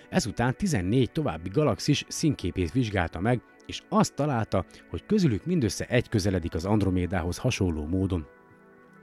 ezután 0.10 0.56
14 0.56 1.12
további 1.12 1.50
galaxis 1.50 2.06
színképét 2.08 2.72
vizsgálta 2.72 3.20
meg, 3.20 3.42
és 3.66 3.82
azt 3.90 4.16
találta, 4.16 4.66
hogy 4.90 5.06
közülük 5.06 5.46
mindössze 5.46 5.86
egy 5.86 6.10
közeledik 6.10 6.54
az 6.54 6.66
Andromédához 6.66 7.38
hasonló 7.38 7.86
módon. 7.86 8.28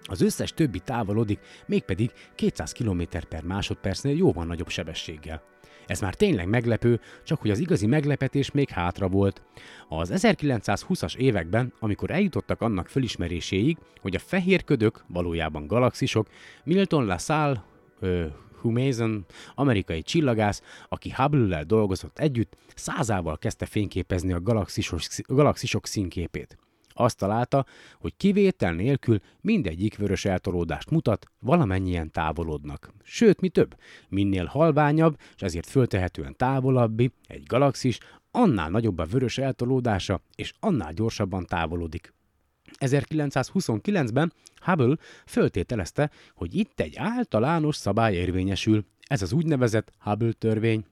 Az 0.05 0.21
összes 0.21 0.53
többi 0.53 0.79
távolodik, 0.79 1.39
mégpedig 1.67 2.11
200 2.35 2.73
km 2.73 3.03
per 3.29 3.43
másodpercnél 3.43 4.17
jóval 4.17 4.45
nagyobb 4.45 4.69
sebességgel. 4.69 5.43
Ez 5.87 6.01
már 6.01 6.15
tényleg 6.15 6.49
meglepő, 6.49 7.01
csak 7.25 7.41
hogy 7.41 7.51
az 7.51 7.59
igazi 7.59 7.87
meglepetés 7.87 8.51
még 8.51 8.69
hátra 8.69 9.09
volt. 9.09 9.43
Az 9.89 10.11
1920-as 10.15 11.17
években, 11.17 11.73
amikor 11.79 12.11
eljutottak 12.11 12.61
annak 12.61 12.89
fölismeréséig, 12.89 13.79
hogy 14.01 14.15
a 14.15 14.19
fehér 14.19 14.65
ködök 14.65 15.05
valójában 15.09 15.67
galaxisok, 15.67 16.29
Milton 16.65 17.05
LaSalle, 17.05 17.65
Humason, 18.61 19.27
amerikai 19.55 20.03
csillagász, 20.03 20.63
aki 20.89 21.13
Hubble-lel 21.17 21.65
dolgozott 21.65 22.19
együtt, 22.19 22.57
százával 22.75 23.39
kezdte 23.39 23.67
fényképezni 23.67 24.33
a 24.33 24.41
galaxisok, 24.41 25.01
galaxisok 25.27 25.87
színképét. 25.87 26.57
Azt 26.93 27.19
találta, 27.19 27.67
hogy 27.99 28.17
kivétel 28.17 28.73
nélkül 28.73 29.19
mindegyik 29.41 29.97
vörös 29.97 30.25
eltolódást 30.25 30.91
mutat, 30.91 31.27
valamennyien 31.39 32.11
távolodnak. 32.11 32.93
Sőt, 33.03 33.41
mi 33.41 33.49
több, 33.49 33.77
minél 34.09 34.45
halványabb, 34.45 35.19
és 35.35 35.43
ezért 35.43 35.67
föltehetően 35.67 36.37
távolabbi 36.37 37.13
egy 37.27 37.43
galaxis, 37.43 37.99
annál 38.31 38.71
nagyobb 38.71 38.99
a 38.99 39.05
vörös 39.05 39.39
eltolódása, 39.39 40.21
és 40.35 40.53
annál 40.61 40.93
gyorsabban 40.93 41.47
távolodik. 41.47 42.13
1929-ben 42.79 44.33
Hubble 44.61 44.97
föltételezte, 45.27 46.11
hogy 46.35 46.55
itt 46.55 46.81
egy 46.81 46.97
általános 46.97 47.77
szabály 47.77 48.15
érvényesül, 48.15 48.85
ez 49.01 49.23
az 49.23 49.33
úgynevezett 49.33 49.93
Hubble 49.99 50.33
törvény. 50.33 50.85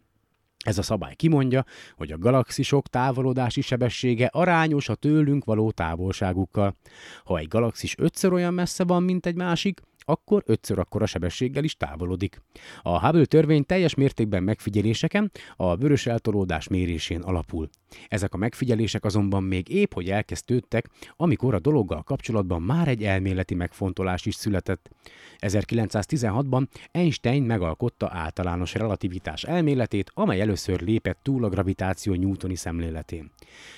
Ez 0.65 0.78
a 0.78 0.82
szabály 0.82 1.15
kimondja, 1.15 1.65
hogy 1.97 2.12
a 2.12 2.19
galaxisok 2.19 2.87
távolodási 2.87 3.61
sebessége 3.61 4.27
arányos 4.27 4.89
a 4.89 4.95
tőlünk 4.95 5.45
való 5.45 5.70
távolságukkal. 5.70 6.77
Ha 7.24 7.39
egy 7.39 7.49
galaxis 7.49 7.95
ötször 7.99 8.32
olyan 8.32 8.55
messze 8.55 8.85
van, 8.85 9.03
mint 9.03 9.27
egy 9.27 9.35
másik, 9.35 9.81
akkor 10.11 10.43
ötször 10.47 10.78
akkora 10.78 11.07
sebességgel 11.07 11.65
is 11.65 11.77
távolodik. 11.77 12.43
A 12.82 13.07
Hubble 13.07 13.24
törvény 13.24 13.65
teljes 13.65 13.95
mértékben 13.95 14.43
megfigyeléseken, 14.43 15.31
a 15.57 15.77
vörös 15.77 16.07
eltolódás 16.07 16.69
mérésén 16.69 17.20
alapul. 17.20 17.69
Ezek 18.09 18.35
a 18.35 18.37
megfigyelések 18.37 19.05
azonban 19.05 19.43
még 19.43 19.69
épp 19.69 19.93
hogy 19.93 20.11
elkezdődtek, 20.11 20.89
amikor 21.16 21.55
a 21.55 21.59
dologgal 21.59 22.03
kapcsolatban 22.03 22.62
már 22.62 22.89
egy 22.89 23.05
elméleti 23.05 23.55
megfontolás 23.55 24.27
is 24.27 24.35
született. 24.35 24.91
1916-ban 25.39 26.66
Einstein 26.91 27.43
megalkotta 27.43 28.09
általános 28.12 28.74
relativitás 28.74 29.45
elméletét, 29.45 30.11
amely 30.15 30.41
először 30.41 30.81
lépett 30.81 31.19
túl 31.23 31.45
a 31.45 31.49
gravitáció 31.49 32.15
newtoni 32.15 32.57
szemléletén. 32.57 33.31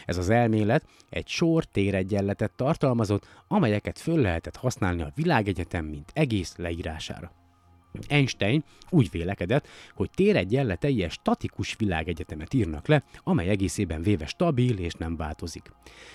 Ez 0.04 0.16
az 0.16 0.28
elmélet 0.28 0.84
egy 1.10 1.28
sor 1.28 1.64
téregyenletet 1.64 2.52
tartalmazott, 2.56 3.26
amelyeket 3.48 3.98
föl 3.98 4.20
lehetett 4.20 4.56
használni 4.56 5.02
a 5.02 5.12
világegyetem 5.14 5.84
mint 5.84 6.10
egész 6.22 6.56
leírására. 6.56 7.32
Einstein 8.08 8.64
úgy 8.90 9.10
vélekedett, 9.10 9.68
hogy 9.94 10.10
téregyenletei 10.10 11.02
egy 11.02 11.10
statikus 11.10 11.76
világegyetemet 11.78 12.54
írnak 12.54 12.86
le, 12.86 13.04
amely 13.24 13.48
egészében 13.48 14.02
véve 14.02 14.26
stabil 14.26 14.78
és 14.78 14.92
nem 14.92 15.16
változik. 15.16 15.70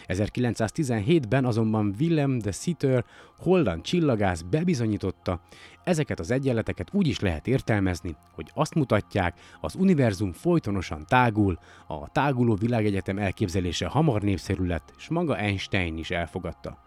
1917-ben 0.08 1.46
azonban 1.46 1.96
Willem 2.00 2.40
de 2.40 2.52
Sitter, 2.52 3.06
holland 3.38 3.82
csillagász 3.82 4.42
bebizonyította, 4.42 5.42
ezeket 5.84 6.20
az 6.20 6.32
egyenleteket 6.32 6.94
úgy 6.94 7.08
is 7.08 7.20
lehet 7.20 7.48
értelmezni, 7.48 8.16
hogy 8.32 8.52
azt 8.54 8.76
mutatják, 8.76 9.40
az 9.62 9.76
univerzum 9.76 10.32
folytonosan 10.32 11.06
tágul, 11.08 11.60
a 11.88 12.12
táguló 12.12 12.56
világegyetem 12.56 13.18
elképzelése 13.18 13.88
hamar 13.88 14.22
népszerű 14.22 14.66
lett, 14.66 14.94
és 14.98 15.08
maga 15.08 15.38
Einstein 15.38 15.98
is 15.98 16.12
elfogadta. 16.12 16.78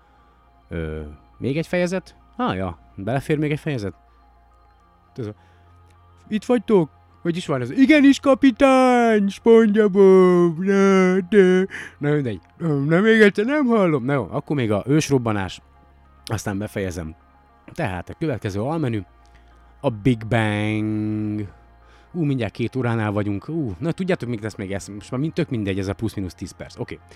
Ö, 0.68 1.02
még 1.38 1.56
egy 1.56 1.66
fejezet? 1.66 2.16
Ah, 2.40 2.56
ja, 2.56 2.78
belefér 2.96 3.38
még 3.38 3.50
egy 3.50 3.58
fejezet? 3.58 3.94
Itt 6.28 6.44
vagytok? 6.44 6.90
Hogy 7.22 7.36
is 7.36 7.46
van 7.46 7.60
ez? 7.60 7.70
Igenis, 7.70 8.20
kapitány! 8.20 9.28
Spongyabob! 9.28 10.58
Ne, 10.58 11.18
de... 11.18 11.66
Na 11.98 12.10
mindegy. 12.10 12.40
Nem 12.58 13.02
még 13.02 13.20
egyszer, 13.20 13.44
nem 13.44 13.66
hallom. 13.66 14.04
Na 14.04 14.12
jó, 14.12 14.28
akkor 14.30 14.56
még 14.56 14.72
a 14.72 14.84
ősrobbanás. 14.86 15.60
Aztán 16.24 16.58
befejezem. 16.58 17.14
Tehát 17.72 18.08
a 18.08 18.14
következő 18.18 18.60
almenü 18.60 19.00
a 19.80 19.90
Big 19.90 20.26
Bang. 20.26 21.48
Ú, 22.12 22.24
mindjárt 22.24 22.52
két 22.52 22.76
óránál 22.76 23.12
vagyunk. 23.12 23.48
Ú, 23.48 23.74
na 23.78 23.92
tudjátok, 23.92 24.28
még 24.28 24.42
lesz 24.42 24.56
még 24.56 24.72
ez, 24.72 24.86
most 24.86 25.10
már 25.10 25.20
mind, 25.20 25.32
tök 25.32 25.50
mindegy, 25.50 25.78
ez 25.78 25.88
a 25.88 25.94
plusz-minusz 25.94 26.34
10 26.34 26.50
perc. 26.50 26.78
Oké. 26.78 26.94
Okay. 26.94 27.06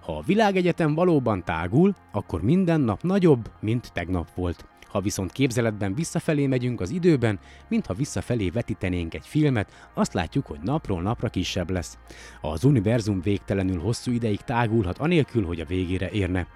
Ha 0.00 0.16
a 0.16 0.22
világegyetem 0.26 0.94
valóban 0.94 1.44
tágul, 1.44 1.94
akkor 2.12 2.42
minden 2.42 2.80
nap 2.80 3.02
nagyobb, 3.02 3.50
mint 3.60 3.92
tegnap 3.92 4.34
volt. 4.34 4.66
Ha 4.96 5.02
viszont 5.02 5.32
képzeletben 5.32 5.94
visszafelé 5.94 6.46
megyünk 6.46 6.80
az 6.80 6.90
időben, 6.90 7.38
mintha 7.68 7.94
visszafelé 7.94 8.50
vetítenénk 8.50 9.14
egy 9.14 9.26
filmet, 9.26 9.88
azt 9.94 10.12
látjuk, 10.12 10.46
hogy 10.46 10.58
napról 10.62 11.02
napra 11.02 11.28
kisebb 11.28 11.70
lesz. 11.70 11.98
Az 12.40 12.64
univerzum 12.64 13.20
végtelenül 13.20 13.80
hosszú 13.80 14.12
ideig 14.12 14.40
tágulhat 14.40 14.98
anélkül, 14.98 15.44
hogy 15.46 15.60
a 15.60 15.64
végére 15.64 16.10
érne. 16.10 16.46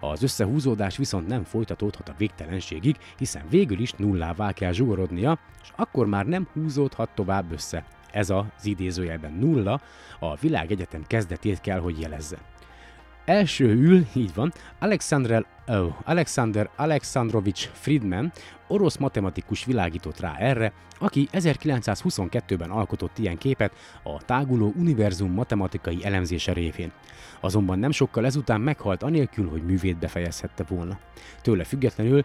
Az 0.00 0.22
összehúzódás 0.22 0.96
viszont 0.96 1.26
nem 1.26 1.44
folytatódhat 1.44 2.08
a 2.08 2.14
végtelenségig, 2.18 2.96
hiszen 3.18 3.44
végül 3.50 3.80
is 3.80 3.92
nullává 3.92 4.52
kell 4.52 4.72
zsugorodnia, 4.72 5.38
és 5.62 5.68
akkor 5.76 6.06
már 6.06 6.26
nem 6.26 6.48
húzódhat 6.52 7.10
tovább 7.14 7.52
össze. 7.52 7.84
Ez 8.12 8.30
az 8.30 8.44
idézőjelben 8.62 9.32
nulla 9.32 9.80
a 10.18 10.36
világegyetem 10.36 11.04
kezdetét 11.06 11.60
kell, 11.60 11.78
hogy 11.78 12.00
jelezze. 12.00 12.49
Első 13.30 13.64
ül, 13.64 14.06
így 14.14 14.34
van, 14.34 14.52
Alexander, 14.78 15.46
oh, 15.66 15.94
Alexander 16.04 16.70
Alexandrovich 16.76 17.68
Friedman, 17.72 18.32
orosz 18.68 18.96
matematikus 18.96 19.64
világított 19.64 20.20
rá 20.20 20.34
erre, 20.38 20.72
aki 20.98 21.28
1922-ben 21.32 22.70
alkotott 22.70 23.18
ilyen 23.18 23.38
képet 23.38 23.72
a 24.02 24.24
táguló 24.24 24.72
univerzum 24.76 25.32
matematikai 25.32 26.04
elemzése 26.04 26.52
révén. 26.52 26.92
Azonban 27.40 27.78
nem 27.78 27.90
sokkal 27.90 28.24
ezután 28.26 28.60
meghalt 28.60 29.02
anélkül, 29.02 29.48
hogy 29.48 29.64
művét 29.64 29.98
befejezhette 29.98 30.64
volna. 30.68 30.98
Tőle 31.42 31.64
függetlenül 31.64 32.24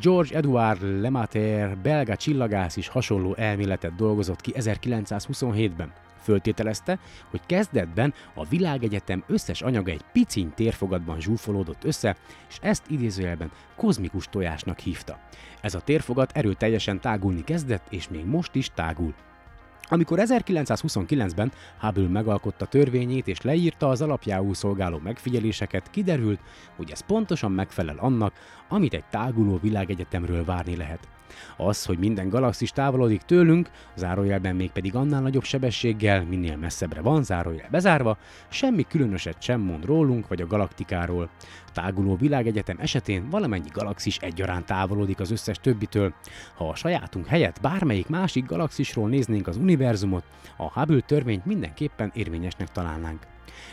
George 0.00 0.36
Edward 0.36 1.00
Lemater, 1.00 1.76
belga 1.78 2.16
csillagász 2.16 2.76
is 2.76 2.88
hasonló 2.88 3.34
elméletet 3.34 3.94
dolgozott 3.94 4.40
ki 4.40 4.52
1927-ben. 4.56 5.92
Föltételezte, 6.26 6.98
hogy 7.30 7.40
kezdetben 7.46 8.14
a 8.34 8.44
világegyetem 8.44 9.24
összes 9.26 9.62
anyaga 9.62 9.90
egy 9.90 10.04
piciny 10.12 10.52
térfogatban 10.54 11.20
zsúfolódott 11.20 11.84
össze, 11.84 12.16
és 12.48 12.58
ezt 12.60 12.82
idézőjelben 12.88 13.50
kozmikus 13.76 14.28
tojásnak 14.30 14.78
hívta. 14.78 15.18
Ez 15.60 15.74
a 15.74 15.80
térfogat 15.80 16.32
erőteljesen 16.32 17.00
tágulni 17.00 17.44
kezdett, 17.44 17.86
és 17.90 18.08
még 18.08 18.24
most 18.24 18.54
is 18.54 18.70
tágul. 18.74 19.14
Amikor 19.88 20.18
1929-ben 20.22 21.52
Hubble 21.80 22.08
megalkotta 22.08 22.66
törvényét 22.66 23.28
és 23.28 23.40
leírta 23.40 23.88
az 23.88 24.02
alapjául 24.02 24.54
szolgáló 24.54 24.98
megfigyeléseket, 24.98 25.90
kiderült, 25.90 26.40
hogy 26.76 26.90
ez 26.90 27.00
pontosan 27.00 27.52
megfelel 27.52 27.96
annak, 27.98 28.32
amit 28.68 28.94
egy 28.94 29.04
táguló 29.10 29.58
világegyetemről 29.62 30.44
várni 30.44 30.76
lehet. 30.76 31.08
Az, 31.56 31.84
hogy 31.84 31.98
minden 31.98 32.28
galaxis 32.28 32.70
távolodik 32.70 33.22
tőlünk, 33.22 33.70
zárójelben 33.94 34.56
még 34.56 34.70
pedig 34.70 34.94
annál 34.94 35.20
nagyobb 35.20 35.44
sebességgel, 35.44 36.24
minél 36.24 36.56
messzebbre 36.56 37.00
van, 37.00 37.22
zárójel 37.22 37.68
bezárva, 37.70 38.18
semmi 38.48 38.86
különöset 38.88 39.42
sem 39.42 39.60
mond 39.60 39.84
rólunk 39.84 40.28
vagy 40.28 40.40
a 40.40 40.46
galaktikáról. 40.46 41.28
A 41.66 41.70
táguló 41.72 42.16
világegyetem 42.16 42.76
esetén 42.80 43.30
valamennyi 43.30 43.70
galaxis 43.72 44.16
egyaránt 44.18 44.66
távolodik 44.66 45.20
az 45.20 45.30
összes 45.30 45.58
többitől. 45.58 46.14
Ha 46.54 46.68
a 46.68 46.74
sajátunk 46.74 47.26
helyett 47.26 47.60
bármelyik 47.60 48.08
másik 48.08 48.46
galaxisról 48.46 49.08
néznénk 49.08 49.46
az 49.46 49.56
univerzumot, 49.56 50.24
a 50.56 50.80
Hubble 50.80 51.00
törvényt 51.00 51.44
mindenképpen 51.44 52.10
érvényesnek 52.14 52.68
találnánk. 52.72 53.26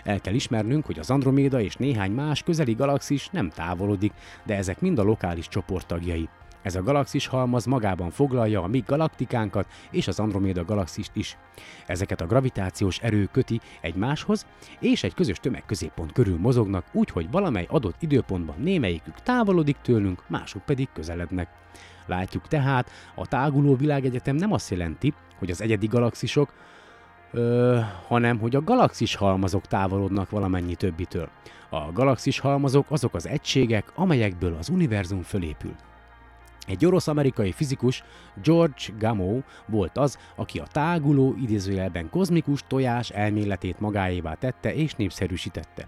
El 0.03 0.21
kell 0.21 0.33
ismernünk, 0.33 0.85
hogy 0.85 0.99
az 0.99 1.09
Androméda 1.09 1.61
és 1.61 1.75
néhány 1.75 2.11
más 2.11 2.43
közeli 2.43 2.73
galaxis 2.73 3.29
nem 3.31 3.49
távolodik, 3.49 4.13
de 4.43 4.55
ezek 4.55 4.81
mind 4.81 4.99
a 4.99 5.03
lokális 5.03 5.47
csoport 5.47 5.87
tagjai. 5.87 6.29
Ez 6.63 6.75
a 6.75 6.83
galaxis 6.83 7.27
halmaz 7.27 7.65
magában 7.65 8.09
foglalja 8.09 8.63
a 8.63 8.67
mi 8.67 8.83
galaktikánkat 8.85 9.67
és 9.91 10.07
az 10.07 10.19
Androméda 10.19 10.65
galaxist 10.65 11.11
is. 11.13 11.37
Ezeket 11.85 12.21
a 12.21 12.25
gravitációs 12.25 12.99
erő 12.99 13.29
köti 13.31 13.59
egymáshoz, 13.81 14.45
és 14.79 15.03
egy 15.03 15.13
közös 15.13 15.39
tömegközéppont 15.39 16.11
körül 16.11 16.37
mozognak, 16.37 16.85
úgyhogy 16.91 17.31
valamely 17.31 17.67
adott 17.69 17.95
időpontban 17.99 18.55
némelyikük 18.59 19.21
távolodik 19.21 19.77
tőlünk, 19.81 20.23
mások 20.27 20.65
pedig 20.65 20.87
közelednek. 20.93 21.47
Látjuk 22.05 22.47
tehát, 22.47 22.89
a 23.15 23.27
táguló 23.27 23.75
világegyetem 23.75 24.35
nem 24.35 24.51
azt 24.51 24.69
jelenti, 24.69 25.13
hogy 25.37 25.49
az 25.49 25.61
egyedi 25.61 25.87
galaxisok, 25.87 26.53
ö, 27.31 27.79
hanem 28.07 28.39
hogy 28.39 28.55
a 28.55 28.63
galaxis 28.63 29.15
halmazok 29.15 29.65
távolodnak 29.67 30.29
valamennyi 30.29 30.75
többitől. 30.75 31.29
A 31.69 31.91
galaxis 31.91 32.39
halmazok 32.39 32.85
azok 32.89 33.13
az 33.13 33.27
egységek, 33.27 33.91
amelyekből 33.95 34.55
az 34.59 34.69
univerzum 34.69 35.21
fölépül. 35.21 35.75
Egy 36.67 36.85
orosz-amerikai 36.85 37.51
fizikus, 37.51 38.03
George 38.43 38.83
Gamow 38.99 39.41
volt 39.67 39.97
az, 39.97 40.17
aki 40.35 40.59
a 40.59 40.67
táguló 40.71 41.35
idézőjelben 41.41 42.09
kozmikus 42.09 42.63
tojás 42.67 43.09
elméletét 43.09 43.79
magáévá 43.79 44.33
tette 44.33 44.75
és 44.75 44.93
népszerűsítette. 44.93 45.87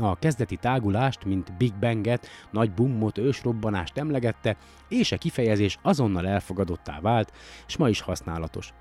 A 0.00 0.18
kezdeti 0.18 0.56
tágulást, 0.56 1.24
mint 1.24 1.56
Big 1.56 1.74
Banget, 1.74 2.28
nagy 2.50 2.72
bummot, 2.72 3.18
ősrobbanást 3.18 3.98
emlegette, 3.98 4.56
és 4.88 5.12
a 5.12 5.18
kifejezés 5.18 5.78
azonnal 5.82 6.26
elfogadottá 6.26 7.00
vált, 7.00 7.32
és 7.66 7.76
ma 7.76 7.88
is 7.88 8.00
használatos. 8.00 8.72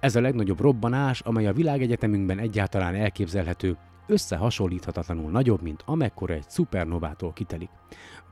Ez 0.00 0.16
a 0.16 0.20
legnagyobb 0.20 0.60
robbanás, 0.60 1.20
amely 1.20 1.46
a 1.46 1.52
világegyetemünkben 1.52 2.38
egyáltalán 2.38 2.94
elképzelhető, 2.94 3.76
összehasonlíthatatlanul 4.06 5.30
nagyobb, 5.30 5.62
mint 5.62 5.82
amekkora 5.86 6.34
egy 6.34 6.48
szupernovától 6.48 7.32
kitelik. 7.32 7.70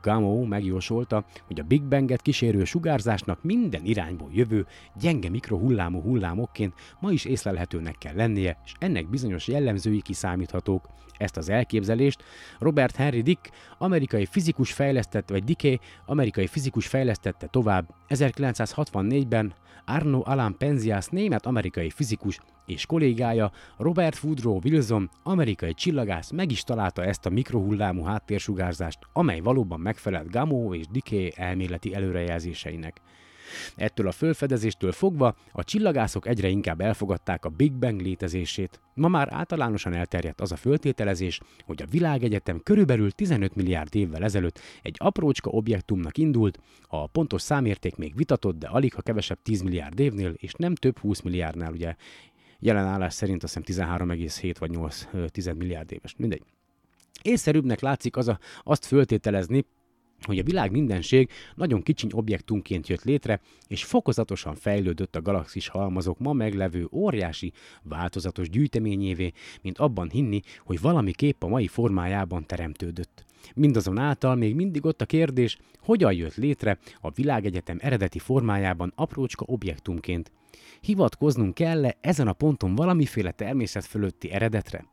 Gamow 0.01 0.45
megjósolta, 0.45 1.25
hogy 1.45 1.59
a 1.59 1.63
Big 1.63 1.83
Banget 1.83 2.21
kísérő 2.21 2.63
sugárzásnak 2.63 3.43
minden 3.43 3.85
irányból 3.85 4.29
jövő, 4.31 4.65
gyenge 4.99 5.29
mikrohullámú 5.29 6.01
hullámokként 6.01 6.73
ma 6.99 7.11
is 7.11 7.25
észlelhetőnek 7.25 7.95
kell 7.97 8.15
lennie, 8.15 8.57
és 8.65 8.73
ennek 8.79 9.09
bizonyos 9.09 9.47
jellemzői 9.47 10.01
kiszámíthatók. 10.01 10.87
Ezt 11.17 11.37
az 11.37 11.49
elképzelést 11.49 12.23
Robert 12.59 12.95
Henry 12.95 13.21
Dick, 13.21 13.49
amerikai 13.77 14.25
fizikus 14.25 14.73
fejlesztette, 14.73 15.33
vagy 15.33 15.43
Dicke, 15.43 15.79
amerikai 16.05 16.47
fizikus 16.47 16.87
fejlesztette 16.87 17.47
tovább 17.47 17.85
1964-ben 18.09 19.53
Arno 19.89 20.21
Alan 20.25 20.57
Penzias 20.57 21.07
német-amerikai 21.07 21.89
fizikus 21.89 22.39
és 22.65 22.85
kollégája 22.85 23.51
Robert 23.77 24.23
Woodrow 24.23 24.59
Wilson, 24.63 25.09
amerikai 25.23 25.73
csillagász 25.73 26.31
meg 26.31 26.51
is 26.51 26.63
találta 26.63 27.03
ezt 27.03 27.25
a 27.25 27.29
mikrohullámú 27.29 28.03
háttérsugárzást, 28.03 28.99
amely 29.13 29.39
valóban 29.39 29.79
megfelelt 29.79 30.31
Gamow 30.31 30.73
és 30.73 30.85
Dicke 30.87 31.31
elméleti 31.35 31.93
előrejelzéseinek. 31.93 33.01
Ettől 33.75 34.07
a 34.07 34.11
fölfedezéstől 34.11 34.91
fogva 34.91 35.35
a 35.51 35.63
csillagászok 35.63 36.27
egyre 36.27 36.47
inkább 36.47 36.81
elfogadták 36.81 37.45
a 37.45 37.49
Big 37.49 37.73
Bang 37.73 38.01
létezését. 38.01 38.81
Ma 38.93 39.07
már 39.07 39.27
általánosan 39.31 39.93
elterjedt 39.93 40.41
az 40.41 40.51
a 40.51 40.55
föltételezés, 40.55 41.39
hogy 41.65 41.81
a 41.81 41.85
világegyetem 41.89 42.59
körülbelül 42.63 43.11
15 43.11 43.55
milliárd 43.55 43.95
évvel 43.95 44.23
ezelőtt 44.23 44.59
egy 44.81 44.95
aprócska 44.99 45.49
objektumnak 45.49 46.17
indult, 46.17 46.59
a 46.87 47.07
pontos 47.07 47.41
számérték 47.41 47.95
még 47.95 48.15
vitatott, 48.15 48.57
de 48.57 48.67
alig 48.67 48.93
ha 48.93 49.01
kevesebb 49.01 49.41
10 49.43 49.61
milliárd 49.61 49.99
évnél, 49.99 50.33
és 50.35 50.53
nem 50.53 50.75
több 50.75 50.99
20 50.99 51.21
milliárdnál, 51.21 51.71
ugye 51.71 51.95
jelen 52.59 52.85
állás 52.85 53.13
szerint 53.13 53.43
azt 53.43 53.61
hiszem 53.65 53.87
13,7 53.87 54.55
vagy 54.59 54.69
8 54.69 55.07
milliárd 55.57 55.91
éves. 55.91 56.13
Mindegy. 56.17 56.43
Észszerűbbnek 57.21 57.79
látszik 57.79 58.17
az 58.17 58.27
a, 58.27 58.39
azt 58.63 58.85
föltételezni, 58.85 59.65
hogy 60.21 60.39
a 60.39 60.43
világ 60.43 60.71
mindenség 60.71 61.29
nagyon 61.55 61.81
kicsiny 61.81 62.09
objektumként 62.13 62.87
jött 62.87 63.03
létre, 63.03 63.41
és 63.67 63.83
fokozatosan 63.83 64.55
fejlődött 64.55 65.15
a 65.15 65.21
galaxis 65.21 65.67
halmazok 65.67 66.19
ma 66.19 66.33
meglevő 66.33 66.87
óriási, 66.91 67.51
változatos 67.83 68.49
gyűjteményévé, 68.49 69.31
mint 69.61 69.77
abban 69.77 70.09
hinni, 70.09 70.41
hogy 70.59 70.81
valami 70.81 71.11
kép 71.11 71.43
a 71.43 71.47
mai 71.47 71.67
formájában 71.67 72.45
teremtődött. 72.45 73.25
Mindazonáltal 73.55 74.35
még 74.35 74.55
mindig 74.55 74.85
ott 74.85 75.01
a 75.01 75.05
kérdés, 75.05 75.57
hogyan 75.79 76.13
jött 76.13 76.35
létre 76.35 76.79
a 77.01 77.11
világegyetem 77.11 77.77
eredeti 77.79 78.19
formájában 78.19 78.91
aprócska 78.95 79.45
objektumként. 79.47 80.31
Hivatkoznunk 80.81 81.53
kell-e 81.53 81.97
ezen 82.01 82.27
a 82.27 82.33
ponton 82.33 82.75
valamiféle 82.75 83.31
természet 83.31 83.85
fölötti 83.85 84.31
eredetre? 84.31 84.85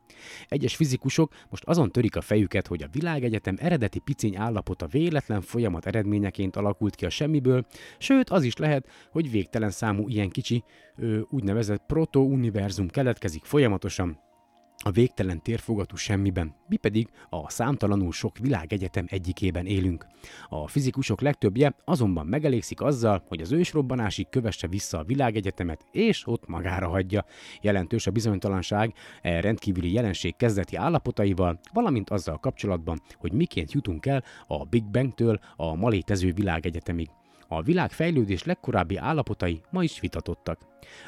Egyes 0.47 0.75
fizikusok 0.75 1.33
most 1.49 1.63
azon 1.63 1.91
törik 1.91 2.15
a 2.15 2.21
fejüket, 2.21 2.67
hogy 2.67 2.83
a 2.83 2.89
világegyetem 2.91 3.55
eredeti 3.59 3.99
piciny 3.99 4.35
állapota 4.37 4.87
véletlen 4.87 5.41
folyamat 5.41 5.85
eredményeként 5.85 6.55
alakult 6.55 6.95
ki 6.95 7.05
a 7.05 7.09
semmiből, 7.09 7.65
sőt 7.97 8.29
az 8.29 8.43
is 8.43 8.55
lehet, 8.55 8.87
hogy 9.11 9.31
végtelen 9.31 9.71
számú 9.71 10.07
ilyen 10.07 10.29
kicsi, 10.29 10.63
ö, 10.97 11.19
úgynevezett 11.29 11.83
proto-univerzum 11.87 12.87
keletkezik 12.87 13.43
folyamatosan, 13.43 14.24
a 14.87 14.91
végtelen 14.91 15.41
térfogatú 15.41 15.95
semmiben, 15.95 16.55
mi 16.67 16.75
pedig 16.77 17.09
a 17.29 17.49
számtalanul 17.49 18.11
sok 18.11 18.37
világegyetem 18.37 19.05
egyikében 19.07 19.65
élünk. 19.65 20.07
A 20.49 20.67
fizikusok 20.67 21.21
legtöbbje 21.21 21.75
azonban 21.85 22.25
megelégszik 22.25 22.81
azzal, 22.81 23.23
hogy 23.27 23.41
az 23.41 23.51
ősrobbanásig 23.51 24.29
kövesse 24.29 24.67
vissza 24.67 24.97
a 24.97 25.03
világegyetemet, 25.03 25.85
és 25.91 26.27
ott 26.27 26.47
magára 26.47 26.87
hagyja. 26.87 27.25
Jelentős 27.61 28.07
a 28.07 28.11
bizonytalanság 28.11 28.93
e 29.21 29.41
rendkívüli 29.41 29.91
jelenség 29.91 30.35
kezdeti 30.35 30.75
állapotaival, 30.75 31.59
valamint 31.73 32.09
azzal 32.09 32.37
kapcsolatban, 32.37 33.01
hogy 33.17 33.33
miként 33.33 33.71
jutunk 33.71 34.05
el 34.05 34.23
a 34.47 34.65
Big 34.65 34.85
Bangtől 34.85 35.39
a 35.55 35.75
ma 35.75 35.89
létező 35.89 36.31
világegyetemig. 36.31 37.09
A 37.55 37.61
világ 37.61 37.91
fejlődés 37.91 38.43
legkorábbi 38.43 38.97
állapotai 38.97 39.61
ma 39.69 39.83
is 39.83 39.99
vitatottak. 39.99 40.59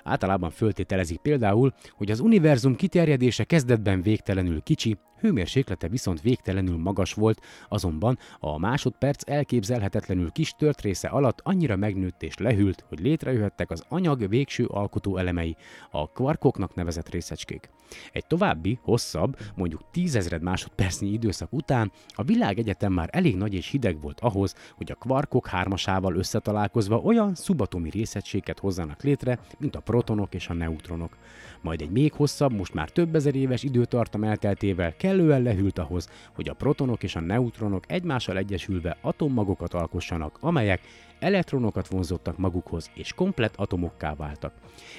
Általában 0.04 0.50
föltételezik 0.50 1.18
például, 1.18 1.74
hogy 1.92 2.12
az 2.12 2.20
univerzum 2.20 2.76
kiterjedése 2.76 3.44
kezdetben 3.44 4.02
végtelenül 4.02 4.62
kicsi, 4.62 4.98
hőmérséklete 5.20 5.88
viszont 5.88 6.22
végtelenül 6.22 6.78
magas 6.78 7.14
volt, 7.14 7.42
azonban 7.70 8.18
a 8.40 8.60
másodperc 8.60 9.30
elképzelhetetlenül 9.30 10.32
kis 10.32 10.52
tört 10.58 10.82
része 10.82 11.08
alatt 11.08 11.42
annyira 11.44 11.76
megnőtt 11.76 12.24
és 12.24 12.38
lehűlt, 12.38 12.86
hogy 12.88 13.00
létrejöhettek 13.00 13.72
az 13.72 13.84
anyag 13.90 14.30
végső 14.30 14.66
alkotó 14.66 15.18
elemei, 15.18 15.56
a 15.92 16.12
kvarkoknak 16.12 16.76
nevezett 16.76 17.10
részecskék. 17.10 17.70
Egy 18.12 18.26
további, 18.26 18.80
hosszabb, 18.82 19.38
mondjuk 19.56 19.82
tízezred 19.92 20.42
másodpercnyi 20.42 21.10
időszak 21.10 21.54
után 21.54 21.92
a 22.08 22.24
világegyetem 22.24 22.94
már 22.94 23.10
elég 23.12 23.36
nagy 23.36 23.54
és 23.54 23.68
hideg 23.68 24.02
volt 24.02 24.20
ahhoz, 24.20 24.56
hogy 24.76 24.92
a 24.92 24.96
kvarkok 24.96 25.48
hármasával 25.48 26.16
összetalálkozva 26.38 26.98
olyan 26.98 27.36
szubatomi 27.36 27.90
részecskéket 27.90 28.60
hozzanak 28.60 29.04
létre, 29.04 29.40
mint 29.58 29.76
a 29.76 29.80
protonok 29.80 30.34
és 30.34 30.48
a 30.48 30.54
neutronok. 30.54 31.18
Majd 31.62 31.82
egy 31.82 31.90
még 31.90 32.14
hosszabb, 32.14 32.52
most 32.52 32.74
már 32.74 32.90
több 32.90 33.16
ezer 33.16 33.36
éves 33.36 33.64
időtartam 33.64 34.24
elteltével 34.24 34.96
kellően 34.96 35.42
lehűlt 35.42 35.80
ahhoz, 35.80 36.10
hogy 36.36 36.50
a 36.50 36.54
protonok 36.54 37.04
és 37.04 37.16
a 37.16 37.20
neutronok 37.20 37.84
egymással 37.88 38.38
egyesülve 38.38 38.98
atommagokat 39.02 39.74
alkossanak, 39.74 40.38
amelyek 40.40 40.82
elektronokat 41.20 41.88
vonzottak 41.88 42.38
magukhoz, 42.38 42.92
és 42.94 43.14
komplet 43.14 43.54
atomokká 43.56 44.16
váltak. 44.16 44.54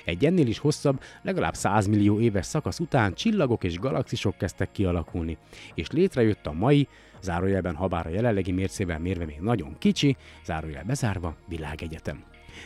Egy 0.05 0.25
ennél 0.25 0.47
is 0.47 0.59
hosszabb, 0.59 1.01
legalább 1.23 1.55
100 1.55 1.87
millió 1.87 2.21
éves 2.21 2.47
szakasz 2.47 2.79
után 2.79 3.15
csillagok 3.15 3.65
és 3.65 3.79
galaxisok 3.79 4.37
kezdtek 4.37 4.73
kialakulni, 4.73 5.37
és 5.75 5.91
létrejött 5.91 6.47
a 6.47 6.53
mai, 6.53 6.89
zárójelben 7.23 7.75
habár 7.75 8.07
a 8.07 8.11
jelenlegi 8.11 8.53
mércével 8.53 8.99
mérve 8.99 9.25
még 9.25 9.41
nagyon 9.41 9.77
kicsi, 9.79 10.17
zárójel 10.45 10.85
bezárva, 10.85 11.37
világegyetem. 11.49 12.25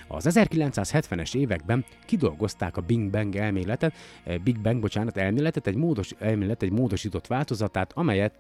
Az 0.09 0.27
1970-es 0.31 1.37
években 1.37 1.85
kidolgozták 2.07 2.77
a 2.77 2.81
Big 2.81 3.11
Bang 3.11 3.37
elméletet, 3.37 3.95
eh, 4.25 4.39
Big 4.39 4.61
Bang, 4.61 4.81
bocsánat, 4.81 5.17
elméletet, 5.17 5.67
egy, 5.67 5.77
módos, 5.77 6.11
elmélet, 6.19 6.63
egy 6.63 6.73
módosított 6.73 7.27
változatát, 7.27 7.93
amelyet 7.93 8.39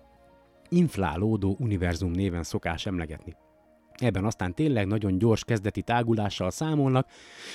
inflálódó 0.68 1.56
univerzum 1.58 2.10
néven 2.10 2.42
szokás 2.42 2.86
emlegetni. 2.86 3.34
Ebben 3.92 4.24
aztán 4.24 4.54
tényleg 4.54 4.86
nagyon 4.86 5.18
gyors 5.18 5.44
kezdeti 5.44 5.82
tágulással 5.82 6.50
számolnak, 6.50 7.08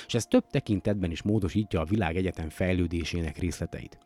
és 0.06 0.14
ez 0.14 0.26
több 0.26 0.46
tekintetben 0.50 1.10
is 1.10 1.22
módosítja 1.22 1.80
a 1.80 1.84
világegyetem 1.84 2.48
fejlődésének 2.48 3.38
részleteit. 3.38 3.98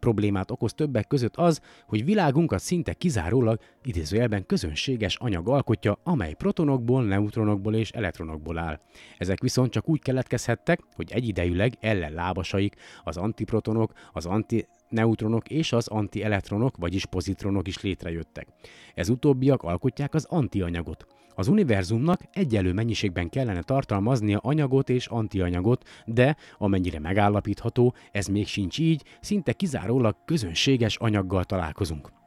Problémát 0.00 0.50
okoz 0.50 0.74
többek 0.74 1.06
között 1.06 1.36
az, 1.36 1.60
hogy 1.86 2.04
világunkat 2.04 2.60
szinte 2.60 2.92
kizárólag 2.92 3.60
idézőjelben 3.84 4.46
közönséges 4.46 5.16
anyag 5.16 5.48
alkotja, 5.48 5.98
amely 6.02 6.32
protonokból, 6.32 7.04
neutronokból 7.04 7.74
és 7.74 7.90
elektronokból 7.90 8.58
áll. 8.58 8.80
Ezek 9.18 9.40
viszont 9.40 9.72
csak 9.72 9.88
úgy 9.88 10.00
keletkezhettek, 10.02 10.80
hogy 10.94 11.12
egyidejűleg 11.12 11.72
ellenlábasaik, 11.80 12.74
az 13.04 13.16
antiprotonok, 13.16 13.92
az 14.12 14.26
anti 14.26 14.66
neutronok 14.88 15.48
és 15.48 15.72
az 15.72 15.88
antielektronok, 15.88 16.76
vagyis 16.76 17.06
pozitronok 17.06 17.68
is 17.68 17.80
létrejöttek. 17.80 18.48
Ez 18.94 19.08
utóbbiak 19.08 19.62
alkotják 19.62 20.14
az 20.14 20.24
antianyagot. 20.24 21.17
Az 21.38 21.48
univerzumnak 21.48 22.20
egyelő 22.32 22.72
mennyiségben 22.72 23.28
kellene 23.28 23.62
tartalmaznia 23.62 24.38
anyagot 24.38 24.88
és 24.88 25.06
antianyagot, 25.06 25.88
de 26.04 26.36
amennyire 26.58 26.98
megállapítható, 26.98 27.94
ez 28.12 28.26
még 28.26 28.46
sincs 28.46 28.78
így, 28.78 29.02
szinte 29.20 29.52
kizárólag 29.52 30.16
közönséges 30.24 30.96
anyaggal 30.96 31.44
találkozunk. 31.44 32.17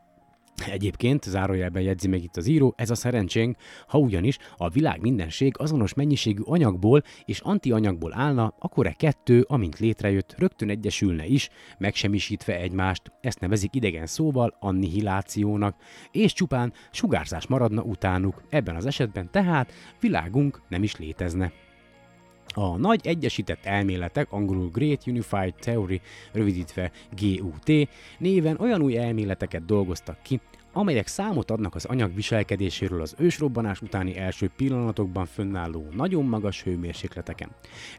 Egyébként, 0.69 1.23
zárójelben 1.23 1.81
jegyzi 1.81 2.07
meg 2.07 2.23
itt 2.23 2.37
az 2.37 2.47
író, 2.47 2.73
ez 2.77 2.89
a 2.89 2.95
szerencsénk, 2.95 3.55
ha 3.87 3.97
ugyanis 3.97 4.37
a 4.57 4.69
világ 4.69 5.01
mindenség 5.01 5.55
azonos 5.57 5.93
mennyiségű 5.93 6.41
anyagból 6.45 7.03
és 7.25 7.39
antianyagból 7.39 8.13
állna, 8.13 8.53
akkor 8.59 8.87
e 8.87 8.91
kettő, 8.91 9.45
amint 9.47 9.79
létrejött, 9.79 10.35
rögtön 10.37 10.69
egyesülne 10.69 11.25
is, 11.25 11.49
megsemmisítve 11.77 12.55
egymást, 12.55 13.11
ezt 13.21 13.39
nevezik 13.39 13.75
idegen 13.75 14.05
szóval 14.05 14.55
annihilációnak, 14.59 15.75
és 16.11 16.33
csupán 16.33 16.73
sugárzás 16.91 17.47
maradna 17.47 17.81
utánuk, 17.81 18.41
ebben 18.49 18.75
az 18.75 18.85
esetben 18.85 19.31
tehát 19.31 19.73
világunk 19.99 20.61
nem 20.69 20.83
is 20.83 20.95
létezne. 20.95 21.51
A 22.53 22.77
nagy 22.77 23.07
egyesített 23.07 23.65
elméletek, 23.65 24.31
angolul 24.31 24.69
Great 24.69 25.07
Unified 25.07 25.53
Theory, 25.53 26.01
rövidítve 26.31 26.91
GUT, 27.19 27.89
néven 28.17 28.57
olyan 28.59 28.81
új 28.81 28.97
elméleteket 28.97 29.65
dolgoztak 29.65 30.21
ki, 30.21 30.39
amelyek 30.73 31.07
számot 31.07 31.51
adnak 31.51 31.75
az 31.75 31.85
anyag 31.85 32.15
viselkedéséről 32.15 33.01
az 33.01 33.15
ősrobbanás 33.17 33.81
utáni 33.81 34.17
első 34.17 34.51
pillanatokban 34.55 35.25
fönnálló 35.25 35.85
nagyon 35.95 36.25
magas 36.25 36.63
hőmérsékleteken. 36.63 37.49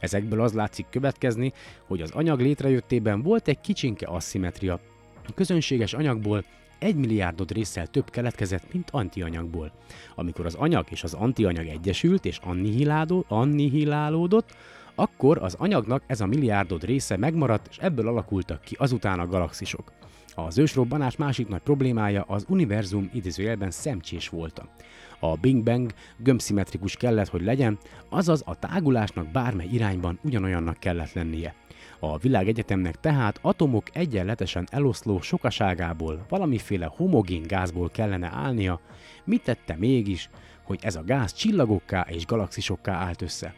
Ezekből 0.00 0.40
az 0.40 0.52
látszik 0.52 0.86
következni, 0.90 1.52
hogy 1.86 2.00
az 2.00 2.10
anyag 2.10 2.40
létrejöttében 2.40 3.22
volt 3.22 3.48
egy 3.48 3.60
kicsinke 3.60 4.06
asszimetria. 4.06 4.80
A 5.26 5.32
közönséges 5.34 5.92
anyagból 5.92 6.44
egy 6.82 6.96
milliárdod 6.96 7.52
résszel 7.52 7.86
több 7.86 8.10
keletkezett, 8.10 8.72
mint 8.72 8.90
antianyagból. 8.90 9.72
Amikor 10.14 10.46
az 10.46 10.54
anyag 10.54 10.86
és 10.90 11.02
az 11.02 11.14
antianyag 11.14 11.66
egyesült 11.66 12.24
és 12.24 12.40
annihilálódott, 13.28 14.54
akkor 14.94 15.38
az 15.42 15.54
anyagnak 15.58 16.02
ez 16.06 16.20
a 16.20 16.26
milliárdod 16.26 16.84
része 16.84 17.16
megmaradt, 17.16 17.66
és 17.70 17.78
ebből 17.78 18.08
alakultak 18.08 18.60
ki 18.60 18.76
azután 18.78 19.18
a 19.18 19.26
galaxisok. 19.26 19.92
Az 20.34 20.58
ősrobbanás 20.58 21.16
másik 21.16 21.48
nagy 21.48 21.60
problémája 21.60 22.22
az 22.22 22.44
univerzum 22.48 23.10
idézőjelben 23.14 23.70
szemcsés 23.70 24.28
volt. 24.28 24.62
A 25.20 25.36
Big 25.36 25.62
Bang 25.62 25.92
gömbszimmetrikus 26.16 26.96
kellett, 26.96 27.28
hogy 27.28 27.42
legyen, 27.42 27.78
azaz 28.08 28.42
a 28.46 28.58
tágulásnak 28.58 29.26
bármely 29.26 29.68
irányban 29.72 30.18
ugyanolyannak 30.22 30.78
kellett 30.78 31.12
lennie. 31.12 31.54
A 32.04 32.18
világegyetemnek 32.18 33.00
tehát 33.00 33.38
atomok 33.42 33.86
egyenletesen 33.92 34.68
eloszló 34.70 35.20
sokaságából, 35.20 36.24
valamiféle 36.28 36.92
homogén 36.96 37.42
gázból 37.42 37.90
kellene 37.90 38.30
állnia, 38.34 38.80
mit 39.24 39.42
tette 39.42 39.76
mégis, 39.78 40.30
hogy 40.62 40.78
ez 40.82 40.96
a 40.96 41.04
gáz 41.04 41.32
csillagokká 41.32 42.06
és 42.08 42.26
galaxisokká 42.26 42.94
állt 42.94 43.22
össze. 43.22 43.54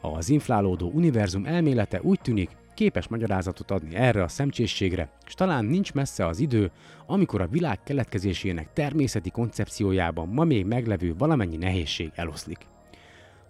Az 0.00 0.28
inflálódó 0.28 0.90
univerzum 0.90 1.44
elmélete 1.46 2.00
úgy 2.02 2.20
tűnik, 2.20 2.50
képes 2.74 3.08
magyarázatot 3.08 3.70
adni 3.70 3.94
erre 3.94 4.22
a 4.22 4.28
szemcsészségre, 4.28 5.10
és 5.26 5.34
talán 5.34 5.64
nincs 5.64 5.92
messze 5.92 6.26
az 6.26 6.38
idő, 6.38 6.70
amikor 7.06 7.40
a 7.40 7.48
világ 7.48 7.82
keletkezésének 7.82 8.72
természeti 8.72 9.30
koncepciójában 9.30 10.28
ma 10.28 10.44
még 10.44 10.66
meglevő 10.66 11.14
valamennyi 11.18 11.56
nehézség 11.56 12.10
eloszlik. 12.14 12.66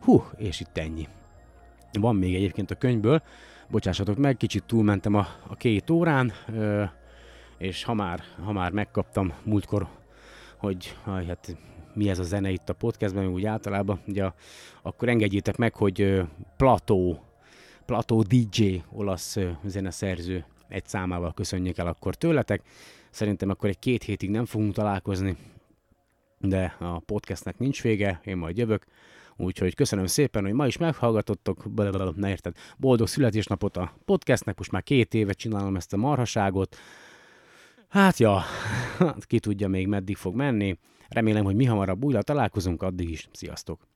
Hú, 0.01 0.25
és 0.37 0.61
itt 0.61 0.79
ennyi. 0.79 1.09
Van 1.93 2.17
még 2.17 2.35
egyébként 2.35 2.71
a 2.71 2.75
könyvből, 2.75 3.23
bocsássatok 3.69 4.17
meg, 4.17 4.37
kicsit 4.37 4.65
túlmentem 4.65 5.15
a, 5.15 5.27
a 5.47 5.55
két 5.55 5.91
órán, 5.91 6.33
ö, 6.55 6.85
és 7.59 7.85
ha 7.85 7.95
már, 7.95 8.21
ha 8.45 8.53
már 8.53 8.73
megkaptam 8.73 9.33
múltkor, 9.45 9.89
hogy 10.57 10.97
hát 11.05 11.57
mi 11.95 12.09
ez 12.09 12.19
a 12.19 12.23
zene 12.23 12.51
itt 12.51 12.69
a 12.69 12.73
podcastben, 12.75 13.27
úgy 13.27 13.45
általában, 13.45 14.01
ugye, 14.07 14.31
akkor 14.83 15.09
engedjétek 15.09 15.57
meg, 15.57 15.75
hogy 15.75 16.23
Plató, 16.57 17.25
Plató 17.87 18.23
DJ, 18.23 18.83
olasz 18.93 19.37
zeneszerző 19.65 20.45
egy 20.69 20.87
számával 20.87 21.33
köszönjük 21.35 21.79
el 21.79 21.87
akkor 21.87 22.15
tőletek. 22.15 22.63
Szerintem 23.11 23.51
akkor 23.51 23.69
egy 23.69 23.79
két 23.79 24.03
hétig 24.03 24.31
nem 24.31 24.45
fogunk 24.45 24.75
találkozni, 24.75 25.37
de 26.39 26.77
a 26.79 26.99
podcastnek 26.99 27.59
nincs 27.59 27.83
vége, 27.83 28.21
én 28.25 28.37
majd 28.37 28.57
jövök. 28.57 28.85
Úgyhogy 29.37 29.75
köszönöm 29.75 30.07
szépen, 30.07 30.43
hogy 30.43 30.53
ma 30.53 30.67
is 30.67 30.77
meghallgatottok, 30.77 31.65
ne 32.17 32.29
érted, 32.29 32.57
boldog 32.79 33.07
születésnapot 33.07 33.77
a 33.77 33.93
podcastnek, 34.05 34.59
most 34.59 34.71
már 34.71 34.83
két 34.83 35.15
éve 35.15 35.33
csinálom 35.33 35.77
ezt 35.77 35.93
a 35.93 35.97
marhaságot. 35.97 36.77
Hát 37.89 38.19
ja, 38.19 38.43
ki 39.27 39.39
tudja 39.39 39.69
még 39.69 39.87
meddig 39.87 40.17
fog 40.17 40.35
menni. 40.35 40.79
Remélem, 41.09 41.45
hogy 41.45 41.55
mi 41.55 41.65
hamarabb 41.65 42.05
újra 42.05 42.23
találkozunk, 42.23 42.83
addig 42.83 43.11
is. 43.11 43.29
Sziasztok! 43.33 43.94